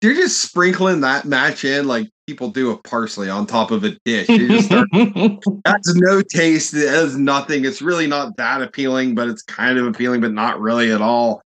they're 0.00 0.14
just 0.14 0.40
sprinkling 0.40 1.00
that 1.00 1.24
match 1.24 1.64
in 1.64 1.88
like 1.88 2.08
people 2.28 2.50
do 2.50 2.70
a 2.70 2.76
parsley 2.82 3.30
on 3.30 3.46
top 3.46 3.70
of 3.70 3.84
a 3.84 3.96
dish. 4.04 4.28
You 4.28 4.48
just 4.48 4.66
start, 4.66 4.86
has 4.92 5.94
no 5.96 6.20
taste. 6.20 6.74
It 6.74 6.86
has 6.86 7.16
nothing. 7.16 7.64
It's 7.64 7.80
really 7.80 8.06
not 8.06 8.36
that 8.36 8.60
appealing, 8.60 9.14
but 9.14 9.28
it's 9.30 9.40
kind 9.42 9.78
of 9.78 9.86
appealing, 9.86 10.20
but 10.20 10.32
not 10.32 10.60
really 10.60 10.92
at 10.92 11.00
all. 11.00 11.40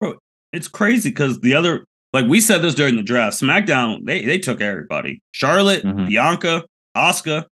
Bro, 0.00 0.14
It's 0.52 0.68
crazy 0.68 1.08
because 1.10 1.40
the 1.40 1.54
other, 1.54 1.84
like 2.12 2.26
we 2.26 2.40
said 2.40 2.62
this 2.62 2.76
during 2.76 2.94
the 2.94 3.02
draft, 3.02 3.40
SmackDown 3.40 4.06
they 4.06 4.24
they 4.24 4.38
took 4.38 4.60
everybody: 4.60 5.20
Charlotte, 5.32 5.82
Mhm. 5.82 6.06
Bianca, 6.06 6.64
Asuka, 6.96 7.46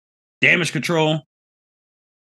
Damage 0.40 0.72
Control. 0.72 1.20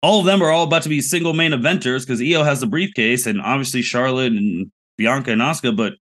All 0.04 0.20
of 0.20 0.26
them 0.26 0.40
are 0.40 0.50
all 0.52 0.62
about 0.62 0.84
to 0.84 0.88
be 0.88 1.00
single 1.00 1.32
main 1.32 1.50
eventers 1.50 2.02
because 2.06 2.20
IYO 2.22 2.44
has 2.44 2.60
the 2.60 2.68
briefcase, 2.68 3.26
and 3.26 3.40
obviously 3.40 3.82
Charlotte 3.82 4.32
and 4.32 4.70
Bianca 4.98 5.32
and 5.32 5.40
Asuka. 5.40 5.76
But 5.76 5.94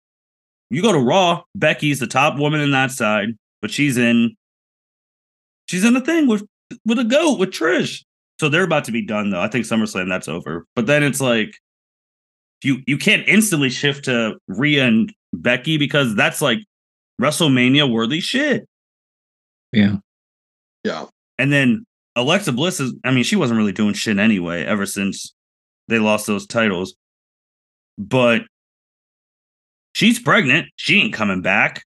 you 0.69 0.81
go 0.81 0.91
to 0.91 0.99
Raw, 0.99 1.43
Becky's 1.55 1.99
the 1.99 2.07
top 2.07 2.38
woman 2.38 2.59
in 2.59 2.71
that 2.71 2.91
side, 2.91 3.29
but 3.66 3.72
she's 3.72 3.97
in 3.97 4.38
she's 5.66 5.84
in 5.84 5.95
a 5.95 5.99
thing 5.99 6.28
with 6.28 6.45
with 6.86 6.99
a 6.99 7.03
goat 7.03 7.39
with 7.39 7.49
Trish. 7.49 8.03
So 8.39 8.47
they're 8.47 8.63
about 8.63 8.84
to 8.84 8.91
be 8.91 9.03
done 9.03 9.32
though. 9.32 9.41
I 9.41 9.47
think 9.47 9.66
SummerSlam 9.66 10.07
that's 10.07 10.28
over. 10.28 10.68
But 10.76 10.86
then 10.86 11.01
it's 11.01 11.20
like 11.20 11.55
you 12.63 12.84
you 12.86 12.99
can't 12.99 13.28
instantly 13.28 13.72
shift 13.72 14.05
to 14.05 14.38
Rhea 14.47 14.86
and 14.86 15.11
Becky 15.34 15.78
because 15.80 16.16
that's 16.16 16.43
like 16.43 16.59
WrestleMania 17.20 17.92
worthy 17.92 18.20
shit. 18.20 18.67
Yeah. 19.71 19.96
Yeah. 20.83 21.05
And 21.39 21.51
then 21.51 21.87
Alexa 22.16 22.51
Bliss 22.51 22.79
is 22.79 22.93
I 23.04 23.09
mean, 23.09 23.24
she 23.24 23.36
wasn't 23.36 23.58
really 23.58 23.71
doing 23.71 23.96
shit 23.96 24.20
anyway 24.20 24.63
ever 24.63 24.86
since 24.86 25.33
they 25.87 25.97
lost 25.97 26.28
those 26.28 26.46
titles. 26.46 26.93
But 27.97 28.43
she's 29.96 30.20
pregnant. 30.20 30.67
She 30.75 31.01
ain't 31.01 31.16
coming 31.16 31.42
back 31.42 31.82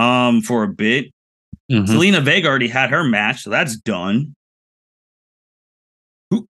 um 0.00 0.40
for 0.42 0.62
a 0.64 0.68
bit. 0.68 1.12
Mhm. 1.70 1.86
Zelina 1.86 2.22
Vega 2.24 2.48
already 2.48 2.68
had 2.68 2.90
her 2.90 3.04
match, 3.04 3.42
so 3.42 3.50
that's 3.50 3.76
done. 3.76 4.34
Who 6.30 6.48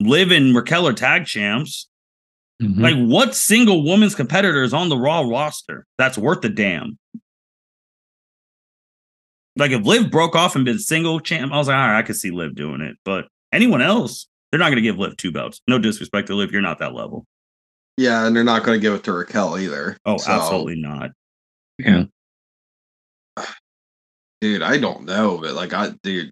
Liv 0.00 0.30
and 0.30 0.54
Raquel 0.54 0.86
are 0.88 0.92
tag 0.94 1.26
champs. 1.26 1.88
Mhm. 2.62 2.80
Like, 2.80 2.96
what 2.96 3.34
single 3.34 3.84
woman's 3.84 4.14
competitor 4.14 4.62
is 4.62 4.72
on 4.72 4.88
the 4.88 4.96
Raw 4.96 5.20
roster 5.20 5.86
that's 5.98 6.16
worth 6.18 6.44
a 6.44 6.48
damn? 6.48 6.98
Like, 9.56 9.70
if 9.72 9.84
Liv 9.84 10.10
broke 10.10 10.34
off 10.36 10.54
and 10.56 10.64
been 10.64 10.78
single 10.78 11.20
champ, 11.20 11.52
I 11.52 11.58
was 11.58 11.66
like, 11.68 11.76
all 11.76 11.88
right, 11.88 11.98
I 11.98 12.02
could 12.02 12.16
see 12.16 12.30
Liv 12.30 12.54
doing 12.54 12.80
it. 12.80 12.96
But 13.04 13.26
anyone 13.52 13.82
else, 13.82 14.28
they're 14.50 14.58
not 14.58 14.66
going 14.66 14.76
to 14.76 14.82
give 14.82 14.98
Liv 14.98 15.16
two 15.16 15.32
belts. 15.32 15.60
No 15.68 15.78
disrespect 15.78 16.28
to 16.28 16.34
Liv, 16.34 16.52
you're 16.52 16.62
not 16.62 16.78
that 16.78 16.94
level. 16.94 17.26
Yeah, 17.96 18.24
and 18.26 18.34
they're 18.36 18.44
not 18.44 18.62
going 18.62 18.78
to 18.78 18.82
give 18.82 18.94
it 18.94 19.02
to 19.04 19.12
Raquel 19.12 19.58
either. 19.58 19.96
Oh, 20.06 20.16
So, 20.18 20.30
absolutely 20.30 20.80
not. 20.80 21.10
yeah. 21.78 22.04
Dude. 24.40 24.62
I 24.62 24.78
don't 24.78 25.04
know, 25.04 25.38
but 25.38 25.54
like, 25.54 25.72
I 25.72 25.90
dude, 26.02 26.30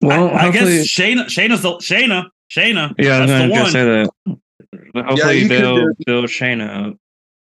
Well, 0.00 0.28
I, 0.28 0.48
I 0.48 0.50
guess 0.50 0.62
hopefully- 0.62 0.78
Shayna, 0.84 1.24
Shayna's 1.26 1.62
the 1.62 1.72
Shayna, 1.78 2.28
Shayna. 2.50 2.94
Yeah, 2.98 3.16
I 3.16 3.20
was 3.20 3.30
that's 3.30 3.30
gonna 3.30 3.48
the 3.48 3.48
just 3.48 3.62
one. 3.62 3.72
say 3.72 3.84
that. 3.84 5.06
Hopefully 5.06 5.38
you 5.38 5.48
could 5.48 5.58
they'll 5.62 5.76
do- 5.76 5.94
build 6.06 6.24
Shayna 6.26 6.90
up. 6.90 6.96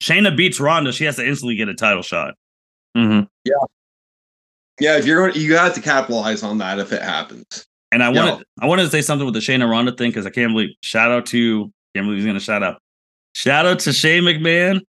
Shayna 0.03 0.35
beats 0.35 0.60
Ronda. 0.60 0.91
She 0.93 1.03
has 1.06 1.18
to 1.18 1.27
instantly 1.27 1.56
get 1.56 1.68
a 1.69 1.73
title 1.73 2.01
shot. 2.03 2.35
Mm-hmm. 2.97 3.26
yeah, 3.45 3.53
Yeah, 4.80 4.97
if 4.97 5.06
you're 5.06 5.27
going, 5.30 5.39
you 5.41 5.49
got 5.49 5.76
to 5.76 5.81
capitalize 5.81 6.41
on 6.43 6.57
that 6.60 6.80
if 6.80 6.91
it 6.93 7.01
happens. 7.01 7.65
And 7.91 8.01
I 8.03 8.11
Yeah. 8.11 8.23
wanted 8.31 8.45
I 8.61 8.65
wanted 8.65 8.84
to 8.84 8.89
say 8.89 9.01
something 9.01 9.26
with 9.26 9.34
the 9.34 9.39
Shayna 9.41 9.69
Ronda 9.69 9.91
thing 9.93 10.10
because 10.11 10.26
I 10.26 10.30
can't 10.30 10.53
believe 10.53 10.69
shout 10.84 11.11
out 11.11 11.26
to 11.27 11.72
can't 11.95 12.06
believe 12.06 12.18
he's 12.19 12.26
gonna 12.26 12.39
shout 12.39 12.64
out. 12.64 12.81
Shout 13.35 13.65
out 13.65 13.80
to 13.80 13.93
Shane 13.93 14.23
McMahon. 14.23 14.81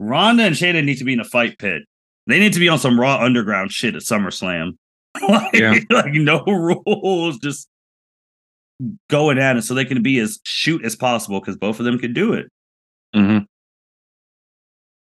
Ronda 0.00 0.44
and 0.44 0.54
Shayna 0.54 0.84
need 0.84 0.98
to 0.98 1.04
be 1.04 1.12
in 1.12 1.20
a 1.20 1.24
fight 1.24 1.58
pit. 1.58 1.82
They 2.26 2.38
need 2.38 2.52
to 2.54 2.60
be 2.60 2.68
on 2.68 2.78
some 2.78 2.98
raw 2.98 3.18
underground 3.22 3.70
shit 3.72 3.94
at 3.94 4.02
SummerSlam. 4.02 4.76
like, 5.28 5.54
Yeah. 5.54 5.78
like 5.90 6.12
no 6.14 6.42
rules, 6.46 7.38
just 7.38 7.68
going 9.08 9.38
at 9.38 9.56
it 9.56 9.62
so 9.62 9.74
they 9.74 9.84
can 9.84 10.02
be 10.02 10.18
as 10.18 10.40
shoot 10.44 10.84
as 10.84 10.96
possible 10.96 11.40
because 11.40 11.56
both 11.56 11.78
of 11.78 11.84
them 11.84 11.98
can 11.98 12.12
do 12.12 12.32
it. 12.32 12.46
Mhm. 13.14 13.46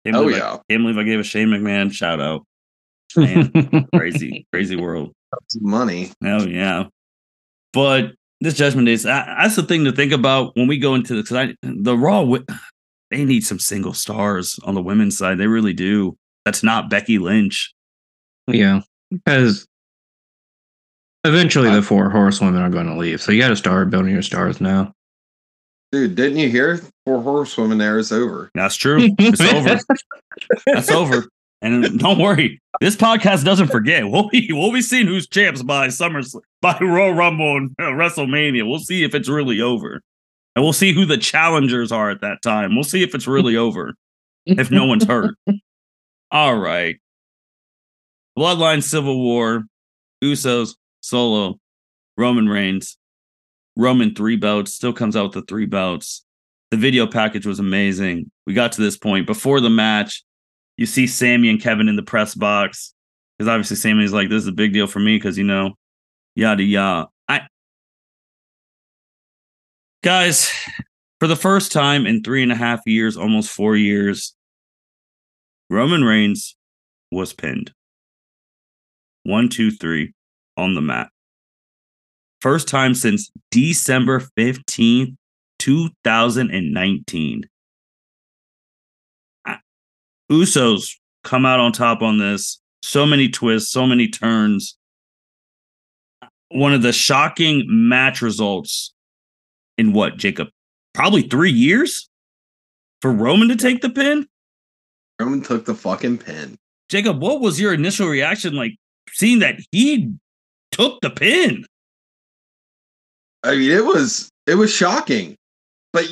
Can't 0.06 0.15
Oh 0.18 0.22
believe 0.23 0.35
I- 0.35 0.40
yeah, 0.40 0.57
can't 0.69 0.84
believe 0.84 0.98
I 0.98 1.03
gave 1.03 1.19
a 1.19 1.23
Shane 1.23 1.48
McMahon 1.49 1.91
shout 1.94 2.19
out. 2.19 2.45
Man. 3.15 3.52
Crazy, 3.95 4.45
crazy 4.52 4.76
world. 4.76 5.14
That's 5.31 5.61
money. 5.61 6.11
Oh 6.23 6.45
yeah, 6.45 6.85
but 7.72 8.14
this 8.41 8.56
Judgment 8.56 8.88
Day, 8.88 8.95
that's 8.98 9.56
the 9.56 9.64
thing 9.64 9.85
to 9.85 9.91
think 9.94 10.11
about 10.11 10.56
when 10.57 10.68
we 10.68 10.77
go 10.77 10.95
into 10.95 11.14
this. 11.15 11.30
'cause 11.30 11.38
I, 11.38 11.56
the 11.61 11.95
Raw, 11.98 12.26
they 13.11 13.23
need 13.23 13.45
some 13.45 13.60
single 13.60 13.94
stars 13.94 14.60
on 14.65 14.73
the 14.76 14.81
women's 14.81 15.18
side. 15.18 15.38
They 15.38 15.48
really 15.48 15.73
do. 15.73 16.18
That's 16.45 16.63
not 16.63 16.89
Becky 16.89 17.17
Lynch. 17.19 17.73
yeah, 18.47 18.81
because 19.11 19.65
eventually 21.23 21.69
the 21.69 21.81
four 21.81 22.09
horsewomen 22.09 22.61
are 22.61 22.69
going 22.69 22.87
to 22.87 22.97
leave, 22.97 23.21
so 23.21 23.31
you 23.31 23.41
got 23.41 23.49
to 23.49 23.55
start 23.55 23.89
building 23.89 24.11
your 24.11 24.21
stars 24.21 24.59
now. 24.59 24.91
Dude, 25.91 26.15
didn't 26.15 26.39
you 26.39 26.49
hear? 26.49 26.81
Four 27.05 27.21
horsewomen 27.21 27.77
there 27.77 27.99
is 27.99 28.11
over. 28.11 28.49
That's 28.55 28.75
true. 28.75 29.09
It's 29.19 29.39
over. 29.39 29.79
That's 30.65 30.89
over. 30.91 31.27
And 31.61 31.97
don't 31.99 32.19
worry, 32.19 32.59
this 32.81 32.97
podcast 32.97 33.45
doesn't 33.45 33.67
forget. 33.69 34.09
We'll 34.09 34.27
be 34.27 34.49
we'll 34.51 34.73
be 34.73 34.81
seeing 34.81 35.07
who's 35.07 35.27
champs 35.27 35.61
by 35.63 35.87
Summer 35.87 36.21
by 36.61 36.77
Royal 36.81 37.13
Rumble 37.13 37.55
and 37.57 37.71
uh, 37.79 37.83
WrestleMania. 37.83 38.67
We'll 38.67 38.79
see 38.79 39.03
if 39.05 39.15
it's 39.15 39.29
really 39.29 39.61
over, 39.61 40.01
and 40.55 40.63
we'll 40.63 40.73
see 40.73 40.91
who 40.91 41.05
the 41.05 41.17
challengers 41.17 41.91
are 41.91 42.09
at 42.09 42.19
that 42.19 42.41
time. 42.41 42.75
We'll 42.75 42.83
see 42.83 43.01
if 43.01 43.15
it's 43.15 43.27
really 43.27 43.55
over. 43.55 43.93
if 44.45 44.71
no 44.71 44.85
one's 44.85 45.05
hurt. 45.05 45.35
All 46.34 46.57
right. 46.57 46.99
Bloodline 48.35 48.81
Civil 48.81 49.22
War, 49.22 49.65
Usos, 50.23 50.76
Solo, 51.01 51.60
Roman 52.18 52.49
Reigns. 52.49 52.97
Roman 53.76 54.15
three 54.15 54.35
belts, 54.35 54.73
still 54.73 54.93
comes 54.93 55.15
out 55.15 55.26
with 55.26 55.34
the 55.34 55.41
three 55.43 55.68
belts. 55.68 56.26
The 56.72 56.77
video 56.77 57.05
package 57.05 57.45
was 57.45 57.60
amazing. 57.60 58.31
We 58.47 58.55
got 58.55 58.72
to 58.73 58.81
this 58.81 58.97
point 58.97 59.27
before 59.27 59.61
the 59.61 59.69
match. 59.69 60.23
You 60.77 60.88
see 60.88 61.05
Sami 61.05 61.49
and 61.49 61.61
Kevin 61.61 61.88
in 61.88 61.95
the 61.95 62.03
press 62.03 62.34
box 62.34 62.95
because 63.38 63.47
obviously 63.47 63.77
Sami's 63.77 64.14
like, 64.14 64.30
"This 64.30 64.41
is 64.41 64.47
a 64.47 64.53
big 64.53 64.73
deal 64.73 64.88
for 64.88 64.99
me," 64.99 65.18
because 65.18 65.38
you 65.38 65.43
know, 65.43 65.76
yada 66.35 66.64
yada. 66.64 67.10
I 67.27 67.41
guys, 70.03 70.51
for 71.19 71.27
the 71.27 71.35
first 71.35 71.72
time 71.72 72.07
in 72.07 72.23
three 72.23 72.41
and 72.41 72.51
a 72.51 72.55
half 72.55 72.81
years, 72.88 73.18
almost 73.18 73.51
four 73.51 73.76
years, 73.76 74.35
Roman 75.73 76.03
Reigns 76.03 76.55
was 77.11 77.33
pinned. 77.33 77.71
One, 79.23 79.49
two, 79.49 79.71
three 79.71 80.13
on 80.55 80.75
the 80.75 80.81
mat. 80.81 81.09
First 82.41 82.67
time 82.67 82.93
since 82.93 83.31
December 83.49 84.21
15th, 84.37 85.15
2019. 85.57 87.49
Ah, 89.47 89.61
Usos 90.31 90.91
come 91.23 91.43
out 91.43 91.59
on 91.59 91.71
top 91.71 92.03
on 92.03 92.19
this. 92.19 92.61
So 92.83 93.07
many 93.07 93.27
twists, 93.27 93.71
so 93.71 93.87
many 93.87 94.07
turns. 94.07 94.77
One 96.49 96.75
of 96.75 96.83
the 96.83 96.93
shocking 96.93 97.63
match 97.67 98.21
results 98.21 98.93
in 99.79 99.91
what, 99.91 100.17
Jacob? 100.17 100.49
Probably 100.93 101.23
three 101.23 101.51
years 101.51 102.11
for 103.01 103.11
Roman 103.11 103.47
to 103.47 103.55
take 103.55 103.81
the 103.81 103.89
pin? 103.89 104.27
Roman 105.19 105.41
took 105.41 105.65
the 105.65 105.76
fucking 105.76 106.18
pin. 106.19 106.57
Jacob, 106.90 107.22
what 107.22 107.41
was 107.41 107.60
your 107.60 107.73
initial 107.73 108.07
reaction 108.07 108.53
like 108.56 108.76
seeing 109.11 109.40
that 109.40 109.60
he 109.72 110.11
took 110.72 111.02
the 111.02 111.10
pin? 111.10 111.65
I 113.44 113.56
mean, 113.56 113.72
it 113.72 113.85
was 113.85 114.30
it 114.48 114.56
was 114.56 114.73
shocking, 114.73 115.35
but 115.91 116.06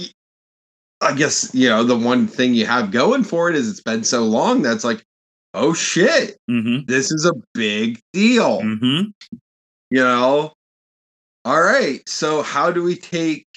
I 1.01 1.13
guess 1.13 1.49
you 1.53 1.69
know 1.69 1.83
the 1.83 1.97
one 1.97 2.27
thing 2.27 2.53
you 2.53 2.65
have 2.65 2.91
going 2.91 3.23
for 3.23 3.49
it 3.49 3.55
is 3.55 3.69
it's 3.69 3.81
been 3.81 4.03
so 4.03 4.23
long. 4.23 4.61
That's 4.61 4.83
like, 4.83 5.03
oh 5.53 5.73
shit, 5.73 6.37
Mm-hmm. 6.49 6.85
this 6.87 7.11
is 7.11 7.25
a 7.25 7.33
big 7.53 7.99
deal. 8.13 8.61
Mm-hmm. 8.61 9.09
You 9.89 10.03
know. 10.03 10.53
All 11.43 11.63
right, 11.63 12.07
so 12.07 12.43
how 12.43 12.71
do 12.71 12.83
we 12.83 12.95
take 12.95 13.47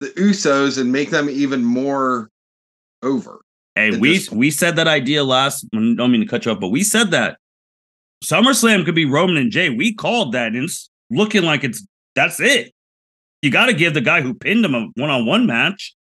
the 0.00 0.08
Usos 0.08 0.78
and 0.78 0.92
make 0.92 1.08
them 1.08 1.30
even 1.30 1.64
more 1.64 2.28
over? 3.02 3.40
Hey, 3.76 3.96
we 3.96 4.20
we 4.30 4.50
said 4.50 4.76
that 4.76 4.86
idea 4.86 5.24
last. 5.24 5.66
I 5.74 5.94
don't 5.96 6.12
mean 6.12 6.20
to 6.20 6.26
cut 6.26 6.44
you 6.46 6.52
off, 6.52 6.60
but 6.60 6.68
we 6.68 6.84
said 6.84 7.10
that 7.10 7.38
SummerSlam 8.22 8.84
could 8.84 8.94
be 8.94 9.04
Roman 9.04 9.36
and 9.36 9.50
Jey. 9.50 9.68
We 9.70 9.94
called 9.94 10.32
that, 10.32 10.48
and 10.48 10.64
it's 10.64 10.88
looking 11.10 11.42
like 11.42 11.64
it's 11.64 11.84
that's 12.14 12.38
it. 12.40 12.72
You 13.42 13.50
got 13.50 13.66
to 13.66 13.74
give 13.74 13.92
the 13.92 14.00
guy 14.00 14.20
who 14.20 14.32
pinned 14.32 14.64
him 14.64 14.74
a 14.74 14.88
one-on-one 14.94 15.46
match. 15.46 15.94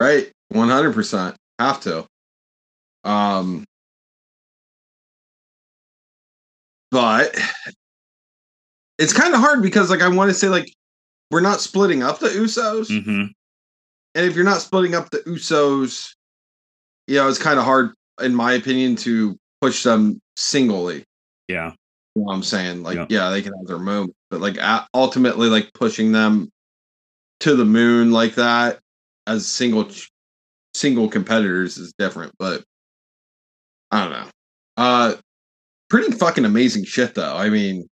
Right, 0.00 0.30
one 0.48 0.68
hundred 0.68 0.92
percent 0.94 1.34
have 1.58 1.80
to. 1.80 2.06
Um, 3.04 3.64
but 6.90 7.36
it's 8.98 9.12
kind 9.12 9.34
of 9.34 9.40
hard 9.40 9.62
because, 9.62 9.90
like, 9.90 10.02
I 10.02 10.08
want 10.08 10.30
to 10.30 10.34
say, 10.34 10.48
like, 10.48 10.72
we're 11.30 11.40
not 11.40 11.60
splitting 11.60 12.02
up 12.02 12.18
the 12.18 12.28
Usos, 12.28 12.88
Mm-hmm. 12.90 13.26
and 14.14 14.26
if 14.26 14.36
you're 14.36 14.44
not 14.44 14.60
splitting 14.60 14.94
up 14.94 15.10
the 15.10 15.18
Usos, 15.20 16.14
you 17.08 17.16
know, 17.16 17.28
it's 17.28 17.38
kind 17.38 17.58
of 17.58 17.64
hard, 17.64 17.92
in 18.20 18.34
my 18.34 18.52
opinion, 18.52 18.94
to 18.96 19.36
push 19.60 19.82
them 19.82 20.20
singly. 20.36 21.04
Yeah, 21.48 21.72
You 22.14 22.22
know 22.22 22.26
what 22.26 22.34
I'm 22.34 22.42
saying? 22.42 22.82
Like, 22.82 22.96
Yeah. 22.96 23.06
yeah, 23.08 23.30
they 23.30 23.42
can 23.42 23.54
have 23.54 23.66
their 23.66 23.78
moment, 23.78 24.14
but 24.30 24.40
like 24.40 24.58
ultimately, 24.94 25.48
like 25.48 25.72
pushing 25.72 26.12
them 26.12 26.50
to 27.40 27.56
the 27.56 27.64
moon 27.64 28.12
like 28.12 28.34
that 28.34 28.80
as 29.26 29.46
single 29.48 29.88
single 30.74 31.08
competitors 31.08 31.78
is 31.78 31.92
different. 31.98 32.32
But 32.38 32.62
I 33.90 34.02
don't 34.02 34.12
know. 34.12 34.26
Uh, 34.76 35.14
pretty 35.88 36.12
fucking 36.12 36.44
amazing 36.44 36.84
shit 36.84 37.14
though. 37.14 37.34
I 37.34 37.48
mean, 37.48 37.88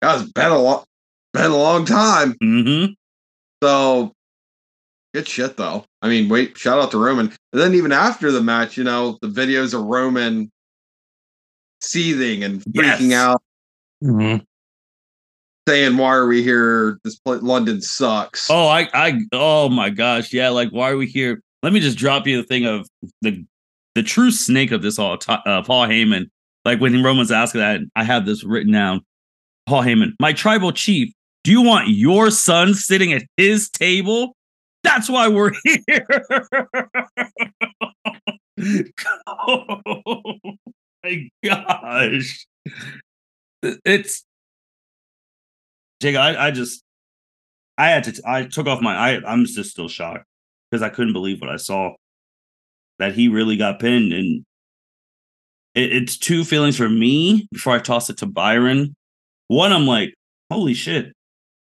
that's 0.00 0.30
been 0.30 0.52
a 0.52 0.58
lot, 0.58 0.86
been 1.32 1.50
a 1.50 1.56
long 1.56 1.84
time. 1.84 2.34
mm-hmm. 2.42 2.92
So 3.62 4.12
good 5.14 5.26
shit 5.28 5.56
though. 5.56 5.84
I 6.02 6.08
mean, 6.08 6.28
wait, 6.28 6.58
shout 6.58 6.78
out 6.78 6.90
to 6.90 6.98
Roman. 6.98 7.26
And 7.52 7.62
then 7.62 7.74
even 7.74 7.92
after 7.92 8.30
the 8.32 8.42
match, 8.42 8.76
you 8.76 8.84
know, 8.84 9.16
the 9.22 9.28
videos 9.28 9.72
of 9.72 9.84
Roman 9.86 10.50
seething 11.80 12.42
and 12.44 12.60
freaking 12.62 13.10
Yes. 13.10 13.12
out 13.12 13.42
Mhm. 14.02 14.44
saying, 15.68 15.96
"Why 15.96 16.14
are 16.14 16.26
we 16.26 16.42
here? 16.42 16.98
This 17.04 17.16
pla- 17.16 17.38
London 17.40 17.80
sucks." 17.80 18.50
Oh, 18.50 18.66
I, 18.66 18.88
I, 18.92 19.20
oh 19.32 19.68
my 19.68 19.90
gosh, 19.90 20.32
yeah. 20.32 20.48
Like, 20.50 20.70
why 20.70 20.90
are 20.90 20.96
we 20.96 21.06
here? 21.06 21.40
Let 21.62 21.72
me 21.72 21.80
just 21.80 21.96
drop 21.96 22.26
you 22.26 22.36
the 22.38 22.46
thing 22.46 22.66
of 22.66 22.86
the 23.22 23.44
the 23.94 24.02
true 24.02 24.32
snake 24.32 24.72
of 24.72 24.82
this 24.82 24.98
all, 24.98 25.16
uh, 25.28 25.62
Paul 25.62 25.86
Heyman. 25.86 26.28
Like 26.64 26.80
when 26.80 27.00
Roman's 27.02 27.30
asking 27.30 27.60
that, 27.60 27.80
I 27.94 28.02
have 28.02 28.26
this 28.26 28.42
written 28.42 28.72
down. 28.72 29.02
Paul 29.66 29.82
Heyman, 29.82 30.14
my 30.18 30.32
tribal 30.32 30.72
chief. 30.72 31.12
Do 31.44 31.50
you 31.52 31.62
want 31.62 31.88
your 31.88 32.30
son 32.30 32.74
sitting 32.74 33.12
at 33.12 33.22
his 33.36 33.70
table? 33.70 34.34
That's 34.84 35.10
why 35.10 35.28
we're 35.28 35.52
here. 35.64 36.06
oh 39.26 40.34
my 41.02 41.28
gosh, 41.42 42.46
it's 43.62 44.24
Jake. 46.00 46.16
I, 46.16 46.46
I 46.46 46.50
just 46.50 46.84
I 47.76 47.88
had 47.88 48.04
to. 48.04 48.22
I 48.26 48.44
took 48.44 48.66
off 48.66 48.80
my. 48.80 48.94
I. 48.94 49.20
I'm 49.26 49.44
just 49.46 49.70
still 49.70 49.88
shocked 49.88 50.26
because 50.70 50.82
I 50.82 50.90
couldn't 50.90 51.12
believe 51.12 51.40
what 51.40 51.50
I 51.50 51.56
saw. 51.56 51.94
That 52.98 53.14
he 53.14 53.28
really 53.28 53.56
got 53.56 53.80
pinned, 53.80 54.12
and 54.12 54.44
it, 55.74 55.92
it's 55.92 56.16
two 56.16 56.44
feelings 56.44 56.76
for 56.76 56.88
me 56.88 57.48
before 57.50 57.74
I 57.74 57.78
toss 57.80 58.10
it 58.10 58.18
to 58.18 58.26
Byron. 58.26 58.94
One, 59.48 59.72
I'm 59.72 59.86
like, 59.86 60.14
holy 60.50 60.74
shit, 60.74 61.12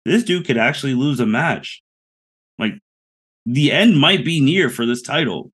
this 0.05 0.23
dude 0.23 0.45
could 0.45 0.57
actually 0.57 0.93
lose 0.93 1.19
a 1.19 1.25
match. 1.25 1.82
The 3.45 3.71
end 3.71 3.99
might 3.99 4.23
be 4.23 4.39
near 4.39 4.69
for 4.69 4.85
this 4.85 5.01
title. 5.01 5.51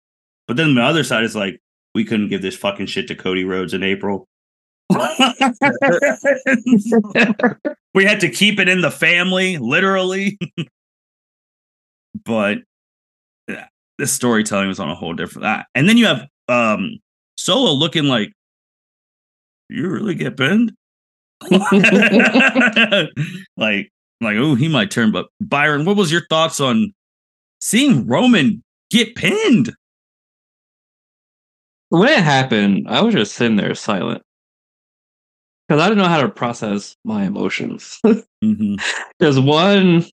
But 0.47 0.57
then 0.57 0.75
the 0.75 0.81
other 0.81 1.03
side 1.03 1.23
is 1.23 1.35
like, 1.35 1.59
we 1.95 2.05
couldn't 2.05 2.29
give 2.29 2.41
this 2.41 2.55
fucking 2.55 2.87
shit 2.87 3.07
to 3.07 3.15
Cody 3.15 3.43
Rhodes 3.43 3.73
in 3.73 3.83
April. 3.83 4.27
we 7.93 8.05
had 8.05 8.19
to 8.19 8.29
keep 8.29 8.59
it 8.59 8.67
in 8.67 8.81
the 8.81 8.91
family, 8.91 9.57
literally. 9.57 10.37
but 12.25 12.59
yeah, 13.47 13.67
this 13.97 14.11
storytelling 14.11 14.67
was 14.67 14.79
on 14.79 14.89
a 14.89 14.95
whole 14.95 15.13
different. 15.13 15.45
Uh, 15.45 15.63
and 15.75 15.87
then 15.87 15.97
you 15.97 16.07
have 16.07 16.25
um 16.47 16.99
Solo 17.37 17.71
looking 17.71 18.05
like 18.05 18.31
you 19.69 19.87
really 19.87 20.15
get 20.15 20.35
pinned. 20.35 20.71
like, 21.51 21.71
like, 24.21 24.35
oh, 24.35 24.55
he 24.55 24.67
might 24.67 24.91
turn. 24.91 25.11
But 25.11 25.27
Byron, 25.39 25.85
what 25.85 25.95
was 25.95 26.11
your 26.11 26.25
thoughts 26.29 26.59
on 26.59 26.93
seeing 27.59 28.07
Roman 28.07 28.63
get 28.89 29.15
pinned? 29.15 29.73
When 31.89 32.07
it 32.07 32.19
happened, 32.19 32.87
I 32.87 33.01
was 33.01 33.15
just 33.15 33.33
sitting 33.33 33.57
there 33.57 33.73
silent 33.73 34.21
because 35.69 35.81
I 35.81 35.87
didn't 35.87 36.03
know 36.03 36.09
how 36.09 36.21
to 36.21 36.29
process 36.29 36.95
my 37.03 37.25
emotions. 37.25 37.99
Mm-hmm. 38.41 38.75
There's 39.19 39.37
one, 39.37 40.05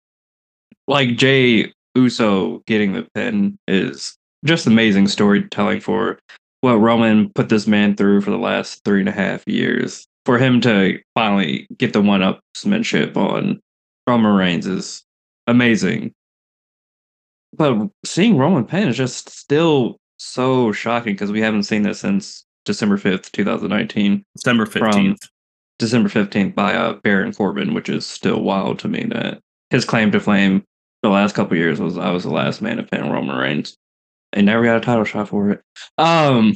like 0.89 1.17
Jey 1.17 1.73
Uso 1.95 2.59
getting 2.67 2.93
the 2.93 3.07
pin 3.15 3.57
is 3.69 4.17
just 4.45 4.67
amazing 4.67 5.07
storytelling 5.07 5.81
for 5.81 6.19
what 6.63 6.75
Roman 6.75 7.31
put 7.35 7.49
this 7.49 7.69
man 7.69 7.95
through 7.95 8.23
for 8.23 8.33
the 8.33 8.37
last 8.37 8.83
three 8.85 8.99
and 8.99 9.09
a 9.09 9.13
half 9.13 9.45
years. 9.47 10.09
For 10.25 10.39
him 10.39 10.61
to 10.63 10.99
finally 11.15 11.69
get 11.79 11.93
the 11.93 12.03
one 12.03 12.21
upsmanship 12.21 13.17
on 13.17 13.61
Roman 14.09 14.35
Reigns 14.35 14.67
is 14.67 15.05
amazing. 15.47 16.13
But 17.57 17.89
seeing 18.05 18.37
Roman 18.37 18.65
pin 18.65 18.89
is 18.89 18.97
just 18.97 19.31
still 19.31 19.99
so 20.19 20.73
shocking 20.73 21.15
because 21.15 21.33
we 21.33 21.41
haven't 21.41 21.65
seen 21.65 21.83
this 21.83 22.01
since 22.01 22.45
December 22.65 22.97
5th, 22.97 23.31
2019. 23.33 24.25
December 24.35 24.67
15th. 24.67 25.29
December 25.79 26.09
15th 26.09 26.55
by 26.55 26.75
uh, 26.75 26.95
Baron 27.03 27.35
Corbin, 27.35 27.75
which 27.75 27.89
is 27.89 28.07
still 28.07 28.43
wild 28.43 28.79
to 28.81 28.89
me 28.89 29.05
that 29.11 29.41
his 29.71 29.85
claim 29.85 30.11
to 30.13 30.21
fame 30.21 30.65
the 31.03 31.09
last 31.11 31.35
couple 31.35 31.57
years 31.57 31.81
was 31.81 31.99
I 31.99 32.11
was 32.11 32.25
the 32.25 32.31
last 32.31 32.63
man 32.63 32.79
to 32.79 32.83
pin 32.83 33.11
Roman 33.11 33.37
Reigns. 33.37 33.77
And 34.33 34.47
never 34.47 34.65
got 34.65 34.77
a 34.77 34.81
title 34.81 35.05
shot 35.05 35.29
for 35.29 35.51
it. 35.51 35.63
Um, 35.99 36.55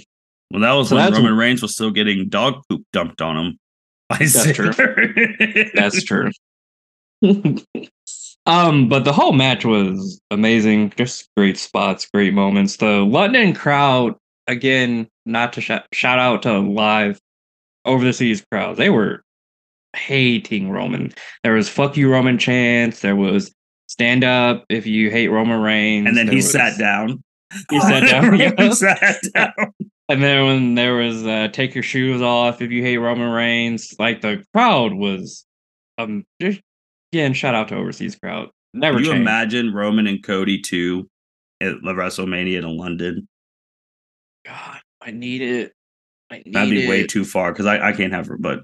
well, 0.50 0.62
that 0.62 0.72
was 0.72 0.88
So 0.88 0.96
when 0.96 1.12
Roman 1.12 1.36
Reigns 1.36 1.62
was 1.62 1.74
still 1.74 1.90
getting 1.90 2.28
dog 2.28 2.62
poop 2.68 2.82
dumped 2.92 3.22
on 3.22 3.36
him. 3.36 3.58
by 4.08 4.18
That's 4.18 4.52
true. 4.52 4.72
That's 5.74 6.02
true. 6.02 6.30
um, 8.46 8.88
but 8.88 9.04
the 9.04 9.12
whole 9.12 9.32
match 9.32 9.64
was 9.64 10.20
amazing. 10.30 10.92
Just 10.96 11.28
great 11.36 11.58
spots, 11.58 12.08
great 12.12 12.34
moments. 12.34 12.76
The 12.76 13.00
London 13.04 13.52
crowd, 13.54 14.14
again, 14.46 15.08
not 15.26 15.52
to 15.54 15.60
shout, 15.60 15.84
shout 15.92 16.18
out 16.18 16.42
to 16.42 16.58
live 16.58 17.20
over 17.84 18.04
the 18.04 18.12
seas 18.12 18.44
crowd. 18.50 18.76
They 18.76 18.90
were 18.90 19.22
hating 19.96 20.70
Roman. 20.70 21.12
There 21.44 21.54
was 21.54 21.68
fuck 21.68 21.96
you 21.96 22.10
Roman 22.10 22.38
chants. 22.38 23.00
There 23.00 23.16
was 23.16 23.52
stand 23.88 24.24
up 24.24 24.64
if 24.68 24.86
you 24.86 25.10
hate 25.10 25.28
Roman 25.28 25.60
Reigns. 25.60 26.06
And 26.08 26.16
then 26.16 26.28
he 26.28 26.36
was- 26.36 26.50
sat 26.52 26.78
down. 26.78 27.22
He 27.68 27.80
sat 27.80 28.08
down. 28.10 28.34
he 28.38 28.72
sat 28.74 29.16
down. 29.34 29.52
And 30.08 30.22
then 30.22 30.46
when 30.46 30.74
there 30.76 30.94
was 30.94 31.24
uh, 31.26 31.48
take 31.52 31.74
your 31.74 31.82
shoes 31.84 32.20
off 32.22 32.62
if 32.62 32.70
you 32.70 32.82
hate 32.82 32.98
Roman 32.98 33.30
Reigns, 33.30 33.94
like 33.98 34.20
the 34.20 34.44
crowd 34.54 34.92
was 34.94 35.44
um 35.98 36.24
just 36.40 36.60
again 37.12 37.32
shout 37.32 37.54
out 37.54 37.68
to 37.68 37.76
overseas 37.76 38.16
crowd. 38.16 38.48
Never 38.72 38.98
Can 38.98 39.06
you 39.06 39.12
imagine 39.12 39.74
Roman 39.74 40.06
and 40.06 40.22
Cody 40.22 40.60
too 40.60 41.08
at 41.60 41.74
the 41.82 41.92
WrestleMania 41.92 42.58
in 42.58 42.76
London? 42.76 43.28
God, 44.46 44.80
I 45.00 45.10
need 45.10 45.42
it. 45.42 45.72
I 46.30 46.42
need 46.44 46.54
That'd 46.54 46.70
be 46.70 46.84
it. 46.84 46.88
way 46.88 47.06
too 47.06 47.24
far 47.24 47.52
because 47.52 47.66
I, 47.66 47.88
I 47.88 47.92
can't 47.92 48.12
have 48.12 48.26
her. 48.26 48.38
But 48.38 48.60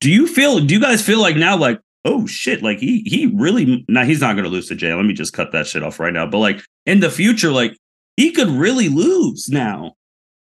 do 0.00 0.10
you 0.10 0.26
feel? 0.26 0.60
Do 0.60 0.74
you 0.74 0.80
guys 0.80 1.02
feel 1.04 1.20
like 1.20 1.36
now, 1.36 1.56
like, 1.56 1.80
oh 2.04 2.26
shit, 2.26 2.62
like 2.62 2.78
he 2.78 3.02
he 3.06 3.26
really 3.34 3.84
now 3.88 4.04
he's 4.04 4.20
not 4.20 4.34
going 4.34 4.44
to 4.44 4.50
lose 4.50 4.68
to 4.68 4.74
Jey. 4.74 4.92
Let 4.92 5.06
me 5.06 5.14
just 5.14 5.32
cut 5.32 5.52
that 5.52 5.66
shit 5.66 5.82
off 5.82 6.00
right 6.00 6.12
now. 6.12 6.26
But 6.26 6.38
like 6.38 6.64
in 6.86 7.00
the 7.00 7.10
future, 7.10 7.50
like 7.52 7.76
he 8.16 8.32
could 8.32 8.48
really 8.48 8.88
lose 8.88 9.48
now. 9.48 9.94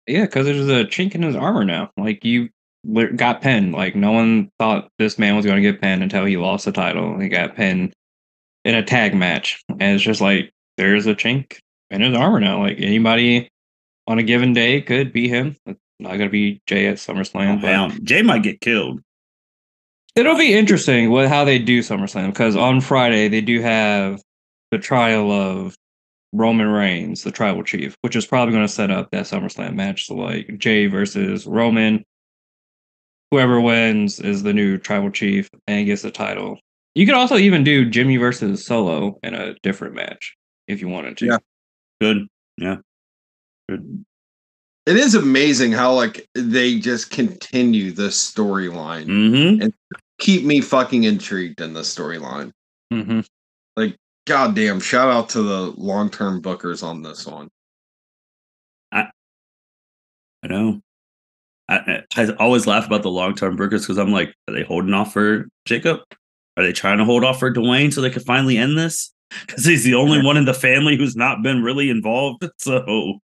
Yeah, 0.08 0.22
because 0.22 0.46
there's 0.46 0.70
a 0.70 0.86
chink 0.86 1.14
in 1.14 1.22
his 1.22 1.36
armor 1.36 1.66
now. 1.66 1.92
Like 1.98 2.24
you 2.24 2.50
got 3.16 3.42
pinned. 3.42 3.74
Like 3.74 3.96
no 3.96 4.12
one 4.12 4.50
thought 4.60 4.90
this 5.00 5.20
man 5.20 5.36
was 5.36 5.46
going 5.46 5.62
to 5.62 5.72
get 5.72 5.82
pinned 5.82 6.04
until 6.04 6.26
he 6.26 6.38
lost 6.38 6.66
the 6.66 6.72
title. 6.72 7.20
He 7.20 7.30
got 7.30 7.56
pinned 7.56 7.94
in 8.66 8.76
a 8.76 8.84
tag 8.84 9.16
match, 9.16 9.64
and 9.70 9.82
it's 9.96 10.04
just 10.04 10.22
like 10.22 10.52
there's 10.78 11.08
a 11.08 11.16
chink 11.16 11.58
in 11.90 12.02
his 12.02 12.16
armor 12.16 12.40
now. 12.40 12.62
Like 12.62 12.78
anybody 12.80 13.50
on 14.08 14.20
a 14.20 14.24
given 14.24 14.54
day 14.54 14.82
could 14.82 15.12
be 15.14 15.28
him. 15.28 15.56
It's 15.66 15.80
not 16.00 16.10
going 16.18 16.22
to 16.22 16.30
be 16.30 16.62
Jey 16.68 16.88
at 16.88 16.96
SummerSlam, 16.98 17.58
Oh, 17.64 17.90
but 17.90 18.04
Jey 18.04 18.22
might 18.22 18.44
get 18.44 18.62
killed. 18.62 19.02
it'll 20.16 20.38
be 20.38 20.54
interesting 20.54 21.12
with 21.12 21.30
how 21.30 21.44
they 21.46 21.60
do 21.60 21.80
SummerSlam 21.80 22.28
because 22.28 22.56
on 22.56 22.82
Friday 22.82 23.28
they 23.28 23.42
do 23.42 23.62
have 23.62 24.22
the 24.72 24.78
trial 24.78 25.32
of 25.32 25.76
Roman 26.32 26.68
Reigns, 26.68 27.24
the 27.24 27.32
tribal 27.32 27.64
chief, 27.64 27.96
which 28.02 28.16
is 28.16 28.26
probably 28.26 28.54
going 28.54 28.66
to 28.66 28.72
set 28.72 28.92
up 28.92 29.10
that 29.12 29.26
SummerSlam 29.26 29.76
match. 29.76 30.08
So 30.08 30.16
like 30.16 30.58
Jey 30.58 30.88
versus 30.88 31.46
Roman. 31.46 32.04
Whoever 33.32 33.62
wins 33.62 34.20
is 34.20 34.44
the 34.44 34.54
new 34.54 34.78
tribal 34.78 35.12
chief 35.12 35.50
and 35.68 35.86
gets 35.86 36.02
the 36.02 36.12
title. 36.12 36.60
You 36.96 37.06
could 37.06 37.16
also 37.16 37.38
even 37.38 37.64
do 37.64 37.90
Jimmy 37.90 38.18
versus 38.18 38.66
Solo 38.66 39.20
in 39.22 39.36
a 39.36 39.54
different 39.62 39.94
match 39.94 40.36
if 40.68 40.82
you 40.82 40.88
wanted 40.88 41.18
to. 41.18 41.26
Yeah. 41.28 41.38
Good. 42.02 42.28
Yeah. 42.58 42.78
Good. 43.68 44.06
It 44.88 44.98
is 44.98 45.14
amazing 45.14 45.72
how 45.72 45.94
like 45.94 46.28
they 46.34 46.80
just 46.80 47.12
continue 47.12 47.92
the 47.92 48.08
storyline. 48.08 49.06
Mm-hmm. 49.06 49.68
Keep 50.20 50.46
me 50.46 50.62
fucking 50.62 51.04
intrigued 51.04 51.62
in 51.62 51.74
the 51.74 51.82
storyline. 51.82 52.52
hmm 52.92 53.22
God 54.30 54.54
damn, 54.54 54.80
shout 54.80 55.10
out 55.10 55.30
to 55.30 55.42
the 55.42 55.74
long 55.76 56.12
term 56.12 56.40
bookers 56.40 56.84
on 56.84 57.02
this 57.02 57.26
one. 57.26 57.50
I, 58.92 59.08
I 60.44 60.48
know. 60.48 60.82
I, 61.70 62.04
I 62.18 62.24
I 62.24 62.34
always 62.40 62.66
laugh 62.68 62.86
about 62.88 63.04
the 63.04 63.12
long 63.12 63.36
term 63.36 63.56
burgers 63.56 63.84
because 63.84 63.98
I'm 63.98 64.12
like, 64.12 64.34
are 64.48 64.54
they 64.54 64.64
holding 64.64 64.94
off 64.94 65.14
for 65.14 65.48
Jacob? 65.66 66.00
Are 66.58 66.64
they 66.64 66.74
trying 66.74 66.98
to 66.98 67.06
hold 67.06 67.24
off 67.24 67.40
for 67.40 67.54
Dwayne 67.54 67.94
so 67.94 68.02
they 68.02 68.10
can 68.10 68.24
finally 68.24 68.58
end 68.58 68.78
this? 68.78 69.14
Because 69.46 69.64
he's 69.64 69.84
the 69.84 69.94
only 69.94 70.24
one 70.24 70.38
in 70.38 70.46
the 70.46 70.56
family 70.56 70.98
who's 70.98 71.16
not 71.16 71.44
been 71.44 71.62
really 71.64 71.90
involved. 71.92 72.44
So 72.58 73.20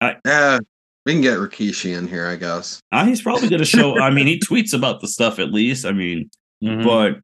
Yeah, 0.00 0.58
we 1.04 1.12
can 1.12 1.20
get 1.20 1.38
Rikishi 1.38 1.96
in 1.96 2.06
here, 2.06 2.26
I 2.28 2.36
guess. 2.36 2.80
uh, 2.92 3.04
he's 3.04 3.20
probably 3.22 3.48
going 3.48 3.58
to 3.60 3.64
show. 3.66 3.98
I 3.98 4.10
mean, 4.10 4.26
he 4.28 4.38
tweets 4.48 4.72
about 4.72 5.00
the 5.00 5.08
stuff 5.08 5.38
at 5.40 5.52
least. 5.52 5.84
I 5.84 5.90
mean, 5.92 6.30
Mhm. 6.62 6.84
but 6.84 7.18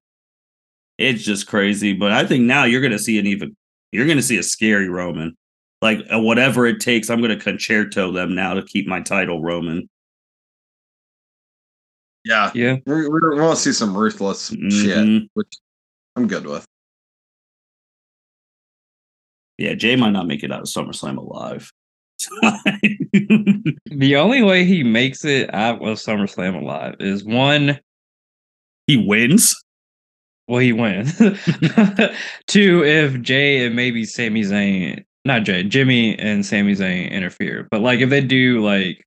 it's 0.99 1.23
just 1.23 1.47
crazy. 1.47 1.93
But 1.93 2.11
I 2.11 2.27
think 2.27 2.45
now 2.45 2.65
you're 2.65 2.81
going 2.81 2.93
to 2.93 2.99
see 2.99 3.19
an 3.21 3.27
even, 3.27 3.57
you're 3.93 4.07
going 4.07 4.19
to 4.19 4.23
see 4.23 4.37
a 4.39 4.43
scary 4.43 4.89
Roman. 4.89 5.37
Like 5.81 6.01
uh, 6.13 6.19
whatever 6.21 6.67
it 6.67 6.81
takes, 6.81 7.09
I'm 7.09 7.21
going 7.21 7.37
to 7.37 7.43
concerto 7.43 8.11
them 8.13 8.35
now 8.35 8.55
to 8.55 8.63
keep 8.63 8.87
my 8.89 9.01
title, 9.01 9.41
Roman. 9.43 9.89
Yeah, 12.25 12.51
yeah. 12.55 12.77
we, 12.85 13.09
we 13.09 13.21
want 13.41 13.57
to 13.57 13.63
see 13.63 13.73
some 13.73 13.97
ruthless 13.97 14.49
shit, 14.49 14.59
Mhm. 14.61 15.29
which 15.35 15.53
I'm 16.17 16.27
good 16.27 16.47
with. 16.47 16.65
Yeah, 19.57 19.75
Jey 19.75 19.97
might 19.97 20.11
not 20.11 20.27
make 20.27 20.43
it 20.43 20.53
out 20.53 20.61
of 20.61 20.67
SummerSlam 20.67 21.17
alive. 21.19 21.71
The 23.87 24.17
only 24.17 24.43
way 24.43 24.65
he 24.65 24.83
makes 24.85 25.25
it 25.25 25.53
out 25.55 25.77
of 25.77 25.99
SummerSlam 25.99 26.61
alive 26.61 26.97
is 27.01 27.25
one, 27.25 27.79
he 28.87 28.97
wins. 28.97 29.55
well, 30.47 30.59
he 30.61 30.73
wins. 30.73 31.17
Two, 32.47 32.85
if 32.85 33.21
Jey 33.23 33.67
and 33.67 33.75
maybe 33.77 34.05
Sami 34.05 34.43
Zayn, 34.43 35.05
not 35.29 35.45
Jey, 35.45 35.63
Jimmy 35.63 36.19
and 36.19 36.45
Sami 36.45 36.75
Zayn 36.75 37.11
interfere. 37.11 37.69
But 37.71 37.81
like 37.83 38.01
if 38.01 38.11
they 38.11 38.21
do 38.21 38.61
like 38.65 39.05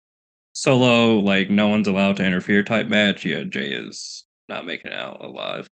solo, 0.53 1.15
like 1.19 1.49
no 1.49 1.67
one's 1.67 1.87
allowed 1.89 2.15
to 2.17 2.25
interfere 2.25 2.63
type 2.63 2.87
match, 2.87 3.25
yeah, 3.25 3.43
Jey 3.43 3.71
is 3.73 4.23
not 4.47 4.65
making 4.65 4.91
it 4.91 4.97
out 4.97 5.21
alive. 5.23 5.67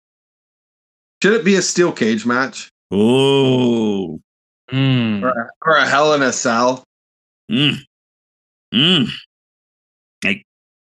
Should 1.21 1.33
it 1.33 1.43
be 1.45 1.55
a 1.55 1.61
steel 1.61 1.91
cage 1.91 2.25
match 2.25 2.69
Oh, 2.91 4.21
Mm. 4.71 5.21
or 5.23 5.29
a, 5.29 5.49
or 5.65 5.75
a 5.77 5.87
Hell 5.87 6.13
in 6.13 6.21
a 6.21 6.31
Cell? 6.31 6.83
mm. 7.51 7.77
Mm. 8.73 9.07
Like, 10.23 10.43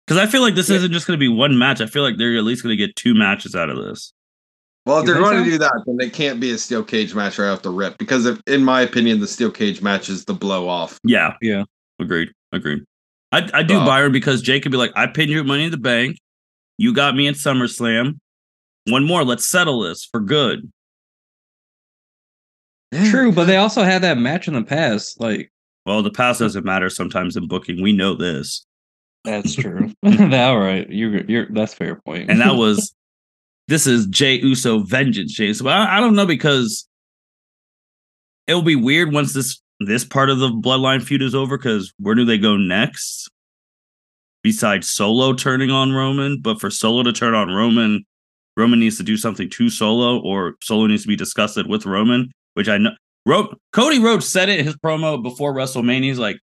because 0.07 0.19
I 0.19 0.27
feel 0.27 0.43
like 0.43 0.55
this 0.55 0.69
Yeah. 0.70 0.77
isn't 0.77 0.93
just 0.93 1.07
going 1.07 1.19
to 1.19 1.20
be 1.20 1.29
one 1.29 1.59
match. 1.59 1.81
I 1.81 1.87
feel 1.87 2.03
like 2.03 2.16
they're 2.19 2.37
at 2.37 2.45
least 2.45 2.62
going 2.62 2.77
to 2.77 2.87
get 2.87 2.97
two 2.97 3.15
matches 3.15 3.55
out 3.55 3.70
of 3.70 3.77
this. 3.77 4.12
Well, 4.85 4.99
if 4.99 5.07
You 5.07 5.15
they're 5.15 5.23
think 5.23 5.33
going 5.33 5.45
to 5.45 5.51
do 5.51 5.59
that, 5.59 5.83
then 5.87 5.97
it 6.01 6.13
can't 6.13 6.41
be 6.41 6.51
a 6.51 6.59
steel 6.59 6.83
cage 6.83 7.15
match 7.15 7.39
right 7.39 7.49
off 7.51 7.63
the 7.63 7.71
rip 7.71 7.99
because, 7.99 8.27
if, 8.27 8.41
in 8.49 8.65
my 8.65 8.81
opinion, 8.83 9.21
the 9.21 9.29
steel 9.29 9.51
cage 9.51 9.81
match 9.81 10.09
is 10.09 10.25
the 10.25 10.35
blow 10.35 10.69
off. 10.69 10.99
Yeah, 11.05 11.35
Yeah. 11.41 11.65
agreed, 12.01 12.31
agreed. 12.53 12.83
I 13.31 13.49
I 13.55 13.63
do 13.63 13.75
Well- 13.75 13.87
Byron 13.87 14.11
because 14.13 14.43
Jake 14.43 14.63
could 14.65 14.73
be 14.73 14.79
like, 14.79 14.91
I 14.97 15.07
pinned 15.07 15.31
you 15.31 15.39
at 15.41 15.47
Money 15.47 15.65
in 15.65 15.71
the 15.71 15.77
Bank. 15.79 16.19
You 16.79 16.93
got 16.93 17.15
me 17.15 17.29
at 17.29 17.37
SummerSlam. 17.37 18.19
One 18.89 19.05
more, 19.07 19.23
let's 19.25 19.49
settle 19.49 19.81
this 19.83 20.05
for 20.11 20.19
good. 20.21 20.69
True, 23.11 23.33
but 23.33 23.45
they 23.47 23.57
also 23.57 23.83
had 23.85 24.03
that 24.03 24.19
match 24.19 24.49
in 24.49 24.55
the 24.55 24.63
past. 24.65 25.19
Like 25.21 25.51
Well, 25.87 26.03
the 26.03 26.11
past 26.11 26.41
doesn't 26.41 26.65
matter 26.65 26.91
sometimes 26.91 27.37
in 27.37 27.47
booking. 27.49 27.81
We 27.83 27.93
know 27.93 28.15
this. 28.15 28.67
that's 29.25 29.55
true. 29.55 29.93
that 30.03 30.49
all 30.51 30.59
right. 30.59 30.91
You're 30.91 31.25
you're 31.25 31.47
that's 31.51 31.73
fair 31.75 31.97
point. 32.05 32.31
and 32.31 32.41
that 32.41 32.57
was 32.57 32.95
this 33.68 33.86
is 33.86 34.06
Jey 34.06 34.36
Uso 34.40 34.80
vengeance, 34.80 35.32
Jey. 35.32 35.52
So 35.52 35.68
I, 35.68 35.98
I 35.98 36.01
don't 36.01 36.14
know 36.14 36.26
because 36.26 36.86
it'll 38.47 38.62
be 38.62 38.76
weird 38.76 39.12
once 39.12 39.32
this 39.32 39.60
this 39.80 40.05
part 40.05 40.30
of 40.30 40.39
the 40.39 40.48
bloodline 40.48 41.02
feud 41.02 41.22
is 41.22 41.34
over. 41.34 41.56
Because 41.56 41.93
where 41.98 42.14
do 42.14 42.24
they 42.24 42.39
go 42.39 42.56
next? 42.56 43.28
Besides 44.43 44.89
Solo 44.89 45.34
turning 45.34 45.70
on 45.70 45.93
Roman, 45.93 46.40
but 46.40 46.60
for 46.60 46.68
Solo 46.68 47.05
to 47.05 47.12
turn 47.12 47.34
on 47.34 47.48
Roman, 47.51 48.05
Roman 48.56 48.80
needs 48.80 48.97
to 48.97 49.05
do 49.05 49.16
something 49.16 49.48
to 49.48 49.70
Solo, 49.70 50.18
or 50.20 50.56
Solo 50.62 50.86
needs 50.86 51.02
to 51.02 51.09
be 51.09 51.16
disgusted 51.16 51.68
with 51.68 51.86
Roman. 51.86 52.30
Which 52.55 52.68
I 52.68 52.78
know. 52.78 52.90
Ro- 53.24 53.55
Cody 53.72 54.01
Rhodes 54.01 54.28
said 54.28 54.48
it 54.48 54.59
in 54.59 54.66
his 54.66 54.76
promo 54.76 55.22
before 55.22 55.55
WrestleMania. 55.55 56.02
He's 56.02 56.18
like, 56.18 56.36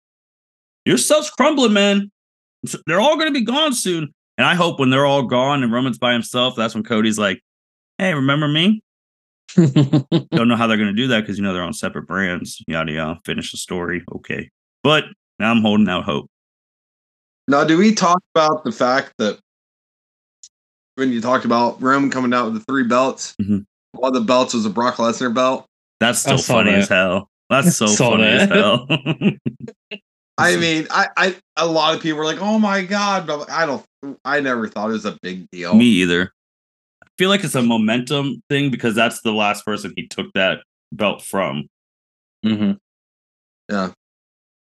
"Your 0.84 0.96
stuff's 0.96 1.30
crumbling, 1.30 1.72
man. 1.72 2.10
They're 2.86 3.00
all 3.00 3.16
going 3.16 3.26
to 3.26 3.38
be 3.38 3.44
gone 3.44 3.74
soon." 3.74 4.14
And 4.38 4.46
I 4.46 4.54
hope 4.54 4.78
when 4.78 4.88
they're 4.90 5.04
all 5.04 5.24
gone 5.24 5.62
and 5.64 5.72
Roman's 5.72 5.98
by 5.98 6.12
himself, 6.12 6.54
that's 6.56 6.72
when 6.74 6.84
Cody's 6.84 7.18
like, 7.18 7.42
"Hey, 7.98 8.14
remember 8.14 8.48
me?" 8.48 8.82
Don't 9.56 10.46
know 10.48 10.56
how 10.56 10.66
they're 10.68 10.76
going 10.76 10.88
to 10.88 10.92
do 10.94 11.08
that 11.08 11.20
because 11.22 11.36
you 11.38 11.42
know 11.44 11.52
they're 11.52 11.62
on 11.62 11.72
separate 11.72 12.06
brands. 12.06 12.62
Yada 12.68 12.92
yada. 12.92 13.20
Finish 13.26 13.50
the 13.50 13.56
story, 13.58 14.02
okay. 14.14 14.48
But 14.84 15.04
now 15.40 15.50
I'm 15.50 15.60
holding 15.62 15.88
out 15.88 16.04
hope. 16.04 16.30
Now, 17.48 17.64
do 17.64 17.76
we 17.78 17.94
talk 17.94 18.20
about 18.34 18.62
the 18.64 18.70
fact 18.72 19.14
that 19.18 19.40
when 20.96 21.10
you 21.12 21.20
talked 21.20 21.44
about 21.44 21.80
Roman 21.82 22.10
coming 22.10 22.32
out 22.34 22.44
with 22.44 22.54
the 22.54 22.60
three 22.60 22.84
belts, 22.84 23.34
Mhm. 23.40 23.64
one 23.92 24.14
of 24.14 24.14
the 24.14 24.26
belts 24.26 24.54
was 24.54 24.66
a 24.66 24.70
Brock 24.70 24.96
Lesnar 24.96 25.34
belt? 25.34 25.66
That's 25.98 26.18
I 26.26 26.36
still 26.36 26.38
saw 26.38 26.54
funny 26.58 26.72
that. 26.72 26.80
as 26.80 26.88
hell. 26.88 27.28
That's 27.50 27.74
so 27.76 27.86
Saw 27.86 28.10
funny 28.12 28.24
as 28.24 28.48
hell. 28.48 28.86
I 30.38 30.56
mean, 30.56 30.86
I, 30.90 31.08
I, 31.16 31.36
a 31.56 31.66
lot 31.66 31.94
of 31.94 32.02
people 32.02 32.18
were 32.18 32.24
like, 32.24 32.40
"Oh 32.40 32.58
my 32.58 32.82
god!" 32.82 33.26
But 33.26 33.50
I 33.50 33.66
don't. 33.66 33.84
I 34.24 34.40
never 34.40 34.68
thought 34.68 34.88
it 34.90 34.92
was 34.92 35.04
a 35.04 35.18
big 35.22 35.50
deal. 35.50 35.74
me 35.74 35.84
either. 35.86 36.32
I 37.02 37.06
feel 37.18 37.28
like 37.28 37.42
it's 37.44 37.54
a 37.56 37.62
momentum 37.62 38.40
thing 38.48 38.70
because 38.70 38.94
that's 38.94 39.20
the 39.22 39.32
last 39.32 39.64
person 39.64 39.92
he 39.96 40.06
took 40.06 40.32
that 40.34 40.60
belt 40.92 41.22
from. 41.22 41.66
hmm 42.44 42.72
Yeah, 43.68 43.90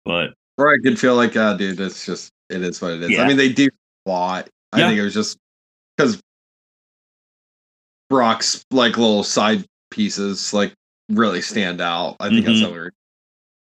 But 0.05 0.33
Or 0.57 0.69
I 0.73 0.77
could 0.83 0.97
feel 0.99 1.15
like, 1.15 1.35
ah, 1.35 1.55
dude, 1.55 1.79
it's 1.81 2.05
just, 2.05 2.31
it 2.49 2.61
is 2.61 2.81
what 2.81 2.93
it 2.93 3.03
is. 3.03 3.11
Yeah. 3.11 3.23
I 3.23 3.27
mean, 3.27 3.35
they 3.37 3.51
do 3.51 3.67
a 4.05 4.09
lot. 4.09 4.49
I 4.71 4.79
Yeah. 4.79 4.87
think 4.87 4.99
it 4.99 5.03
was 5.03 5.13
just 5.13 5.37
because 5.97 6.21
Brock's 8.09 8.63
like 8.71 8.97
little 8.97 9.23
side 9.23 9.65
pieces 9.91 10.53
like 10.53 10.73
really 11.09 11.41
stand 11.41 11.81
out. 11.81 12.15
I 12.19 12.29
think 12.29 12.45
that's 12.45 12.59
Mhm. 12.59 12.63
how 12.63 12.71
we're. 12.71 12.91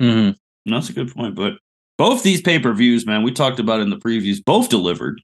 hmm 0.00 0.30
that's 0.66 0.90
a 0.90 0.92
good 0.92 1.14
point. 1.14 1.34
But 1.36 1.58
both 1.98 2.22
these 2.22 2.40
pay 2.40 2.58
per 2.58 2.72
views, 2.72 3.06
man, 3.06 3.22
we 3.22 3.32
talked 3.32 3.58
about 3.58 3.80
in 3.80 3.90
the 3.90 3.96
previews, 3.96 4.42
both 4.44 4.68
delivered. 4.68 5.20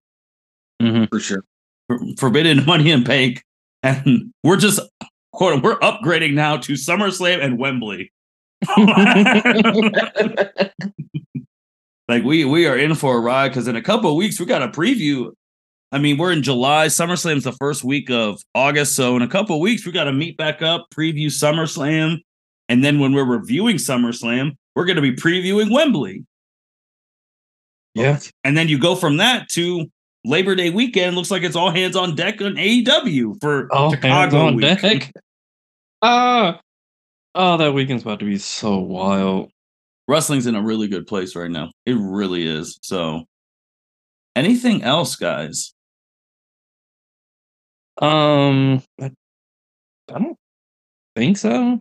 hmm 0.81 1.05
For 1.11 1.21
sure. 1.21 1.45
For- 1.89 2.01
Forbidden 2.19 2.65
Money 2.67 2.91
and 2.91 3.05
Bank, 3.05 3.43
and 3.83 4.33
we're 4.45 4.57
just 4.57 4.81
quote 5.33 5.55
on, 5.55 5.63
we're 5.63 5.79
upgrading 5.81 6.35
now 6.35 6.57
to 6.59 6.75
SummerSlam 6.75 7.43
and 7.43 7.59
Wembley. 7.59 8.13
like 12.09 12.23
we 12.25 12.45
we 12.45 12.67
are 12.67 12.77
in 12.77 12.95
for 12.95 13.17
a 13.17 13.21
ride 13.21 13.49
because 13.49 13.69
in 13.69 13.77
a 13.77 13.83
couple 13.83 14.11
of 14.11 14.17
weeks 14.17 14.39
we 14.39 14.47
got 14.47 14.63
a 14.63 14.69
preview. 14.69 15.33
I 15.91 15.99
mean, 15.99 16.17
we're 16.17 16.33
in 16.33 16.43
July. 16.43 16.87
SummerSlam's 16.87 17.45
the 17.45 17.53
first 17.53 17.85
week 17.85 18.09
of 18.11 18.41
August, 18.55 18.97
so 18.97 19.15
in 19.17 19.23
a 19.23 19.29
couple 19.29 19.57
of 19.57 19.61
weeks 19.61 19.85
we 19.85 19.93
got 19.93 20.05
to 20.05 20.13
meet 20.13 20.39
back 20.39 20.63
up, 20.63 20.87
preview 20.95 21.27
SummerSlam, 21.27 22.19
and 22.69 22.83
then 22.83 22.99
when 22.99 23.13
we're 23.13 23.25
reviewing 23.27 23.77
SummerSlam, 23.77 24.53
we're 24.75 24.87
going 24.87 24.97
to 24.97 25.03
be 25.03 25.13
previewing 25.15 25.71
Wembley. 25.71 26.25
Yeah. 27.95 28.19
And 28.45 28.57
then 28.57 28.69
you 28.69 28.79
go 28.79 28.95
from 28.95 29.19
that 29.19 29.49
to 29.51 29.87
Labor 30.25 30.55
Day 30.55 30.71
weekend. 30.71 31.17
Looks 31.17 31.31
like 31.31 31.43
it's 31.43 31.57
all 31.57 31.71
hands 31.71 31.97
on 31.97 32.15
deck 32.15 32.41
on 32.41 32.55
AEW 32.55 33.41
for 33.41 33.69
Oh, 33.73 33.91
hands 33.91 33.95
Chicago 34.03 34.39
on 34.47 34.57
week. 34.57 34.81
deck. 34.81 35.13
Ah, 36.05 36.61
oh, 37.37 37.57
that 37.59 37.75
weekend's 37.75 38.03
about 38.03 38.19
to 38.19 38.25
be 38.25 38.37
so 38.37 38.79
wild. 38.79 39.53
Wrestling's 40.09 40.49
in 40.49 40.57
a 40.57 40.61
really 40.63 40.89
good 40.89 41.07
place 41.07 41.37
right 41.37 41.49
now. 41.51 41.71
It 41.87 41.95
really 41.97 42.45
is. 42.45 42.77
So, 42.83 43.25
anything 44.35 44.83
else, 44.83 45.15
guys? 45.15 45.75
Um, 47.99 48.83
I, 49.01 49.13
I 50.13 50.19
don't 50.19 50.37
think 51.15 51.37
so. 51.39 51.81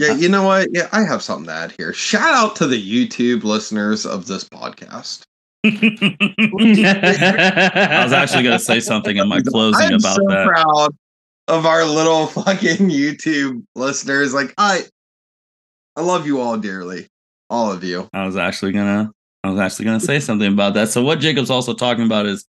Yeah, 0.00 0.12
uh, 0.12 0.14
you 0.14 0.28
know 0.30 0.44
what? 0.44 0.68
Yeah, 0.72 0.88
I 0.92 1.02
have 1.02 1.22
something 1.22 1.44
to 1.46 1.52
add 1.52 1.74
here. 1.76 1.92
Shout 1.92 2.32
out 2.32 2.56
to 2.56 2.66
the 2.66 2.80
YouTube 2.80 3.44
listeners 3.44 4.06
of 4.06 4.26
this 4.26 4.44
podcast. 4.44 5.24
I 5.66 5.74
was 8.02 8.14
actually 8.14 8.44
going 8.44 8.58
to 8.58 8.64
say 8.64 8.80
something 8.80 9.18
in 9.18 9.28
my 9.28 9.42
closing 9.46 9.88
I'm 9.88 9.94
about 9.96 10.16
so 10.16 10.24
that. 10.28 10.46
proud 10.46 10.96
of 11.48 11.66
our 11.66 11.84
little 11.84 12.28
fucking 12.28 12.88
YouTube 12.88 13.62
listeners. 13.74 14.32
Like 14.32 14.54
I, 14.56 14.84
I 15.96 16.00
love 16.00 16.26
you 16.26 16.40
all 16.40 16.56
dearly, 16.56 17.06
all 17.50 17.70
of 17.70 17.84
you. 17.84 18.08
I 18.14 18.24
was 18.24 18.38
actually 18.38 18.72
gonna 18.72 19.10
I 19.44 19.50
was 19.50 19.60
actually 19.60 19.84
gonna 19.84 20.00
say 20.00 20.18
something 20.18 20.50
about 20.50 20.72
that. 20.74 20.88
So 20.88 21.02
what 21.02 21.20
Jacob's 21.20 21.50
also 21.50 21.74
talking 21.74 22.06
about 22.06 22.24
is 22.24 22.46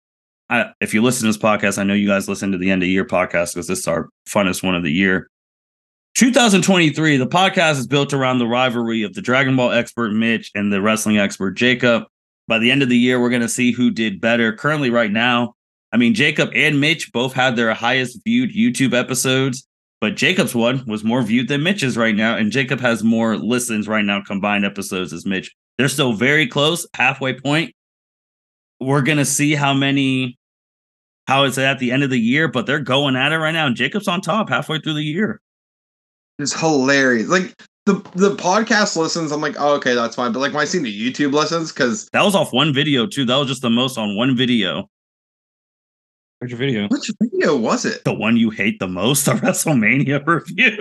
I, 0.50 0.72
if 0.82 0.92
you 0.92 1.00
listen 1.00 1.22
to 1.22 1.28
this 1.28 1.42
podcast, 1.42 1.78
I 1.78 1.84
know 1.84 1.94
you 1.94 2.08
guys 2.08 2.28
listen 2.28 2.52
to 2.52 2.58
the 2.58 2.70
end 2.70 2.82
of 2.82 2.90
year 2.90 3.06
podcast 3.06 3.54
because 3.54 3.68
this 3.68 3.78
is 3.78 3.88
our 3.88 4.10
funnest 4.28 4.62
one 4.62 4.74
of 4.74 4.82
the 4.82 4.92
year. 4.92 5.30
2023, 6.18 7.16
the 7.16 7.28
podcast 7.28 7.78
is 7.78 7.86
built 7.86 8.12
around 8.12 8.40
the 8.40 8.46
rivalry 8.48 9.04
of 9.04 9.14
the 9.14 9.22
Dragon 9.22 9.54
Ball 9.54 9.70
expert 9.70 10.12
Mitch 10.12 10.50
and 10.52 10.72
the 10.72 10.82
wrestling 10.82 11.16
expert 11.16 11.52
Jacob. 11.52 12.02
By 12.48 12.58
the 12.58 12.72
end 12.72 12.82
of 12.82 12.88
the 12.88 12.98
year, 12.98 13.20
we're 13.20 13.30
gonna 13.30 13.48
see 13.48 13.70
who 13.70 13.92
did 13.92 14.20
better. 14.20 14.52
Currently, 14.52 14.90
right 14.90 15.12
now, 15.12 15.54
I 15.92 15.96
mean 15.96 16.14
Jacob 16.14 16.50
and 16.56 16.80
Mitch 16.80 17.12
both 17.12 17.34
had 17.34 17.54
their 17.54 17.72
highest 17.72 18.18
viewed 18.24 18.52
YouTube 18.52 18.94
episodes, 18.94 19.64
but 20.00 20.16
Jacob's 20.16 20.56
one 20.56 20.82
was 20.88 21.04
more 21.04 21.22
viewed 21.22 21.46
than 21.46 21.62
Mitch's 21.62 21.96
right 21.96 22.16
now, 22.16 22.36
and 22.36 22.50
Jacob 22.50 22.80
has 22.80 23.04
more 23.04 23.36
listens 23.36 23.86
right 23.86 24.04
now 24.04 24.20
combined 24.20 24.64
episodes 24.64 25.12
as 25.12 25.24
Mitch. 25.24 25.54
They're 25.76 25.86
still 25.86 26.14
very 26.14 26.48
close, 26.48 26.84
halfway 26.94 27.38
point. 27.38 27.76
We're 28.80 29.02
gonna 29.02 29.24
see 29.24 29.54
how 29.54 29.72
many, 29.72 30.36
how 31.28 31.44
it's 31.44 31.58
at 31.58 31.78
the 31.78 31.92
end 31.92 32.02
of 32.02 32.10
the 32.10 32.18
year, 32.18 32.48
but 32.48 32.66
they're 32.66 32.80
going 32.80 33.14
at 33.14 33.30
it 33.30 33.38
right 33.38 33.52
now. 33.52 33.68
And 33.68 33.76
Jacob's 33.76 34.08
on 34.08 34.20
top 34.20 34.48
halfway 34.48 34.80
through 34.80 34.94
the 34.94 35.04
year. 35.04 35.40
It's 36.38 36.58
hilarious. 36.58 37.28
Like 37.28 37.54
the 37.86 37.94
the 38.14 38.36
podcast 38.36 38.96
listens, 38.96 39.32
I'm 39.32 39.40
like, 39.40 39.56
oh, 39.58 39.74
okay, 39.76 39.94
that's 39.94 40.14
fine. 40.14 40.32
But 40.32 40.40
like 40.40 40.52
when 40.52 40.62
I 40.62 40.66
see 40.66 40.78
the 40.78 41.12
YouTube 41.12 41.32
listens, 41.32 41.72
because 41.72 42.08
That 42.12 42.22
was 42.22 42.34
off 42.34 42.52
one 42.52 42.72
video 42.72 43.06
too. 43.06 43.24
That 43.24 43.36
was 43.36 43.48
just 43.48 43.62
the 43.62 43.70
most 43.70 43.98
on 43.98 44.16
one 44.16 44.36
video. 44.36 44.88
Where's 46.38 46.52
your 46.52 46.58
video? 46.58 46.86
which 46.86 47.10
video 47.20 47.56
was 47.56 47.84
it? 47.84 48.04
The 48.04 48.14
one 48.14 48.36
you 48.36 48.50
hate 48.50 48.78
the 48.78 48.86
most, 48.86 49.24
the 49.24 49.32
WrestleMania 49.34 50.24
review. 50.24 50.76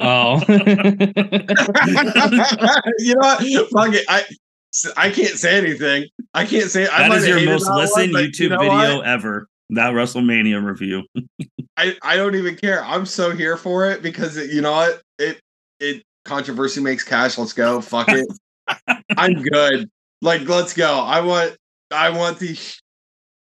Oh, 0.00 0.42
you 2.98 3.14
know 3.14 3.20
what? 3.20 3.70
Fuck 3.70 3.94
it. 3.94 4.04
I 4.08 4.24
I 4.96 5.10
can't 5.10 5.38
say 5.38 5.56
anything. 5.56 6.06
I 6.34 6.44
can't 6.44 6.68
say. 6.70 6.88
I 6.88 7.02
that 7.02 7.08
might 7.10 7.18
is 7.18 7.28
your 7.28 7.44
most 7.44 7.64
that 7.66 7.70
one, 7.70 7.80
listened 7.80 8.14
YouTube 8.14 8.40
you 8.40 8.48
know 8.48 8.58
video 8.58 8.96
what? 8.96 9.06
ever. 9.06 9.48
That 9.72 9.94
WrestleMania 9.94 10.62
review. 10.62 11.04
I 11.76 11.96
I 12.02 12.16
don't 12.16 12.34
even 12.34 12.56
care. 12.56 12.84
I'm 12.84 13.06
so 13.06 13.30
here 13.30 13.56
for 13.56 13.90
it 13.90 14.02
because 14.02 14.36
it, 14.36 14.50
you 14.50 14.60
know 14.60 14.72
what? 14.72 15.02
It 15.18 15.40
it 15.80 16.02
controversy 16.24 16.80
makes 16.80 17.02
cash. 17.04 17.38
Let's 17.38 17.52
go. 17.54 17.80
Fuck 17.80 18.08
it. 18.10 18.28
I'm 19.16 19.42
good. 19.42 19.90
Like 20.20 20.42
let's 20.48 20.74
go. 20.74 21.00
I 21.00 21.20
want 21.20 21.56
I 21.90 22.10
want 22.10 22.38
the 22.38 22.56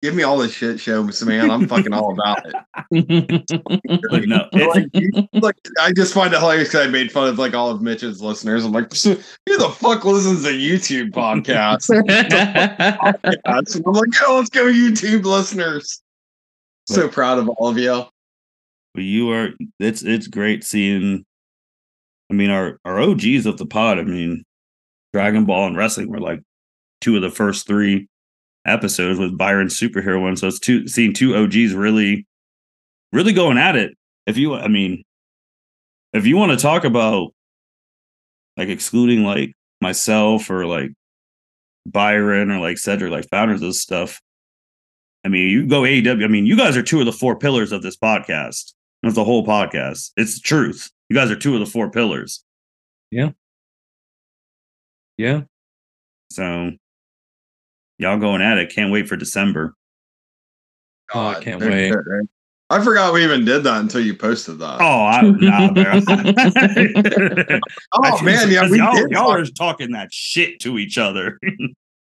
give 0.02 0.16
me 0.16 0.24
all 0.24 0.38
the 0.38 0.50
shit 0.50 0.80
show, 0.80 1.08
man. 1.26 1.50
I'm 1.52 1.68
fucking 1.68 1.94
all 1.94 2.12
about 2.14 2.46
it. 2.46 2.56
But 4.12 4.28
no, 4.28 4.48
like, 4.54 4.88
you- 4.94 5.28
like, 5.34 5.56
I 5.82 5.92
just 5.92 6.14
find 6.14 6.34
it 6.34 6.40
hilarious 6.40 6.70
because 6.70 6.88
I 6.88 6.90
made 6.90 7.12
fun 7.12 7.28
of 7.30 7.40
like 7.40 7.54
all 7.54 7.70
of 7.72 7.82
Mitch's 7.82 8.22
listeners. 8.22 8.66
I'm 8.66 8.72
like, 8.72 8.92
who 8.94 9.16
the 9.58 9.76
fuck 9.80 10.06
listens 10.06 10.44
to 10.44 10.50
YouTube 10.50 11.12
podcasts? 11.12 11.90
Podcasts. 11.90 13.82
I'm 13.86 13.94
like, 13.94 14.10
oh, 14.28 14.36
let's 14.38 14.50
go, 14.50 14.66
YouTube 14.66 15.24
listeners. 15.26 16.02
So 16.86 17.08
proud 17.08 17.40
of 17.40 17.50
all 17.50 17.70
of 17.70 17.78
you. 17.78 18.04
But 18.94 19.04
you 19.04 19.32
are 19.32 19.50
it's 19.80 20.04
it's 20.04 20.28
great 20.28 20.64
seeing 20.64 21.26
I 22.30 22.34
mean 22.34 22.50
our 22.50 22.80
our 22.86 23.00
OGs 23.00 23.46
of 23.46 23.58
the 23.58 23.66
pod, 23.66 24.00
I 24.00 24.04
mean 24.04 24.44
Dragon 25.14 25.46
Ball 25.46 25.68
and 25.68 25.78
wrestling 25.78 26.10
were 26.10 26.20
like 26.20 26.42
two 27.02 27.16
of 27.16 27.22
the 27.22 27.30
first 27.30 27.68
three 27.68 28.08
episodes 28.66 29.20
with 29.20 29.38
Byron's 29.38 29.80
superhero 29.80 30.22
one. 30.22 30.38
So 30.38 30.48
it's 30.48 30.60
two 30.60 30.88
seeing 30.88 31.14
two 31.14 31.36
OGs 31.36 31.74
really 31.74 32.26
really 33.12 33.34
going 33.34 33.58
at 33.58 33.76
it. 33.76 33.94
If 34.26 34.38
you 34.38 34.56
I 34.56 34.68
mean 34.68 35.04
if 36.14 36.26
you 36.26 36.38
want 36.38 36.52
to 36.52 36.58
talk 36.58 36.86
about 36.86 37.34
like 38.58 38.70
excluding 38.70 39.24
like 39.24 39.54
myself 39.82 40.50
or 40.50 40.66
like 40.66 40.92
Byron 41.86 42.52
or 42.52 42.60
like 42.60 42.78
Cedric, 42.78 43.12
like 43.12 43.30
founders 43.30 43.62
of 43.62 43.76
stuff, 43.76 44.22
I 45.26 45.28
mean, 45.28 45.50
you 45.50 45.66
go 45.66 45.82
AEW. 45.82 46.24
I 46.24 46.28
mean, 46.28 46.46
you 46.46 46.56
guys 46.56 46.78
are 46.78 46.84
two 46.84 47.00
of 47.00 47.08
the 47.08 47.12
four 47.12 47.36
pillars 47.36 47.72
of 47.72 47.82
this 47.82 47.98
podcast. 47.98 48.74
Of 49.04 49.16
the 49.16 49.24
whole 49.24 49.46
podcast. 49.46 50.12
It's 50.18 50.36
the 50.36 50.42
truth. 50.42 50.92
You 51.10 51.16
guys 51.16 51.30
are 51.30 51.36
two 51.36 51.54
of 51.54 51.60
the 51.60 51.66
four 51.66 51.90
pillars. 51.92 52.44
yeah. 53.12 53.32
Yeah. 55.18 55.42
So 56.32 56.72
y'all 57.98 58.18
going 58.18 58.42
at 58.42 58.58
it. 58.58 58.74
Can't 58.74 58.92
wait 58.92 59.08
for 59.08 59.16
December. 59.16 59.74
Oh, 61.14 61.20
I 61.20 61.34
God, 61.36 61.44
can't 61.44 61.62
wait. 61.62 61.92
good, 61.92 62.04
right? 62.06 62.28
I 62.70 62.84
forgot 62.84 63.14
we 63.14 63.24
even 63.24 63.46
did 63.46 63.64
that 63.64 63.80
until 63.80 64.02
you 64.02 64.16
posted 64.16 64.58
that. 64.60 64.82
Oh, 64.82 65.06
I, 65.06 65.22
nah, 65.22 65.72
bro. 65.72 67.60
Oh, 67.94 68.22
man, 68.24 68.50
yeah, 68.50 68.68
we 68.70 68.80
y'all, 68.80 68.96
did. 68.96 69.12
y'all 69.12 69.32
are 69.32 69.46
talking 69.46 69.92
that 69.92 70.12
shit 70.12 70.60
to 70.62 70.78
each 70.80 70.98
other. 70.98 71.40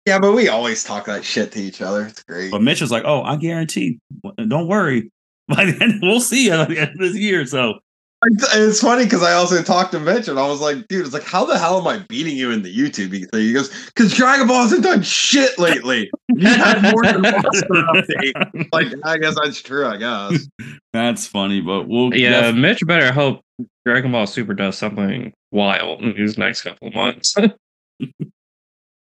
yeah, 0.06 0.20
but 0.20 0.34
we 0.34 0.48
always 0.48 0.84
talk 0.84 1.06
that 1.06 1.24
shit 1.24 1.52
to 1.54 1.60
each 1.60 1.82
other. 1.82 2.06
It's 2.06 2.24
great. 2.24 2.52
But 2.52 2.62
Mitch 2.62 2.82
was 2.82 2.92
like, 2.92 3.04
"Oh, 3.06 3.22
I 3.24 3.36
guarantee. 3.36 4.00
Don't 4.48 4.68
worry. 4.68 5.12
By 5.48 5.66
the 5.66 5.78
end, 5.84 6.00
we'll 6.02 6.22
see 6.22 6.46
you 6.46 6.54
at 6.54 6.70
the 6.70 6.80
end 6.80 6.92
of 6.92 6.98
this 7.00 7.18
year." 7.18 7.46
So 7.46 7.80
It's 8.24 8.82
funny 8.82 9.04
because 9.06 9.24
I 9.24 9.34
also 9.34 9.62
talked 9.64 9.92
to 9.94 10.00
Mitch 10.00 10.28
and 10.28 10.38
I 10.40 10.48
was 10.48 10.62
like, 10.62 10.88
dude, 10.88 11.06
it's 11.06 11.14
like, 11.14 11.24
how 11.24 11.44
the 11.44 11.58
hell 11.58 11.80
am 11.80 11.88
I 11.88 12.06
beating 12.08 12.38
you 12.38 12.52
in 12.52 12.62
the 12.62 12.74
YouTube 12.76 13.10
thing? 13.32 13.42
He 13.42 13.52
goes, 13.52 13.70
because 13.88 14.14
Dragon 14.14 14.48
Ball 14.48 14.62
hasn't 14.62 14.84
done 14.84 15.02
shit 15.02 15.58
lately. 15.58 16.12
You 16.30 16.48
had 16.48 16.84
more 16.84 17.04
than 17.04 17.22
monster 17.22 17.68
update. 17.68 18.68
Like, 18.72 18.94
I 19.04 19.18
guess 19.18 19.36
that's 19.44 19.60
true, 19.62 19.88
I 19.88 19.98
guess. 19.98 20.48
that's 20.94 21.26
funny, 21.26 21.62
but 21.62 21.88
we'll 21.88 22.14
Yeah, 22.16 22.52
def- 22.52 22.56
Mitch 22.56 22.86
better 22.86 23.12
hope 23.12 23.42
Dragon 23.86 24.12
Ball 24.12 24.28
Super 24.28 24.54
does 24.54 24.78
something 24.78 25.34
wild 25.52 26.02
in 26.04 26.16
these 26.16 26.38
next 26.38 26.62
couple 26.62 26.90
of 26.90 26.94
months. 26.94 27.36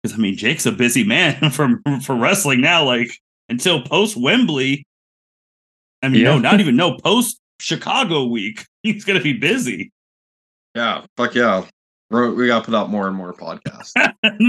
Because 0.04 0.18
I 0.18 0.22
mean, 0.22 0.36
Jake's 0.38 0.66
a 0.66 0.72
busy 0.72 1.04
man 1.04 1.50
for 1.52 1.82
for 2.04 2.16
wrestling 2.16 2.62
now. 2.62 2.86
Like 2.86 3.10
until 3.50 3.82
post 3.82 4.16
Wembley, 4.18 4.86
I 6.02 6.10
mean, 6.10 6.24
no, 6.24 6.38
not 6.40 6.60
even 6.60 6.76
no 6.78 6.98
post 6.98 7.40
Chicago 7.60 8.26
week. 8.26 8.66
He's 8.84 9.04
gonna 9.06 9.22
be 9.22 9.34
busy. 9.34 9.92
Yeah, 10.76 11.06
fuck 11.18 11.36
yeah. 11.36 11.66
We're- 12.12 12.34
We 12.34 12.48
got 12.48 12.60
to 12.60 12.66
put 12.66 12.76
out 12.76 12.90
more 12.90 13.08
and 13.08 13.16
more 13.16 13.34
podcasts. 13.34 13.92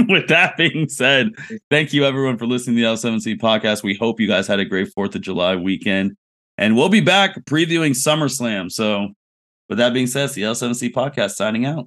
With 0.09 0.29
that 0.29 0.57
being 0.57 0.89
said, 0.89 1.33
thank 1.71 1.93
you 1.93 2.05
everyone 2.05 2.39
for 2.39 2.47
listening 2.47 2.77
to 2.77 2.83
the 2.83 2.89
L7C 2.89 3.39
podcast. 3.39 3.83
We 3.83 3.95
hope 3.95 4.19
you 4.21 4.27
guys 4.29 4.47
had 4.47 4.61
a 4.61 4.65
great 4.65 4.89
Fourth 4.95 5.15
of 5.15 5.21
July 5.21 5.57
weekend, 5.57 6.17
and 6.57 6.75
we'll 6.77 6.89
be 6.89 7.01
back 7.03 7.35
previewing 7.45 7.91
SummerSlam. 7.91 8.71
So, 8.73 9.09
with 9.69 9.77
that 9.79 9.93
being 9.93 10.07
said, 10.07 10.25
it's 10.27 10.35
the 10.35 10.43
L7C 10.43 10.93
podcast 10.93 11.33
signing 11.33 11.67
out. 11.67 11.87